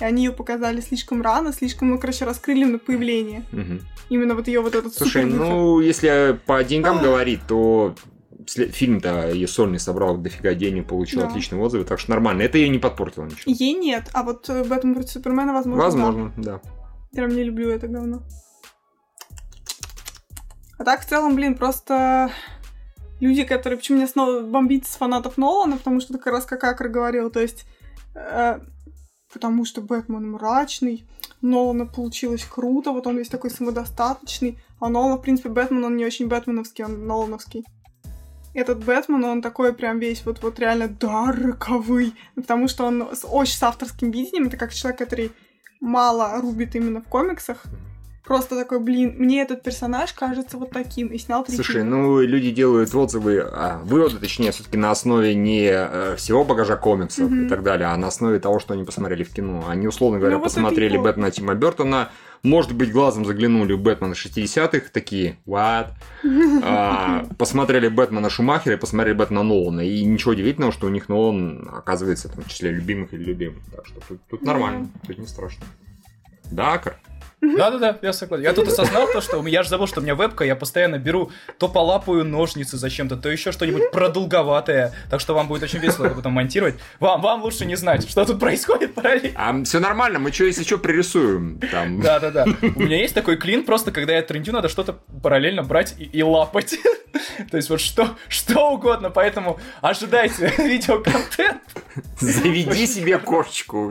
И 0.00 0.04
они 0.04 0.24
ее 0.24 0.32
показали 0.32 0.80
слишком 0.80 1.22
рано, 1.22 1.52
слишком, 1.52 1.90
ну, 1.90 1.98
короче, 1.98 2.24
раскрыли 2.24 2.64
на 2.64 2.78
появление. 2.78 3.44
Именно 4.08 4.34
вот 4.34 4.46
ее 4.46 4.60
вот 4.60 4.74
этот 4.74 4.94
Слушай, 4.94 5.24
ну, 5.24 5.80
если 5.80 6.38
по 6.46 6.62
деньгам 6.62 7.02
говорить, 7.02 7.40
то 7.48 7.96
фильм-то 8.46 9.30
ее 9.30 9.48
сольный 9.48 9.78
собрал 9.78 10.16
дофига 10.16 10.54
денег, 10.54 10.88
получил 10.88 11.20
Да. 11.20 11.28
отличные 11.28 11.60
отзывы, 11.60 11.84
так 11.84 11.98
что 11.98 12.10
нормально. 12.10 12.42
Это 12.42 12.58
ей 12.58 12.68
не 12.68 12.78
подпортило 12.78 13.24
ничего. 13.24 13.42
Ей 13.46 13.74
нет, 13.74 14.08
а 14.12 14.22
вот 14.22 14.48
э, 14.48 14.64
Бэтмен 14.64 14.94
против 14.94 15.10
Супермена, 15.10 15.52
возможно, 15.52 15.82
да. 15.82 15.84
Возможно, 15.84 16.32
да. 16.36 16.60
Прям 17.12 17.30
не 17.30 17.44
люблю 17.44 17.70
это 17.70 17.88
говно. 17.88 18.22
А 20.78 20.84
так, 20.84 21.02
в 21.02 21.08
целом, 21.08 21.36
блин, 21.36 21.56
просто 21.56 22.30
люди, 23.20 23.44
которые... 23.44 23.78
Почему 23.78 23.98
меня 23.98 24.08
снова 24.08 24.40
бомбит 24.40 24.86
с 24.86 24.96
фанатов 24.96 25.38
Нолана, 25.38 25.76
потому 25.76 26.00
что 26.00 26.14
как 26.18 26.26
раз 26.26 26.44
как 26.46 26.64
Акр 26.64 26.88
говорил, 26.88 27.30
то 27.30 27.40
есть... 27.40 27.64
э, 28.14 28.58
потому 29.32 29.64
что 29.64 29.80
Бэтмен 29.80 30.32
мрачный, 30.32 31.06
Нолана 31.42 31.86
получилось 31.86 32.44
круто, 32.44 32.92
вот 32.92 33.06
он 33.06 33.16
весь 33.18 33.28
такой 33.28 33.50
самодостаточный, 33.50 34.58
а 34.80 34.86
у 34.86 34.88
Нолана, 34.88 35.16
в 35.16 35.22
принципе, 35.22 35.48
Бэтмен, 35.48 35.84
он 35.84 35.96
не 35.96 36.04
очень 36.04 36.28
бэтменовский, 36.28 36.84
он 36.84 37.06
Нолановский. 37.06 37.64
Этот 38.54 38.84
Бэтмен, 38.84 39.24
он 39.24 39.42
такой 39.42 39.72
прям 39.72 39.98
весь 39.98 40.24
вот, 40.24 40.40
вот 40.42 40.58
реально 40.60 40.88
дарковый, 40.88 42.14
потому 42.36 42.68
что 42.68 42.84
он 42.84 43.08
очень 43.24 43.54
с 43.56 43.62
авторским 43.62 44.10
видением, 44.10 44.46
это 44.46 44.56
как 44.56 44.72
человек, 44.72 44.98
который 44.98 45.32
мало 45.80 46.40
рубит 46.40 46.74
именно 46.76 47.00
в 47.00 47.04
комиксах. 47.08 47.62
Просто 48.24 48.56
такой, 48.56 48.80
блин, 48.80 49.16
мне 49.18 49.42
этот 49.42 49.62
персонаж 49.62 50.14
кажется 50.14 50.56
вот 50.56 50.70
таким, 50.70 51.08
и 51.08 51.18
снял 51.18 51.44
три 51.44 51.56
Слушай, 51.56 51.82
фильма. 51.82 51.90
ну, 51.90 52.20
люди 52.22 52.52
делают 52.52 52.94
отзывы, 52.94 53.40
а, 53.40 53.82
выводы, 53.84 54.16
точнее, 54.16 54.50
все-таки 54.50 54.78
на 54.78 54.90
основе 54.92 55.34
не 55.34 55.68
э, 55.70 56.16
всего 56.16 56.42
багажа 56.42 56.76
комиксов 56.76 57.28
Мгм. 57.30 57.44
и 57.46 57.48
так 57.50 57.62
далее, 57.62 57.88
а 57.88 57.96
на 57.98 58.06
основе 58.06 58.38
того, 58.38 58.60
что 58.60 58.72
они 58.72 58.84
посмотрели 58.84 59.24
в 59.24 59.30
кино. 59.30 59.64
Они, 59.68 59.86
условно 59.86 60.18
говоря, 60.20 60.36
Ну, 60.36 60.42
вот 60.42 60.44
посмотрели. 60.44 60.96
Бэтмена 60.96 61.30
Тима 61.32 61.54
Бертона, 61.54 62.08
может 62.44 62.74
быть, 62.74 62.92
глазом 62.92 63.24
заглянули 63.24 63.72
в 63.72 63.80
Бэтмена 63.80 64.12
60-х, 64.12 64.90
такие, 64.92 65.38
what? 65.46 65.88
А, 66.62 67.24
посмотрели 67.38 67.88
Бэтмена 67.88 68.28
Шумахера 68.28 68.74
и 68.74 68.78
посмотрели 68.78 69.14
Бэтмена 69.14 69.42
Нолана. 69.42 69.80
И 69.80 70.04
ничего 70.04 70.32
удивительного, 70.32 70.72
что 70.72 70.86
у 70.86 70.90
них 70.90 71.08
Нолан 71.08 71.68
оказывается 71.72 72.28
там, 72.28 72.44
в 72.44 72.48
числе 72.48 72.70
любимых 72.70 73.14
или 73.14 73.24
любимых. 73.24 73.64
Так 73.74 73.86
что 73.86 74.00
тут, 74.06 74.20
тут 74.28 74.42
нормально, 74.42 74.90
тут 75.06 75.18
не 75.18 75.26
страшно. 75.26 75.64
Да, 76.50 76.74
Акар? 76.74 77.00
Да-да-да, 77.56 77.98
я 78.02 78.12
согласен. 78.12 78.44
Я 78.44 78.52
тут 78.52 78.68
осознал 78.68 79.06
то, 79.12 79.20
что 79.20 79.44
я 79.46 79.62
же 79.62 79.68
забыл, 79.68 79.86
что 79.86 80.00
у 80.00 80.02
меня 80.02 80.14
вебка, 80.14 80.44
я 80.44 80.56
постоянно 80.56 80.98
беру 80.98 81.30
то 81.58 81.68
полапаю 81.68 82.24
ножницы 82.24 82.76
зачем-то, 82.76 83.16
то 83.16 83.28
еще 83.28 83.52
что-нибудь 83.52 83.90
продолговатое, 83.90 84.92
так 85.10 85.20
что 85.20 85.34
вам 85.34 85.48
будет 85.48 85.62
очень 85.62 85.78
весело 85.78 86.08
потом 86.08 86.32
монтировать. 86.32 86.74
Вам, 87.00 87.20
вам 87.20 87.42
лучше 87.42 87.66
не 87.66 87.76
знать, 87.76 88.08
что 88.08 88.24
тут 88.24 88.40
происходит 88.40 88.94
параллельно. 88.94 89.30
А, 89.36 89.64
все 89.64 89.80
нормально, 89.80 90.18
мы 90.18 90.32
что, 90.32 90.44
если 90.44 90.64
что, 90.64 90.78
пририсуем. 90.78 91.60
Там. 91.70 92.00
Да-да-да. 92.00 92.46
У 92.62 92.80
меня 92.80 92.98
есть 92.98 93.14
такой 93.14 93.36
клин, 93.36 93.64
просто 93.64 93.92
когда 93.92 94.14
я 94.14 94.22
трендю, 94.22 94.52
надо 94.52 94.68
что-то 94.68 94.98
параллельно 95.22 95.62
брать 95.62 95.94
и, 95.98 96.04
и 96.04 96.22
лапать. 96.22 96.76
То 97.50 97.56
есть 97.56 97.70
вот 97.70 97.80
что, 97.80 98.16
что 98.28 98.70
угодно, 98.70 99.10
поэтому 99.10 99.58
ожидайте 99.80 100.52
видеоконтент. 100.58 101.62
Заведи 102.20 102.86
себе 102.86 103.18
кошечку. 103.18 103.90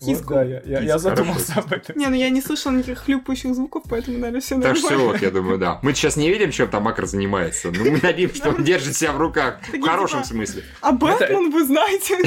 Вот, 0.00 0.26
да, 0.26 0.42
я, 0.42 0.62
я, 0.64 0.80
я 0.80 0.98
задумался 0.98 1.54
об 1.56 1.72
этом. 1.72 1.96
Не, 1.96 2.06
ну 2.06 2.14
я 2.14 2.30
не 2.30 2.40
слышала 2.74 2.92
никаких 2.94 3.04
хлюпающих 3.04 3.54
звуков, 3.54 3.84
поэтому, 3.88 4.18
наверное, 4.18 4.40
все 4.40 4.54
Так 4.56 4.74
нормально. 4.74 4.88
что 4.88 4.98
вот, 5.06 5.22
я 5.22 5.30
думаю, 5.30 5.58
да. 5.58 5.78
Мы 5.82 5.94
сейчас 5.94 6.16
не 6.16 6.28
видим, 6.30 6.50
чем 6.50 6.68
там 6.68 6.86
Акр 6.88 7.06
занимается. 7.06 7.70
Но 7.70 7.84
мы 7.90 8.00
надеемся, 8.02 8.36
что 8.36 8.50
он 8.50 8.64
держит 8.64 8.96
себя 8.96 9.12
в 9.12 9.18
руках. 9.18 9.58
В 9.72 9.80
хорошем 9.82 10.22
типа- 10.22 10.34
смысле. 10.34 10.62
А 10.80 10.92
Бэтмен, 10.92 11.50
вы 11.50 11.64
знаете. 11.64 12.18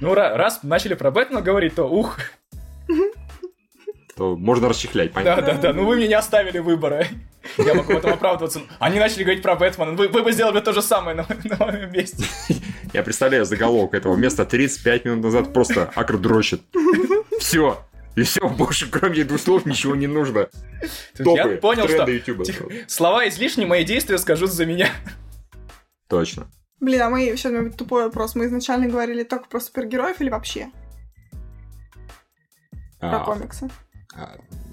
Ну, 0.00 0.14
ра- 0.14 0.34
раз 0.36 0.60
начали 0.62 0.94
про 0.94 1.10
Бэтмена 1.10 1.40
говорить, 1.42 1.74
то 1.74 1.84
ух, 1.88 2.18
То 4.16 4.36
можно 4.36 4.68
расчехлять, 4.68 5.12
понятно? 5.12 5.42
да-да-да, 5.42 5.72
ну 5.72 5.86
вы 5.86 5.96
мне 5.96 6.06
не 6.06 6.14
оставили 6.14 6.58
выбора. 6.58 7.06
Я 7.56 7.74
могу 7.74 7.94
в 7.94 7.96
этом 7.96 8.12
оправдываться. 8.12 8.60
Они 8.78 8.98
начали 9.00 9.24
говорить 9.24 9.42
про 9.42 9.56
Бэтмена, 9.56 9.92
вы, 9.92 10.06
вы 10.08 10.22
бы 10.22 10.30
сделали 10.32 10.60
то 10.60 10.72
же 10.72 10.82
самое 10.82 11.16
на, 11.16 11.26
на 11.44 11.56
моем 11.66 11.90
месте. 11.90 12.24
Я 12.92 13.02
представляю 13.02 13.44
заголовок 13.46 13.94
этого 13.94 14.14
места 14.14 14.44
35 14.44 15.06
минут 15.06 15.24
назад 15.24 15.52
просто 15.54 15.90
Акр 15.94 16.18
дрочит. 16.18 16.60
Все. 17.40 17.82
И 18.14 18.22
все, 18.22 18.48
больше 18.48 18.90
кроме 18.90 19.24
двух 19.24 19.40
слов 19.40 19.64
ничего 19.66 19.94
не 19.94 20.06
нужно. 20.06 20.46
То 20.46 20.52
есть 20.82 21.10
я 21.18 21.24
Топы, 21.24 21.56
понял, 21.56 21.88
что. 21.88 22.44
Тихо. 22.44 22.68
слова 22.86 23.28
излишни, 23.28 23.64
мои 23.64 23.84
действия 23.84 24.18
скажут 24.18 24.52
за 24.52 24.66
меня. 24.66 24.90
Точно. 26.08 26.50
Блин, 26.80 27.02
а 27.02 27.10
мы, 27.10 27.34
будет 27.34 27.76
тупой 27.76 28.04
вопрос. 28.04 28.34
Мы 28.34 28.46
изначально 28.46 28.88
говорили 28.88 29.22
только 29.22 29.48
про 29.48 29.60
супергероев 29.60 30.20
или 30.20 30.28
вообще 30.28 30.70
про 32.98 33.22
А, 33.22 33.24
комиксы? 33.24 33.70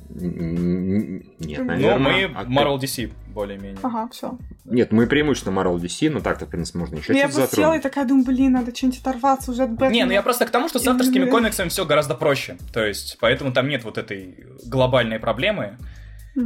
Нет, 0.09 1.59
Ну, 1.59 1.65
наверное. 1.65 2.27
мы 2.27 2.33
а- 2.35 2.43
Marvel 2.45 2.79
DC, 2.79 3.11
более-менее. 3.33 3.77
Ага, 3.83 4.09
все. 4.11 4.37
Нет, 4.65 4.91
мы 4.91 5.07
преимущественно 5.07 5.57
Marvel 5.57 5.77
DC, 5.77 6.09
но 6.09 6.19
так-то, 6.19 6.45
в 6.45 6.49
принципе, 6.49 6.79
можно 6.79 6.95
еще 6.95 7.13
я 7.13 7.27
что-то 7.27 7.35
просто 7.35 7.55
села 7.55 7.73
и 7.73 7.77
затронуть. 7.77 7.83
такая 7.83 8.05
думаю, 8.05 8.25
блин, 8.25 8.51
надо 8.53 8.75
что-нибудь 8.75 8.99
оторваться 8.99 9.51
уже 9.51 9.63
от 9.63 9.71
Бэтмена. 9.71 9.91
Не, 9.91 10.05
ну 10.05 10.11
я 10.11 10.21
просто 10.21 10.45
к 10.45 10.49
тому, 10.49 10.67
что 10.69 10.79
с 10.79 10.87
авторскими 10.87 11.25
комиксами 11.25 11.69
все 11.69 11.85
гораздо 11.85 12.15
проще. 12.15 12.57
То 12.73 12.83
есть, 12.85 13.17
поэтому 13.19 13.51
там 13.51 13.67
нет 13.67 13.83
вот 13.83 13.97
этой 13.97 14.45
глобальной 14.65 15.19
проблемы. 15.19 15.77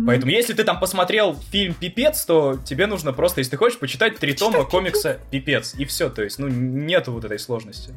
Поэтому, 0.08 0.32
если 0.32 0.54
ты 0.54 0.64
там 0.64 0.80
посмотрел 0.80 1.36
фильм 1.52 1.74
«Пипец», 1.76 2.26
то 2.26 2.58
тебе 2.66 2.88
нужно 2.88 3.14
просто, 3.14 3.42
если 3.42 3.52
ты 3.52 3.58
хочешь, 3.58 3.78
почитать 3.78 4.18
три 4.18 4.34
тома 4.34 4.64
комикса 4.64 5.20
«Пипец». 5.30 5.76
И 5.78 5.86
все, 5.86 6.10
то 6.10 6.24
есть, 6.24 6.40
ну, 6.40 6.48
нету 6.48 7.12
вот 7.12 7.26
этой 7.26 7.38
сложности. 7.38 7.94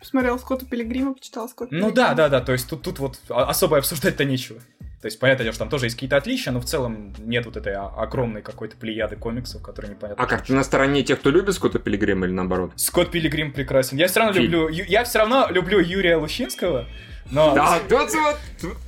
Посмотрела 0.00 0.38
Скотта 0.38 0.66
Пилигрима, 0.66 1.14
почитала 1.14 1.46
Скотта 1.46 1.74
Ну 1.74 1.92
да, 1.92 2.14
да, 2.14 2.28
да, 2.28 2.40
то 2.40 2.52
есть 2.52 2.68
тут, 2.68 2.82
тут 2.82 2.98
вот 2.98 3.20
а- 3.28 3.44
особо 3.44 3.78
обсуждать-то 3.78 4.24
нечего. 4.24 4.58
То 5.02 5.06
есть, 5.06 5.18
понятно, 5.18 5.44
дело, 5.44 5.52
что 5.54 5.60
там 5.60 5.70
тоже 5.70 5.86
есть 5.86 5.96
какие-то 5.96 6.16
отличия, 6.18 6.52
но 6.52 6.60
в 6.60 6.66
целом 6.66 7.14
нет 7.18 7.46
вот 7.46 7.56
этой 7.56 7.74
огромной 7.74 8.42
какой-то 8.42 8.76
плеяды 8.76 9.16
комиксов, 9.16 9.62
которые 9.62 9.92
непонятно. 9.92 10.22
А 10.22 10.26
как, 10.26 10.44
ты 10.44 10.52
на 10.52 10.62
стороне 10.62 11.02
тех, 11.02 11.20
кто 11.20 11.30
любит 11.30 11.54
Скотта 11.54 11.78
Пилигрима 11.78 12.26
или 12.26 12.32
наоборот? 12.34 12.72
Скотт 12.76 13.10
Пилигрим 13.10 13.52
прекрасен. 13.52 13.96
Я 13.96 14.08
все 14.08 14.20
равно 14.20 14.34
Фильм. 14.34 14.50
люблю, 14.52 14.68
я 14.68 15.04
все 15.04 15.20
равно 15.20 15.46
люблю 15.50 15.80
Юрия 15.80 16.16
Лущинского, 16.16 16.86
Но... 17.30 17.54
Да, 17.54 17.78
да, 17.88 18.06
да, 18.06 18.36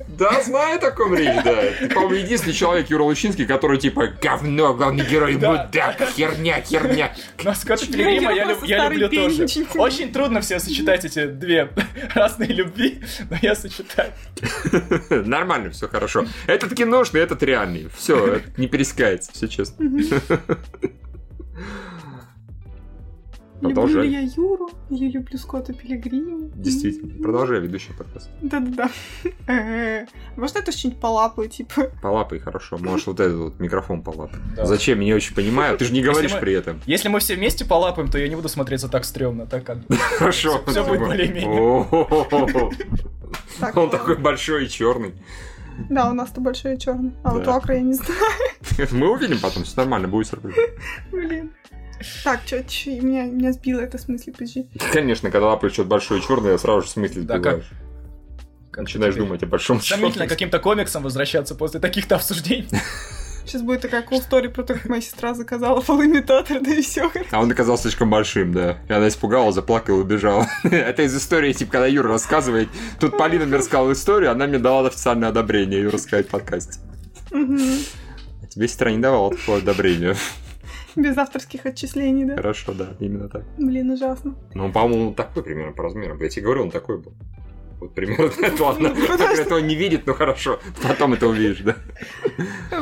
да, 0.07 0.43
знаю 0.43 0.77
о 0.77 0.79
таком 0.79 1.15
речь, 1.15 1.43
да. 1.43 1.55
Ты, 1.79 1.89
по-моему, 1.89 2.15
единственный 2.15 2.53
человек, 2.53 2.89
Юра 2.89 3.03
Лучинский, 3.03 3.45
который 3.45 3.77
типа 3.77 4.07
говно, 4.21 4.73
главный 4.73 5.05
герой, 5.05 5.35
Да. 5.35 5.51
мудак, 5.51 5.97
херня, 6.15 6.61
херня. 6.61 7.13
Но 7.43 7.53
Скотта 7.53 7.85
Я 7.85 7.91
Пилигрима 7.91 8.33
я, 8.33 8.51
я 8.51 8.55
старый 8.55 8.97
люблю 8.97 9.29
тоже. 9.29 9.45
Очень 9.75 10.11
трудно 10.11 10.41
все 10.41 10.59
сочетать 10.59 11.05
эти 11.05 11.25
две 11.27 11.69
разные 12.15 12.49
любви, 12.49 13.01
но 13.29 13.37
я 13.41 13.55
сочетаю. 13.55 14.11
Нормально, 15.09 15.71
все 15.71 15.87
хорошо. 15.87 16.25
Этот 16.45 16.75
киношный, 16.75 17.21
этот 17.21 17.41
реальный. 17.43 17.89
Все, 17.97 18.41
не 18.57 18.67
пересекается, 18.67 19.31
все 19.33 19.47
честно. 19.47 19.85
Люблю 23.63 23.75
Продолжай. 23.75 24.07
ли 24.07 24.11
я 24.13 24.19
Юру? 24.35 24.69
Я 24.89 25.07
люблю 25.09 25.37
Скотта 25.37 25.71
Пилигрима. 25.73 26.49
Действительно. 26.53 27.23
Продолжай 27.23 27.61
ведущий 27.61 27.93
подкаст. 27.93 28.29
Да-да-да. 28.41 28.89
Э, 29.47 30.05
Можно 30.35 30.59
это 30.59 30.71
что-нибудь 30.73 30.99
полапаю, 30.99 31.47
типа? 31.49 31.91
Полапай, 32.01 32.39
хорошо. 32.39 32.77
Можешь 32.77 33.07
вот 33.07 33.19
этот 33.21 33.37
вот 33.37 33.59
микрофон 33.59 34.01
полапать. 34.01 34.39
Зачем? 34.61 34.99
Я 34.99 35.05
не 35.05 35.13
очень 35.13 35.33
понимаю. 35.35 35.77
Ты 35.77 35.85
же 35.85 35.93
не 35.93 36.01
говоришь 36.01 36.37
при 36.39 36.53
этом. 36.53 36.81
Если 36.85 37.07
мы 37.07 37.19
все 37.19 37.35
вместе 37.35 37.63
полапаем, 37.65 38.09
то 38.09 38.17
я 38.17 38.27
не 38.27 38.35
буду 38.35 38.49
смотреться 38.49 38.89
так 38.89 39.05
стрёмно, 39.05 39.45
так 39.45 39.63
как... 39.63 39.77
Хорошо. 40.17 40.61
Всё 40.67 40.85
будет 40.85 40.99
более-менее. 40.99 41.59
О-о-о-о. 41.59 42.71
Так, 43.59 43.77
Он 43.77 43.89
такой 43.89 44.17
большой 44.17 44.65
и 44.65 44.69
черный. 44.69 45.13
Да, 45.89 46.09
у 46.09 46.13
нас-то 46.13 46.41
большой 46.41 46.75
и 46.75 46.79
черный. 46.79 47.13
А 47.23 47.31
вот 47.33 47.43
у 47.43 47.45
Да. 47.45 47.55
Акра 47.55 47.75
я 47.75 47.81
не 47.81 47.93
знаю. 47.93 48.19
Мы 48.91 49.11
увидим 49.11 49.39
потом, 49.41 49.63
все 49.63 49.77
нормально, 49.77 50.07
будет 50.07 50.27
сюрприз. 50.27 50.55
Блин. 51.11 51.51
Так, 52.23 52.45
чё, 52.45 52.63
чё, 52.63 52.91
меня, 53.01 53.23
меня 53.25 53.51
сбило 53.53 53.79
это 53.81 53.97
в 53.97 54.01
смысле, 54.01 54.33
подожди. 54.33 54.67
Конечно, 54.91 55.31
когда 55.31 55.55
большое 55.55 56.19
и 56.19 56.23
черное, 56.23 56.57
сразу 56.57 56.81
же 56.81 56.87
в 56.87 56.89
смысле 56.91 57.21
Да, 57.23 57.39
как- 57.39 57.63
сбиваешь. 57.63 57.71
Начинаешь 58.75 59.13
теперь? 59.13 59.27
думать 59.27 59.43
о 59.43 59.45
большом 59.45 59.81
Сомнительно 59.81 60.27
каким-то 60.27 60.57
комиксам 60.59 61.03
возвращаться 61.03 61.53
после 61.53 61.79
таких-то 61.79 62.15
обсуждений. 62.15 62.67
Сейчас 63.45 63.61
будет 63.61 63.81
такая 63.81 64.03
cool 64.03 64.23
story 64.27 64.47
про 64.49 64.63
то, 64.63 64.73
как 64.73 64.85
моя 64.87 65.01
сестра 65.01 65.33
заказала 65.33 65.81
фалоимитатор, 65.81 66.61
да 66.61 66.73
и 66.73 66.81
все. 66.81 67.11
А 67.31 67.41
он 67.41 67.51
оказался 67.51 67.83
слишком 67.83 68.09
большим, 68.09 68.53
да. 68.53 68.77
И 68.87 68.93
она 68.93 69.09
испугалась, 69.09 69.53
заплакала 69.53 69.97
и 69.97 70.01
убежала. 70.01 70.47
Это 70.63 71.03
из 71.03 71.15
истории, 71.15 71.51
типа, 71.51 71.73
когда 71.73 71.87
Юра 71.87 72.07
рассказывает. 72.07 72.69
Тут 73.01 73.17
Полина 73.17 73.45
мне 73.45 73.57
рассказала 73.57 73.91
историю, 73.91 74.31
она 74.31 74.47
мне 74.47 74.59
дала 74.59 74.87
официальное 74.87 75.29
одобрение 75.29 75.81
ее 75.81 75.89
рассказать 75.89 76.27
в 76.27 76.31
подкасте. 76.31 76.79
А 77.31 78.47
тебе 78.47 78.67
сестра 78.67 78.91
не 78.91 78.99
давала 78.99 79.35
такое 79.35 79.57
одобрение. 79.57 80.15
Без 80.95 81.17
авторских 81.17 81.65
отчислений, 81.65 82.25
да? 82.25 82.35
Хорошо, 82.35 82.73
да, 82.73 82.89
именно 82.99 83.29
так. 83.29 83.43
Блин, 83.57 83.91
ужасно. 83.91 84.35
Ну, 84.53 84.65
он, 84.65 84.71
по-моему, 84.71 85.13
такой 85.13 85.43
примерно 85.43 85.73
по 85.73 85.83
размерам. 85.83 86.19
Я 86.21 86.29
тебе 86.29 86.43
говорю, 86.43 86.63
он 86.63 86.71
такой 86.71 86.99
был. 86.99 87.13
Вот 87.83 87.95
примерно. 87.95 88.31
Это 88.41 88.63
ладно. 88.63 88.93
Ну, 88.95 89.07
подожди. 89.07 89.23
Акра 89.23 89.41
этого 89.41 89.59
не 89.59 89.75
видит, 89.75 90.07
но 90.07 90.13
хорошо. 90.13 90.61
Потом 90.81 91.13
это 91.13 91.27
увидишь, 91.27 91.59
да. 91.59 91.75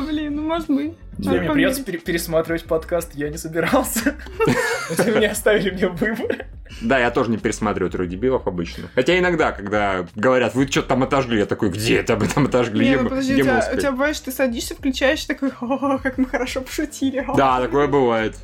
Блин, 0.08 0.36
ну 0.36 0.42
может 0.42 0.68
быть. 0.68 0.92
Мне 1.18 1.40
Надо 1.40 1.52
придется 1.52 1.82
пересматривать 1.82 2.64
подкаст, 2.64 3.14
я 3.14 3.28
не 3.28 3.36
собирался. 3.36 4.14
Вы 4.96 5.12
мне 5.12 5.28
оставили 5.28 5.70
мне 5.70 5.88
выбор. 5.88 6.46
Да, 6.80 7.00
я 7.00 7.10
тоже 7.10 7.30
не 7.30 7.36
пересматриваю 7.36 7.90
трех 7.90 8.08
дебилов 8.08 8.46
обычно. 8.46 8.88
Хотя 8.94 9.18
иногда, 9.18 9.50
когда 9.50 10.06
говорят, 10.14 10.54
вы 10.54 10.68
что-то 10.68 10.88
там 10.88 11.02
отожгли, 11.02 11.40
я 11.40 11.46
такой, 11.46 11.70
где 11.70 11.96
это 11.96 12.14
вы 12.16 12.28
там 12.28 12.46
отожгли? 12.46 12.88
Не, 12.88 12.96
ну 12.96 13.08
подожди, 13.08 13.32
где 13.32 13.42
у 13.42 13.44
тебя, 13.44 13.56
у 13.56 13.58
успели?» 13.58 13.80
тебя 13.80 13.90
бывает, 13.92 14.16
что 14.16 14.24
ты 14.26 14.32
садишься, 14.32 14.74
включаешь, 14.76 15.24
такой, 15.24 15.50
о, 15.60 15.98
как 15.98 16.16
мы 16.16 16.26
хорошо 16.26 16.60
пошутили. 16.60 17.18
о». 17.26 17.34
Да, 17.34 17.60
такое 17.60 17.88
бывает. 17.88 18.36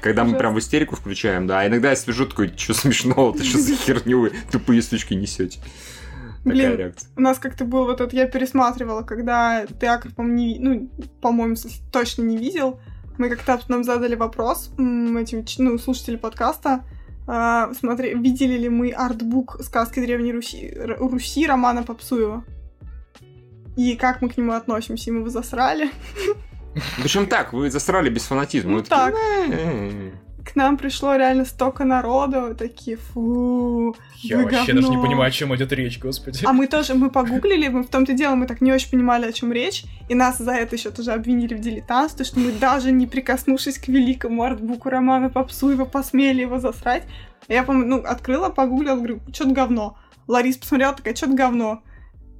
Когда 0.00 0.24
мы 0.24 0.36
прям 0.36 0.54
в 0.54 0.58
истерику 0.58 0.96
включаем, 0.96 1.46
да. 1.46 1.60
А 1.60 1.66
иногда 1.66 1.90
я 1.90 1.96
свяжу 1.96 2.26
такой, 2.26 2.52
что 2.56 2.74
смешного, 2.74 3.36
ты 3.36 3.44
что 3.44 3.58
за 3.58 3.74
херню 3.76 4.20
вы 4.20 4.32
тупые 4.50 4.82
сучки 4.82 5.14
несете. 5.14 5.60
Блин. 6.44 6.76
реакция. 6.76 7.08
У 7.16 7.22
нас 7.22 7.38
как-то 7.38 7.64
был 7.64 7.86
вот 7.86 8.00
этот, 8.00 8.12
я 8.12 8.26
пересматривала, 8.26 9.02
когда 9.02 9.66
ты 9.66 9.88
по-моему, 10.14 10.56
ну, 10.60 10.90
по-моему, 11.22 11.56
точно 11.90 12.22
не 12.22 12.36
видел. 12.36 12.80
Мы 13.16 13.30
как-то 13.30 13.58
нам 13.68 13.82
задали 13.84 14.14
вопрос, 14.14 14.72
этим, 14.76 15.44
ну, 15.58 15.78
слушатели 15.78 16.16
подкаста, 16.16 16.84
а, 17.26 17.72
смотри, 17.74 18.14
видели 18.14 18.58
ли 18.58 18.68
мы 18.68 18.90
артбук 18.90 19.58
сказки 19.62 20.00
Древней 20.00 20.32
Руси, 20.32 20.74
Руси 20.74 21.46
Романа 21.46 21.82
Попсуева? 21.82 22.44
И 23.76 23.96
как 23.96 24.20
мы 24.20 24.28
к 24.28 24.36
нему 24.36 24.52
относимся? 24.52 25.10
И 25.10 25.12
мы 25.12 25.20
его 25.20 25.30
засрали. 25.30 25.90
Причем 27.02 27.26
так, 27.26 27.52
вы 27.52 27.70
засрали 27.70 28.08
без 28.10 28.24
фанатизма. 28.24 28.72
Ну 28.72 28.82
так. 28.82 29.14
К 30.44 30.56
нам 30.56 30.76
пришло 30.76 31.16
реально 31.16 31.46
столько 31.46 31.84
народу, 31.84 32.54
такие, 32.54 32.98
фу, 32.98 33.96
Я 34.16 34.36
вы 34.36 34.44
вообще 34.44 34.74
даже 34.74 34.88
не 34.88 34.96
говно». 34.96 35.02
понимаю, 35.02 35.28
о 35.28 35.30
чем 35.30 35.54
идет 35.56 35.72
речь, 35.72 35.98
господи. 35.98 36.44
А 36.44 36.52
мы 36.52 36.66
тоже, 36.66 36.92
мы 36.94 37.08
погуглили, 37.10 37.68
мы 37.68 37.82
в 37.82 37.88
том-то 37.88 38.12
дело, 38.12 38.34
мы 38.34 38.46
так 38.46 38.60
не 38.60 38.70
очень 38.70 38.90
понимали, 38.90 39.26
о 39.26 39.32
чем 39.32 39.52
речь, 39.52 39.84
и 40.10 40.14
нас 40.14 40.36
за 40.36 40.52
это 40.52 40.76
еще 40.76 40.90
тоже 40.90 41.12
обвинили 41.12 41.54
в 41.54 41.60
дилетантстве, 41.60 42.26
что 42.26 42.40
мы 42.40 42.52
даже 42.52 42.92
не 42.92 43.06
прикоснувшись 43.06 43.78
к 43.78 43.88
великому 43.88 44.42
артбуку 44.42 44.90
романа 44.90 45.30
Попсуева, 45.30 45.86
посмели 45.86 46.42
его 46.42 46.60
засрать. 46.60 47.04
Я, 47.48 47.62
помню, 47.62 47.86
ну, 47.86 48.02
открыла, 48.04 48.50
погуглила, 48.50 48.96
говорю, 48.96 49.20
что-то 49.32 49.52
говно. 49.52 49.96
Ларис 50.28 50.58
посмотрела, 50.58 50.94
такая, 50.94 51.14
что-то 51.14 51.32
говно. 51.32 51.82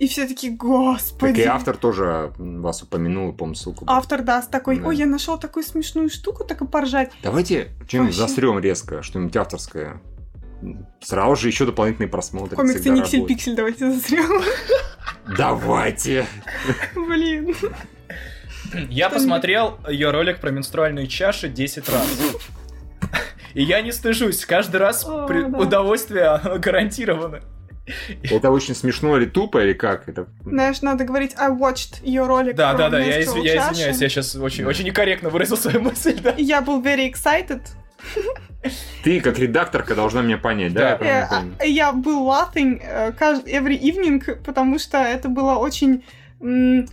И 0.04 0.08
все 0.08 0.26
такие, 0.26 0.52
Так 0.52 0.60
господи. 0.60 1.40
и 1.40 1.44
автор 1.44 1.76
тоже 1.78 2.32
вас 2.36 2.82
упомянул, 2.82 3.32
помню, 3.32 3.54
ссылку. 3.54 3.84
Автор 3.88 4.22
даст 4.22 4.50
такой, 4.50 4.78
Да. 4.78 4.88
ой, 4.88 4.96
я 4.96 5.06
нашел 5.06 5.38
такую 5.38 5.64
смешную 5.64 6.10
штуку, 6.10 6.44
так 6.44 6.60
и 6.60 6.66
поржать. 6.66 7.10
Давайте 7.22 7.68
что-нибудь 7.88 8.16
Вообще. 8.16 8.28
засрем 8.34 8.58
резко, 8.58 9.02
что-нибудь 9.02 9.34
авторское. 9.36 10.02
Сразу 11.00 11.36
же 11.36 11.48
еще 11.48 11.64
дополнительные 11.64 12.08
просмотры. 12.08 12.54
Комиксы 12.56 12.90
Никсель 12.90 13.20
работают. 13.20 13.28
Пиксель, 13.28 13.54
давайте 13.56 13.90
засрем. 13.92 14.42
Давайте! 15.38 16.26
Блин. 16.94 17.54
Я 18.90 19.08
посмотрел 19.08 19.78
ее 19.88 20.10
ролик 20.10 20.40
про 20.40 20.50
менструальные 20.50 21.06
чаши 21.06 21.48
10 21.48 21.88
раз. 21.88 22.06
И 23.54 23.62
я 23.62 23.80
не 23.82 23.92
стыжусь, 23.92 24.44
каждый 24.44 24.76
раз 24.76 25.04
О, 25.06 25.26
при- 25.26 25.44
да. 25.44 25.58
удовольствие 25.58 26.40
гарантировано. 26.58 27.40
Это 28.22 28.50
очень 28.50 28.74
смешно 28.74 29.16
или 29.18 29.26
тупо, 29.26 29.62
или 29.62 29.72
как? 29.74 30.08
Это... 30.08 30.26
Знаешь, 30.44 30.80
надо 30.82 31.04
говорить, 31.04 31.34
I 31.36 31.50
watched 31.50 32.02
your 32.02 32.26
ролик 32.26 32.56
Да, 32.56 32.74
да, 32.74 32.88
да, 32.88 32.98
я, 33.00 33.22
изв- 33.22 33.42
я 33.42 33.54
чаши». 33.56 33.72
извиняюсь, 33.74 34.00
я 34.00 34.08
сейчас 34.08 34.34
очень, 34.36 34.64
очень 34.64 34.84
некорректно 34.86 35.28
выразил 35.28 35.56
свою 35.56 35.80
мысль, 35.82 36.18
да. 36.20 36.34
Я 36.38 36.60
был 36.62 36.80
very 36.82 37.10
excited. 37.12 37.60
Ты, 39.02 39.20
как 39.20 39.38
редакторка, 39.38 39.94
должна 39.94 40.22
меня 40.22 40.38
понять, 40.38 40.72
да? 40.72 40.80
Я 40.82 40.90
Да. 40.90 40.96
правильно 40.96 41.18
Э, 41.20 41.26
а, 41.30 41.40
помню? 41.40 41.54
Я 41.64 41.92
был 41.92 42.26
laughing 42.26 42.80
э, 42.82 43.12
кажд- 43.12 43.44
every 43.46 43.78
evening, 43.78 44.42
потому 44.42 44.78
что 44.78 44.98
это 44.98 45.28
было 45.28 45.56
очень 45.56 46.02
м, 46.40 46.86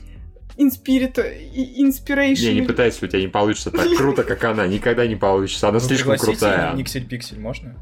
inspirit- 0.58 1.22
и- 1.54 1.86
inspiration. 1.86 2.50
Не, 2.54 2.56
не 2.56 2.62
пытайся, 2.64 3.06
у 3.06 3.08
тебя 3.08 3.20
не 3.22 3.28
получится 3.30 3.72
так 3.72 3.88
круто, 3.96 4.24
как 4.24 4.44
она. 4.44 4.68
Никогда 4.68 5.08
не 5.08 5.16
получится. 5.16 5.70
Она 5.70 5.80
Вы 5.80 5.86
слишком 5.86 6.18
крутая. 6.18 6.74
Никсель 6.74 7.06
Пиксель, 7.08 7.40
можно? 7.40 7.76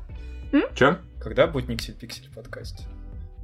Че? 0.76 0.98
Когда 1.30 1.46
будет 1.46 1.70
Никсель 1.70 1.94
Пиксель 1.94 2.28
в 2.28 2.34
подкасте? 2.34 2.86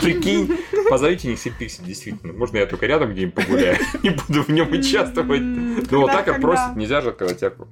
Прикинь, 0.00 0.58
позовите 0.90 1.28
Никсель 1.28 1.54
Пиксель, 1.56 1.84
действительно. 1.84 2.32
Можно 2.32 2.56
я 2.56 2.66
только 2.66 2.86
рядом 2.86 3.12
где-нибудь 3.12 3.36
погуляю, 3.36 3.78
не 4.02 4.10
буду 4.10 4.42
в 4.42 4.48
нем 4.48 4.72
участвовать. 4.72 5.40
Ну 5.40 6.00
вот 6.00 6.10
так 6.10 6.40
просит, 6.40 6.74
нельзя 6.74 7.00
же 7.00 7.10
отказать 7.10 7.44
Аку. 7.44 7.68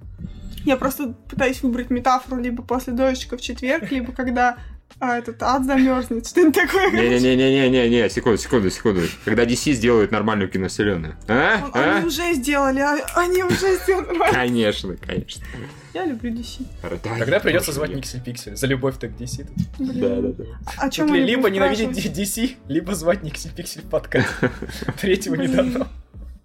Я 0.65 0.77
просто 0.77 1.15
пытаюсь 1.29 1.65
выбрать 1.65 1.91
метафору 1.91 2.41
либо 2.41 2.63
после 2.63 2.93
дождичка 2.93 3.37
в 3.37 3.41
четверг, 3.41 3.91
либо 3.91 4.13
когда 4.13 4.59
а, 5.01 5.19
этот 5.19 5.43
ад 5.43 5.65
замерзнет, 5.65 6.27
что-нибудь 6.27 6.55
такое. 6.55 6.91
Не-не-не-не-не-не, 6.91 8.09
секунду, 8.11 8.39
секунду, 8.39 8.71
секунду. 8.71 9.01
Когда 9.25 9.45
DC 9.45 9.73
сделают 9.73 10.11
нормальную 10.13 10.51
киновселенную. 10.51 11.17
А? 11.27 11.57
Он- 11.65 11.71
А? 11.75 11.97
Они 11.97 12.07
уже 12.07 12.35
сделали, 12.35 12.81
а- 12.81 13.05
они 13.17 13.43
уже 13.43 13.77
сделали. 13.79 14.33
Конечно, 14.33 14.97
конечно. 14.97 15.45
Я 15.95 16.05
люблю 16.07 16.31
DC. 16.33 16.65
Да, 16.83 17.17
Тогда 17.19 17.41
придется 17.41 17.73
звать. 17.73 17.95
Никсель 17.95 18.23
Пиксель. 18.23 18.55
За 18.57 18.67
любовь 18.67 18.97
так 18.99 19.11
DC. 19.13 19.45
тут. 19.79 19.95
Да, 19.99 20.21
да, 20.21 20.29
да. 20.33 20.45
О 20.79 20.89
чем 20.91 21.09
Тут 21.09 21.17
они 21.17 21.25
либо 21.27 21.51
ненавидеть? 21.51 22.17
DC, 22.17 22.57
либо 22.69 22.95
звать 22.95 23.23
Никсель 23.25 23.53
Пиксель 23.53 23.83
в 23.83 23.89
подкаст. 23.91 24.29
Третьего 25.01 25.35
не 25.35 25.49
дано. 25.49 25.89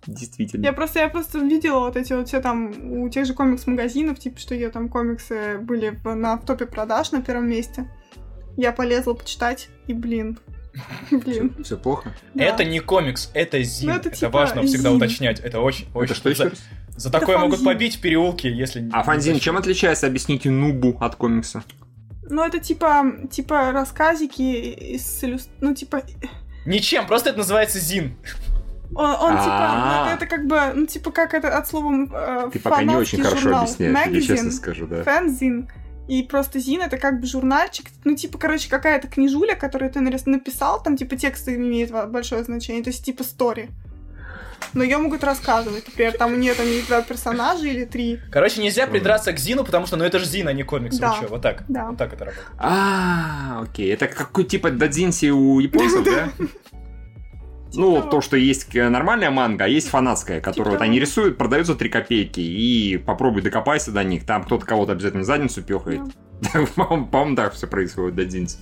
Действительно. 0.08 0.64
Я 0.64 0.74
просто, 0.74 1.00
я 1.00 1.10
просто 1.10 1.40
видела 1.40 1.80
вот 1.80 1.98
эти 1.98 2.14
вот 2.14 2.28
все 2.28 2.40
там 2.40 3.02
у 3.02 3.10
тех 3.10 3.26
же 3.26 3.34
комикс-магазинов, 3.34 4.20
типа, 4.20 4.40
что 4.40 4.54
ее 4.54 4.70
там 4.70 4.88
комиксы 4.90 5.58
были 5.58 6.00
на 6.06 6.38
в 6.38 6.46
топе 6.46 6.66
продаж 6.68 7.12
на 7.12 7.22
первом 7.22 7.50
месте. 7.50 7.88
Я 8.58 8.72
полезла 8.72 9.14
почитать, 9.14 9.70
и 9.88 9.94
блин. 9.94 10.40
Блин. 11.12 11.56
Все 11.64 11.78
плохо? 11.78 12.14
да. 12.34 12.44
Это 12.44 12.66
не 12.66 12.80
комикс, 12.80 13.32
это 13.34 13.64
зин. 13.64 13.90
Ну, 13.92 13.96
это 13.96 14.10
это 14.10 14.18
типа 14.18 14.32
важно 14.32 14.64
всегда 14.64 14.92
уточнять. 14.92 15.40
Это 15.40 15.62
очень, 15.62 15.88
очень. 15.94 16.12
Это 16.12 16.16
что 16.16 16.30
еще 16.30 16.52
за, 16.98 17.10
такое 17.10 17.38
могут 17.38 17.60
фанзин. 17.60 17.66
побить 17.66 17.96
в 17.96 18.02
переулке, 18.02 18.52
если. 18.52 18.90
А 18.92 19.04
фанзин 19.04 19.40
чем 19.40 19.56
отличается, 19.58 20.08
объясните 20.08 20.50
нубу 20.50 20.98
от 21.00 21.16
комикса? 21.16 21.64
Ну, 22.30 22.44
это 22.44 22.60
типа, 22.60 23.06
типа 23.32 23.72
рассказики 23.72 24.42
из 24.42 25.24
Ну, 25.62 25.74
типа, 25.74 26.04
Ничем, 26.66 27.06
просто 27.06 27.30
это 27.30 27.40
называется 27.40 27.80
зин. 27.80 28.18
он, 28.96 29.12
он 29.12 29.32
типа, 29.38 29.48
А. 29.50 30.14
это, 30.16 30.26
как 30.26 30.48
бы, 30.48 30.60
ну, 30.74 30.86
типа, 30.88 31.12
как 31.12 31.34
это 31.34 31.56
от 31.56 31.68
слова 31.68 31.94
э, 32.12 32.50
Ты 32.52 32.60
пока 32.60 32.84
не 32.84 32.96
очень 32.96 33.22
хорошо 33.22 33.42
журнал. 33.42 33.64
объясняешь, 33.64 34.14
я 34.14 34.22
честно 34.22 34.52
скажу, 34.52 34.88
да. 34.88 35.04
Фэнзин. 35.04 35.70
И 36.08 36.22
просто 36.24 36.60
Зин 36.60 36.82
это 36.82 36.98
как 36.98 37.20
бы 37.20 37.26
журнальчик, 37.26 37.88
ну, 38.04 38.16
типа, 38.16 38.38
короче, 38.38 38.70
какая-то 38.70 39.08
книжуля, 39.08 39.56
которую 39.56 39.92
ты 39.92 40.00
написал, 40.02 40.82
там, 40.84 40.98
типа, 40.98 41.16
текст 41.16 41.48
имеет 41.50 41.90
во- 41.90 42.06
большое 42.06 42.44
значение, 42.44 42.84
то 42.84 42.92
есть, 42.92 43.04
типа, 43.04 43.24
стори. 43.24 43.70
Но 44.74 44.84
ее 44.84 44.98
могут 44.98 45.24
рассказывать. 45.24 45.88
Например, 45.88 46.14
там 46.18 46.34
у 46.34 46.36
нее 46.36 46.54
там 46.54 46.66
есть 46.66 46.88
два 46.88 47.02
персонажа 47.02 47.66
или 47.66 47.86
три. 47.86 48.20
Короче, 48.32 48.62
нельзя 48.62 48.88
придраться 48.88 49.32
к 49.32 49.40
Зину, 49.40 49.64
потому 49.64 49.86
что, 49.88 49.96
ну, 49.96 50.04
это 50.04 50.20
же 50.20 50.26
Зин, 50.26 50.48
а 50.48 50.54
не 50.54 50.64
комикс. 50.64 50.98
Да. 50.98 51.16
Вот 51.30 51.42
так. 51.42 51.64
Да. 51.70 51.88
Вот 51.90 51.98
так 51.98 52.14
это 52.14 52.26
работает. 52.26 52.48
А, 52.58 53.62
окей. 53.64 53.94
Это 53.94 54.08
какой 54.08 54.44
типа 54.44 54.72
дадзинси 54.72 55.30
у 55.32 55.60
японцев, 55.60 56.04
да? 56.04 56.30
Ну, 57.76 58.02
то, 58.02 58.22
что 58.22 58.38
есть 58.38 58.76
э, 58.76 58.90
нормальная 58.90 59.32
манга, 59.32 59.66
а 59.66 59.68
есть 59.68 59.90
фанатская, 59.90 60.42
которую 60.42 60.74
вот 60.74 60.82
они 60.82 61.00
рисуют, 61.00 61.38
продают 61.38 61.68
за 61.68 61.76
3 61.76 61.90
копейки, 61.90 62.40
и 62.40 62.98
попробуй 62.98 63.42
докопайся 63.42 63.92
до 63.92 64.04
них. 64.04 64.26
Там 64.26 64.44
кто-то 64.44 64.66
кого-то 64.66 64.94
обязательно 64.94 65.24
задницу 65.24 65.62
пехает. 65.62 66.02
По-моему, 66.76 67.08
по-моему, 67.08 67.36
так 67.36 67.54
все 67.54 67.68
происходит, 67.68 68.16
дадзинси. 68.16 68.58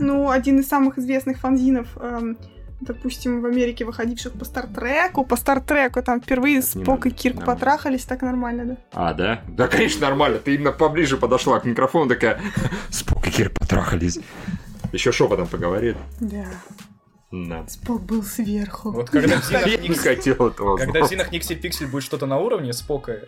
Ну, 0.00 0.30
один 0.30 0.58
из 0.58 0.68
самых 0.68 0.98
известных 0.98 1.38
фанзинов, 1.38 1.86
эм, 2.00 2.36
допустим, 2.80 3.40
в 3.40 3.46
Америке 3.46 3.84
выходивших 3.84 4.32
по 4.32 4.44
Стартреку. 4.44 5.24
По 5.24 5.36
Стартреку 5.36 6.02
там 6.02 6.20
впервые 6.20 6.60
Так, 6.60 6.70
Спок 6.70 7.06
и. 7.06 7.10
Кирк 7.10 7.36
Нормально. 7.36 7.54
потрахались 7.54 8.04
так 8.04 8.22
нормально, 8.22 8.64
да? 8.64 8.76
А, 8.92 9.14
да? 9.14 9.42
Да, 9.48 9.68
конечно, 9.68 10.06
нормально. 10.06 10.38
Ты 10.38 10.54
именно 10.54 10.72
поближе 10.72 11.16
подошла 11.16 11.60
к 11.60 11.64
микрофону, 11.64 12.08
такая, 12.08 12.40
Спок 12.90 13.26
и 13.26 13.30
Кир 13.30 13.50
потрахались. 13.50 14.18
Еще 14.92 15.12
шепотом 15.12 15.46
поговорит. 15.46 15.96
Да. 16.20 16.46
Да. 17.48 17.66
Спок 17.68 18.02
был 18.02 18.22
сверху. 18.22 18.92
Вот 18.92 19.10
когда 19.10 19.36
в 19.40 19.44
Зинах 19.44 19.66
не 19.66 19.88
Никс- 19.88 19.98
хотел 20.02 20.34
этого 20.48 20.76
Когда 20.76 21.02
в. 21.04 21.08
Зинах 21.08 21.32
Никсель 21.32 21.60
Пиксель 21.60 21.86
будет 21.88 22.04
что-то 22.04 22.26
на 22.26 22.38
уровне 22.38 22.72
Спока, 22.72 23.20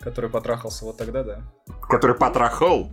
который 0.00 0.28
потрахался, 0.28 0.84
вот 0.84 0.98
тогда 0.98 1.22
да. 1.24 1.42
Который 1.88 2.16
потрахал. 2.16 2.90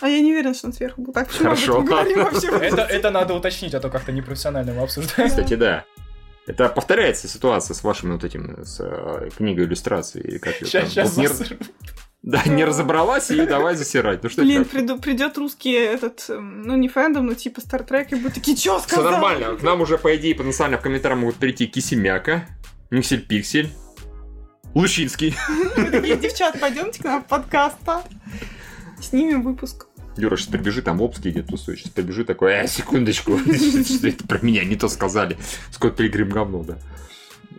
А 0.00 0.08
я 0.08 0.20
не 0.20 0.32
уверена, 0.32 0.54
что 0.54 0.66
он 0.66 0.72
сверху 0.72 1.02
был. 1.02 1.12
Так, 1.12 1.28
почему 1.28 1.44
Хорошо. 1.44 1.78
об 1.78 1.84
этом 1.84 1.86
говорим 1.86 2.24
вообще? 2.24 2.48
Это, 2.48 2.82
это 2.82 3.10
надо 3.10 3.34
уточнить, 3.34 3.74
а 3.74 3.80
то 3.80 3.88
как-то 3.88 4.12
непрофессионально 4.12 4.74
мы 4.74 4.82
обсуждаем. 4.82 5.30
Кстати, 5.30 5.54
да. 5.54 5.84
Это 6.46 6.68
повторяется 6.68 7.28
ситуация 7.28 7.74
с 7.74 7.82
вашими 7.82 8.12
вот 8.12 8.22
этим, 8.22 8.64
с 8.64 8.78
э, 8.80 9.30
книгой 9.36 9.64
иллюстрации. 9.64 10.20
Или 10.20 10.38
как 10.38 10.60
её 10.60 10.70
там. 10.70 10.86
Сейчас, 10.86 11.16
Вот 11.16 11.22
не- 11.22 11.56
Да, 12.26 12.42
не 12.44 12.64
разобралась 12.64 13.30
и 13.30 13.46
давай 13.46 13.76
засирать. 13.76 14.22
Ну 14.24 14.28
что 14.28 14.42
Блин, 14.42 14.64
приду- 14.64 15.00
придет 15.00 15.38
русский 15.38 15.70
этот, 15.72 16.26
эм, 16.28 16.62
ну 16.62 16.76
не 16.76 16.88
фэндом, 16.88 17.26
но 17.26 17.34
типа 17.34 17.60
Стартрек, 17.60 18.12
и 18.12 18.16
будут 18.16 18.34
такие, 18.34 18.56
чё 18.56 18.78
Все 18.80 18.88
сказал? 18.88 19.12
нормально. 19.12 19.56
К 19.56 19.62
нам 19.62 19.80
уже, 19.80 19.96
по 19.96 20.14
идее, 20.16 20.34
потенциально 20.34 20.76
в 20.76 20.82
комментариях 20.82 21.20
могут 21.20 21.36
прийти 21.36 21.68
Кисимяка, 21.68 22.48
Миксель 22.90 23.24
Пиксель, 23.24 23.70
Лучинский. 24.74 25.36
Девчат, 25.76 26.58
пойдемте 26.60 27.00
к 27.00 27.04
нам 27.04 27.22
в 27.22 27.26
подкаст, 27.26 27.76
а?» 27.86 28.02
Снимем 29.00 29.42
выпуск. 29.42 29.86
Юра 30.16 30.36
сейчас 30.36 30.48
прибежит, 30.48 30.84
там 30.84 30.98
в 30.98 31.02
Обске 31.04 31.30
где 31.30 31.42
тусует. 31.42 31.78
Сейчас 31.78 31.92
прибежит 31.92 32.26
такой, 32.26 32.52
э, 32.54 32.66
секундочку, 32.66 33.38
что 33.84 34.08
это 34.08 34.26
про 34.26 34.38
меня 34.42 34.64
не 34.64 34.74
то 34.74 34.88
сказали. 34.88 35.36
Скотт 35.70 35.96
Пилигрим 35.96 36.30
говно, 36.30 36.64
да. 36.64 36.78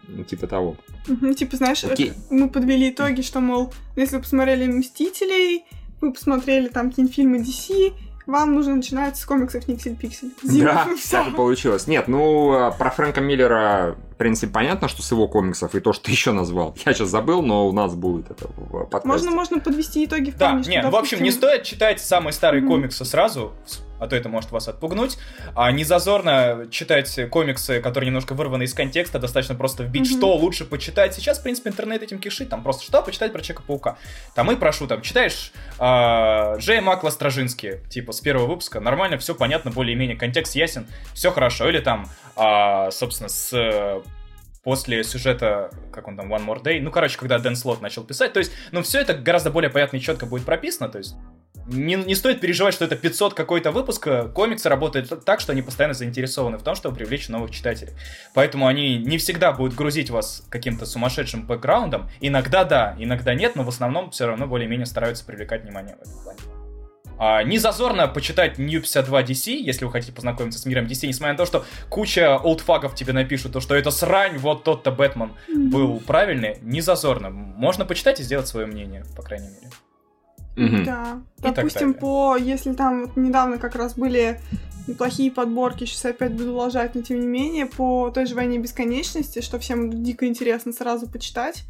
Ну, 0.07 0.23
Типа 0.23 0.47
того. 0.47 0.77
Мгм, 1.07 1.35
Типа, 1.35 1.57
знаешь, 1.57 1.83
это- 1.83 2.13
мы 2.29 2.49
подвели 2.49 2.89
итоги, 2.89 3.21
что, 3.21 3.39
мол, 3.39 3.73
если 3.95 4.15
вы 4.17 4.21
посмотрели 4.21 4.67
«Мстителей», 4.67 5.65
вы 6.01 6.13
посмотрели 6.13 6.67
там 6.67 6.89
какие-нибудь 6.89 7.15
фильмы 7.15 7.37
DC, 7.39 7.93
вам 8.27 8.53
нужно 8.55 8.75
начинать 8.75 9.17
с 9.17 9.25
комиксов 9.25 9.67
Никсель 9.67 9.95
Пиксель. 9.95 10.31
Да, 10.43 10.87
так 11.11 11.27
и 11.29 11.31
получилось. 11.31 11.87
Нет, 11.87 12.07
ну, 12.07 12.51
а, 12.53 12.71
про 12.71 12.89
Фрэнка 12.91 13.21
Миллера, 13.21 13.95
принципе, 14.17 14.51
понятно, 14.51 14.87
что 14.87 15.01
с 15.03 15.11
его 15.11 15.27
комиксов 15.27 15.75
и 15.75 15.79
то, 15.79 15.93
что 15.93 16.05
ты 16.05 16.11
еще 16.11 16.31
назвал. 16.31 16.75
Я 16.85 16.93
сейчас 16.93 17.09
забыл, 17.09 17.41
но 17.41 17.67
у 17.67 17.71
нас 17.71 17.95
будет 17.95 18.31
это 18.31 18.47
в 18.47 18.85
подкасте. 18.85 19.07
Можно, 19.07 19.31
можно 19.31 19.59
подвести 19.59 20.05
итоги 20.05 20.31
в 20.31 20.37
Да, 20.37 20.49
плане, 20.49 20.63
что, 20.63 20.71
нет, 20.71 20.85
в 20.85 20.95
общем, 20.95 21.21
не 21.23 21.31
стоит 21.31 21.63
читать 21.63 22.01
самые 22.01 22.33
старые 22.33 22.61
Мгм. 22.61 22.71
комиксы 22.71 23.05
сразу, 23.05 23.53
а 23.99 24.07
то 24.07 24.15
это 24.15 24.29
может 24.29 24.51
вас 24.51 24.67
отпугнуть. 24.67 25.17
А 25.55 25.71
не 25.71 25.83
зазорно 25.83 26.67
читать 26.69 27.19
комиксы, 27.31 27.79
которые 27.81 28.07
немножко 28.09 28.33
вырваны 28.33 28.63
из 28.63 28.73
контекста, 28.75 29.17
достаточно 29.17 29.55
просто 29.55 29.83
вбить, 29.83 30.09
Мгм. 30.11 30.17
что 30.19 30.35
лучше 30.35 30.65
почитать. 30.65 31.15
Сейчас, 31.15 31.39
в 31.39 31.43
принципе, 31.43 31.69
интернет 31.71 32.03
этим 32.03 32.19
кишит, 32.19 32.49
там 32.49 32.61
просто 32.63 32.83
что 32.83 33.01
почитать 33.01 33.31
про 33.33 33.41
Человека-паука. 33.41 33.97
Там 34.35 34.51
и 34.51 34.55
прошу, 34.55 34.85
там, 34.87 35.01
читаешь 35.01 35.51
а, 35.79 36.57
Джей 36.57 36.79
Макла 36.81 37.09
Стражинский, 37.09 37.79
типа, 37.89 38.11
с 38.11 38.19
первого 38.21 38.45
выпуска, 38.47 38.79
нормально, 38.79 39.17
все 39.17 39.33
понятно, 39.35 39.71
более-менее, 39.71 40.15
контекст 40.17 40.55
ясен, 40.55 40.85
все 41.13 41.31
хорошо. 41.31 41.67
Или 41.69 41.79
там, 41.79 42.07
а, 42.35 42.91
собственно, 42.91 43.29
с 43.29 43.51
э, 43.53 44.01
после 44.67 45.01
сюжета, 45.05 45.71
как 45.93 46.09
он 46.09 46.17
там, 46.17 46.33
One 46.33 46.45
More 46.45 46.61
Day, 46.61 46.81
ну, 46.81 46.91
короче, 46.91 47.17
когда 47.17 47.39
Дэн 47.39 47.55
Слот 47.55 47.79
начал 47.79 48.03
писать, 48.03 48.33
то 48.33 48.39
есть, 48.39 48.51
ну, 48.73 48.83
все 48.83 48.99
это 48.99 49.13
гораздо 49.13 49.49
более 49.49 49.69
понятно 49.69 49.95
и 49.95 50.01
четко 50.01 50.25
будет 50.25 50.43
прописано, 50.43 50.89
то 50.89 50.97
есть, 50.97 51.15
не, 51.67 51.95
не 51.95 52.15
стоит 52.15 52.41
переживать, 52.41 52.73
что 52.73 52.83
это 52.83 52.97
500 52.97 53.33
какой-то 53.33 53.71
выпуска, 53.71 54.27
комиксы 54.27 54.67
работают 54.67 55.23
так, 55.23 55.39
что 55.39 55.53
они 55.53 55.61
постоянно 55.61 55.93
заинтересованы 55.93 56.57
в 56.57 56.63
том, 56.63 56.75
чтобы 56.75 56.97
привлечь 56.97 57.29
новых 57.29 57.51
читателей. 57.51 57.93
Поэтому 58.33 58.67
они 58.67 58.97
не 58.97 59.17
всегда 59.17 59.53
будут 59.53 59.73
грузить 59.73 60.09
вас 60.09 60.45
каким-то 60.49 60.85
сумасшедшим 60.85 61.47
бэкграундом, 61.47 62.09
иногда 62.19 62.65
да, 62.65 62.93
иногда 62.99 63.35
нет, 63.35 63.55
но 63.55 63.63
в 63.63 63.69
основном 63.69 64.11
все 64.11 64.27
равно 64.27 64.47
более-менее 64.47 64.85
стараются 64.85 65.23
привлекать 65.23 65.63
внимание 65.63 65.95
в 65.95 66.01
этом 66.01 66.23
плане. 66.23 66.56
А, 67.19 67.43
не 67.43 67.57
зазорно 67.57 68.07
почитать 68.07 68.57
New 68.57 68.79
52 68.79 69.23
DC, 69.23 69.51
если 69.55 69.85
вы 69.85 69.91
хотите 69.91 70.13
познакомиться 70.13 70.59
с 70.59 70.65
миром 70.65 70.85
DC, 70.85 71.07
несмотря 71.07 71.33
на 71.33 71.37
то, 71.37 71.45
что 71.45 71.65
куча 71.89 72.37
олдфагов 72.37 72.95
тебе 72.95 73.13
напишут, 73.13 73.53
то, 73.53 73.59
что 73.59 73.75
это 73.75 73.91
срань, 73.91 74.37
вот 74.37 74.63
тот-то 74.63 74.91
Бэтмен 74.91 75.31
был 75.47 75.99
правильный, 75.99 76.57
не 76.61 76.81
зазорно. 76.81 77.29
Можно 77.29 77.85
почитать 77.85 78.19
и 78.19 78.23
сделать 78.23 78.47
свое 78.47 78.67
мнение, 78.67 79.03
по 79.15 79.23
крайней 79.23 79.47
мере. 79.47 79.69
Мгм. 80.55 80.85
Да. 80.85 81.21
И 81.39 81.41
так 81.43 81.55
Допустим, 81.55 81.93
по... 81.93 82.35
Если 82.35 82.73
там 82.73 83.05
вот 83.05 83.17
недавно 83.17 83.57
как 83.57 83.75
раз 83.75 83.95
были 83.95 84.39
неплохие 84.87 85.31
подборки, 85.31 85.85
сейчас 85.85 86.05
опять 86.05 86.33
буду 86.33 86.55
лажать, 86.55 86.95
но 86.95 87.01
тем 87.01 87.19
не 87.19 87.27
менее, 87.27 87.65
по 87.65 88.09
той 88.09 88.25
же 88.25 88.35
«Войне 88.35 88.57
бесконечности», 88.57 89.41
что 89.41 89.59
всем 89.59 90.03
дико 90.03 90.25
интересно 90.25 90.71
сразу 90.71 91.07
почитать. 91.07 91.63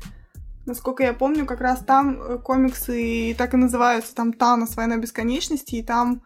Насколько 0.67 1.03
я 1.03 1.13
помню, 1.13 1.45
как 1.45 1.61
раз 1.61 1.79
там 1.79 2.21
э, 2.21 2.37
комиксы 2.37 3.33
так 3.37 3.53
и 3.53 3.57
называются, 3.57 4.13
там 4.13 4.33
«Танос. 4.33 4.75
Война 4.75 4.97
бесконечности», 4.97 5.75
и 5.75 5.83
там 5.83 6.21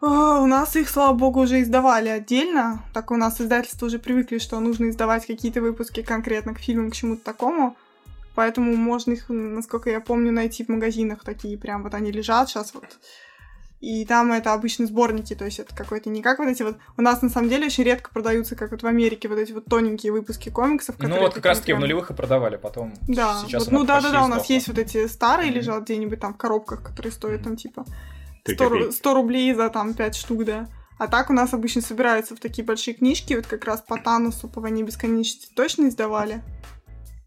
а, 0.00 0.40
у 0.40 0.46
нас 0.46 0.74
их, 0.74 0.88
слава 0.88 1.12
богу, 1.16 1.40
уже 1.40 1.62
издавали 1.62 2.08
отдельно. 2.08 2.82
Так 2.92 3.12
у 3.12 3.16
нас 3.16 3.40
издательства 3.40 3.86
уже 3.86 4.00
привыкли, 4.00 4.38
что 4.38 4.58
нужно 4.58 4.90
издавать 4.90 5.24
какие-то 5.24 5.60
выпуски 5.60 6.02
конкретно 6.02 6.52
к 6.52 6.58
фильмам, 6.58 6.90
к 6.90 6.94
чему-то 6.94 7.24
такому. 7.24 7.76
Поэтому 8.34 8.76
можно 8.76 9.12
их, 9.12 9.28
насколько 9.28 9.88
я 9.88 10.00
помню, 10.00 10.32
найти 10.32 10.64
в 10.64 10.68
магазинах 10.68 11.24
такие 11.24 11.56
прям 11.56 11.82
вот 11.84 11.94
они 11.94 12.12
лежат 12.12 12.48
сейчас 12.48 12.74
вот. 12.74 12.98
И 13.80 14.04
там 14.04 14.32
это 14.32 14.54
обычно 14.54 14.86
сборники, 14.86 15.34
то 15.34 15.44
есть 15.44 15.60
это 15.60 15.72
какой-то 15.74 16.10
не 16.10 16.20
как 16.20 16.40
вот 16.40 16.48
эти 16.48 16.64
вот... 16.64 16.76
У 16.96 17.02
нас 17.02 17.22
на 17.22 17.28
самом 17.28 17.48
деле 17.48 17.66
очень 17.66 17.84
редко 17.84 18.10
продаются, 18.10 18.56
как 18.56 18.72
вот 18.72 18.82
в 18.82 18.86
Америке, 18.86 19.28
вот 19.28 19.38
эти 19.38 19.52
вот 19.52 19.66
тоненькие 19.66 20.10
выпуски 20.10 20.48
комиксов. 20.48 20.96
Ну 20.98 21.20
вот 21.20 21.34
как 21.34 21.44
раз 21.44 21.58
таки 21.58 21.62
такие 21.66 21.74
в 21.76 21.78
прям- 21.78 21.80
нулевых 21.82 22.10
и 22.10 22.14
продавали, 22.14 22.56
потом 22.56 22.94
Да, 23.06 23.40
сейчас 23.46 23.66
вот, 23.66 23.72
ну 23.72 23.84
да, 23.84 24.00
да, 24.00 24.00
почти 24.00 24.12
да, 24.12 24.24
у 24.24 24.28
нас 24.28 24.46
есть 24.50 24.66
вот 24.68 24.78
эти 24.78 25.06
старые 25.06 25.50
Мгм. 25.50 25.56
лежат 25.58 25.84
где-нибудь 25.84 26.18
там 26.18 26.34
в 26.34 26.36
коробках, 26.36 26.82
которые 26.82 27.12
стоят 27.12 27.44
там 27.44 27.56
типа 27.56 27.84
Три 28.44 28.56
100, 28.56 28.64
ру- 28.64 28.68
копейки. 28.70 28.94
100 28.94 29.14
рублей 29.14 29.54
за 29.54 29.68
там 29.70 29.94
5 29.94 30.16
штук, 30.16 30.44
да. 30.44 30.66
А 30.98 31.06
так 31.06 31.30
у 31.30 31.32
нас 31.32 31.54
обычно 31.54 31.80
собираются 31.80 32.34
в 32.34 32.40
такие 32.40 32.64
большие 32.64 32.94
книжки, 32.94 33.34
вот 33.34 33.46
как 33.46 33.64
раз 33.64 33.80
по 33.82 33.96
Танусу, 33.98 34.48
по 34.48 34.60
Войне 34.60 34.82
Бесконечности 34.82 35.48
точно 35.54 35.88
издавали. 35.88 36.42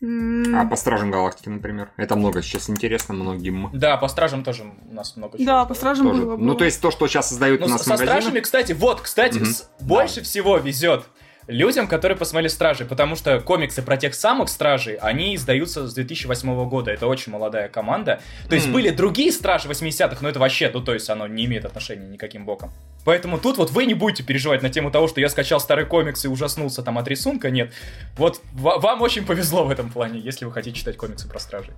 А 0.04 0.66
по 0.66 0.76
Стражам 0.76 1.12
Галактики, 1.12 1.50
например. 1.50 1.90
Это 1.96 2.16
много 2.16 2.42
сейчас 2.42 2.70
интересно 2.70 3.14
многим. 3.14 3.70
Да, 3.72 3.98
по 3.98 4.08
стражам 4.08 4.44
тоже 4.44 4.64
у 4.90 4.94
нас 4.94 5.16
много 5.16 5.38
чего. 5.38 5.46
Да, 5.46 5.66
по 5.66 5.74
стражам 5.76 6.08
Тоже. 6.08 6.22
было, 6.24 6.38
Ну, 6.38 6.46
было. 6.46 6.58
то 6.58 6.66
есть 6.66 6.82
то, 6.82 6.90
что 6.90 7.08
сейчас 7.08 7.30
создают 7.30 7.60
Ну, 7.62 7.68
у 7.68 7.70
нас 7.70 7.84
со 7.84 7.90
магазинах. 7.92 8.16
стражами, 8.22 8.40
кстати, 8.40 8.72
вот, 8.74 9.02
кстати, 9.02 9.38
Мгм. 9.38 9.46
с- 9.46 9.70
больше 9.80 10.22
всего 10.24 10.58
везет 10.58 11.06
людям, 11.52 11.88
которые 11.88 12.18
посмотрели 12.18 12.48
Стражи, 12.50 12.86
потому 12.86 13.16
что 13.16 13.40
комиксы 13.40 13.82
про 13.82 13.98
тех 13.98 14.16
самых 14.16 14.50
Стражей, 14.50 14.96
они 14.96 15.36
издаются 15.36 15.88
с 15.88 15.94
2008 15.94 16.68
года, 16.70 16.92
это 16.92 17.08
очень 17.08 17.32
молодая 17.32 17.68
команда. 17.70 18.22
То 18.50 18.56
есть 18.56 18.68
М. 18.68 18.74
были 18.74 18.90
другие 18.90 19.32
Стражи 19.32 19.68
80-х, 19.68 20.18
но 20.22 20.30
это 20.30 20.40
вообще, 20.40 20.70
ну 20.74 20.82
то 20.82 20.94
есть 20.94 21.10
оно 21.10 21.28
не 21.28 21.46
имеет 21.46 21.66
отношения 21.66 22.08
никаким 22.08 22.46
боком. 22.46 22.72
Поэтому 23.06 23.38
тут 23.40 23.58
вот 23.58 23.72
вы 23.72 23.86
не 23.86 23.94
будете 23.94 24.24
переживать 24.24 24.62
на 24.62 24.70
тему 24.70 24.92
того, 24.92 25.08
что 25.08 25.20
я 25.22 25.30
скачал 25.30 25.60
старый 25.60 25.86
комикс 25.86 26.24
и 26.26 26.28
ужаснулся 26.28 26.84
там 26.84 26.98
от 26.98 27.08
рисунка, 27.08 27.50
нет. 27.50 27.72
Вот 28.18 28.42
ва- 28.54 28.78
вам 28.80 29.02
очень 29.02 29.26
повезло 29.26 29.66
в 29.66 29.72
этом 29.72 29.90
плане, 29.90 30.20
если 30.20 30.46
вы 30.46 30.52
хотите 30.52 30.78
читать 30.80 30.98
комиксы 30.98 31.28
про 31.28 31.40
Стражей. 31.40 31.74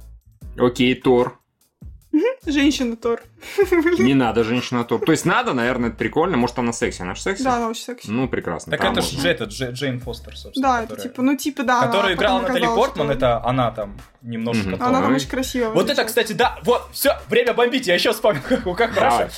Окей, 0.57 0.93
Тор. 0.95 1.39
Женщина 2.45 2.95
Тор. 2.95 3.21
Не 3.97 4.13
надо, 4.13 4.43
женщина 4.43 4.83
Тор. 4.83 4.99
То 5.03 5.11
есть 5.11 5.25
надо, 5.25 5.53
наверное, 5.53 5.89
это 5.89 5.97
прикольно. 5.97 6.37
Может, 6.37 6.59
она 6.59 6.71
секси. 6.73 7.01
Она 7.01 7.15
же 7.15 7.21
секси? 7.21 7.43
Да, 7.43 7.55
она 7.55 7.69
очень 7.69 7.83
секси. 7.83 8.09
Ну, 8.09 8.27
прекрасно. 8.27 8.71
Так 8.75 8.83
это 8.83 9.01
же 9.01 9.27
это 9.27 9.45
Дже- 9.45 9.71
Джейн 9.71 9.99
Фостер, 9.99 10.37
собственно. 10.37 10.67
Да, 10.67 10.77
это 10.79 10.87
которая- 10.89 11.03
типа, 11.09 11.21
ну 11.23 11.37
типа, 11.37 11.63
да. 11.63 11.79
Которую 11.81 12.05
она 12.05 12.13
играла 12.13 12.41
Натали 12.41 12.65
Портман, 12.65 13.09
это 13.11 13.43
она 13.43 13.71
там 13.71 13.97
немножко 14.21 14.67
Мгм. 14.67 14.77
тоже. 14.77 14.89
Она 14.89 15.01
там 15.01 15.15
очень 15.15 15.29
красивая. 15.29 15.69
Вот 15.69 15.89
это, 15.89 16.03
кстати, 16.05 16.33
да, 16.33 16.59
вот, 16.63 16.87
все, 16.93 17.13
время 17.29 17.53
бомбить, 17.53 17.87
я 17.87 17.95
еще 17.95 18.13
вспомнил, 18.13 18.41
как, 18.47 18.63
как 18.63 18.91
хорошо. 18.91 19.29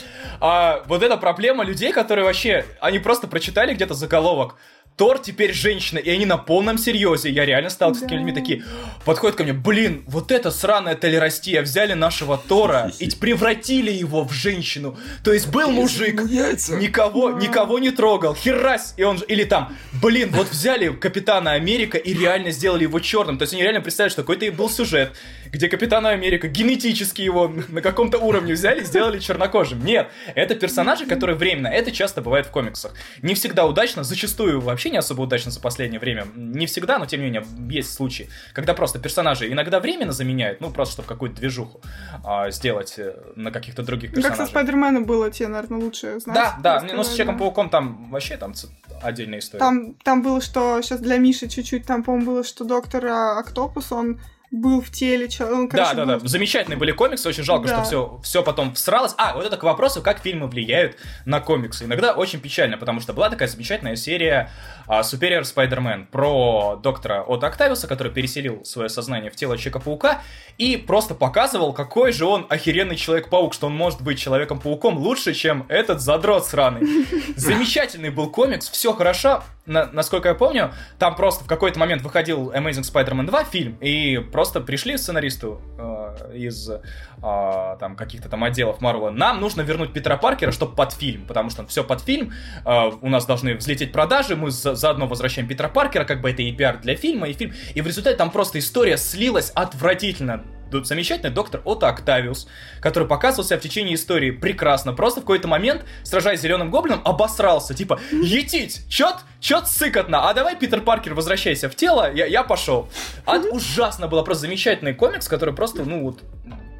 А, 0.42 0.84
вот 0.88 1.02
эта 1.02 1.18
проблема 1.18 1.64
людей, 1.64 1.94
которые 1.94 2.26
вообще, 2.26 2.66
они 2.82 3.00
просто 3.00 3.28
прочитали 3.28 3.74
где-то 3.74 3.94
заголовок, 3.94 4.56
Тор 4.98 5.20
теперь 5.20 5.52
женщина, 5.54 6.00
и 6.00 6.10
они 6.10 6.26
на 6.26 6.38
полном 6.38 6.78
серьезе. 6.78 7.30
Я 7.30 7.46
реально 7.46 7.70
стал 7.70 7.94
с 7.94 7.98
Да. 8.00 8.06
такими 8.06 8.20
людьми 8.20 8.32
такие, 8.34 8.64
подходят 9.04 9.36
ко 9.36 9.44
мне, 9.44 9.52
блин, 9.52 10.06
вот 10.08 10.32
это 10.32 10.52
сраная 10.52 10.96
толерастия, 10.96 11.62
взяли 11.62 11.92
нашего 11.94 12.38
Тора 12.38 12.94
и 13.00 13.10
превратили 13.10 13.92
его 13.92 14.24
в 14.24 14.32
женщину. 14.32 14.98
То 15.22 15.34
есть 15.34 15.48
был 15.50 15.70
мужик, 15.72 16.22
никого, 16.24 17.32
никого 17.32 17.80
не 17.80 17.92
трогал, 17.92 18.36
херась, 18.36 18.94
и 18.96 19.04
он 19.04 19.18
же, 19.18 19.26
или 19.26 19.44
там, 19.44 19.76
блин, 20.02 20.30
вот 20.32 20.50
взяли 20.50 20.90
Капитана 20.94 21.52
Америка 21.52 21.98
и 21.98 22.14
реально 22.14 22.52
сделали 22.52 22.84
его 22.84 23.02
черным. 23.02 23.38
То 23.38 23.44
есть 23.44 23.54
они 23.54 23.64
реально 23.64 23.82
представляют, 23.82 24.14
что 24.14 24.22
какой-то 24.22 24.50
был 24.54 24.70
сюжет, 24.70 25.12
где 25.52 25.68
Капитана 25.68 26.12
Америка 26.12 26.48
генетически 26.48 27.22
его 27.22 27.54
на 27.68 27.82
каком-то 27.82 28.18
уровне 28.18 28.54
взяли 28.54 28.80
и 28.82 28.86
сделали 28.86 29.20
чернокожим. 29.20 29.84
Нет, 29.84 30.10
это 30.36 30.56
персонажи, 30.56 31.06
которые 31.06 31.36
временно, 31.36 31.68
это 31.68 31.92
часто 31.92 32.22
бывает 32.22 32.46
в 32.46 32.52
комиксах. 32.52 32.94
Не 33.22 33.34
всегда 33.36 33.66
удачно, 33.66 34.06
зачастую 34.06 34.62
вообще 34.62 34.85
не 34.90 34.98
особо 34.98 35.22
удачно 35.22 35.52
за 35.52 35.60
последнее 35.60 36.00
время. 36.00 36.28
Не 36.36 36.66
всегда, 36.66 37.00
но 37.00 37.06
тем 37.06 37.22
не 37.22 37.28
менее, 37.28 37.46
есть 37.70 37.94
случаи, 37.94 38.30
когда 38.54 38.74
просто 38.74 39.00
персонажи 39.00 39.52
иногда 39.52 39.80
временно 39.80 40.12
заменяют, 40.12 40.62
ну 40.62 40.72
просто 40.72 40.94
чтобы 40.94 41.08
какую-то 41.08 41.38
движуху 41.38 41.82
а, 42.24 42.52
сделать 42.52 42.96
э, 42.98 43.16
на 43.36 43.52
каких-то 43.52 43.84
других 43.84 44.12
Ну, 44.12 44.16
Как 44.16 44.24
персонажей. 44.24 44.46
со 44.46 44.52
Спайдерменом 44.52 45.06
было, 45.06 45.32
тебе, 45.32 45.48
наверное, 45.48 45.80
лучше 45.80 46.20
знать. 46.20 46.36
Да, 46.36 46.58
да, 46.62 46.76
рассказать, 46.76 46.98
ну 46.98 47.04
с. 47.04 47.08
Человеком-пауком 47.10 47.70
там 47.70 48.10
вообще 48.10 48.38
там 48.38 48.54
отдельная 49.02 49.40
история. 49.40 49.60
Там, 49.60 49.94
там 49.96 50.22
было, 50.22 50.42
что 50.42 50.82
сейчас 50.82 51.00
для 51.00 51.18
Миши 51.18 51.48
чуть-чуть, 51.48 51.86
там, 51.86 52.04
по-моему, 52.04 52.28
было, 52.28 52.44
что 52.44 52.66
доктор 52.66 53.06
а, 53.06 53.40
Октопус, 53.40 53.92
он 53.92 54.20
был 54.56 54.82
в 54.82 54.90
теле, 54.92 55.28
он, 55.42 55.68
Да, 55.70 55.94
да, 55.94 56.06
был- 56.06 56.20
да. 56.22 56.28
Замечательные 56.28 56.78
были 56.78 56.92
комиксы, 56.92 57.28
очень 57.30 57.44
жалко, 57.44 57.68
Да. 57.68 57.76
что 57.76 57.84
все, 57.86 58.20
все 58.24 58.44
потом 58.44 58.74
всралось. 58.74 59.14
А, 59.18 59.34
вот 59.34 59.46
это 59.46 59.58
к 59.58 59.64
вопросу, 59.64 60.02
как 60.02 60.20
фильмы 60.22 60.48
влияют 60.48 60.98
на 61.26 61.40
комиксы. 61.42 61.86
Иногда 61.86 62.14
очень 62.14 62.40
печально, 62.40 62.78
потому 62.78 63.00
что 63.02 63.14
была 63.14 63.30
такая 63.30 63.48
замечательная 63.48 63.96
серия 63.96 64.52
а, 64.88 65.02
Superior 65.02 65.42
Spider-Man 65.42 66.08
про 66.08 66.80
доктора 66.82 67.24
от 67.24 67.44
Октавиуса, 67.44 67.88
который 67.88 68.12
переселил 68.12 68.64
свое 68.66 68.90
сознание 68.90 69.32
в 69.32 69.36
тело 69.36 69.58
Человека-паука 69.58 70.22
и 70.58 70.78
просто 70.78 71.16
показывал, 71.16 71.74
какой 71.74 72.12
же 72.12 72.26
он 72.26 72.46
охеренный 72.50 72.96
Человек-паук, 72.96 73.54
что 73.54 73.68
он 73.68 73.76
может 73.76 74.02
быть 74.02 74.20
Человеком-пауком 74.20 74.98
лучше, 74.98 75.34
чем 75.34 75.66
этот 75.70 76.02
задрот 76.02 76.46
сраный. 76.46 76.82
Замечательный 77.36 78.10
был 78.10 78.30
комикс, 78.30 78.70
все 78.70 78.94
хорошо. 78.94 79.44
На- 79.66 79.90
насколько 79.92 80.30
я 80.30 80.36
помню, 80.36 80.72
там 81.00 81.16
просто 81.16 81.44
в 81.44 81.48
какой-то 81.48 81.80
момент 81.80 82.04
выходил 82.04 82.52
Amazing 82.52 82.84
Spider-Man 82.84 83.26
2 83.26 83.44
фильм, 83.46 83.78
и 83.82 84.18
просто 84.32 84.62
пришли 84.62 84.96
сценаристу 84.98 85.60
э, 85.80 86.36
из 86.36 86.70
э, 86.70 86.80
там 87.22 87.96
каких-то 87.96 88.30
там 88.30 88.44
отделов 88.44 88.80
Марвела, 88.82 89.10
нам 89.10 89.42
нужно 89.42 89.62
вернуть 89.62 89.92
Питера 89.92 90.18
Паркера, 90.18 90.52
чтобы 90.52 90.76
под 90.76 90.94
фильм, 90.94 91.26
потому 91.26 91.50
что 91.50 91.66
все 91.66 91.84
под 91.84 92.02
фильм, 92.02 92.32
э, 92.64 92.92
у 93.02 93.10
нас 93.10 93.26
должны 93.26 93.56
взлететь 93.56 93.92
продажи, 93.92 94.36
мы 94.36 94.52
за- 94.52 94.76
заодно 94.76 95.08
возвращаем 95.08 95.48
Питера 95.48 95.68
Паркера, 95.68 96.06
как 96.06 96.22
бы 96.22 96.30
это 96.30 96.44
и 96.44 96.52
пиар 96.52 96.78
для 96.78 96.96
фильма, 96.96 97.28
и 97.28 97.34
фильм, 97.34 97.54
и 97.74 97.82
в 97.82 97.88
результате 97.88 98.18
там 98.18 98.30
просто 98.30 98.60
история 98.60 98.98
слилась 98.98 99.50
отвратительно. 99.56 100.44
Замечательный 100.72 101.32
доктор 101.32 101.62
Отто 101.64 101.88
Октавиус, 101.88 102.48
который 102.82 103.08
показывал 103.08 103.44
себя 103.44 103.58
в 103.58 103.62
течение 103.62 103.96
истории 103.96 104.32
прекрасно. 104.32 104.94
Просто 104.94 105.22
в 105.22 105.24
какой-то 105.24 105.48
момент, 105.48 105.86
сражаясь 106.04 106.40
с 106.40 106.42
зеленым 106.44 106.72
гоблином, 106.72 107.02
обосрался. 107.06 107.74
Типа, 107.74 108.00
етить, 108.12 108.82
чет, 108.90 109.16
чет 109.40 109.68
сыкотно. 109.68 110.30
А 110.30 110.34
давай, 110.34 110.56
Питер 110.56 110.82
Паркер, 110.82 111.14
возвращайся 111.14 111.70
в 111.70 111.76
тело, 111.76 112.12
я, 112.14 112.26
я 112.26 112.44
пошел. 112.44 112.90
А 113.26 113.38
ужасно 113.38 114.08
было, 114.08 114.24
просто 114.24 114.42
замечательный 114.42 114.94
комикс, 114.94 115.28
который 115.28 115.54
просто, 115.54 115.84
ну 115.84 116.04
вот, 116.04 116.20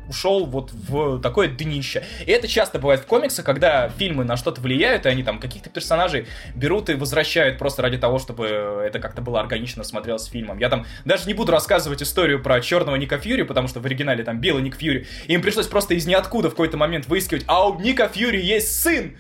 ушел 0.08 0.46
вот 0.46 0.72
в 0.72 1.20
такое 1.20 1.48
днище. 1.48 2.04
И 2.26 2.32
это 2.32 2.48
часто 2.48 2.80
бывает 2.80 3.02
в 3.02 3.06
комиксах, 3.06 3.46
когда 3.46 3.90
фильмы 3.90 4.24
на 4.24 4.38
что-то 4.38 4.62
влияют, 4.62 5.06
и 5.06 5.10
они 5.10 5.24
там 5.24 5.40
каких-то 5.40 5.70
персонажей 5.70 6.28
берут 6.56 6.90
и 6.90 6.94
возвращают 6.94 7.58
просто 7.58 7.82
ради 7.82 7.98
того, 7.98 8.20
чтобы 8.20 8.46
это 8.86 9.00
как-то 9.00 9.22
было 9.22 9.40
органично 9.40 9.84
смотрелось 9.84 10.26
фильмом. 10.26 10.60
Я 10.60 10.70
там 10.70 10.86
даже 11.06 11.28
не 11.28 11.34
буду 11.34 11.52
рассказывать 11.52 12.02
историю 12.02 12.42
про 12.42 12.62
черного 12.62 12.96
Ника 12.96 13.18
Фьюри, 13.18 13.44
потому 13.44 13.68
что 13.68 13.80
в 13.80 13.86
оригинале 13.86 14.24
там 14.24 14.40
белый 14.40 14.64
Ник 14.64 14.76
Фьюри. 14.76 15.08
Им 15.28 15.42
пришлось 15.42 15.68
просто 15.68 15.94
из 15.94 16.06
ниоткуда 16.06 16.50
в 16.50 16.52
какой-то 16.52 16.78
момент 16.78 17.08
выискивать, 17.08 17.44
а 17.48 17.68
у 17.68 17.80
Ника 17.80 18.08
Фьюри 18.08 18.42
есть 18.42 18.82
сын! 18.82 19.16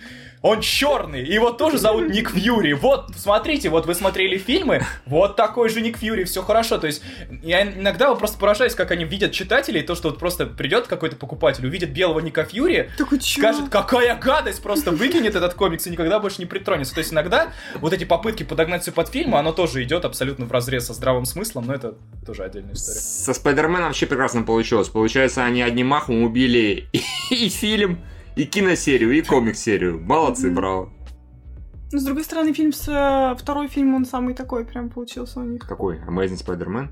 Он 0.45 0.61
черный, 0.61 1.25
его 1.25 1.49
тоже 1.49 1.79
зовут 1.79 2.07
Ник 2.09 2.29
Фьюри. 2.29 2.73
Вот, 2.73 3.09
смотрите, 3.17 3.69
вот 3.69 3.87
вы 3.87 3.95
смотрели 3.95 4.37
фильмы, 4.37 4.83
вот 5.07 5.35
такой 5.35 5.69
же 5.69 5.81
Ник 5.81 5.97
Фьюри, 5.97 6.23
все 6.25 6.43
хорошо. 6.43 6.77
То 6.77 6.85
есть, 6.85 7.01
я 7.41 7.63
иногда 7.63 8.13
просто 8.13 8.37
поражаюсь, 8.37 8.75
как 8.75 8.91
они 8.91 9.05
видят 9.05 9.31
читателей, 9.31 9.81
то, 9.81 9.95
что 9.95 10.09
вот 10.09 10.19
просто 10.19 10.45
придет 10.45 10.85
какой-то 10.85 11.15
покупатель, 11.15 11.65
увидит 11.65 11.93
белого 11.93 12.19
Ника 12.19 12.43
Фьюри, 12.43 12.91
Такой, 12.95 13.19
скажет, 13.21 13.69
какая 13.69 14.15
гадость, 14.17 14.61
просто 14.61 14.91
выкинет 14.91 15.33
этот 15.33 15.55
комикс 15.55 15.87
и 15.87 15.89
никогда 15.89 16.19
больше 16.19 16.37
не 16.37 16.45
притронется. 16.45 16.93
То 16.93 16.99
есть 16.99 17.11
иногда 17.11 17.47
вот 17.77 17.93
эти 17.93 18.03
попытки 18.03 18.43
подогнать 18.43 18.83
все 18.83 18.91
под 18.91 19.09
фильм, 19.09 19.33
оно 19.33 19.51
тоже 19.51 19.81
идет 19.81 20.05
абсолютно 20.05 20.45
в 20.45 20.51
разрез 20.51 20.85
со 20.85 20.93
здравым 20.93 21.25
смыслом, 21.25 21.65
но 21.65 21.73
это 21.73 21.95
тоже 22.23 22.43
отдельная 22.43 22.75
история. 22.75 22.99
Со 22.99 23.33
Спайдерменом 23.33 23.87
вообще 23.87 24.05
прекрасно 24.05 24.43
получилось. 24.43 24.89
Получается, 24.89 25.43
они 25.43 25.63
одним 25.63 25.87
махом 25.87 26.21
убили 26.21 26.87
и 27.31 27.49
фильм, 27.49 27.97
и 28.35 28.45
киносерию, 28.45 29.11
и 29.11 29.21
комикс-серию. 29.21 29.99
Молодцы, 30.01 30.51
браво. 30.51 30.89
Но, 31.91 31.99
с 31.99 32.03
другой 32.03 32.23
стороны, 32.23 32.51
фильм 32.53 32.73
с... 32.73 32.87
э, 32.89 33.35
Второй 33.39 33.67
фильм, 33.67 33.93
он 33.95 34.05
самый 34.05 34.33
такой 34.33 34.65
прям 34.65 34.89
получился 34.89 35.39
у 35.39 35.43
них. 35.43 35.61
Какой? 35.67 35.97
Amazing 35.99 36.43
Spider-Man? 36.45 36.87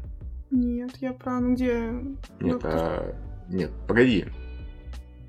Нет, 0.51 0.91
я 1.01 1.13
про... 1.13 1.39
Ну, 1.39 1.55
где... 1.55 1.91
Нет, 2.39 2.61
а... 2.63 3.15
Нет, 3.49 3.71
погоди. 3.87 4.25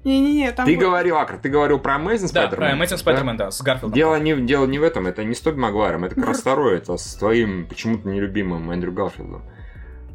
Не-не-не, 0.05 0.53
там... 0.53 0.66
Ты 0.66 0.77
был- 0.77 0.82
говорил, 0.89 1.16
Акр, 1.16 1.39
ты 1.39 1.49
говорил 1.49 1.78
про 1.78 1.95
Amazing 1.97 2.31
Да, 2.32 2.45
Spider-Man? 2.47 2.57
про 2.57 2.73
Amazing 2.77 3.03
Spider-Man, 3.05 3.36
да, 3.39 3.51
с 3.51 3.62
Гарфилдом. 3.62 3.95
Дело 3.95 4.20
не, 4.20 4.36
дело 4.47 4.66
не 4.66 4.78
в 4.78 4.82
этом, 4.82 5.07
это 5.07 5.24
не 5.24 5.35
с 5.35 5.41
Тоби 5.41 5.59
Магуайром, 5.59 6.05
это 6.05 6.15
как 6.15 6.27
раз 6.27 6.41
второе, 6.43 6.77
это 6.77 6.97
с 6.99 7.15
твоим 7.15 7.66
почему-то 7.66 8.07
нелюбимым 8.07 8.70
Эндрю 8.70 8.93
Гарфилдом. 8.93 9.43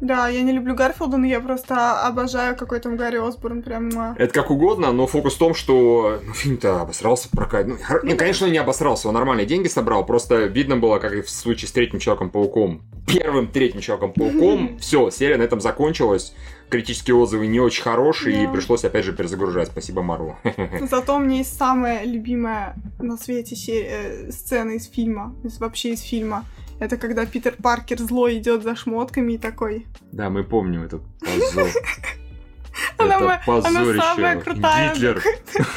Да, 0.00 0.28
я 0.28 0.42
не 0.42 0.52
люблю 0.52 0.74
Гарфилда, 0.74 1.18
но 1.18 1.26
я 1.26 1.40
просто 1.40 2.00
обожаю, 2.06 2.56
какой 2.56 2.80
там 2.80 2.96
Гарри 2.96 3.16
Осборн, 3.16 3.62
прям... 3.62 3.90
муа. 3.90 4.14
Это 4.18 4.32
как 4.32 4.50
угодно, 4.50 4.92
но 4.92 5.06
фокус 5.06 5.34
в 5.34 5.38
том, 5.38 5.54
что 5.54 6.20
ну, 6.24 6.32
фильм-то 6.32 6.80
обосрался 6.80 7.28
в 7.28 7.32
прокате. 7.32 7.68
Ну, 7.68 7.76
не, 8.02 8.14
конечно, 8.14 8.46
он 8.46 8.52
не 8.52 8.58
обосрался, 8.58 9.08
он 9.08 9.14
нормальные 9.14 9.46
деньги 9.46 9.68
собрал, 9.68 10.06
просто 10.06 10.44
видно 10.44 10.76
было, 10.78 10.98
как 10.98 11.12
и 11.12 11.20
в 11.20 11.28
случае 11.28 11.68
с 11.68 11.72
третьим 11.72 12.00
Человеком-пауком. 12.00 12.82
Первым 13.06 13.48
третьим 13.48 13.80
Человеком-пауком, 13.80 14.78
все, 14.80 15.10
серия 15.10 15.36
на 15.36 15.42
этом 15.42 15.60
закончилась. 15.60 16.34
Критические 16.70 17.16
отзывы 17.16 17.48
не 17.48 17.58
очень 17.58 17.82
хорошие, 17.82 18.44
и 18.44 18.46
пришлось 18.46 18.84
опять 18.84 19.04
же 19.04 19.12
перезагружать. 19.12 19.68
Спасибо, 19.68 20.02
Марвел. 20.02 20.36
Зато 20.88 21.16
у 21.16 21.18
меня 21.18 21.38
есть 21.38 21.58
самая 21.58 22.04
любимая 22.04 22.76
на 23.00 23.16
свете 23.16 23.56
се- 23.56 23.86
э, 23.90 24.30
сцена 24.30 24.70
из 24.70 24.88
фильма, 24.88 25.34
вообще 25.58 25.90
из 25.94 26.00
фильма. 26.00 26.44
Это 26.80 26.96
когда 26.96 27.26
Питер 27.26 27.54
Паркер 27.62 27.98
злой 27.98 28.38
идет 28.38 28.62
за 28.62 28.74
шмотками 28.74 29.34
и 29.34 29.38
такой. 29.38 29.86
Да, 30.12 30.30
мы 30.30 30.42
помним 30.44 30.82
этот 30.82 31.02
позор. 31.20 31.68
Она 32.98 33.14
Это 33.16 33.42
позорище. 33.46 34.00
самая 34.02 34.40
крутая. 34.40 34.94
Гитлер. 34.94 35.22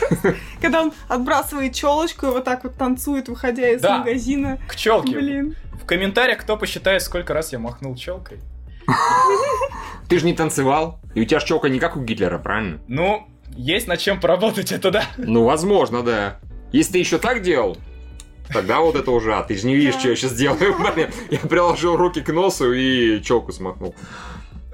Когда 0.61 0.81
он 0.83 0.93
отбрасывает 1.09 1.73
челочку 1.73 2.27
и 2.27 2.29
вот 2.29 2.43
так 2.45 2.63
вот 2.63 2.75
танцует, 2.75 3.27
выходя 3.29 3.69
из 3.69 3.81
Да. 3.81 3.99
магазина. 3.99 4.57
К 4.67 4.75
челке. 4.75 5.13
Блин. 5.13 5.55
В 5.81 5.85
комментариях 5.85 6.39
кто 6.39 6.55
посчитает, 6.57 7.01
сколько 7.01 7.33
раз 7.33 7.51
я 7.51 7.59
махнул 7.59 7.95
челкой. 7.95 8.39
Ты 10.09 10.19
же 10.19 10.25
не 10.25 10.33
танцевал, 10.33 10.99
и 11.15 11.21
у 11.21 11.25
тебя 11.25 11.39
ж 11.39 11.43
челка 11.43 11.69
не 11.69 11.79
как 11.79 11.97
у 11.97 12.01
Гитлера, 12.01 12.37
правильно? 12.37 12.79
Ну, 12.87 13.27
есть 13.55 13.87
над 13.87 13.99
чем 13.99 14.19
поработать, 14.19 14.71
это 14.71 14.91
да. 14.91 15.03
Ну, 15.17 15.43
возможно, 15.43 16.03
да. 16.03 16.39
Если 16.71 16.93
ты 16.93 16.97
еще 16.99 17.17
так 17.19 17.41
делал, 17.41 17.77
тогда 18.53 18.79
вот 18.79 18.95
это 18.95 19.11
уже, 19.11 19.33
а 19.35 19.43
ты 19.43 19.55
же 19.55 19.67
не 19.67 19.75
видишь, 19.75 19.95
что 19.95 20.09
я 20.09 20.15
сейчас 20.15 20.33
делаю. 20.33 20.75
Блин, 20.95 21.09
Я 21.29 21.39
приложил 21.39 21.95
руки 21.95 22.21
к 22.21 22.31
носу 22.31 22.71
и 22.71 23.21
челку 23.21 23.51
смахнул. 23.51 23.95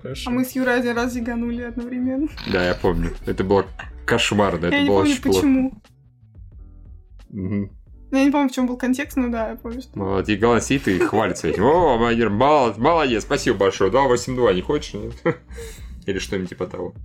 Хорошо. 0.02 0.30
А 0.30 0.34
мы 0.34 0.46
с 0.46 0.52
Юрой 0.52 0.80
один 0.80 0.96
раз 0.96 1.14
зиганули 1.14 1.64
одновременно. 1.64 2.28
Да, 2.52 2.66
я 2.66 2.76
помню. 2.76 3.12
Это 3.26 3.44
было 3.44 3.66
кошмарно, 4.06 4.68
это 4.68 4.76
я 4.76 4.82
не 4.84 4.88
было 4.88 4.98
помню 5.00 5.12
очень 5.12 5.22
плохо. 5.22 5.38
почему. 5.40 5.82
Мгм. 7.30 7.72
Я 8.12 8.24
не 8.24 8.32
помню, 8.32 8.50
в 8.50 8.54
чем 8.54 8.66
был 8.66 8.78
контекст, 8.78 9.18
но 9.18 9.30
да, 9.30 9.50
я 9.52 9.56
помню, 9.56 9.82
что. 9.82 10.00
Вот, 10.00 10.28
и 10.30 10.36
Галан 10.36 10.62
сидит 10.62 10.88
и 10.88 10.98
хвалится 10.98 11.48
этим. 11.48 11.64
О, 11.64 11.98
Майер, 11.98 12.30
молодец, 12.30 12.78
молодец, 12.78 13.24
спасибо 13.24 13.58
большое. 13.58 13.92
Да, 13.92 14.08
8-2, 14.08 14.56
не 14.56 14.62
хочешь? 14.62 14.94
Нет? 14.96 15.14
Или 16.08 16.18
что-нибудь 16.18 16.50
типа 16.50 16.66
того. 16.66 16.96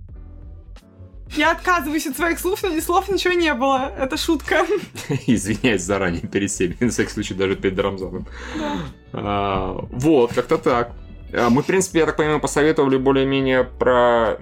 Я 1.31 1.51
отказываюсь 1.51 2.07
от 2.07 2.15
своих 2.15 2.39
слов, 2.39 2.63
но 2.63 2.69
ни 2.69 2.79
слов 2.79 3.09
ничего 3.09 3.33
не 3.33 3.53
было. 3.53 3.91
Это 3.99 4.15
шутка. 4.17 4.65
Извиняюсь 5.27 5.81
заранее 5.81 6.21
перед 6.21 6.49
всеми, 6.51 6.77
на 6.79 6.89
всякий 6.89 7.11
случай 7.11 7.33
даже 7.33 7.55
перед 7.55 7.79
Рамзаном. 7.79 8.25
Да. 8.57 8.77
А, 9.13 9.73
Вот, 9.91 10.33
как-то 10.33 10.57
так. 10.57 10.91
А, 11.33 11.49
Мы, 11.49 11.61
в 11.63 11.65
принципе, 11.65 11.99
я 11.99 12.05
так 12.05 12.15
понимаю, 12.17 12.39
посоветовали 12.39 12.97
более-менее 12.97 13.63
про... 13.63 14.37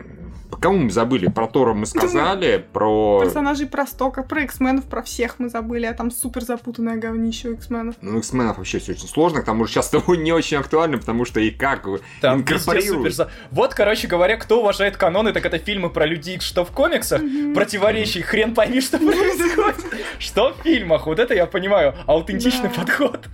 По 0.53 0.59
кому 0.59 0.77
мы 0.77 0.91
забыли? 0.91 1.29
Про 1.29 1.47
Тора 1.47 1.73
мы 1.73 1.87
сказали, 1.87 2.63
про... 2.73 3.21
Персонажей 3.23 3.65
про 3.65 3.87
Стока, 3.87 4.21
про 4.21 4.41
X-менов, 4.43 4.85
про 4.85 5.01
всех 5.01 5.39
мы 5.39 5.49
забыли, 5.49 5.87
а 5.87 5.93
там 5.95 6.11
супер 6.11 6.43
запутанное 6.43 6.95
говнище 6.97 7.49
у 7.49 7.53
X-менов. 7.53 7.95
Ну, 8.01 8.19
X-менов 8.19 8.59
вообще 8.59 8.77
все 8.77 8.91
очень 8.91 9.07
сложно, 9.07 9.41
к 9.41 9.45
тому 9.45 9.65
же 9.65 9.71
сейчас 9.71 9.91
это 9.93 10.11
не 10.11 10.31
очень 10.31 10.57
актуально, 10.57 10.99
потому 10.99 11.25
что 11.25 11.39
и 11.39 11.49
как 11.49 11.87
Там 12.21 12.41
инкорпорируют. 12.41 12.87
супер 12.97 13.11
за- 13.13 13.31
Вот, 13.49 13.73
короче 13.73 14.07
говоря, 14.07 14.37
кто 14.37 14.59
уважает 14.59 14.95
каноны, 14.95 15.33
так 15.33 15.43
это 15.43 15.57
фильмы 15.57 15.89
про 15.89 16.05
людей, 16.05 16.39
что 16.39 16.63
в 16.65 16.69
комиксах, 16.69 17.23
противоречий, 17.55 18.21
хрен 18.21 18.53
пойми, 18.53 18.79
что 18.79 18.99
происходит. 18.99 19.83
Что 20.19 20.53
в 20.53 20.61
фильмах, 20.61 21.07
вот 21.07 21.17
это 21.17 21.33
я 21.33 21.47
понимаю, 21.47 21.95
аутентичный 22.05 22.69
Да. 22.69 22.81
подход. 22.83 23.27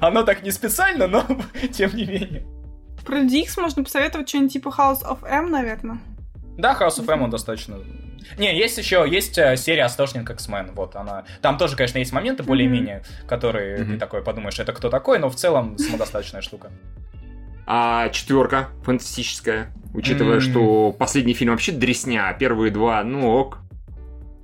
Оно 0.00 0.22
так 0.22 0.42
не 0.42 0.50
специально, 0.50 1.06
но 1.06 1.26
тем 1.72 1.94
не 1.94 2.06
менее. 2.06 2.46
Про 3.04 3.18
Икс 3.18 3.58
можно 3.58 3.84
посоветовать 3.84 4.28
что-нибудь 4.30 4.52
типа 4.54 4.68
House 4.78 5.02
of 5.02 5.18
M, 5.28 5.50
наверное. 5.50 5.98
Да, 6.62 6.78
House 6.80 7.04
of 7.04 7.12
M 7.12 7.22
он 7.22 7.30
достаточно... 7.30 7.76
Не, 8.38 8.56
есть 8.56 8.78
еще, 8.78 9.04
есть 9.06 9.36
э, 9.36 9.56
серия 9.56 9.82
Астошник 9.82 10.30
X-Men, 10.30 10.72
вот 10.74 10.94
она. 10.94 11.24
Там 11.42 11.58
тоже, 11.58 11.76
конечно, 11.76 11.98
есть 11.98 12.12
моменты 12.12 12.44
более-менее, 12.44 13.02
которые 13.26 13.84
ты 13.84 13.98
такой 13.98 14.22
подумаешь, 14.22 14.58
это 14.60 14.72
кто 14.72 14.88
такой, 14.88 15.18
но 15.18 15.28
в 15.28 15.34
целом 15.34 15.76
самодостаточная 15.76 16.40
штука. 16.40 16.70
А 17.66 18.08
четверка 18.10 18.68
фантастическая, 18.84 19.72
учитывая, 19.92 20.38
что 20.38 20.92
последний 20.92 21.34
фильм 21.34 21.50
вообще 21.50 21.72
дресня, 21.72 22.34
первые 22.38 22.70
два, 22.70 23.02
ну 23.02 23.28
ок. 23.28 23.58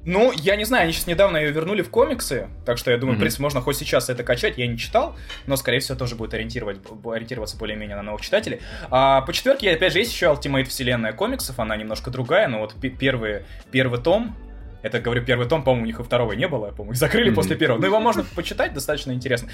Ну, 0.09 0.33
я 0.33 0.57
не 0.57 0.65
знаю, 0.65 0.85
они 0.85 0.93
сейчас 0.95 1.07
недавно 1.07 1.37
ее 1.37 1.51
вернули 1.53 1.83
в 1.83 1.91
комиксы, 1.91 2.49
так 2.65 2.79
что 2.79 2.91
я 2.91 2.97
думаю, 2.97 3.13
в 3.13 3.17
Мгм. 3.17 3.21
принципе, 3.21 3.43
можно 3.43 3.61
хоть 3.61 3.77
сейчас 3.77 4.09
это 4.09 4.25
качать. 4.25 4.57
Я 4.57 4.67
не 4.67 4.79
читал, 4.79 5.15
но, 5.47 5.55
скорее 5.57 5.81
всего, 5.81 5.99
тоже 5.99 6.15
будет 6.17 6.33
ориентировать, 6.33 6.79
ориентироваться 7.05 7.59
более-менее 7.59 7.95
на 7.95 8.03
новых 8.03 8.23
читателей. 8.23 8.61
А 8.91 9.21
по 9.21 9.35
четверке, 9.35 9.71
опять 9.71 9.93
же, 9.93 9.99
есть 9.99 10.11
еще 10.11 10.27
Ultimate 10.27 10.65
вселенная 10.65 11.13
комиксов, 11.13 11.59
она 11.61 11.77
немножко 11.77 12.11
другая, 12.11 12.49
но 12.49 12.61
вот 12.61 12.75
первый, 12.99 13.43
первый 13.71 14.01
том, 14.01 14.35
это, 14.83 15.01
говорю, 15.01 15.25
первый 15.25 15.49
том, 15.49 15.63
по-моему, 15.65 15.85
у 15.85 15.87
них 15.87 16.01
и 16.01 16.03
второго 16.03 16.33
не 16.33 16.47
было, 16.49 16.69
по-моему, 16.71 16.93
их 16.93 16.99
закрыли 16.99 17.31
после 17.31 17.57
первого. 17.57 17.81
Но 17.81 17.87
его 17.87 18.01
можно 18.01 18.25
почитать, 18.37 18.75
достаточно 18.75 19.13
интересно. 19.13 19.49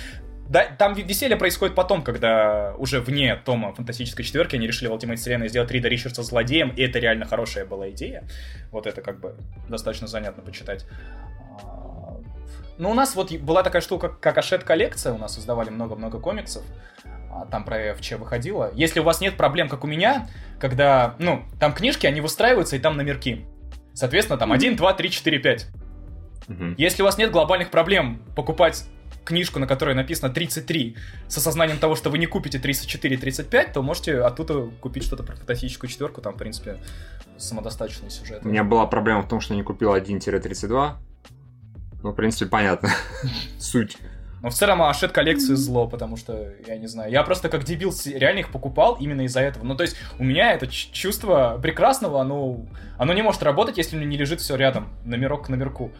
Да, 0.49 0.65
там 0.65 0.93
ве- 0.93 1.03
веселье 1.03 1.37
происходит 1.37 1.75
потом, 1.75 2.03
когда 2.03 2.75
уже 2.77 3.01
вне 3.01 3.35
тома 3.37 3.73
фантастической 3.73 4.25
четверки 4.25 4.57
они 4.57 4.67
решили 4.67 4.89
в 4.89 4.93
Ultimate 4.93 5.17
вселенной 5.17 5.49
сделать 5.49 5.71
Рида 5.71 5.89
Ричардса 5.89 6.23
злодеем, 6.23 6.69
и 6.71 6.83
это 6.83 6.99
реально 6.99 7.25
хорошая 7.25 7.65
была 7.65 7.89
идея. 7.91 8.25
Вот 8.71 8.87
это 8.87 9.01
как 9.01 9.21
бы 9.21 9.35
достаточно 9.69 10.07
занятно 10.07 10.43
почитать. 10.43 10.87
А, 11.63 12.19
Ну, 12.77 12.91
у 12.91 12.95
нас 12.95 13.15
вот 13.15 13.33
была 13.33 13.63
такая 13.63 13.81
штука, 13.81 14.09
как 14.11 14.37
Ашет 14.37 14.65
коллекция, 14.65 15.15
у 15.15 15.19
нас 15.19 15.35
создавали 15.35 15.71
много-много 15.71 16.19
комиксов, 16.21 16.63
а 17.33 17.47
там 17.47 17.65
про 17.65 17.95
ФЧ 17.95 18.13
выходило. 18.13 18.71
Если 18.75 19.01
у 19.01 19.03
вас 19.05 19.21
нет 19.23 19.37
проблем, 19.37 19.69
как 19.71 19.85
у 19.85 19.87
меня, 19.87 20.29
когда, 20.61 21.15
ну, 21.19 21.43
там 21.59 21.73
книжки, 21.73 22.07
они 22.07 22.21
выстраиваются, 22.21 22.77
и 22.77 22.79
там 22.79 22.97
номерки. 22.97 23.47
Соответственно, 23.95 24.39
там 24.39 24.53
1, 24.53 24.77
2, 24.77 24.95
3, 24.95 25.11
4, 25.11 25.39
5. 25.39 25.67
Мгм. 26.49 26.75
Если 26.77 27.03
у 27.03 27.05
вас 27.05 27.17
нет 27.17 27.31
глобальных 27.31 27.71
проблем 27.71 28.23
покупать 28.37 28.85
книжку, 29.25 29.59
на 29.59 29.67
которой 29.67 29.95
написано 29.95 30.31
33, 30.31 30.97
с 31.29 31.37
осознанием 31.37 31.79
того, 31.79 31.95
что 31.95 32.11
вы 32.11 32.19
не 32.19 32.27
купите 32.27 32.59
34 32.59 33.17
35, 33.17 33.73
то 33.73 33.83
можете 33.83 34.21
оттуда 34.21 34.69
купить 34.81 35.05
что-то 35.05 35.23
про 35.23 35.37
фантастическую 35.37 35.89
четверку, 35.89 36.21
там, 36.21 36.35
в 36.35 36.37
принципе, 36.37 36.79
самодостаточный 37.39 38.11
сюжет. 38.11 38.45
У 38.45 38.49
меня 38.49 38.65
была 38.65 38.87
проблема 38.87 39.23
в 39.23 39.29
том, 39.29 39.41
что 39.41 39.55
я 39.55 39.59
не 39.59 39.65
купил 39.65 39.95
1-32. 39.95 40.93
Ну, 42.03 42.11
в 42.11 42.15
принципе, 42.15 42.51
понятно. 42.51 42.91
Суть. 43.59 43.97
Но 44.45 44.51
в 44.51 44.55
целом 44.55 44.83
Ашет 44.83 45.11
коллекции 45.11 45.55
зло, 45.55 45.89
потому 45.89 46.19
что, 46.19 46.53
я 46.67 46.77
не 46.77 46.87
знаю, 46.87 47.11
я 47.11 47.23
просто 47.23 47.49
как 47.49 47.65
дебил 47.65 47.95
реально 48.05 48.41
их 48.41 48.51
покупал 48.51 48.95
именно 49.01 49.23
из-за 49.23 49.41
этого. 49.41 49.65
Ну, 49.65 49.75
то 49.75 49.85
есть, 49.85 49.97
у 50.19 50.23
меня 50.23 50.53
это 50.53 50.67
чувство 50.67 51.59
прекрасного, 51.63 52.21
оно, 52.21 52.61
оно 52.99 53.15
не 53.15 53.23
может 53.23 53.43
работать, 53.43 53.79
если 53.79 53.97
не 54.05 54.19
лежит 54.19 54.43
все 54.43 54.57
рядом, 54.57 54.91
номерок 55.07 55.47
к 55.47 55.49
номерку. 55.49 55.93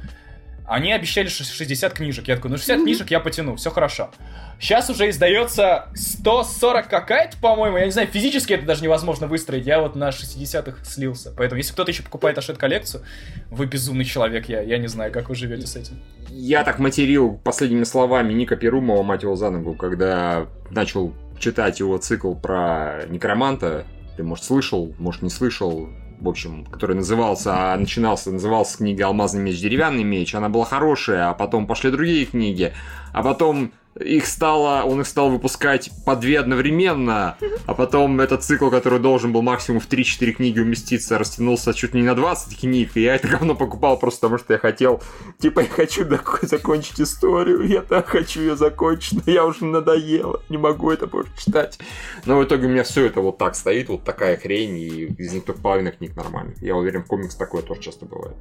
Они 0.67 0.93
обещали 0.93 1.29
ш- 1.29 1.45
60 1.45 1.93
книжек. 1.93 2.27
Я 2.29 2.37
такой, 2.37 2.51
ну 2.51 2.57
60 2.57 2.83
книжек 2.83 3.11
я 3.11 3.21
потяну, 3.21 3.57
все 3.57 3.71
хорошо. 3.71 4.11
Сейчас 4.59 4.89
уже 4.89 5.11
издается 5.11 5.89
140 5.95 6.89
какая-то, 6.89 7.37
по-моему. 7.39 7.77
Я 7.77 7.85
не 7.85 7.91
знаю, 7.91 8.09
физически 8.09 8.55
это 8.55 8.65
даже 8.65 8.83
невозможно 8.83 9.27
выстроить. 9.27 9.67
Я 9.67 9.81
вот 9.81 9.95
на 9.95 10.09
60-х 10.09 10.85
слился. 10.85 11.33
Поэтому, 11.37 11.59
если 11.59 11.73
кто-то 11.73 11.91
еще 11.91 12.03
покупает 12.03 12.39
Ашет 12.39 12.57
коллекцию, 12.57 13.03
вы 13.51 13.67
безумный 13.67 14.05
человек. 14.05 14.49
Я, 14.49 14.63
я 14.63 14.79
не 14.79 14.87
знаю, 14.87 15.13
как 15.13 15.29
вы 15.29 15.35
живете 15.35 15.67
с 15.67 15.77
этим. 15.77 16.01
Я 16.31 16.65
так 16.65 16.79
материл 16.79 17.39
последними 17.45 17.85
словами 17.85 18.33
Ника 18.33 18.57
Перумова, 18.57 19.03
мать 19.03 19.23
его 19.23 19.37
за 19.37 19.51
ногу, 19.51 19.75
когда 19.75 20.47
начал 20.71 21.13
читать 21.39 21.81
его 21.81 21.99
цикл 21.99 22.35
про 22.35 23.03
некроманта. 23.09 23.85
Ты, 24.17 24.23
может, 24.23 24.45
слышал, 24.45 24.95
может, 24.99 25.23
не 25.23 25.31
слышал. 25.31 25.89
В 26.25 26.29
общем, 26.31 26.65
который 26.65 26.97
назывался, 26.97 27.77
начинался, 27.77 28.31
назывался 28.31 28.79
книга 28.79 29.09
«Алмазный 29.09 29.43
меч, 29.43 29.61
деревянный 29.61 30.05
меч». 30.05 30.35
Она 30.35 30.49
была 30.49 30.65
хорошая, 30.65 31.29
а 31.29 31.35
потом 31.35 31.67
пошли 31.67 31.91
другие 31.91 32.25
книги. 32.25 32.73
А 33.13 33.23
потом 33.23 33.73
их 34.01 34.27
стало, 34.27 34.83
он 34.85 35.01
их 35.01 35.07
стал 35.07 35.31
выпускать 35.31 35.91
по 36.05 36.17
две 36.17 36.41
одновременно, 36.41 37.37
а 37.67 37.75
потом 37.75 38.21
этот 38.21 38.43
цикл, 38.43 38.71
который 38.71 38.99
должен 38.99 39.33
был 39.33 39.43
максимум 39.43 39.81
в 39.81 39.89
3-4 39.89 40.33
книги 40.33 40.59
уместиться, 40.59 41.19
растянулся 41.19 41.73
чуть 41.75 41.95
не 41.95 42.03
на 42.03 42.15
20 42.15 42.59
книг, 42.59 42.91
и 42.95 43.03
я 43.03 43.15
это 43.15 43.29
говно 43.29 43.55
покупал 43.55 43.99
просто 43.99 44.23
потому, 44.23 44.39
что 44.39 44.53
я 44.53 44.59
хотел, 44.59 45.03
типа, 45.39 45.61
я 45.61 45.67
хочу 45.67 46.07
закончить 46.43 47.01
историю, 47.01 47.67
я 47.67 47.83
так 47.83 48.09
хочу 48.09 48.41
ее 48.41 48.57
закончить, 48.57 49.27
но 49.27 49.33
я 49.33 49.45
уже 49.45 49.65
надоело, 49.65 50.43
не 50.49 50.59
могу 50.59 50.91
это 50.91 51.07
больше 51.07 51.33
читать. 51.39 51.79
Но 52.25 52.39
в 52.39 52.45
итоге 52.45 52.67
у 52.67 52.71
меня 52.71 52.83
все 52.83 53.07
это 53.07 53.21
вот 53.21 53.39
так 53.39 53.55
стоит, 53.55 53.89
вот 53.89 54.05
такая 54.05 54.37
хрень, 54.37 54.79
и 54.79 55.05
из 55.05 55.33
них 55.33 55.45
только 55.45 55.61
половина 55.61 55.93
книг 55.93 56.17
нормальных. 56.17 56.61
Я 56.63 56.77
уверен, 56.77 57.05
в 57.05 57.07
комикс 57.07 57.37
такое 57.37 57.63
тоже 57.63 57.81
часто 57.81 58.07
бывает. 58.07 58.37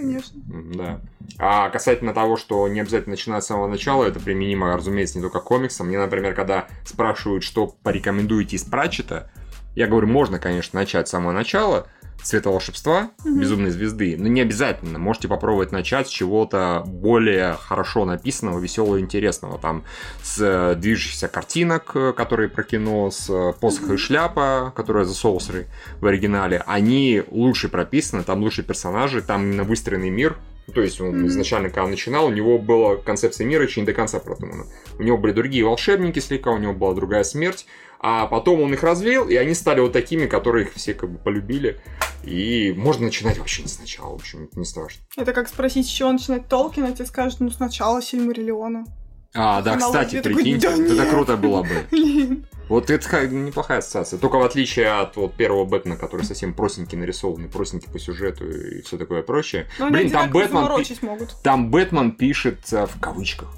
Конечно. 0.00 0.40
Да. 0.46 1.00
А 1.38 1.68
касательно 1.68 2.14
того, 2.14 2.36
что 2.36 2.66
не 2.68 2.80
обязательно 2.80 3.12
начинать 3.12 3.44
с 3.44 3.48
самого 3.48 3.68
начала, 3.68 4.04
это 4.04 4.18
применимо, 4.18 4.76
разумеется, 4.76 5.18
не 5.18 5.22
только 5.22 5.40
к 5.40 5.44
комиксам. 5.44 5.88
Мне, 5.88 5.98
например, 5.98 6.34
когда 6.34 6.68
спрашивают, 6.84 7.44
что 7.44 7.66
порекомендуете 7.82 8.56
из 8.56 8.64
Пратчета, 8.64 9.30
я 9.74 9.86
говорю, 9.86 10.06
можно, 10.06 10.38
конечно, 10.38 10.80
начать 10.80 11.08
с 11.08 11.10
самого 11.10 11.32
начала, 11.32 11.86
Цвета 12.22 12.50
волшебства, 12.50 13.10
Мгм. 13.24 13.40
Безумной 13.40 13.70
звезды, 13.70 14.16
но 14.18 14.28
не 14.28 14.40
обязательно. 14.42 14.98
Можете 14.98 15.26
попробовать 15.28 15.72
начать 15.72 16.06
с 16.08 16.10
чего-то 16.10 16.82
более 16.86 17.54
хорошо 17.54 18.04
написанного, 18.04 18.58
веселого 18.58 19.00
интересного. 19.00 19.58
Там 19.58 19.84
с 20.22 20.38
э, 20.40 20.74
движущихся 20.76 21.28
картинок, 21.28 21.92
э, 21.94 22.12
которые 22.12 22.48
про 22.48 22.62
кино, 22.62 23.10
с 23.10 23.28
э, 23.30 23.52
посоха 23.58 23.94
и 23.94 23.96
шляпа, 23.96 24.72
которая 24.76 25.04
за 25.04 25.14
соусры 25.14 25.66
в 26.00 26.06
оригинале. 26.06 26.62
Они 26.66 27.22
лучше 27.30 27.68
прописаны, 27.68 28.22
там 28.22 28.42
лучше 28.42 28.62
персонажи, 28.62 29.22
там 29.22 29.42
именно 29.44 29.64
выстроенный 29.64 30.10
мир. 30.10 30.36
То 30.74 30.82
есть 30.82 31.00
он 31.00 31.08
Мгм. 31.18 31.26
изначально, 31.26 31.68
когда 31.70 31.86
начинал, 31.88 32.26
у 32.26 32.30
него 32.30 32.58
была 32.58 32.96
концепция 32.96 33.44
мира 33.46 33.64
еще 33.64 33.80
не 33.80 33.86
до 33.86 33.92
конца 33.92 34.20
продумана. 34.20 34.64
У 34.98 35.02
него 35.02 35.16
были 35.16 35.32
другие 35.32 35.64
волшебники 35.64 36.20
слегка, 36.20 36.50
у 36.52 36.58
него 36.58 36.74
была 36.74 36.94
другая 36.94 37.24
смерть. 37.24 37.66
А 38.02 38.26
потом 38.26 38.62
он 38.62 38.72
их 38.72 38.82
развеял, 38.82 39.28
и 39.28 39.34
они 39.36 39.52
стали 39.52 39.80
вот 39.80 39.92
такими, 39.92 40.26
которые 40.26 40.66
их 40.66 40.72
все 40.74 40.94
как 40.94 41.10
бы 41.10 41.18
полюбили. 41.18 41.80
И 42.24 42.74
можно 42.76 43.04
начинать 43.06 43.38
вообще 43.38 43.62
не 43.62 43.68
сначала, 43.68 44.12
в 44.12 44.14
общем, 44.14 44.44
это 44.44 44.58
не 44.58 44.64
страшно. 44.64 45.02
Это 45.16 45.32
как 45.34 45.48
спросить, 45.48 45.86
с 45.86 45.90
чего 45.90 46.10
начинать 46.10 46.48
Толкина, 46.48 46.92
тебе 46.92 47.04
скажут, 47.04 47.40
ну 47.40 47.50
сначала 47.50 48.00
Сильмариллиона. 48.00 48.86
А, 49.34 49.60
да, 49.62 49.74
Аналогия. 49.74 49.98
кстати, 50.00 50.14
Я 50.16 50.22
такой, 50.22 50.36
прикиньте, 50.42 50.68
да 50.68 50.74
это 50.74 50.94
нет. 50.94 51.08
круто 51.10 51.36
было 51.36 51.62
бы. 51.62 52.40
Вот 52.70 52.88
это 52.88 53.08
ха- 53.08 53.26
неплохая 53.26 53.78
ассоциация. 53.78 54.16
Только 54.20 54.36
в 54.36 54.42
отличие 54.44 54.92
от 54.92 55.16
вот 55.16 55.34
первого 55.34 55.64
Бэтмена, 55.64 55.96
который 55.96 56.22
совсем 56.24 56.54
простенький 56.54 56.96
нарисованный, 56.96 57.48
простенький 57.48 57.90
по 57.90 57.98
сюжету 57.98 58.48
и 58.48 58.80
все 58.82 58.96
такое 58.96 59.22
прочее. 59.22 59.66
Они 59.80 59.90
Блин, 59.90 60.10
там 60.12 60.30
Бэтмен, 60.30 60.68
пи- 60.76 61.26
там 61.42 61.70
Бэтмен 61.72 62.12
пишет 62.12 62.60
э, 62.72 62.86
в 62.86 63.00
кавычках. 63.00 63.52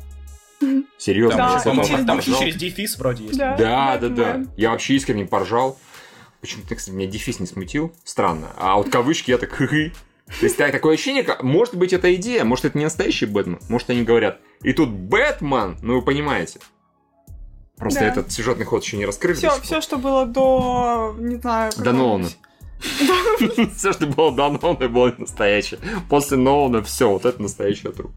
Серьезно, 0.99 1.37
Там, 1.37 1.47
Да, 1.53 1.59
сейчас 1.59 1.67
это 1.79 1.87
через 1.89 2.07
там 2.07 2.17
поржал. 2.19 2.41
через 2.41 2.57
дефис 2.57 2.99
вроде 2.99 3.25
есть. 3.25 3.39
Да. 3.39 3.57
Да, 3.57 3.99
да, 3.99 4.09
да. 4.09 4.43
Я 4.57 4.71
вообще 4.71 4.95
искренне 4.95 5.25
поржал. 5.27 5.79
Почему-то, 6.41 6.75
кстати, 6.75 6.95
меня 6.95 7.09
дефис 7.11 7.39
не 7.41 7.47
смутил. 7.47 7.93
Странно. 8.05 8.49
А 8.57 8.77
вот 8.77 8.89
кавычки 8.91 9.31
я 9.31 9.39
так 9.39 9.51
хы 9.53 9.93
То 10.41 10.45
есть 10.47 10.57
так- 10.57 10.73
такое 10.73 10.95
ощущение, 10.95 11.23
как- 11.23 11.43
может 11.43 11.75
быть, 11.77 11.93
это 11.93 12.13
идея, 12.17 12.45
может, 12.45 12.65
это 12.65 12.79
не 12.79 12.85
настоящий 12.85 13.27
Бэтмен. 13.27 13.59
Может, 13.69 13.91
они 13.91 14.03
говорят, 14.03 14.41
и 14.63 14.73
тут 14.73 14.89
Бэтмен, 14.91 15.77
ну 15.83 15.97
вы 15.97 16.03
понимаете. 16.03 16.59
Просто 17.77 18.01
Да. 18.01 18.07
этот 18.07 18.33
сюжетный 18.33 18.65
ход 18.65 18.85
еще 18.85 18.97
не 18.97 19.07
раскрыт. 19.07 19.37
Все, 19.39 19.51
все, 19.61 19.81
что 19.81 19.99
было 19.99 20.25
до, 20.27 21.15
не 21.19 21.37
знаю, 21.37 21.73
До 21.77 21.93
Нолана. 21.93 22.29
Все, 23.77 23.93
что 23.93 24.07
было 24.07 24.33
до 24.33 24.51
Нолана, 24.51 24.89
было 24.89 25.15
настоящее. 25.17 25.79
После 26.09 26.37
Нолана 26.37 26.83
все, 26.83 27.09
вот 27.11 27.25
это 27.25 27.41
настоящая 27.41 27.91
труп. 27.91 28.13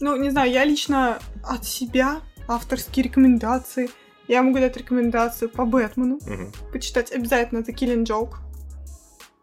Ну, 0.00 0.16
не 0.16 0.30
знаю, 0.30 0.50
я 0.50 0.64
лично 0.64 1.18
от 1.48 1.64
себя 1.64 2.20
авторские 2.46 3.04
рекомендации. 3.04 3.90
Я 4.26 4.42
могу 4.42 4.58
дать 4.58 4.76
рекомендацию 4.76 5.48
по 5.48 5.64
Бэтмену. 5.64 6.18
Мгм. 6.26 6.52
Почитать 6.72 7.12
обязательно 7.12 7.60
The 7.60 7.74
Killing 7.74 8.04
Joke. 8.04 8.34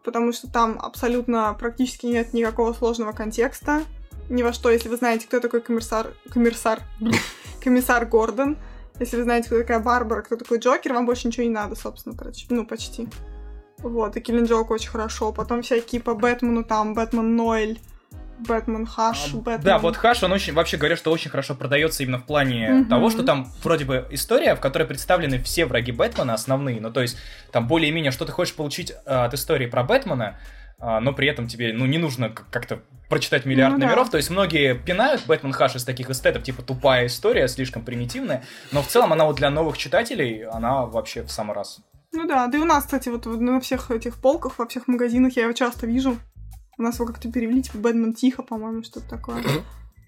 Потому 0.04 0.32
что 0.32 0.48
там 0.48 0.78
абсолютно 0.80 1.54
практически 1.58 2.06
нет 2.06 2.32
никакого 2.32 2.72
сложного 2.72 3.12
контекста. 3.12 3.82
Ни 4.28 4.42
во 4.42 4.52
что, 4.52 4.70
если 4.70 4.88
вы 4.88 4.96
знаете, 4.96 5.26
кто 5.26 5.40
такой 5.40 5.60
комиссар... 5.60 6.14
Комиссар... 6.32 6.80
Комиссар 7.62 8.06
Гордон. 8.06 8.56
Если 9.00 9.16
вы 9.16 9.24
знаете, 9.24 9.48
кто 9.48 9.58
такая 9.58 9.80
Барбара, 9.80 10.22
кто 10.22 10.36
такой 10.36 10.58
Джокер, 10.58 10.92
вам 10.92 11.06
больше 11.06 11.26
ничего 11.26 11.44
не 11.44 11.52
надо, 11.52 11.74
собственно, 11.74 12.16
короче. 12.16 12.46
Ну, 12.48 12.64
почти. 12.64 13.08
Вот, 13.78 14.16
и 14.16 14.20
Киллин 14.20 14.44
Джок 14.44 14.70
очень 14.70 14.88
хорошо. 14.88 15.32
Потом 15.32 15.62
всякие 15.62 16.00
по 16.00 16.14
Бэтмену, 16.14 16.64
там, 16.64 16.94
Бэтмен 16.94 17.36
Ноэль, 17.36 17.80
Бэтмен 18.38 18.86
Хаш, 18.86 19.32
А, 19.32 19.36
Бэтмен... 19.36 19.60
Да, 19.64 19.78
вот 19.78 19.96
Хаш, 19.96 20.22
он 20.22 20.32
очень, 20.32 20.52
вообще 20.52 20.76
говорят, 20.76 20.98
что 20.98 21.10
очень 21.10 21.30
хорошо 21.30 21.54
продается 21.54 22.02
именно 22.02 22.18
в 22.18 22.24
плане 22.24 22.70
Мгм. 22.70 22.88
того, 22.88 23.10
что 23.10 23.22
там 23.22 23.48
вроде 23.62 23.84
бы 23.84 24.06
история, 24.10 24.54
в 24.54 24.60
которой 24.60 24.84
представлены 24.84 25.42
все 25.42 25.66
враги 25.66 25.92
Бэтмена 25.92 26.34
основные, 26.34 26.80
ну 26.80 26.92
то 26.92 27.00
есть 27.02 27.16
там 27.52 27.66
более-менее, 27.66 28.10
что 28.12 28.24
ты 28.24 28.32
хочешь 28.32 28.54
получить 28.54 28.92
а, 29.06 29.24
от 29.26 29.34
истории 29.34 29.66
про 29.66 29.82
Бэтмена, 29.84 30.38
а, 30.78 31.00
но 31.00 31.12
при 31.14 31.26
этом 31.28 31.48
тебе, 31.48 31.72
ну, 31.72 31.86
не 31.86 31.96
нужно 31.98 32.28
как-то 32.28 32.80
прочитать 33.08 33.46
миллиард 33.46 33.74
Ну 33.74 33.80
да. 33.80 33.86
номеров, 33.86 34.10
то 34.10 34.16
есть 34.18 34.28
многие 34.30 34.74
пинают 34.74 35.24
Бэтмен 35.26 35.52
Хаш 35.52 35.76
из 35.76 35.84
таких 35.84 36.10
эстетов, 36.10 36.42
типа 36.42 36.62
тупая 36.62 37.06
история, 37.06 37.48
слишком 37.48 37.82
примитивная, 37.82 38.42
но 38.72 38.82
в 38.82 38.86
целом 38.88 39.12
она 39.12 39.24
вот 39.24 39.36
для 39.36 39.48
новых 39.50 39.78
читателей, 39.78 40.44
она 40.44 40.84
вообще 40.84 41.22
в 41.22 41.30
самый 41.30 41.54
раз. 41.54 41.78
Ну 42.12 42.26
да, 42.26 42.46
да 42.46 42.58
и 42.58 42.60
у 42.60 42.64
нас, 42.64 42.84
кстати, 42.84 43.08
вот 43.08 43.26
на 43.26 43.60
всех 43.60 43.90
этих 43.90 44.16
полках, 44.16 44.58
во 44.58 44.66
всех 44.66 44.86
магазинах 44.88 45.34
я 45.36 45.42
его 45.44 45.52
часто 45.52 45.86
вижу. 45.86 46.16
У 46.78 46.82
нас 46.82 46.96
его 46.96 47.06
как-то 47.06 47.30
перевели, 47.30 47.62
типа, 47.62 47.78
Бэтмен 47.78 48.12
тихо, 48.12 48.42
по-моему, 48.42 48.82
что-то 48.82 49.08
такое. 49.08 49.42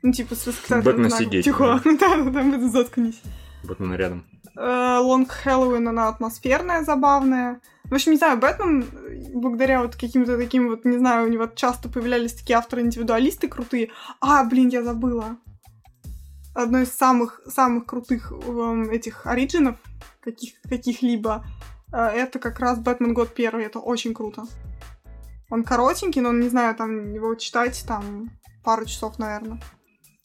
Ну, 0.03 0.13
типа, 0.13 0.35
с 0.35 0.47
Бэтмен 0.69 1.11
сидеть, 1.11 1.45
Тихо. 1.45 1.81
Да, 1.85 2.17
да, 2.31 2.43
мы 2.43 2.69
заткнись. 2.69 3.21
Бэтмен 3.65 3.95
рядом. 3.95 4.25
Э, 4.57 4.99
Лонг 5.01 5.31
Хэллоуин, 5.31 5.89
она 5.89 6.09
атмосферная, 6.09 6.85
забавная. 6.85 7.61
В 7.85 7.95
общем, 7.95 8.13
не 8.13 8.19
знаю, 8.19 8.39
Бэтмен, 8.39 8.83
э, 8.83 9.33
благодаря 9.35 9.83
вот 9.83 9.97
каким-то 9.97 10.37
таким 10.37 10.69
вот, 10.69 10.85
не 10.85 10.99
знаю, 10.99 11.27
у 11.27 11.31
него 11.31 11.47
часто 11.47 11.89
появлялись 11.89 12.35
такие 12.35 12.57
авторы-индивидуалисты 12.59 13.49
крутые. 13.49 13.91
А, 14.21 14.45
блин, 14.45 14.69
я 14.69 14.83
забыла. 14.83 15.37
Одно 16.55 16.81
из 16.81 16.93
самых, 16.93 17.41
самых 17.47 17.87
крутых 17.87 18.33
эм, 18.33 18.91
этих 18.91 19.27
оригинов 19.27 19.77
каких, 20.21 20.61
каких-либо, 20.63 21.45
э, 21.93 21.97
это 21.97 22.39
как 22.39 22.59
раз 22.61 22.79
Бэтмен 22.79 23.15
год 23.15 23.35
первый, 23.35 23.65
это 23.65 23.79
очень 23.79 24.13
круто. 24.13 24.45
Он 25.51 25.65
коротенький, 25.65 26.21
но, 26.21 26.33
не 26.33 26.49
знаю, 26.49 26.75
там 26.75 27.13
его 27.15 27.35
читать 27.35 27.83
там 27.87 28.31
пару 28.65 28.85
часов, 28.85 29.19
наверное. 29.19 29.61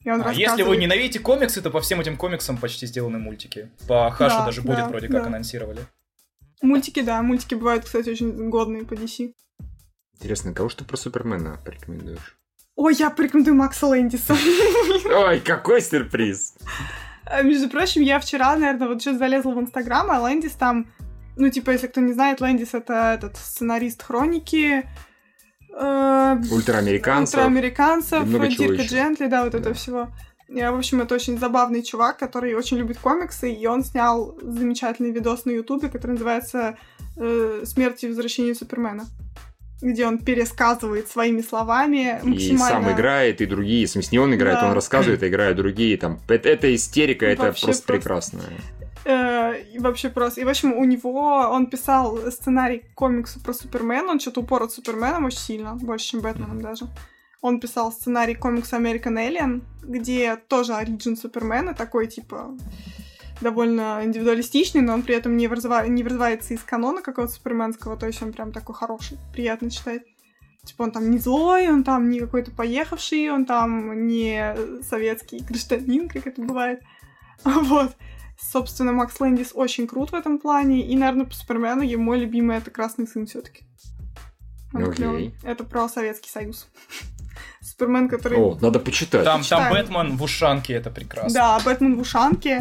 И 0.04 0.10
он 0.10 0.22
А 0.22 0.30
если 0.30 0.42
вы 0.44 0.48
рассказывает- 0.50 0.80
ненавидите 0.82 1.20
комиксы, 1.20 1.62
то 1.62 1.72
по 1.72 1.80
всем 1.80 2.02
этим 2.02 2.18
комиксам 2.18 2.58
почти 2.58 2.86
сделаны 2.88 3.20
мультики. 3.20 3.72
По 3.88 4.12
Хашу 4.12 4.38
Да, 4.40 4.46
даже 4.46 4.62
да, 4.62 4.68
будет 4.76 4.88
вроде 4.88 5.08
как 5.08 5.22
да. 5.22 5.28
анонсировали. 5.28 5.86
Мультики, 6.62 7.02
да, 7.02 7.22
мультики 7.22 7.56
бывают, 7.56 7.86
кстати, 7.86 8.10
очень 8.10 8.50
годные 8.50 8.84
по 8.84 8.94
DC. 8.96 9.34
Интересно, 10.16 10.54
кого 10.54 10.70
ты 10.70 10.84
про 10.84 10.98
Супермена 10.98 11.60
порекомендуешь? 11.64 12.38
Ой, 12.76 12.96
я 12.96 13.10
порекомендую 13.10 13.56
Макса 13.56 13.88
Лэндиса. 13.88 14.36
Ой, 15.06 15.40
какой 15.40 15.82
сюрприз! 15.82 16.56
А, 17.26 17.42
Между 17.42 17.70
прочим, 17.70 18.02
я 18.02 18.20
вчера, 18.20 18.56
наверное, 18.56 18.88
вот 18.90 19.02
сейчас 19.02 19.18
залезла 19.18 19.52
в 19.54 19.60
Инстаграм, 19.60 20.10
а 20.12 20.20
Лэндис 20.20 20.54
там, 20.54 20.92
ну, 21.38 21.50
типа, 21.50 21.72
если 21.72 21.88
кто 21.88 22.02
не 22.02 22.14
знает, 22.14 22.42
Лэндис 22.42 22.74
это 22.74 23.14
этот 23.16 23.38
сценарист 23.38 24.04
Хроники, 24.04 24.90
Ультраамериканцев. 26.52 27.36
ультраамериканцев, 27.36 28.24
и 28.24 28.48
Дирка 28.56 28.74
еще. 28.82 28.96
Джентли, 28.96 29.28
да, 29.28 29.44
вот 29.44 29.54
Да. 29.54 29.60
это 29.60 29.74
всего. 29.74 30.10
Я, 30.50 30.72
в 30.72 30.78
общем, 30.78 31.02
это 31.02 31.16
очень 31.16 31.40
забавный 31.40 31.82
чувак, 31.82 32.18
который 32.20 32.54
очень 32.54 32.78
любит 32.78 32.98
комиксы, 33.00 33.52
и 33.52 33.66
он 33.66 33.84
снял 33.84 34.38
замечательный 34.42 35.12
видос 35.12 35.46
на 35.46 35.52
Ютубе, 35.52 35.90
который 35.90 36.12
называется 36.12 36.78
э, 37.18 37.64
«Смерть 37.66 38.04
и 38.04 38.08
возвращение 38.08 38.54
Супермена», 38.54 39.06
где 39.82 40.06
он 40.06 40.20
пересказывает 40.20 41.08
своими 41.08 41.42
словами 41.42 42.20
И 42.24 42.28
максимально... 42.28 42.68
сам 42.86 42.92
играет, 42.94 43.42
и 43.42 43.46
другие. 43.46 43.88
В 43.88 43.90
смысле, 43.90 44.10
не 44.12 44.20
он 44.24 44.36
играет, 44.36 44.60
Да. 44.60 44.68
он 44.68 44.74
рассказывает, 44.74 45.24
а 45.24 45.28
играют 45.28 45.58
другие. 45.58 45.98
Там, 45.98 46.20
это, 46.28 46.50
это 46.50 46.74
истерика, 46.76 47.26
это 47.26 47.44
просто 47.46 47.66
просто. 47.66 47.94
прекрасно. 47.94 48.40
Э, 49.06 49.62
и 49.62 49.80
вообще 49.80 50.10
просто. 50.10 50.42
И, 50.42 50.44
в 50.44 50.50
общем, 50.50 50.74
у 50.74 50.86
него... 50.86 51.50
Он 51.52 51.68
писал 51.68 52.18
сценарий 52.32 52.80
к 52.80 52.94
комиксу 52.94 53.40
про 53.40 53.54
Супермена. 53.54 54.12
Он 54.12 54.20
что-то 54.20 54.42
упорот 54.42 54.72
Суперменом 54.72 55.26
очень 55.26 55.40
сильно. 55.40 55.76
Больше, 55.76 56.08
чем 56.08 56.22
Бэтменом 56.22 56.62
даже. 56.62 56.88
Он 57.42 57.60
писал 57.60 57.92
сценарий 57.92 58.36
к 58.36 58.40
комиксу 58.40 58.78
American 58.78 59.18
Alien, 59.18 59.62
где 59.82 60.38
тоже 60.38 60.76
оригин 60.76 61.18
Супермена, 61.18 61.74
такой, 61.74 62.08
типа, 62.08 62.56
довольно 63.42 64.00
индивидуалистичный, 64.04 64.80
но 64.80 64.94
он 64.94 65.04
при 65.04 65.16
этом 65.16 65.36
не, 65.36 65.48
вырзва- 65.48 65.88
не 65.88 66.04
вырывается 66.04 66.54
из 66.54 66.64
канона 66.64 67.02
какого-то 67.02 67.34
суперменского, 67.34 67.98
то 67.98 68.08
есть 68.08 68.22
он 68.22 68.32
прям 68.32 68.54
такой 68.54 68.76
хороший, 68.76 69.18
приятно 69.34 69.70
читать. 69.70 70.04
Типа 70.64 70.84
он 70.84 70.92
там 70.92 71.12
не 71.12 71.18
злой, 71.18 71.68
он 71.68 71.84
там 71.84 72.10
не 72.10 72.22
какой-то 72.22 72.52
поехавший, 72.52 73.30
он 73.30 73.46
там 73.46 74.08
не 74.08 74.56
советский 74.82 75.40
гражданин, 75.40 76.08
как 76.08 76.26
это 76.28 76.42
бывает. 76.42 76.82
Вот. 77.44 77.92
Собственно, 78.52 78.92
Макс 78.92 79.20
Лэндис 79.20 79.52
очень 79.54 79.88
крут 79.88 80.12
в 80.12 80.16
этом 80.16 80.38
плане. 80.38 80.86
И, 80.86 80.96
наверное, 80.96 81.26
по 81.26 81.34
Супермену 81.34 81.82
е- 81.82 81.98
мой 81.98 82.20
любимый 82.20 82.58
это 82.58 82.70
Красный 82.72 83.08
сын 83.08 83.26
все-таки. 83.26 83.66
Окей. 84.74 85.34
Это 85.44 85.64
про 85.64 85.88
Советский 85.88 86.30
Союз. 86.30 86.68
Супермен, 87.62 88.10
который... 88.10 88.38
О, 88.38 88.58
надо 88.62 88.80
почитать. 88.80 89.24
Там, 89.24 89.42
там. 89.44 89.72
Бэтмен 89.72 90.18
в 90.18 90.24
ушанке, 90.24 90.74
это 90.74 90.90
прекрасно. 90.92 91.34
Да, 91.34 91.60
Бэтмен 91.64 91.96
в 91.96 92.02
ушанке. 92.02 92.58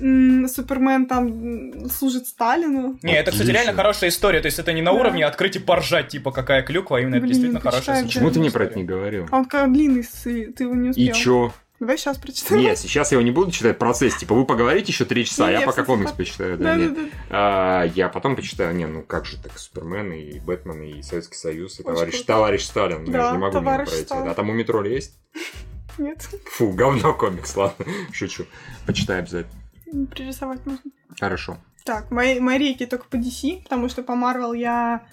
М, 0.00 0.48
Супермен 0.48 1.06
там 1.06 1.88
служит 1.90 2.26
Сталину. 2.26 2.98
Не, 3.02 3.14
это, 3.18 3.30
кстати, 3.30 3.50
реально 3.50 3.74
хорошая 3.74 4.10
история. 4.10 4.40
То 4.40 4.46
есть 4.46 4.58
это 4.58 4.72
не 4.72 4.82
на 4.82 4.92
Да. 4.92 4.98
уровне 4.98 5.24
открыть 5.24 5.56
и 5.56 5.58
поржать, 5.58 6.08
типа, 6.08 6.32
какая 6.32 6.62
клюква, 6.62 6.98
а 6.98 7.00
именно 7.00 7.16
это 7.16 7.22
Блин, 7.22 7.32
действительно 7.32 7.60
почитай, 7.60 7.72
хорошая 7.80 7.96
блин. 7.96 8.06
Почему 8.08 8.30
ты 8.30 8.38
мне 8.40 8.48
история. 8.48 8.66
про 8.66 8.70
это 8.72 8.78
не 8.78 8.84
говорил? 8.84 9.28
А 9.30 9.36
он 9.36 9.44
как 9.44 9.72
длинный, 9.72 10.02
ты 10.24 10.64
его 10.64 10.74
не 10.74 10.90
успел. 10.90 11.04
И 11.04 11.12
чё? 11.12 11.52
Давай 11.78 11.98
сейчас 11.98 12.16
прочитаем. 12.16 12.60
Нет, 12.62 12.78
сейчас 12.78 13.12
я 13.12 13.16
его 13.18 13.24
не 13.24 13.30
буду 13.30 13.50
читать 13.50 13.78
процесс. 13.78 14.16
Типа, 14.16 14.34
вы 14.34 14.46
поговорите 14.46 14.92
еще 14.92 15.04
три 15.04 15.24
часа, 15.26 15.48
а 15.48 15.50
я 15.50 15.60
я 15.60 15.66
пока 15.66 15.84
комикс 15.84 16.10
по- 16.10 16.16
почитаю. 16.18 16.56
Да, 16.56 16.64
Да, 16.64 16.76
да, 16.76 16.82
нет. 16.82 16.94
да. 16.94 17.02
А, 17.30 17.82
я 17.94 18.08
потом 18.08 18.34
почитаю. 18.34 18.74
Не, 18.74 18.86
ну 18.86 19.02
как 19.02 19.26
же 19.26 19.36
так, 19.42 19.58
Супермен 19.58 20.10
и 20.12 20.38
Бэтмен 20.40 20.80
и 20.82 21.02
Советский 21.02 21.36
Союз 21.36 21.78
и 21.78 21.82
Очень 21.82 21.92
товарищ, 21.94 22.12
круто. 22.14 22.26
товарищ 22.26 22.64
Сталин. 22.64 23.04
Ну, 23.04 23.12
я 23.12 23.18
Да, 23.18 23.26
же 23.28 23.32
не 23.32 23.38
могу 23.38 23.58
мимо 23.60 23.74
пройти. 23.74 24.04
Сталин. 24.04 24.28
А 24.30 24.34
там 24.34 24.48
у 24.48 24.52
метро 24.54 24.82
есть? 24.84 25.18
Нет, 25.98 26.22
Фу, 26.52 26.72
говно 26.72 27.14
комикс, 27.14 27.54
ладно, 27.56 27.84
шучу. 28.12 28.46
Почитай 28.86 29.18
обязательно. 29.18 30.06
пририсовать 30.10 30.64
нужно. 30.66 30.90
Хорошо. 31.20 31.58
Так, 31.84 32.10
мои, 32.10 32.40
мои 32.40 32.58
реки 32.58 32.84
только 32.86 33.04
по 33.04 33.16
DC, 33.16 33.62
потому 33.64 33.88
что 33.88 34.02
по 34.02 34.12
Marvel 34.12 34.56
я... 34.56 35.06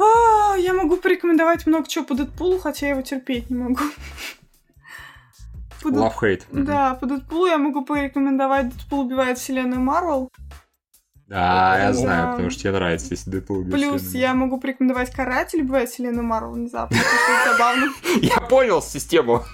А, 0.00 0.54
я 0.56 0.72
могу 0.72 0.96
порекомендовать 0.96 1.66
много 1.66 1.88
чего 1.88 2.04
по 2.04 2.14
Дэдпулу, 2.14 2.58
хотя 2.58 2.86
я 2.86 2.92
его 2.92 3.02
терпеть 3.02 3.50
не 3.50 3.56
могу. 3.56 3.80
По 5.82 5.88
Love 5.88 6.12
Hate. 6.20 6.42
Да, 6.50 6.94
по 6.94 7.06
Дэдпулу 7.06 7.46
я 7.46 7.58
могу 7.58 7.84
порекомендовать 7.84 8.68
Дэдпул 8.68 9.00
убивает 9.00 9.38
вселенную 9.38 9.80
Марвел. 9.80 10.30
Да, 11.28 11.78
я 11.78 11.88
Да. 11.88 11.92
знаю, 11.92 12.30
потому 12.32 12.50
что 12.50 12.60
тебе 12.60 12.72
нравится, 12.72 13.08
если 13.10 13.30
Дэдпул 13.30 13.62
Плюс 13.64 14.14
я 14.14 14.32
могу 14.32 14.58
порекомендовать 14.58 15.10
Каратель 15.10 15.60
убивает 15.60 15.90
вселенную 15.90 16.24
Марвел 16.24 16.52
внезапно, 16.52 16.96
забавно. 17.44 17.92
Я 18.22 18.40
понял 18.40 18.80
систему. 18.80 19.44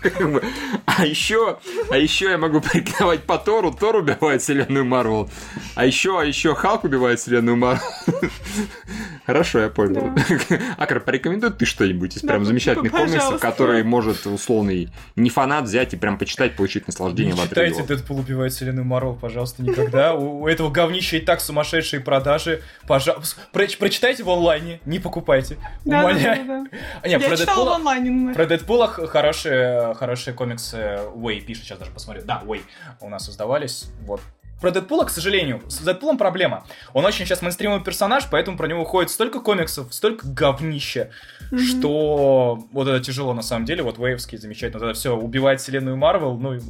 А 0.87 1.05
еще, 1.05 1.59
а 1.91 1.97
еще 1.97 2.31
я 2.31 2.39
могу 2.39 2.61
порекомендовать 2.61 3.25
по 3.25 3.39
Тору. 3.39 3.73
Тор 3.73 3.97
убивает 3.97 4.41
вселенную 4.43 4.85
Марвел. 4.85 5.29
А 5.75 5.85
еще, 5.85 6.21
а 6.21 6.25
еще 6.25 6.55
Халк 6.55 6.85
убивает 6.85 7.19
вселенную 7.19 7.57
Марвел. 7.57 7.83
Хорошо, 9.27 9.59
я 9.61 9.69
понял. 9.69 10.13
Акар, 10.79 11.01
порекомендуй 11.01 11.51
ты 11.51 11.65
что-нибудь 11.65 12.17
из 12.17 12.23
Да, 12.23 12.29
прям 12.29 12.45
замечательных 12.45 12.93
комиксов, 12.93 13.41
которые 13.41 13.83
может 13.83 14.27
условный 14.27 14.91
не 15.17 15.31
фанат 15.31 15.65
взять 15.65 15.95
и 15.95 15.97
прям 15.97 16.19
почитать, 16.19 16.57
получить 16.57 16.87
наслаждение 16.87 17.35
Не 17.35 17.41
в 17.41 17.49
читайте 17.49 17.81
отрыве. 17.83 17.97
Дэдпул 17.97 18.19
убивает 18.21 18.53
вселенную 18.53 18.85
Марвел, 18.85 19.15
пожалуйста, 19.15 19.63
никогда. 19.63 20.15
У, 20.15 20.47
этого 20.47 20.71
говнища 20.71 21.17
и 21.17 21.21
так 21.21 21.41
сумасшедшие 21.65 22.01
продажи. 22.01 22.63
Пожалуйста, 22.87 23.41
проч- 23.53 23.79
прочитайте 23.79 24.23
в 24.23 24.29
онлайне, 24.31 24.81
не 24.85 24.99
покупайте. 24.99 25.57
Да, 25.85 26.01
Умоляю. 26.01 26.47
да, 26.47 26.65
да. 26.71 26.79
А, 27.03 27.07
не, 27.09 27.13
Я 27.15 27.21
про 27.21 27.37
читала 27.37 27.65
в 27.65 27.69
Дэдпула- 27.69 27.75
онлайне, 27.77 28.11
ну, 28.11 28.35
Про 28.35 28.47
Дэдпула 28.47 28.89
хорошие, 28.89 29.95
хорошие 29.95 30.35
комиксы 30.35 30.99
Уэй 31.15 31.41
пишет, 31.41 31.65
сейчас 31.65 31.79
даже 31.79 31.91
посмотрю. 31.91 32.23
Да, 32.25 32.43
Уэй 32.47 32.63
у 33.01 33.09
нас 33.09 33.25
создавались. 33.25 33.87
Вот. 34.03 34.21
Про 34.61 34.71
Дэдпула, 34.71 35.05
к 35.05 35.11
сожалению, 35.11 35.61
с 35.69 35.79
Дэдпулом 35.81 36.17
проблема. 36.17 36.65
Он 36.95 37.05
очень 37.05 37.27
сейчас 37.27 37.43
мейнстримовый 37.43 37.83
персонаж, 37.85 38.25
поэтому 38.31 38.57
про 38.57 38.67
него 38.67 38.81
выходит 38.81 39.11
столько 39.11 39.41
комиксов, 39.41 39.93
столько 39.93 40.27
говнища, 40.27 41.11
Мгм. 41.51 41.59
что 41.61 42.59
вот 42.73 42.89
это 42.89 43.01
тяжело 43.05 43.35
на 43.35 43.43
самом 43.43 43.67
деле. 43.67 43.83
Вот 43.83 43.99
Вейвский 43.99 44.39
замечательно. 44.39 44.79
Вот 44.81 44.91
это 44.91 44.99
все 44.99 45.15
убивает 45.15 45.61
вселенную 45.61 45.97
Марвел. 45.97 46.39
Ну, 46.39 46.55
и- 46.55 46.61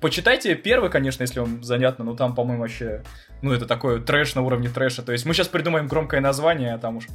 почитайте 0.00 0.54
первый, 0.54 0.88
конечно, 0.90 1.22
если 1.22 1.40
вам 1.40 1.62
занятно, 1.62 2.04
но 2.04 2.14
там, 2.14 2.34
по-моему, 2.34 2.62
вообще, 2.62 3.02
ну, 3.42 3.52
это 3.52 3.66
такой 3.66 4.00
трэш 4.00 4.34
на 4.34 4.42
уровне 4.42 4.68
трэша. 4.70 5.02
То 5.02 5.12
есть 5.12 5.26
мы 5.26 5.34
сейчас 5.34 5.48
придумаем 5.48 5.88
громкое 5.88 6.20
название, 6.20 6.72
а 6.74 6.78
там 6.78 6.96
уж 6.98 7.06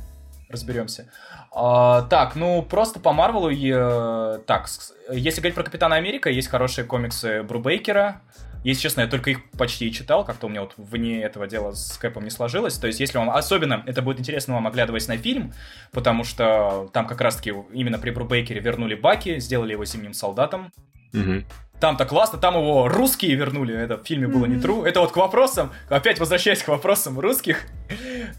разберемся. 0.49 1.09
А, 1.51 2.03
так, 2.03 2.35
ну 2.35 2.61
просто 2.61 2.99
по 2.99 3.11
Марвелу, 3.11 3.49
э, 3.51 4.39
так, 4.45 4.67
если 5.11 5.41
говорить 5.41 5.55
про 5.55 5.63
Капитана 5.63 5.95
Америка, 5.95 6.29
есть 6.29 6.47
хорошие 6.47 6.85
комиксы 6.85 7.43
Брубейкера. 7.43 8.21
Если 8.63 8.81
честно, 8.81 9.01
я 9.01 9.07
только 9.07 9.31
их 9.31 9.49
почти 9.51 9.87
и 9.87 9.91
читал, 9.93 10.25
как-то 10.25 10.47
у 10.47 10.49
меня 10.49 10.61
вот 10.61 10.73
вне 10.77 11.21
этого 11.21 11.47
дела 11.47 11.73
с 11.73 11.97
Кэпом 11.97 12.23
не 12.23 12.29
сложилось. 12.29 12.77
То 12.77 12.87
есть, 12.87 12.99
если 12.99 13.17
вам, 13.17 13.29
особенно 13.29 13.83
это 13.85 14.01
будет 14.01 14.19
интересно 14.19 14.55
вам, 14.55 14.67
оглядываясь 14.67 15.07
на 15.07 15.17
фильм, 15.17 15.53
потому 15.91 16.23
что 16.23 16.89
там 16.93 17.07
как 17.07 17.21
раз-таки 17.21 17.53
именно 17.73 17.99
при 17.99 18.11
Брубейкере 18.11 18.59
вернули 18.59 18.95
Баки, 18.95 19.39
сделали 19.39 19.71
его 19.71 19.85
зимним 19.85 20.13
солдатом. 20.13 20.71
Мгм. 21.13 21.45
Там-то 21.79 22.05
классно, 22.05 22.39
там 22.39 22.55
его 22.55 22.87
русские 22.87 23.35
вернули, 23.35 23.75
это 23.75 23.97
в 23.97 24.03
фильме 24.03 24.27
было 24.27 24.47
не 24.47 24.55
true. 24.55 24.83
Это 24.85 24.99
вот 24.99 25.11
к 25.11 25.17
вопросам, 25.17 25.71
опять 25.89 26.19
возвращаясь 26.19 26.63
к 26.63 26.67
вопросам 26.69 27.19
русских. 27.19 27.67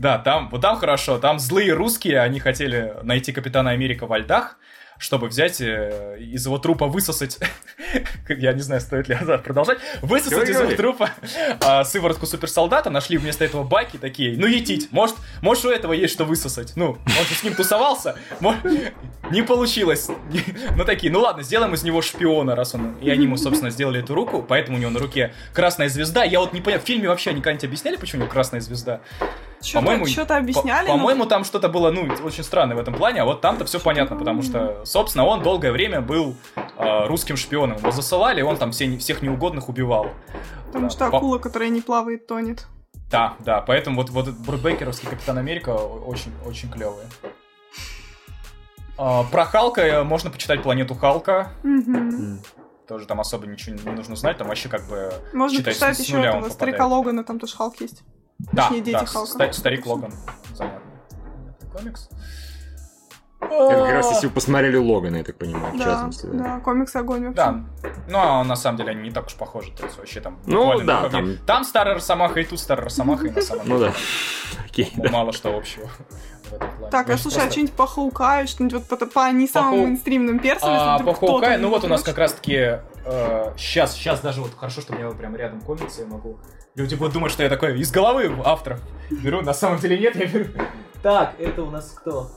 Да, 0.00 0.18
там, 0.18 0.48
вот 0.50 0.60
там 0.60 0.76
хорошо, 0.76 1.18
там 1.18 1.38
злые 1.38 1.72
русские, 1.72 2.20
они 2.20 2.40
хотели 2.40 2.94
найти 3.04 3.32
Капитана 3.32 3.70
Америка 3.70 4.06
во 4.06 4.18
льдах, 4.18 4.58
чтобы 4.98 5.28
взять 5.28 5.60
э, 5.60 6.18
из 6.20 6.44
его 6.46 6.58
трупа 6.58 6.86
высосать, 6.86 7.38
я 8.28 8.52
не 8.52 8.60
знаю, 8.60 8.80
стоит 8.80 9.08
ли 9.08 9.16
продолжать, 9.44 9.78
высосать 10.02 10.48
из 10.48 10.60
его 10.60 10.72
трупа 10.72 11.10
э, 11.64 11.84
сыворотку 11.84 12.26
суперсолдата, 12.26 12.90
нашли 12.90 13.16
вместо 13.16 13.44
этого 13.44 13.62
баки 13.62 13.96
такие, 13.96 14.36
ну 14.36 14.46
етить, 14.46 14.88
может, 14.90 15.16
может 15.40 15.64
у 15.64 15.70
этого 15.70 15.92
есть 15.92 16.12
что 16.12 16.24
высосать, 16.24 16.72
ну, 16.76 16.98
он 17.06 17.26
же 17.28 17.34
с 17.34 17.42
ним 17.42 17.54
тусовался, 17.54 18.16
не 19.30 19.42
получилось, 19.42 20.08
ну 20.76 20.84
такие, 20.84 21.12
ну 21.12 21.20
ладно, 21.20 21.42
сделаем 21.42 21.74
из 21.74 21.82
него 21.84 22.02
шпиона, 22.02 22.56
раз 22.56 22.74
он, 22.74 22.96
и 23.00 23.10
они 23.10 23.24
ему, 23.24 23.36
собственно, 23.36 23.70
сделали 23.70 24.00
эту 24.00 24.14
руку, 24.14 24.44
поэтому 24.46 24.78
у 24.78 24.80
него 24.80 24.90
на 24.90 24.98
руке 24.98 25.32
красная 25.52 25.88
звезда, 25.88 26.24
я 26.24 26.40
вот 26.40 26.52
не 26.52 26.60
понял, 26.60 26.80
в 26.80 26.82
фильме 26.82 27.08
вообще 27.08 27.32
никогда 27.32 27.60
не 27.60 27.66
объясняли, 27.66 27.96
почему 27.96 28.22
у 28.22 28.24
него 28.24 28.32
красная 28.32 28.60
звезда, 28.60 29.00
по-моему, 29.72 30.06
что-то 30.06 30.36
объясняли. 30.36 30.86
По- 30.86 30.92
по-моему, 30.92 31.26
там 31.26 31.44
что-то 31.44 31.68
было, 31.68 31.90
ну, 31.90 32.08
очень 32.22 32.44
странное 32.44 32.76
в 32.76 32.80
этом 32.80 32.94
плане, 32.94 33.22
а 33.22 33.24
вот 33.24 33.40
там-то 33.40 33.64
все 33.64 33.80
понятно, 33.80 34.16
потому 34.16 34.42
что, 34.42 34.84
собственно, 34.88 35.24
он 35.24 35.42
долгое 35.42 35.72
время 35.72 36.00
был 36.00 36.34
э, 36.56 37.06
русским 37.06 37.36
шпионом. 37.36 37.78
Его 37.78 37.90
засылали, 37.90 38.40
и 38.40 38.42
он 38.42 38.56
там 38.56 38.72
все, 38.72 38.96
всех 38.98 39.22
неугодных 39.22 39.68
убивал. 39.68 40.10
Потому 40.66 40.86
да. 40.86 40.90
что 40.90 41.06
акула, 41.06 41.36
По... 41.36 41.42
которая 41.44 41.68
не 41.68 41.80
плавает, 41.80 42.26
тонет. 42.26 42.66
Да, 43.10 43.36
да, 43.40 43.60
поэтому 43.60 43.96
вот, 43.96 44.10
вот 44.10 44.28
Брудбейкеровский 44.28 45.08
Капитан 45.08 45.38
Америка 45.38 45.70
очень, 45.70 46.32
очень 46.44 46.70
клевый. 46.70 47.04
А, 48.98 49.24
про 49.24 49.44
Халка 49.44 49.80
э, 49.80 50.02
можно 50.02 50.30
почитать 50.30 50.62
планету 50.62 50.94
Халка. 50.94 51.52
Тоже 52.86 53.06
там 53.06 53.20
особо 53.20 53.46
ничего 53.46 53.76
не 53.76 53.90
нужно 53.90 54.16
знать, 54.16 54.38
там 54.38 54.48
вообще 54.48 54.70
как 54.70 54.82
бы 54.88 55.12
Можно 55.34 55.62
почитать 55.62 55.98
еще 55.98 56.22
этого 56.22 56.48
старика 56.48 56.86
Логана, 56.86 57.22
там 57.22 57.38
тоже 57.38 57.54
Халк 57.54 57.80
есть. 57.80 58.02
Да, 58.52 58.62
Точнее, 58.62 58.80
дети 58.80 58.92
да, 58.92 59.04
Халка. 59.04 59.52
старик 59.52 59.86
Логан. 59.86 60.12
Занятно. 60.54 60.80
Комикс. 61.72 62.08
Это 63.40 63.84
как 63.84 63.92
раз 63.92 64.10
если 64.10 64.26
вы 64.26 64.32
посмотрели 64.32 64.76
Логана, 64.76 65.16
я 65.16 65.24
так 65.24 65.36
понимаю, 65.36 65.72
в 65.72 65.78
да, 65.78 65.84
частности. 65.84 66.26
Да, 66.26 66.38
да 66.38 66.60
комикс 66.60 66.94
огонь 66.96 67.26
вообще. 67.26 67.36
Да, 67.36 67.64
ну 68.08 68.18
а 68.18 68.44
на 68.44 68.56
самом 68.56 68.78
деле 68.78 68.90
они 68.90 69.02
не 69.02 69.10
так 69.10 69.26
уж 69.26 69.34
похожи, 69.34 69.70
то 69.72 69.84
есть 69.84 69.96
вообще 69.96 70.20
там... 70.20 70.38
Ну 70.46 70.80
да, 70.80 71.08
там... 71.08 71.36
там 71.46 71.64
старая 71.64 71.94
Росомаха 71.94 72.40
и 72.40 72.44
тут 72.44 72.58
старая 72.58 72.84
Росомаха, 72.84 73.26
и 73.26 73.30
на 73.30 73.40
самом 73.40 73.64
деле... 73.64 73.74
Ну 73.76 73.84
да. 73.84 73.92
Окей, 74.66 74.92
Мало 75.10 75.32
что 75.32 75.56
общего. 75.56 75.88
Так, 76.90 77.10
а 77.10 77.18
слушай, 77.18 77.46
а 77.46 77.50
что-нибудь 77.50 77.74
по 77.74 77.86
Хоукаю, 77.86 78.48
что-нибудь 78.48 78.82
вот 78.88 78.98
по, 78.98 79.06
по 79.06 79.30
не 79.30 79.46
самым 79.46 79.80
мейнстримным 79.80 80.38
персам? 80.40 80.70
А, 80.72 80.98
по 80.98 81.14
Хоукаю, 81.14 81.60
ну 81.60 81.68
вот 81.68 81.84
у 81.84 81.88
нас 81.88 82.02
как 82.02 82.18
раз-таки 82.18 82.80
сейчас, 83.56 83.94
э, 83.94 83.96
сейчас 83.96 84.20
даже 84.20 84.40
вот 84.40 84.52
хорошо, 84.56 84.80
что 84.80 84.94
у 84.94 84.96
меня 84.96 85.10
прям 85.10 85.36
рядом 85.36 85.60
комиксы, 85.60 86.02
я 86.02 86.06
могу 86.06 86.38
Люди 86.78 86.94
будут 86.94 87.14
думать, 87.14 87.32
что 87.32 87.42
я 87.42 87.48
такой 87.48 87.76
из 87.80 87.90
головы 87.90 88.32
автора 88.44 88.78
беру. 89.10 89.42
На 89.42 89.52
самом 89.52 89.80
деле 89.80 89.98
нет, 89.98 90.14
я 90.14 90.26
беру. 90.26 90.44
Так, 91.02 91.34
это 91.40 91.64
у 91.64 91.70
нас 91.70 91.90
кто? 91.90 92.30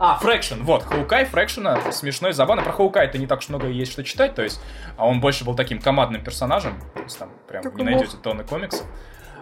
А, 0.00 0.16
Фрэкшн, 0.18 0.62
вот, 0.62 0.84
Хоукай, 0.84 1.24
Фрэкшена, 1.24 1.90
смешной, 1.92 2.32
забавно. 2.32 2.62
Про 2.62 2.72
Хоукай 2.72 3.06
это 3.06 3.18
не 3.18 3.26
так 3.26 3.40
уж 3.40 3.48
много 3.48 3.66
есть 3.66 3.92
что 3.92 4.04
читать, 4.04 4.34
то 4.34 4.42
есть, 4.42 4.60
а 4.96 5.06
он 5.06 5.20
больше 5.20 5.44
был 5.44 5.54
таким 5.56 5.80
командным 5.80 6.22
персонажем, 6.22 6.80
то 6.94 7.02
есть 7.02 7.18
там 7.18 7.30
прям 7.48 7.62
так 7.62 7.74
не 7.74 7.82
найдете 7.82 8.16
тонны 8.16 8.44
комиксов. 8.44 8.86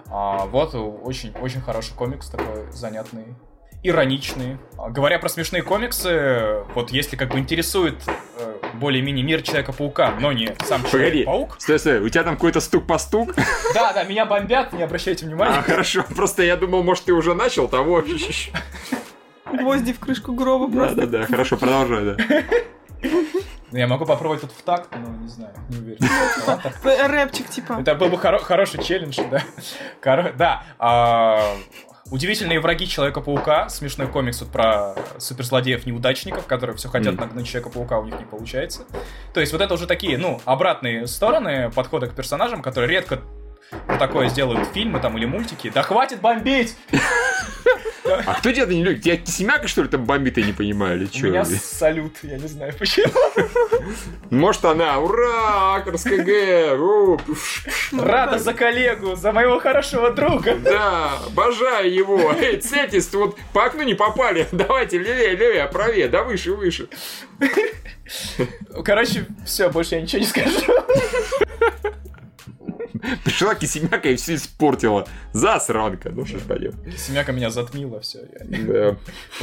А, 0.09 0.47
вот, 0.47 0.74
очень, 0.74 1.33
очень 1.41 1.61
хороший 1.61 1.95
комикс, 1.95 2.31
такой 2.31 2.70
занятный 2.73 3.37
ироничные. 3.83 4.59
Говоря 4.89 5.19
про 5.19 5.28
смешные 5.28 5.62
комиксы, 5.62 6.65
вот 6.74 6.91
если 6.91 7.16
как 7.16 7.31
бы 7.31 7.39
интересует 7.39 7.95
э, 8.39 8.55
более-менее 8.74 9.24
мир 9.24 9.43
Человека-паука, 9.43 10.15
но 10.19 10.33
не 10.33 10.57
сам 10.65 10.85
Человек-паук. 10.85 11.57
Стой, 11.61 11.78
стой, 11.78 12.01
у 12.01 12.09
тебя 12.09 12.24
там 12.24 12.35
какой-то 12.35 12.61
стук-постук? 12.61 13.35
Да, 13.74 13.93
да, 13.93 14.05
меня 14.05 14.24
бомбят, 14.27 14.73
не 14.73 14.83
обращайте 14.83 15.27
внимания. 15.27 15.59
А, 15.59 15.62
хорошо, 15.62 16.05
просто 16.16 16.43
я 16.43 16.57
думал, 16.57 16.83
может, 16.83 17.05
ты 17.05 17.12
уже 17.12 17.35
начал 17.35 17.69
того. 17.69 18.03
Гвозди 19.52 19.93
в 19.93 20.01
крышку 20.01 20.32
гроба 20.32 20.70
просто. 20.70 20.97
Да, 20.97 21.06
да, 21.06 21.18
да, 21.18 21.27
хорошо, 21.27 21.56
продолжай, 21.56 22.05
да. 22.05 22.16
Ну, 23.73 23.78
я 23.78 23.89
могу 23.89 24.06
попробовать 24.06 24.43
тут 24.43 24.52
в 24.52 24.62
такт, 24.62 24.94
но 24.94 25.09
не 25.23 25.28
знаю, 25.28 25.52
не 25.68 25.78
уверен. 25.78 27.10
Рэпчик, 27.10 27.48
типа. 27.48 27.78
Это 27.81 27.94
был 27.94 28.09
бы 28.09 28.18
хороший 28.18 28.82
челлендж, 28.82 29.18
да. 29.31 29.43
Да, 30.36 30.62
а, 30.78 31.56
Удивительные 32.10 32.60
враги 32.60 32.86
Человека-паука, 32.86 33.68
смешной 33.68 34.06
комикс 34.06 34.40
вот 34.40 34.52
про 34.52 34.94
суперзлодеев-неудачников, 35.18 36.47
которые 36.47 36.77
все 36.77 36.89
хотят 36.89 37.14
mm. 37.14 37.20
нагнуть 37.20 37.48
Человека-паука, 37.48 37.98
у 37.98 38.05
них 38.05 38.16
не 38.18 38.24
получается. 38.24 38.85
То 39.35 39.40
есть 39.40 39.52
вот 39.52 39.60
это 39.60 39.74
уже 39.74 39.89
такие, 39.89 40.16
ну, 40.16 40.40
обратные 40.44 41.09
стороны 41.09 41.70
подхода 41.74 42.06
к 42.06 42.14
персонажам, 42.14 42.62
которые 42.62 42.90
редко 42.90 43.23
такое 43.98 44.28
сделают 44.28 44.68
фильмы 44.72 45.01
там 45.01 45.16
или 45.18 45.26
мультики. 45.26 45.70
Да 45.74 45.82
хватит 45.82 46.20
бомбить! 46.20 46.76
А 48.05 48.34
кто 48.34 48.52
тебя 48.52 48.66
не 48.66 48.84
любит? 48.84 49.02
Тебя 49.02 49.16
Кисемяка, 49.16 49.66
что 49.66 49.82
ли, 49.82 49.88
там 49.88 50.05
бомбит, 50.05 50.38
я 50.38 50.44
не 50.44 50.52
понимаю, 50.52 50.97
или 50.97 51.06
что? 51.06 51.26
У 51.26 51.30
меня 51.30 51.44
салют, 51.44 52.16
я 52.22 52.38
не 52.38 52.47
знаю 52.47 52.72
почему. 52.78 53.12
Может 54.30 54.64
она, 54.64 54.98
ура, 54.98 55.82
РСКГ, 55.84 56.78
Рада 57.93 58.38
за 58.38 58.55
коллегу, 58.55 59.16
за 59.16 59.32
моего 59.32 59.59
хорошего 59.59 60.10
друга. 60.12 60.55
Да, 60.56 61.18
обожаю 61.26 61.93
его. 61.93 62.32
Эй, 62.32 62.59
цельтесь, 62.59 63.12
вот 63.12 63.36
по 63.52 63.64
окну 63.64 63.82
не 63.82 63.94
попали. 63.94 64.47
Давайте, 64.52 64.98
левее, 64.98 65.34
левее, 65.36 65.66
правее, 65.66 66.09
да 66.09 66.22
выше, 66.22 66.52
выше. 66.52 66.88
Короче, 68.84 69.26
все, 69.44 69.68
больше 69.68 69.97
я 69.97 70.02
ничего 70.02 70.20
не 70.20 70.26
скажу. 70.26 70.60
Пришла 73.24 73.55
Кисемяка 73.55 74.09
и 74.10 74.16
все 74.16 74.35
испортила. 74.35 75.06
Засранка. 75.32 76.10
Ну 76.10 76.24
что 76.27 76.39
ж 76.39 76.43
пойдем. 76.43 76.73
Кисемяка 76.85 77.32
меня 77.32 77.51
затмила, 77.51 78.01
все. 78.01 78.20
Да. 78.40 78.97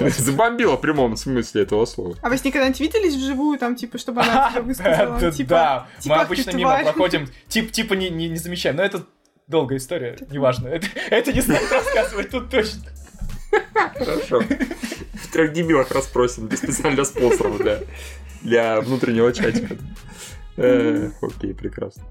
Забомбила 0.09 0.77
в 0.77 0.81
прямом 0.81 1.15
смысле 1.15 1.63
этого 1.63 1.85
слова. 1.85 2.15
А 2.21 2.30
вы 2.30 2.38
с 2.38 2.43
ней 2.43 2.51
когда-нибудь 2.51 2.80
виделись 2.80 3.15
вживую, 3.15 3.57
там, 3.59 3.75
типа, 3.75 3.97
чтобы 3.97 4.21
она 4.21 4.51
высказала? 4.61 5.31
Типа, 5.31 5.49
да, 5.49 5.88
мы 6.05 6.15
обычно 6.15 6.51
мимо 6.51 6.80
проходим, 6.84 7.27
типа 7.47 7.93
не 7.93 8.38
замечаем. 8.38 8.77
Но 8.77 8.84
это 8.84 9.05
долгая 9.47 9.77
история, 9.77 10.17
неважно. 10.31 10.67
Это 11.09 11.34
не 11.34 11.41
стоит 11.41 11.71
рассказывать 11.71 12.30
тут 12.30 12.49
точно. 12.49 12.81
Хорошо. 13.95 14.41
В 15.13 15.31
трех 15.31 15.53
дебилах 15.53 15.91
расспросим, 15.91 16.47
без 16.47 16.59
специально 16.59 17.03
спонсоров 17.03 17.57
для, 17.57 17.80
для 18.41 18.81
внутреннего 18.81 19.31
чатика. 19.31 19.75
Э, 20.57 21.09
окей, 21.21 21.53
прекрасно. 21.53 22.03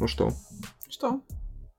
Ну 0.00 0.08
что? 0.08 0.32
Что? 0.88 1.20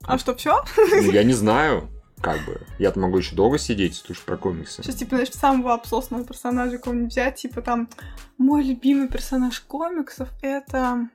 А 0.04 0.18
что, 0.20 0.36
все? 0.36 0.64
Ну, 0.78 1.12
я 1.12 1.24
не 1.24 1.34
знаю. 1.34 1.90
Как 2.22 2.46
бы. 2.46 2.62
Я-то 2.78 3.00
могу 3.00 3.18
еще 3.18 3.36
долго 3.36 3.58
сидеть, 3.58 3.96
слушать 3.96 4.24
про 4.26 4.38
комиксы. 4.38 4.84
Сейчас, 4.84 4.96
типа, 4.96 5.16
знаешь, 5.16 5.32
самого 5.32 5.74
обсосного 5.74 6.24
персонажа 6.24 6.78
кого-нибудь 6.78 7.12
взять, 7.12 7.38
типа, 7.38 7.64
там, 7.64 7.90
мой 8.38 8.64
любимый 8.64 9.08
персонаж 9.08 9.60
комиксов— 9.62 10.30
это... 10.44 11.10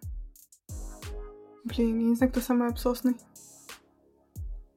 Блин, 1.63 2.01
я 2.01 2.07
не 2.09 2.17
знаю, 2.17 2.33
кто 2.33 2.41
самый 2.41 2.69
обсосный. 2.69 3.15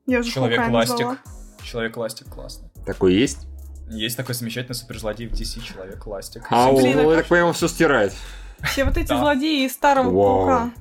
Я 0.05 0.19
уже 0.19 0.31
Человек-ластик. 0.31 1.19
Человек-ластик 1.63 2.29
классный. 2.29 2.69
Такой 2.85 3.15
есть? 3.15 3.47
Есть 3.89 4.17
такой 4.17 4.35
замечательный 4.35 4.75
суперзлодей 4.75 5.27
в 5.27 5.33
DC, 5.33 5.63
Человек-ластик. 5.63 6.45
А, 6.51 6.71
он, 6.71 6.83
я 6.83 6.93
так 7.15 7.25
понимаю, 7.25 7.53
все 7.53 7.67
стирает. 7.67 8.13
Все 8.61 8.85
вот 8.85 8.97
эти 8.97 9.07
злодеи 9.07 9.65
из 9.65 9.73
старого 9.73 10.11
паука 10.11 10.73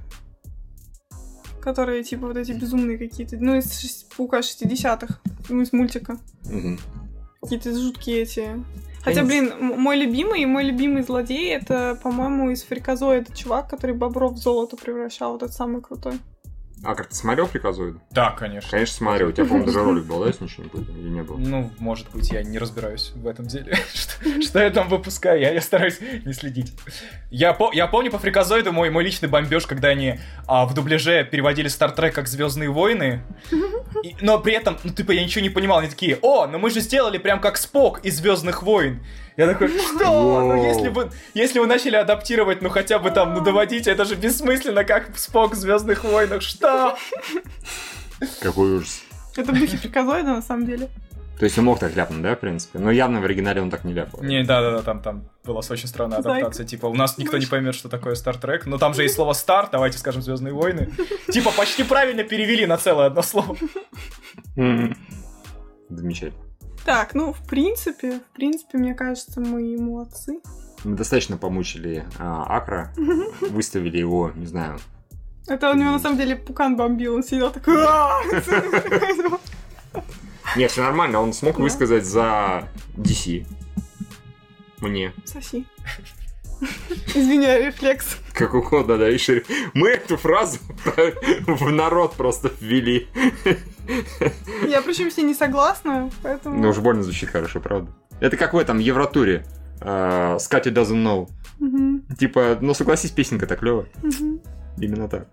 которые, 1.68 2.02
типа, 2.02 2.28
вот 2.28 2.36
эти 2.38 2.52
безумные 2.52 2.96
какие-то, 2.96 3.36
ну, 3.36 3.54
из 3.54 4.06
Паука 4.16 4.38
60-х, 4.38 5.20
ну, 5.50 5.60
из 5.60 5.72
мультика. 5.74 6.18
Угу. 6.46 6.78
Какие-то 7.42 7.78
жуткие 7.78 8.22
эти... 8.22 8.64
Хотя, 9.04 9.22
блин, 9.22 9.52
мой 9.60 9.96
любимый, 9.98 10.44
мой 10.46 10.64
любимый 10.64 11.02
злодей, 11.02 11.54
это, 11.54 11.98
по-моему, 12.02 12.50
из 12.50 12.62
Фриказоида 12.62 13.34
чувак, 13.34 13.68
который 13.68 13.94
бобров 13.94 14.32
в 14.34 14.38
золото 14.38 14.76
превращал, 14.76 15.32
вот 15.32 15.42
этот 15.42 15.54
самый 15.54 15.82
крутой. 15.82 16.14
А 16.84 16.94
как 16.94 17.08
ты 17.08 17.14
смотрел 17.14 17.46
«Фриказоид»? 17.46 17.96
Да, 18.10 18.30
конечно. 18.30 18.70
Конечно, 18.70 18.94
смотрел. 18.94 19.28
У 19.28 19.32
тебя, 19.32 19.44
по-моему, 19.44 19.66
даже 19.66 19.82
ролик 19.82 20.04
был, 20.04 20.20
да, 20.20 20.26
если 20.28 20.44
ничего 20.44 20.64
не 20.64 20.68
помню, 20.70 20.86
или 20.96 21.08
не 21.08 21.22
было? 21.22 21.36
Ну, 21.36 21.70
может 21.78 22.08
быть, 22.10 22.30
я 22.30 22.42
не 22.42 22.58
разбираюсь 22.58 23.12
в 23.14 23.26
этом 23.26 23.46
деле. 23.46 23.76
что, 24.42 24.60
я 24.60 24.70
там 24.70 24.88
выпускаю, 24.88 25.40
я, 25.40 25.60
стараюсь 25.60 25.98
не 26.24 26.32
следить. 26.32 26.72
Я, 27.30 27.52
по, 27.52 27.72
я 27.72 27.86
помню 27.88 28.10
по 28.10 28.18
«Фриказоиду» 28.18 28.72
мой, 28.72 28.90
мой 28.90 29.04
личный 29.04 29.28
бомбеж, 29.28 29.66
когда 29.66 29.88
они 29.88 30.20
а, 30.46 30.66
в 30.66 30.74
дубляже 30.74 31.24
переводили 31.24 31.68
«Стартрек» 31.68 32.14
как 32.14 32.28
«Звездные 32.28 32.70
войны», 32.70 33.22
но 34.20 34.38
при 34.38 34.54
этом, 34.54 34.78
ну, 34.84 34.92
типа, 34.92 35.12
я 35.12 35.24
ничего 35.24 35.42
не 35.42 35.50
понимал. 35.50 35.78
Они 35.78 35.88
такие, 35.88 36.18
о, 36.22 36.46
но 36.46 36.58
мы 36.58 36.70
же 36.70 36.80
сделали 36.80 37.18
прям 37.18 37.40
как 37.40 37.56
Спок 37.56 38.04
из 38.04 38.16
«Звездных 38.18 38.62
войн». 38.62 39.04
Я 39.38 39.46
такой, 39.46 39.68
что? 39.68 40.42
Ну, 40.42 40.64
если 40.64 40.88
бы, 40.88 41.12
если 41.32 41.60
вы 41.60 41.68
начали 41.68 41.94
адаптировать, 41.94 42.60
ну, 42.60 42.70
хотя 42.70 42.98
бы 42.98 43.12
там, 43.12 43.34
ну, 43.34 43.40
доводить, 43.40 43.86
это 43.86 44.04
же 44.04 44.16
бессмысленно, 44.16 44.82
как 44.82 45.16
Спок 45.16 45.52
в 45.52 45.54
Звездных 45.54 46.02
войнах. 46.02 46.42
Что? 46.42 46.98
Какой 48.40 48.78
ужас. 48.78 49.00
Это 49.36 49.52
в 49.52 49.58
духе 49.60 49.78
приказоида, 49.78 50.30
на 50.30 50.42
самом 50.42 50.66
деле. 50.66 50.88
То 51.38 51.44
есть 51.44 51.56
он 51.56 51.66
мог 51.66 51.78
так 51.78 51.94
ляпнуть, 51.94 52.20
да, 52.20 52.34
в 52.34 52.40
принципе? 52.40 52.80
Но 52.80 52.90
явно 52.90 53.20
в 53.20 53.24
оригинале 53.24 53.62
он 53.62 53.70
так 53.70 53.84
не 53.84 53.92
ляпал. 53.92 54.20
Не, 54.24 54.42
да-да-да, 54.42 54.82
там, 54.82 55.00
там 55.00 55.28
была 55.44 55.60
очень 55.70 55.86
странная 55.86 56.20
Зайка. 56.20 56.38
адаптация. 56.38 56.66
Типа, 56.66 56.86
у 56.86 56.94
нас 56.94 57.16
никто 57.16 57.38
не 57.38 57.46
поймет, 57.46 57.76
что 57.76 57.88
такое 57.88 58.16
Star 58.16 58.40
Trek, 58.40 58.62
но 58.66 58.76
там 58.76 58.92
же 58.92 59.04
есть 59.04 59.14
слово 59.14 59.34
Star, 59.34 59.68
давайте 59.70 59.98
скажем 59.98 60.20
Звездные 60.20 60.52
войны. 60.52 60.90
Типа, 61.30 61.52
почти 61.52 61.84
правильно 61.84 62.24
перевели 62.24 62.66
на 62.66 62.76
целое 62.76 63.06
одно 63.06 63.22
слово. 63.22 63.56
Замечательно. 65.88 66.47
Так, 66.84 67.14
ну, 67.14 67.32
в 67.32 67.46
принципе, 67.46 68.20
в 68.20 68.34
принципе, 68.34 68.78
мне 68.78 68.94
кажется, 68.94 69.40
мы 69.40 69.76
молодцы. 69.78 70.40
Мы 70.84 70.96
достаточно 70.96 71.36
помучили 71.36 72.06
а, 72.18 72.44
Акра, 72.56 72.94
выставили 73.40 73.98
его, 73.98 74.30
не 74.34 74.46
знаю, 74.46 74.78
Это 75.46 75.70
у 75.70 75.74
него 75.74 75.90
на 75.90 75.98
самом 75.98 76.18
деле 76.18 76.36
пукан 76.36 76.76
бомбил, 76.76 77.16
он 77.16 77.22
сидел 77.22 77.50
такой... 77.50 77.84
«А!» 77.86 78.20
Нет, 80.56 80.70
все 80.70 80.82
нормально, 80.82 81.20
он 81.20 81.32
смог 81.32 81.58
высказать 81.58 82.04
за 82.04 82.68
DC. 82.96 83.46
Мне. 84.80 85.12
Соси. 85.24 85.66
Извиняй, 87.14 87.66
рефлекс. 87.66 88.16
Как 88.32 88.54
угодно, 88.54 88.98
да, 88.98 89.16
шире. 89.18 89.44
Мы 89.74 89.90
эту 89.90 90.16
фразу 90.16 90.58
в 91.46 91.70
народ 91.70 92.14
просто 92.14 92.50
ввели. 92.60 93.08
Я 94.68 94.82
причем 94.82 95.10
с 95.10 95.16
ней 95.16 95.24
не 95.24 95.34
согласна, 95.34 96.10
поэтому... 96.22 96.58
Ну 96.60 96.68
уж 96.68 96.78
больно 96.78 97.02
звучит 97.02 97.30
хорошо, 97.30 97.60
правда. 97.60 97.90
Это 98.20 98.36
как 98.36 98.52
в 98.54 98.58
этом 98.58 98.78
Евротуре. 98.78 99.46
э, 99.80 100.36
Скати 100.40 100.70
doesn't 100.70 101.02
know. 101.04 101.28
Мгм, 101.58 102.04
Типа, 102.18 102.58
ну 102.60 102.74
согласись, 102.74 103.10
песенка-то 103.10 103.56
клевая. 103.56 103.86
мгм. 104.02 104.40
Именно 104.78 105.08
так. 105.08 105.28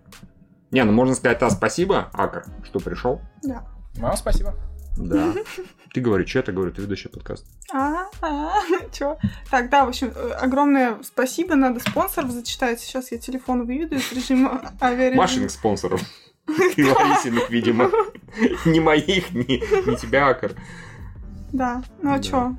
Не, 0.72 0.82
ну 0.84 0.92
можно 0.92 1.14
сказать, 1.14 1.40
а, 1.42 1.50
спасибо, 1.50 2.10
Акр, 2.12 2.44
что 2.64 2.80
пришел. 2.80 3.20
Да. 3.42 3.64
Мама, 3.98 4.16
спасибо. 4.16 4.54
Да. 4.96 5.32
Ты 5.94 6.00
говори, 6.00 6.26
что 6.26 6.40
это 6.40 6.52
говорю, 6.52 6.72
ты 6.72 6.82
ведущий 6.82 7.08
подкаст. 7.08 7.46
А, 7.72 8.06
а, 8.20 8.52
чё? 8.92 9.16
Так, 9.50 9.70
да, 9.70 9.84
в 9.86 9.88
общем, 9.88 10.12
э, 10.14 10.30
огромное 10.32 10.98
спасибо, 11.02 11.54
надо 11.54 11.80
спонсоров 11.80 12.30
зачитать. 12.32 12.80
Сейчас 12.80 13.12
я 13.12 13.18
телефон 13.18 13.66
выведу 13.66 13.94
из 13.94 14.12
режима 14.12 14.72
авиарежима. 14.80 15.22
Машиных 15.22 15.50
спонсоров. 15.50 16.02
И 16.76 16.82
Ларисиных, 16.84 17.50
видимо. 17.50 17.90
Не 18.66 18.80
моих, 18.80 19.32
не, 19.32 19.62
не 19.90 19.96
тебя, 19.96 20.28
Акр. 20.28 20.52
Да, 21.52 21.82
ну 22.02 22.12
а 22.12 22.18
чё? 22.20 22.54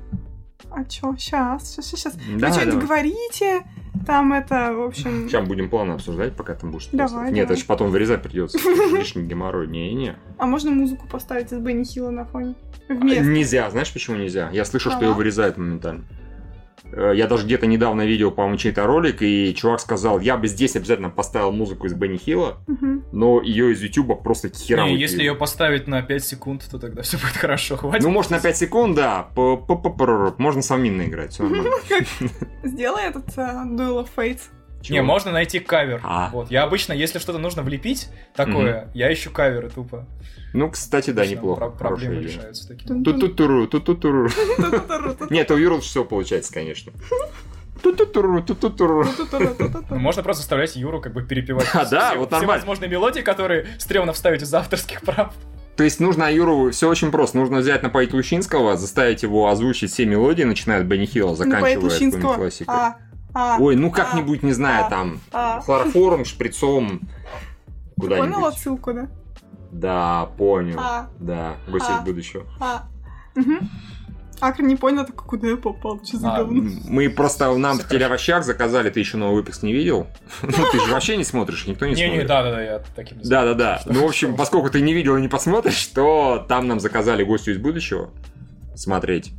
А 0.70 0.84
чё? 0.84 1.14
Сейчас, 1.16 1.70
сейчас, 1.70 1.86
сейчас. 1.86 2.14
Да, 2.36 2.48
Вы 2.48 2.52
что-нибудь 2.52 2.84
говорите? 2.84 3.62
Там 4.06 4.32
это, 4.32 4.72
в 4.74 4.82
общем... 4.82 5.28
Сейчас 5.28 5.46
будем 5.46 5.70
планы 5.70 5.92
обсуждать, 5.92 6.34
пока 6.36 6.54
там 6.54 6.70
будешь 6.72 6.88
Давай. 6.92 7.30
Нет, 7.32 7.44
это 7.50 7.56
же 7.58 7.64
потом 7.64 7.90
вырезать 7.90 8.22
придется. 8.22 8.58
Лишний 8.96 9.22
геморрой. 9.24 9.68
Не-не. 9.68 10.16
А 10.38 10.46
можно 10.46 10.70
музыку 10.70 11.06
поставить 11.06 11.52
из 11.52 11.58
Бенни 11.58 11.84
Хилла 11.84 12.10
на 12.10 12.24
фоне? 12.24 12.54
Вместо. 12.88 13.24
Нельзя, 13.24 13.70
знаешь 13.70 13.92
почему 13.92 14.16
нельзя? 14.16 14.50
Я 14.50 14.64
слышу, 14.64 14.88
что 14.90 14.98
Ага. 14.98 15.06
его 15.06 15.14
вырезают 15.14 15.58
моментально. 15.58 16.04
Э, 16.92 17.12
Я 17.14 17.26
даже 17.26 17.44
где-то 17.44 17.66
недавно 17.66 18.06
видел, 18.06 18.30
по-моему, 18.30 18.56
чей-то 18.58 18.86
ролик, 18.86 19.22
и 19.22 19.54
чувак 19.54 19.80
сказал, 19.80 20.20
я 20.20 20.36
бы 20.36 20.46
здесь 20.48 20.76
обязательно 20.76 21.10
поставил 21.10 21.52
музыку 21.52 21.86
из 21.86 21.94
Бенни 21.94 22.16
Хилла, 22.16 22.58
Мгм. 22.66 23.04
но 23.12 23.40
ее 23.42 23.72
из 23.72 23.82
Ютуба 23.82 24.14
просто 24.14 24.48
хера 24.50 24.84
Не, 24.84 24.96
если 24.96 25.18
ее 25.20 25.34
поставить 25.34 25.86
на 25.86 26.02
5 26.02 26.24
секунд, 26.24 26.66
то 26.70 26.78
тогда 26.78 27.02
все 27.02 27.16
будет 27.18 27.36
хорошо. 27.36 27.76
Хватит. 27.76 28.02
Ну, 28.04 28.10
может, 28.10 28.30
на 28.30 28.40
5 28.40 28.56
секунд, 28.56 28.96
да. 28.96 29.28
Можно 29.36 30.62
самим 30.62 31.02
играть, 31.02 31.32
все. 31.32 31.44
Сделай 32.62 33.04
этот 33.04 33.28
э, 33.36 33.40
Duel 33.40 34.04
of 34.04 34.08
Fates. 34.16 34.40
Не, 34.82 34.84
Чего? 34.96 35.02
можно 35.04 35.32
найти 35.32 35.58
кавер. 35.58 36.00
А. 36.04 36.30
Вот. 36.32 36.50
Я 36.50 36.62
обычно, 36.62 36.92
если 36.92 37.18
что-то 37.18 37.38
нужно 37.38 37.62
влепить 37.62 38.08
такое, 38.34 38.88
я 38.94 39.12
ищу 39.12 39.30
каверы 39.30 39.70
тупо. 39.70 40.06
Ну, 40.54 40.70
кстати, 40.70 41.10
да, 41.10 41.22
Обычно 41.22 41.34
неплохо. 41.36 41.60
про- 41.68 41.88
Проблемы 41.88 42.14
идея. 42.22 42.28
решаются 42.28 42.68
такие. 42.68 43.02
Ту-ту-туру, 43.02 43.66
ту-ту-туру. 43.66 44.28
Нет, 45.30 45.50
у 45.50 45.56
Юрл 45.56 45.80
все 45.80 46.04
получается, 46.04 46.52
конечно. 46.54 46.92
Ту-ту-туру, 47.82 48.42
ту-ту-туру. 48.42 49.04
ту-ту-туру-ту-ту-туру. 49.04 49.84
Ну, 49.90 49.98
можно 49.98 50.22
просто 50.22 50.42
заставлять 50.42 50.74
Юру 50.76 51.00
как 51.00 51.12
бы 51.12 51.22
перепевать 51.22 51.68
А, 51.74 51.84
да, 51.84 52.14
вот 52.16 52.28
все 52.28 52.36
нормально. 52.38 52.60
возможные 52.60 52.88
мелодии, 52.90 53.20
которые 53.20 53.66
стрёмно 53.78 54.12
вставить 54.12 54.42
из 54.42 54.52
авторских 54.52 55.02
прав. 55.02 55.32
То 55.76 55.84
есть 55.84 56.00
нужно 56.00 56.32
Юру, 56.32 56.70
все 56.72 56.88
очень 56.88 57.12
просто. 57.12 57.38
Нужно 57.38 57.58
взять 57.58 57.84
напоить 57.84 58.12
Лучинского, 58.12 58.76
заставить 58.76 59.22
его 59.22 59.48
озвучить 59.48 59.92
все 59.92 60.06
мелодии, 60.06 60.42
начиная 60.42 60.80
от 60.80 60.86
Бенни 60.86 61.06
Хилла, 61.06 61.36
Напоить 61.36 61.80
заканчивая 61.80 62.34
классикой. 62.36 62.74
А, 62.74 62.96
а, 63.40 63.56
Ой, 63.60 63.76
ну 63.76 63.90
как-нибудь, 63.90 64.42
не 64.42 64.52
знаю, 64.52 64.86
а, 64.86 64.90
там, 64.90 65.20
а. 65.32 65.60
хлороформ, 65.60 66.24
шприцом, 66.24 67.00
Понял 67.96 68.24
куда-нибудь. 68.24 68.54
отсылку, 68.54 68.92
да? 68.92 69.08
Да, 69.70 70.26
понял. 70.38 70.78
А, 70.78 71.08
Да, 71.20 71.56
гости 71.68 71.90
А. 71.90 71.98
из 72.00 72.04
будущего. 72.04 72.44
а. 72.60 72.84
Акр 74.40 74.62
не 74.62 74.76
понял, 74.76 75.04
такой, 75.04 75.26
куда 75.26 75.48
я 75.48 75.56
попал, 75.56 76.00
что 76.04 76.16
за 76.16 76.32
А, 76.32 76.38
говно? 76.44 76.62
Мы 76.88 77.10
просто 77.10 77.52
нам 77.56 77.76
в 77.78 77.88
телеовощах 77.88 78.44
заказали, 78.44 78.88
ты 78.88 79.00
еще 79.00 79.16
новый 79.16 79.34
выпуск 79.36 79.64
не 79.64 79.72
видел? 79.72 80.06
Ну, 80.42 80.52
ты 80.70 80.78
же 80.78 80.92
вообще 80.92 81.16
не 81.16 81.24
смотришь, 81.24 81.66
никто 81.66 81.86
не 81.86 81.94
Не-не, 81.94 82.06
смотрит. 82.08 82.28
да-да-да, 82.28 82.62
я 82.62 82.82
таким 82.94 83.18
не 83.18 83.24
Да, 83.24 83.44
да, 83.44 83.54
да. 83.54 83.78
Что- 83.80 83.92
Ну, 83.92 84.02
в 84.02 84.04
общем, 84.06 84.36
поскольку 84.36 84.70
ты 84.70 84.80
не 84.80 84.94
видел 84.94 85.16
и 85.16 85.20
не 85.20 85.26
посмотришь, 85.28 85.84
то 85.88 86.44
там 86.48 86.68
нам 86.68 86.78
заказали 86.78 87.24
гостю 87.24 87.50
из 87.50 87.58
будущего 87.58 88.10
смотреть. 88.76 89.32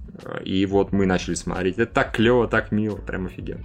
И 0.43 0.65
вот 0.65 0.91
мы 0.91 1.05
начали 1.05 1.35
смотреть. 1.35 1.77
Это 1.77 1.93
так 1.93 2.11
клево, 2.11 2.47
так 2.49 2.73
мило, 2.73 2.97
прям 2.97 3.27
офигенно. 3.27 3.63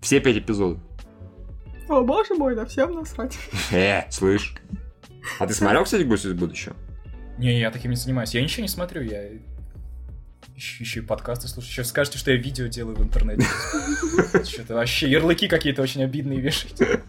Все 0.00 0.20
пять 0.20 0.36
эпизодов. 0.36 0.80
О, 1.88 2.02
боже 2.02 2.34
мой, 2.34 2.54
да 2.54 2.64
всем 2.66 2.92
насрать. 2.94 3.38
Э, 3.70 4.10
слышь. 4.10 4.54
А 5.38 5.46
ты 5.46 5.54
смотрел, 5.54 5.84
кстати, 5.84 6.02
гость 6.02 6.24
из 6.24 6.32
будущего? 6.32 6.76
Не, 7.38 7.58
я 7.58 7.70
таким 7.70 7.90
не 7.90 7.96
занимаюсь. 7.96 8.34
Я 8.34 8.42
ничего 8.42 8.62
не 8.62 8.68
смотрю, 8.68 9.02
я 9.02 9.28
ищу, 10.56 10.84
ищу 10.84 11.00
и 11.00 11.02
подкасты 11.02 11.48
слушаю. 11.48 11.72
Сейчас 11.72 11.88
скажете, 11.88 12.18
что 12.18 12.30
я 12.30 12.36
видео 12.36 12.66
делаю 12.66 12.96
в 12.96 13.02
интернете. 13.02 13.44
Что-то 14.44 14.74
вообще 14.74 15.10
ярлыки 15.10 15.48
какие-то 15.48 15.82
очень 15.82 16.02
обидные 16.02 16.40
вешаете. 16.40 17.02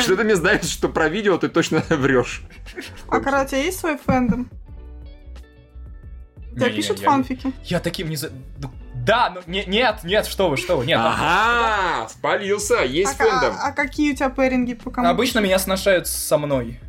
Что 0.00 0.16
ты 0.16 0.24
мне 0.24 0.36
знаешь, 0.36 0.64
что 0.64 0.88
про 0.88 1.08
видео 1.08 1.36
ты 1.36 1.48
точно 1.48 1.84
врешь. 1.90 2.42
Акар, 3.08 3.44
у 3.44 3.48
тебя 3.48 3.62
есть 3.62 3.78
свой 3.78 3.98
фэндом? 3.98 4.50
Тебя 6.52 6.70
пишут 6.70 7.00
фанфики? 7.00 7.52
Я 7.64 7.80
таким 7.80 8.08
не 8.08 8.16
за... 8.16 8.30
ну, 9.04 9.06
Да, 9.06 9.30
ну 9.34 9.40
не- 9.46 9.64
нет, 9.66 9.96
нет, 10.04 10.26
что 10.26 10.48
вы, 10.48 10.56
что 10.56 10.76
вы, 10.76 10.86
нет. 10.86 10.98
там- 10.98 11.14
Ага, 11.18 12.08
спалился, 12.08 12.76
есть 12.84 13.12
а, 13.20 13.24
фэндом. 13.24 13.54
а- 13.60 13.68
а 13.68 13.72
какие 13.72 14.12
у 14.12 14.16
тебя 14.16 14.30
пэринги 14.30 14.74
по 14.74 14.90
кому? 14.90 15.08
Обычно 15.08 15.40
меня 15.40 15.58
сношают 15.58 16.06
со 16.06 16.38
мной. 16.38 16.80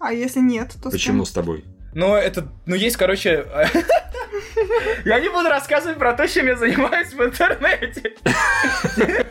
А 0.00 0.12
если 0.12 0.40
нет, 0.40 0.72
то 0.82 0.88
с 0.90 0.92
Почему 0.92 1.18
кем? 1.18 1.26
с 1.26 1.30
тобой? 1.32 1.64
Но 1.94 2.16
это, 2.16 2.48
ну 2.66 2.74
есть, 2.74 2.96
короче... 2.96 3.46
Я 5.04 5.18
не 5.20 5.28
буду 5.28 5.48
рассказывать 5.48 5.98
про 5.98 6.12
то, 6.12 6.26
чем 6.28 6.46
я 6.46 6.56
занимаюсь 6.56 7.12
в 7.12 7.20
интернете. 7.22 8.14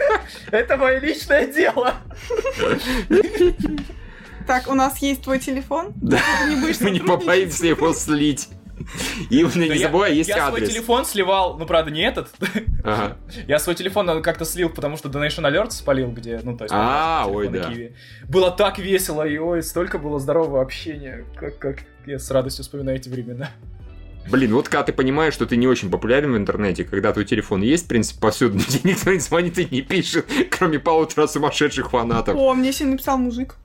Это 0.51 0.77
мое 0.77 0.99
личное 0.99 1.47
дело. 1.47 1.93
Так, 4.47 4.67
у 4.67 4.73
нас 4.73 4.97
есть 4.97 5.23
твой 5.23 5.39
телефон? 5.39 5.93
Да. 5.95 6.19
Мы 6.81 6.91
не 6.91 6.99
побоимся 7.05 7.67
его 7.67 7.93
слить. 7.93 8.49
И 9.29 9.43
не 9.43 9.67
я- 9.67 9.87
забывай, 9.87 10.15
есть 10.15 10.29
Я 10.29 10.47
свой 10.47 10.59
адрес. 10.61 10.69
телефон 10.73 11.05
сливал, 11.05 11.57
ну 11.57 11.65
правда 11.65 11.91
не 11.91 12.01
этот. 12.01 12.29
Ага. 12.83 13.17
Я 13.47 13.59
свой 13.59 13.75
телефон 13.75 14.21
как-то 14.21 14.45
слил, 14.45 14.69
потому 14.69 14.97
что 14.97 15.09
Donation 15.09 15.49
Alert 15.49 15.71
спалил, 15.71 16.11
где, 16.11 16.39
ну 16.43 16.57
то 16.57 16.65
есть... 16.65 16.73
А, 16.75 17.23
телефоны 17.25 17.37
ой, 17.37 17.49
да. 17.49 17.69
Киви. 17.69 17.95
Было 18.27 18.51
так 18.51 18.79
весело, 18.79 19.27
и 19.27 19.37
ой, 19.37 19.61
столько 19.63 19.97
было 19.99 20.19
здорового 20.19 20.61
общения, 20.61 21.25
как, 21.35 21.83
я 22.05 22.17
с 22.19 22.29
радостью 22.31 22.63
вспоминаю 22.63 22.97
эти 22.97 23.09
времена. 23.09 23.49
Блин, 24.29 24.53
вот 24.53 24.69
когда 24.69 24.83
ты 24.83 24.93
понимаешь, 24.93 25.33
что 25.33 25.45
ты 25.45 25.57
не 25.57 25.67
очень 25.67 25.89
популярен 25.89 26.33
в 26.33 26.37
интернете, 26.37 26.83
когда 26.83 27.11
твой 27.11 27.25
телефон 27.25 27.61
есть, 27.61 27.85
в 27.85 27.87
принципе, 27.87 28.19
повсюду, 28.21 28.57
где 28.59 28.79
никто 28.89 29.11
не 29.11 29.19
звонит 29.19 29.57
и 29.57 29.67
не 29.69 29.81
пишет, 29.81 30.25
кроме 30.51 30.79
полутора 30.79 31.27
сумасшедших 31.27 31.89
фанатов. 31.89 32.35
О, 32.37 32.53
мне 32.53 32.71
сегодня 32.71 32.93
написал 32.93 33.17
мужик. 33.17 33.55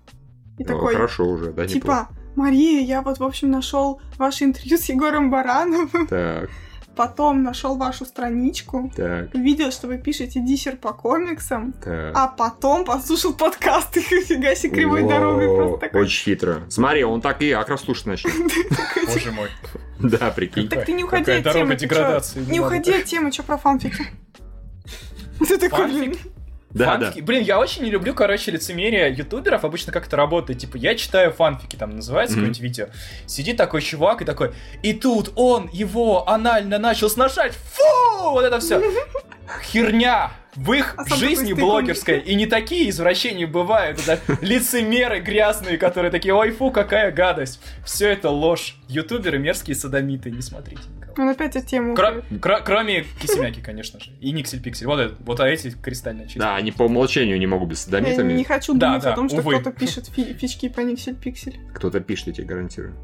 И 0.59 0.63
Ну, 0.63 0.69
такой, 0.69 0.95
Хорошо 0.95 1.25
уже, 1.25 1.53
да, 1.53 1.67
неплохо. 1.67 2.09
Мария, 2.37 2.83
я 2.83 3.03
вот, 3.03 3.19
в 3.19 3.25
общем, 3.25 3.51
нашел 3.51 4.01
ваше 4.19 4.45
интервью 4.45 4.79
с 4.79 4.85
Егором 4.89 5.31
Барановым, 5.31 6.07
Так, 6.07 6.51
потом 6.95 7.43
нашел 7.43 7.77
вашу 7.77 8.05
страничку, 8.05 8.93
так, 8.95 9.35
увидел, 9.35 9.71
что 9.71 9.87
вы 9.87 9.99
пишете 9.99 10.41
диссер 10.41 10.77
по 10.77 10.93
комиксам, 10.93 11.73
так. 11.73 12.13
а 12.15 12.29
потом 12.29 12.85
послушал 12.85 13.33
подкасты 13.35 14.01
«Фига 14.27 14.55
себе 14.55 14.77
кривой 14.77 15.03
Во, 15.03 15.09
дорогой». 15.09 15.57
Просто 15.57 15.79
такой, 15.79 16.03
Очень 16.03 16.25
хитро. 16.25 16.63
Смотри, 16.69 17.05
он 17.05 17.21
так 17.21 17.43
и 17.43 17.51
акров 17.53 17.81
слушать 17.81 18.07
начнет. 18.07 18.35
Боже 19.07 19.33
мой. 19.33 19.49
Да, 19.99 20.31
прикинь. 20.31 20.69
Так 20.69 20.85
ты 20.85 20.93
не 20.93 21.05
уходи 21.05 21.31
от 21.31 21.53
темы, 21.53 21.75
деградации, 21.75 22.41
не 22.41 22.61
уходи 22.61 22.93
от 22.93 23.05
темы, 23.05 23.33
что 23.33 23.43
про 23.43 23.57
фанфики? 23.57 24.07
Ты 25.47 25.59
такой, 25.59 25.87
блин. 25.89 26.17
Да, 26.77 26.97
да. 26.97 27.07
Фанфики? 27.07 27.23
Блин, 27.23 27.43
я 27.43 27.59
очень 27.59 27.83
не 27.85 27.91
люблю, 27.91 28.15
короче, 28.15 28.51
лицемерие 28.51 29.11
ютуберов. 29.13 29.65
Обычно 29.65 29.93
как 29.93 30.07
это 30.07 30.17
работает. 30.17 30.59
Типа, 30.59 30.77
я 30.77 30.95
читаю 30.95 31.33
фанфики, 31.33 31.77
там 31.77 31.91
называется 31.97 32.37
Мгм. 32.37 32.43
какое-нибудь 32.53 32.61
видео. 32.63 32.87
Сидит 33.27 33.57
такой 33.57 33.81
чувак 33.83 34.23
и 34.23 34.25
такой, 34.25 34.53
и 34.83 34.93
тут 34.93 35.33
он 35.37 35.69
его 35.73 36.29
анально 36.29 36.79
начал 36.79 37.09
сношать. 37.09 37.53
Фу! 37.55 38.31
Вот 38.31 38.45
это 38.45 38.61
все. 38.61 38.81
Херня 39.63 40.31
в 40.55 40.73
их 40.73 40.95
А 40.97 41.05
жизни 41.17 41.53
блогерской. 41.53 42.19
И 42.21 42.35
не 42.35 42.47
такие 42.47 42.89
извращения 42.91 43.47
бывают. 43.47 44.01
Это 44.07 44.21
лицемеры 44.41 45.21
грязные, 45.21 45.77
которые 45.79 46.11
такие, 46.11 46.33
ой, 46.35 46.51
фу, 46.51 46.71
какая 46.71 47.13
гадость. 47.13 47.61
Все 47.85 48.09
это 48.09 48.31
ложь. 48.31 48.77
Ютуберы 48.89 49.39
мерзкие 49.39 49.75
садомиты, 49.77 50.31
не 50.31 50.41
смотрите 50.43 50.83
никого. 50.97 51.13
Он 51.19 51.29
опять 51.31 51.57
эту 51.57 51.67
тему. 51.67 51.95
Кро- 51.95 52.23
кро- 52.31 52.63
кроме 52.65 53.05
Кисимяки, 53.21 53.61
конечно 53.61 54.01
же. 54.01 54.11
И 54.21 54.33
Никсель 54.33 54.63
Пиксель. 54.63 54.87
Вот, 54.87 54.99
это- 55.01 55.15
вот 55.21 55.41
а 55.41 55.49
эти 55.49 55.71
кристально 55.71 56.23
чистые. 56.25 56.41
Да, 56.41 56.57
они 56.57 56.73
по 56.73 56.83
умолчанию 56.85 57.39
не 57.39 57.47
могут 57.47 57.69
быть 57.71 57.79
Я 57.79 57.85
садомитами. 57.85 58.33
не 58.35 58.45
хочу 58.45 58.75
Да, 58.75 58.89
думать 58.89 59.03
да, 59.03 59.13
о 59.13 59.17
том, 59.17 59.29
что 59.29 59.39
увы. 59.39 59.61
кто-то 59.61 59.79
пишет 59.79 60.07
фи- 60.09 60.35
фички 60.35 60.69
по 60.69 60.81
Никсель 60.81 61.17
Пиксель. 61.17 61.59
Кто-то 61.75 62.01
пишет, 62.01 62.27
я 62.29 62.33
тебе 62.35 62.47
гарантирую. 62.47 62.95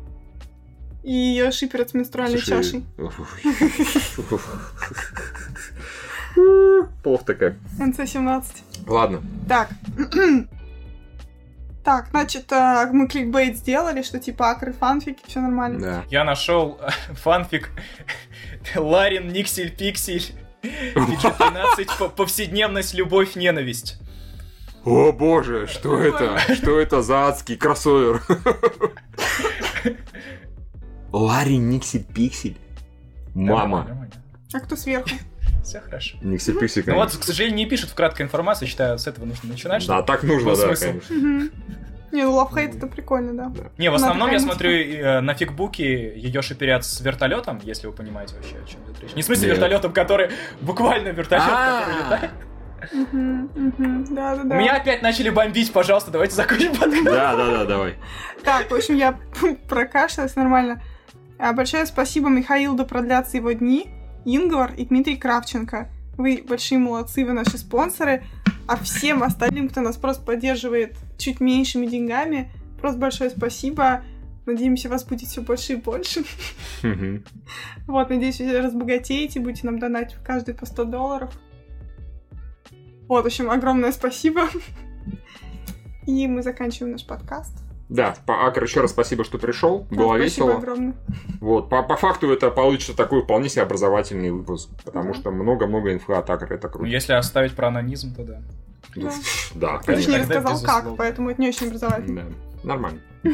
И 1.02 1.12
ее 1.12 1.50
шиперят 1.50 1.90
с 1.90 1.94
менструальной 1.94 2.38
Слушай, 2.38 2.62
чашей. 2.62 2.84
Плохо-то 7.02 7.34
как. 7.34 7.54
НЦ-17. 7.78 8.44
Ладно. 8.86 9.22
Так. 9.48 9.70
Так, 11.84 12.10
значит, 12.10 12.52
а, 12.52 12.86
мы 12.92 13.08
кликбейт 13.08 13.56
сделали, 13.56 14.02
что 14.02 14.20
типа 14.20 14.50
акры 14.52 14.72
фанфики, 14.72 15.18
все 15.26 15.40
нормально. 15.40 15.80
Да. 15.80 16.04
Я 16.10 16.22
нашел 16.22 16.78
фанфик 17.14 17.70
Ларин, 18.76 19.26
Никсель, 19.32 19.74
Пиксель. 19.74 20.32
PG-13, 20.62 21.98
по- 21.98 22.08
повседневность, 22.08 22.94
любовь, 22.94 23.34
ненависть. 23.34 23.98
О 24.84 25.10
боже, 25.10 25.66
что 25.66 25.98
это? 26.00 26.38
Что 26.54 26.78
это 26.78 27.02
за 27.02 27.26
адский 27.26 27.56
кроссовер? 27.56 28.22
Ларри 31.12 31.56
Никсель 31.56 32.04
Пиксель. 32.04 32.56
Мама. 33.34 34.08
А 34.52 34.60
кто 34.60 34.76
сверху? 34.76 35.10
Все 35.62 35.80
хорошо. 35.80 36.18
Никсель 36.22 36.58
Пиксель, 36.58 36.84
Ну 36.86 36.96
вот, 36.96 37.16
к 37.16 37.22
сожалению, 37.22 37.56
не 37.56 37.66
пишут 37.66 37.90
в 37.90 37.94
краткой 37.94 38.26
информации, 38.26 38.66
считаю, 38.66 38.98
с 38.98 39.06
этого 39.06 39.24
нужно 39.24 39.48
начинать. 39.48 39.86
Да, 39.86 40.02
так 40.02 40.22
нужно, 40.22 40.56
да, 40.56 40.74
конечно. 40.74 41.14
Не, 42.12 42.24
ну 42.24 42.32
лавхейт 42.34 42.76
это 42.76 42.86
прикольно, 42.86 43.32
да. 43.32 43.52
Не, 43.78 43.90
в 43.90 43.94
основном 43.94 44.30
я 44.30 44.38
смотрю 44.38 44.70
э, 44.70 45.20
на 45.20 45.32
фигбуке 45.32 46.14
ее 46.14 46.42
шиперят 46.42 46.84
с 46.84 47.00
вертолетом, 47.00 47.58
если 47.62 47.86
вы 47.86 47.94
понимаете 47.94 48.34
вообще, 48.36 48.56
о 48.62 48.66
чем 48.68 48.84
идет 48.84 49.00
речь. 49.00 49.14
Не 49.14 49.22
в 49.22 49.24
смысле 49.24 49.48
Нет. 49.48 49.56
вертолетом, 49.56 49.92
который 49.94 50.30
буквально 50.60 51.08
вертолет, 51.08 51.44
который 51.44 52.04
летает. 52.04 52.30
Меня 52.92 54.76
опять 54.76 55.00
начали 55.02 55.30
бомбить, 55.30 55.72
пожалуйста, 55.72 56.10
давайте 56.10 56.34
закончим 56.34 56.72
подкаст. 56.72 57.04
Да, 57.04 57.36
да, 57.36 57.46
да, 57.50 57.64
давай. 57.64 57.94
Так, 58.44 58.70
в 58.70 58.74
общем, 58.74 58.96
я 58.96 59.18
прокашлялась 59.68 60.36
нормально. 60.36 60.82
А, 61.38 61.52
Большое 61.54 61.86
спасибо 61.86 62.28
Михаилу, 62.28 62.76
да 62.76 62.84
продлятся 62.84 63.38
его 63.38 63.52
дни, 63.52 63.88
Ингвар 64.24 64.74
и 64.74 64.84
Дмитрий 64.84 65.16
Кравченко. 65.16 65.90
Вы 66.16 66.44
большие 66.46 66.78
молодцы, 66.78 67.24
вы 67.24 67.32
наши 67.32 67.58
спонсоры. 67.58 68.24
А 68.66 68.76
всем 68.76 69.22
остальным, 69.22 69.68
кто 69.68 69.80
нас 69.80 69.96
просто 69.96 70.24
поддерживает 70.24 70.96
чуть 71.18 71.40
меньшими 71.40 71.86
деньгами, 71.86 72.50
просто 72.80 72.98
большое 72.98 73.30
спасибо. 73.30 74.04
Надеемся, 74.46 74.88
вас 74.88 75.04
будет 75.04 75.28
все 75.28 75.40
больше 75.40 75.74
и 75.74 75.76
больше. 75.76 76.24
Вот, 77.86 78.10
надеюсь, 78.10 78.40
вы 78.40 78.60
разбогатеете, 78.60 79.40
будете 79.40 79.66
нам 79.66 79.78
донатить 79.78 80.16
каждый 80.24 80.54
по 80.54 80.66
100 80.66 80.84
долларов. 80.84 81.32
Вот, 83.08 83.22
в 83.22 83.26
общем, 83.26 83.50
огромное 83.50 83.92
спасибо. 83.92 84.48
И 86.06 86.26
мы 86.26 86.42
заканчиваем 86.42 86.92
наш 86.92 87.06
подкаст. 87.06 87.61
Да, 87.94 88.14
по 88.26 88.46
Акр 88.46 88.62
еще 88.64 88.80
раз 88.80 88.90
спасибо, 88.92 89.22
что 89.22 89.38
пришел. 89.38 89.86
Было 89.90 90.16
спасибо 90.16 90.18
весело. 90.24 90.54
огромное. 90.56 90.94
Вот, 91.40 91.68
по, 91.68 91.82
по 91.82 91.96
факту 91.96 92.32
это 92.32 92.50
получится 92.50 92.96
такой 92.96 93.22
вполне 93.22 93.48
себе 93.50 93.62
образовательный 93.62 94.30
выпуск, 94.30 94.70
потому 94.84 95.12
что 95.14 95.30
много-много 95.30 95.92
инфы 95.92 96.14
от 96.14 96.30
Акра, 96.30 96.54
это 96.54 96.68
Ну, 96.68 96.72
круто. 96.72 96.88
если 96.88 97.12
оставить 97.12 97.54
про 97.54 97.68
анонизм, 97.68 98.14
то 98.14 98.24
да. 98.24 98.40
Ну, 98.96 99.02
Да. 99.04 99.12
Да, 99.54 99.78
Ты 99.84 99.92
же 99.96 100.00
не 100.00 100.06
конечно. 100.06 100.34
Тогда 100.34 100.50
рассказал 100.50 100.82
как, 100.82 100.96
поэтому 100.96 101.30
это 101.30 101.40
не 101.42 101.48
очень 101.48 101.66
образовательно. 101.66 102.22
Да, 102.62 102.68
нормально. 102.68 103.00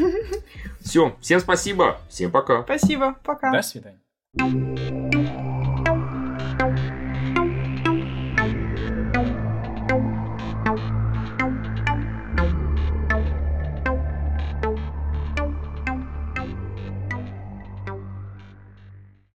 Все, 0.80 1.14
всем 1.20 1.40
спасибо, 1.40 1.98
всем 2.08 2.30
пока. 2.30 2.62
Спасибо, 2.64 3.16
пока. 3.24 3.52
До 3.52 3.62
свидания. 3.62 3.98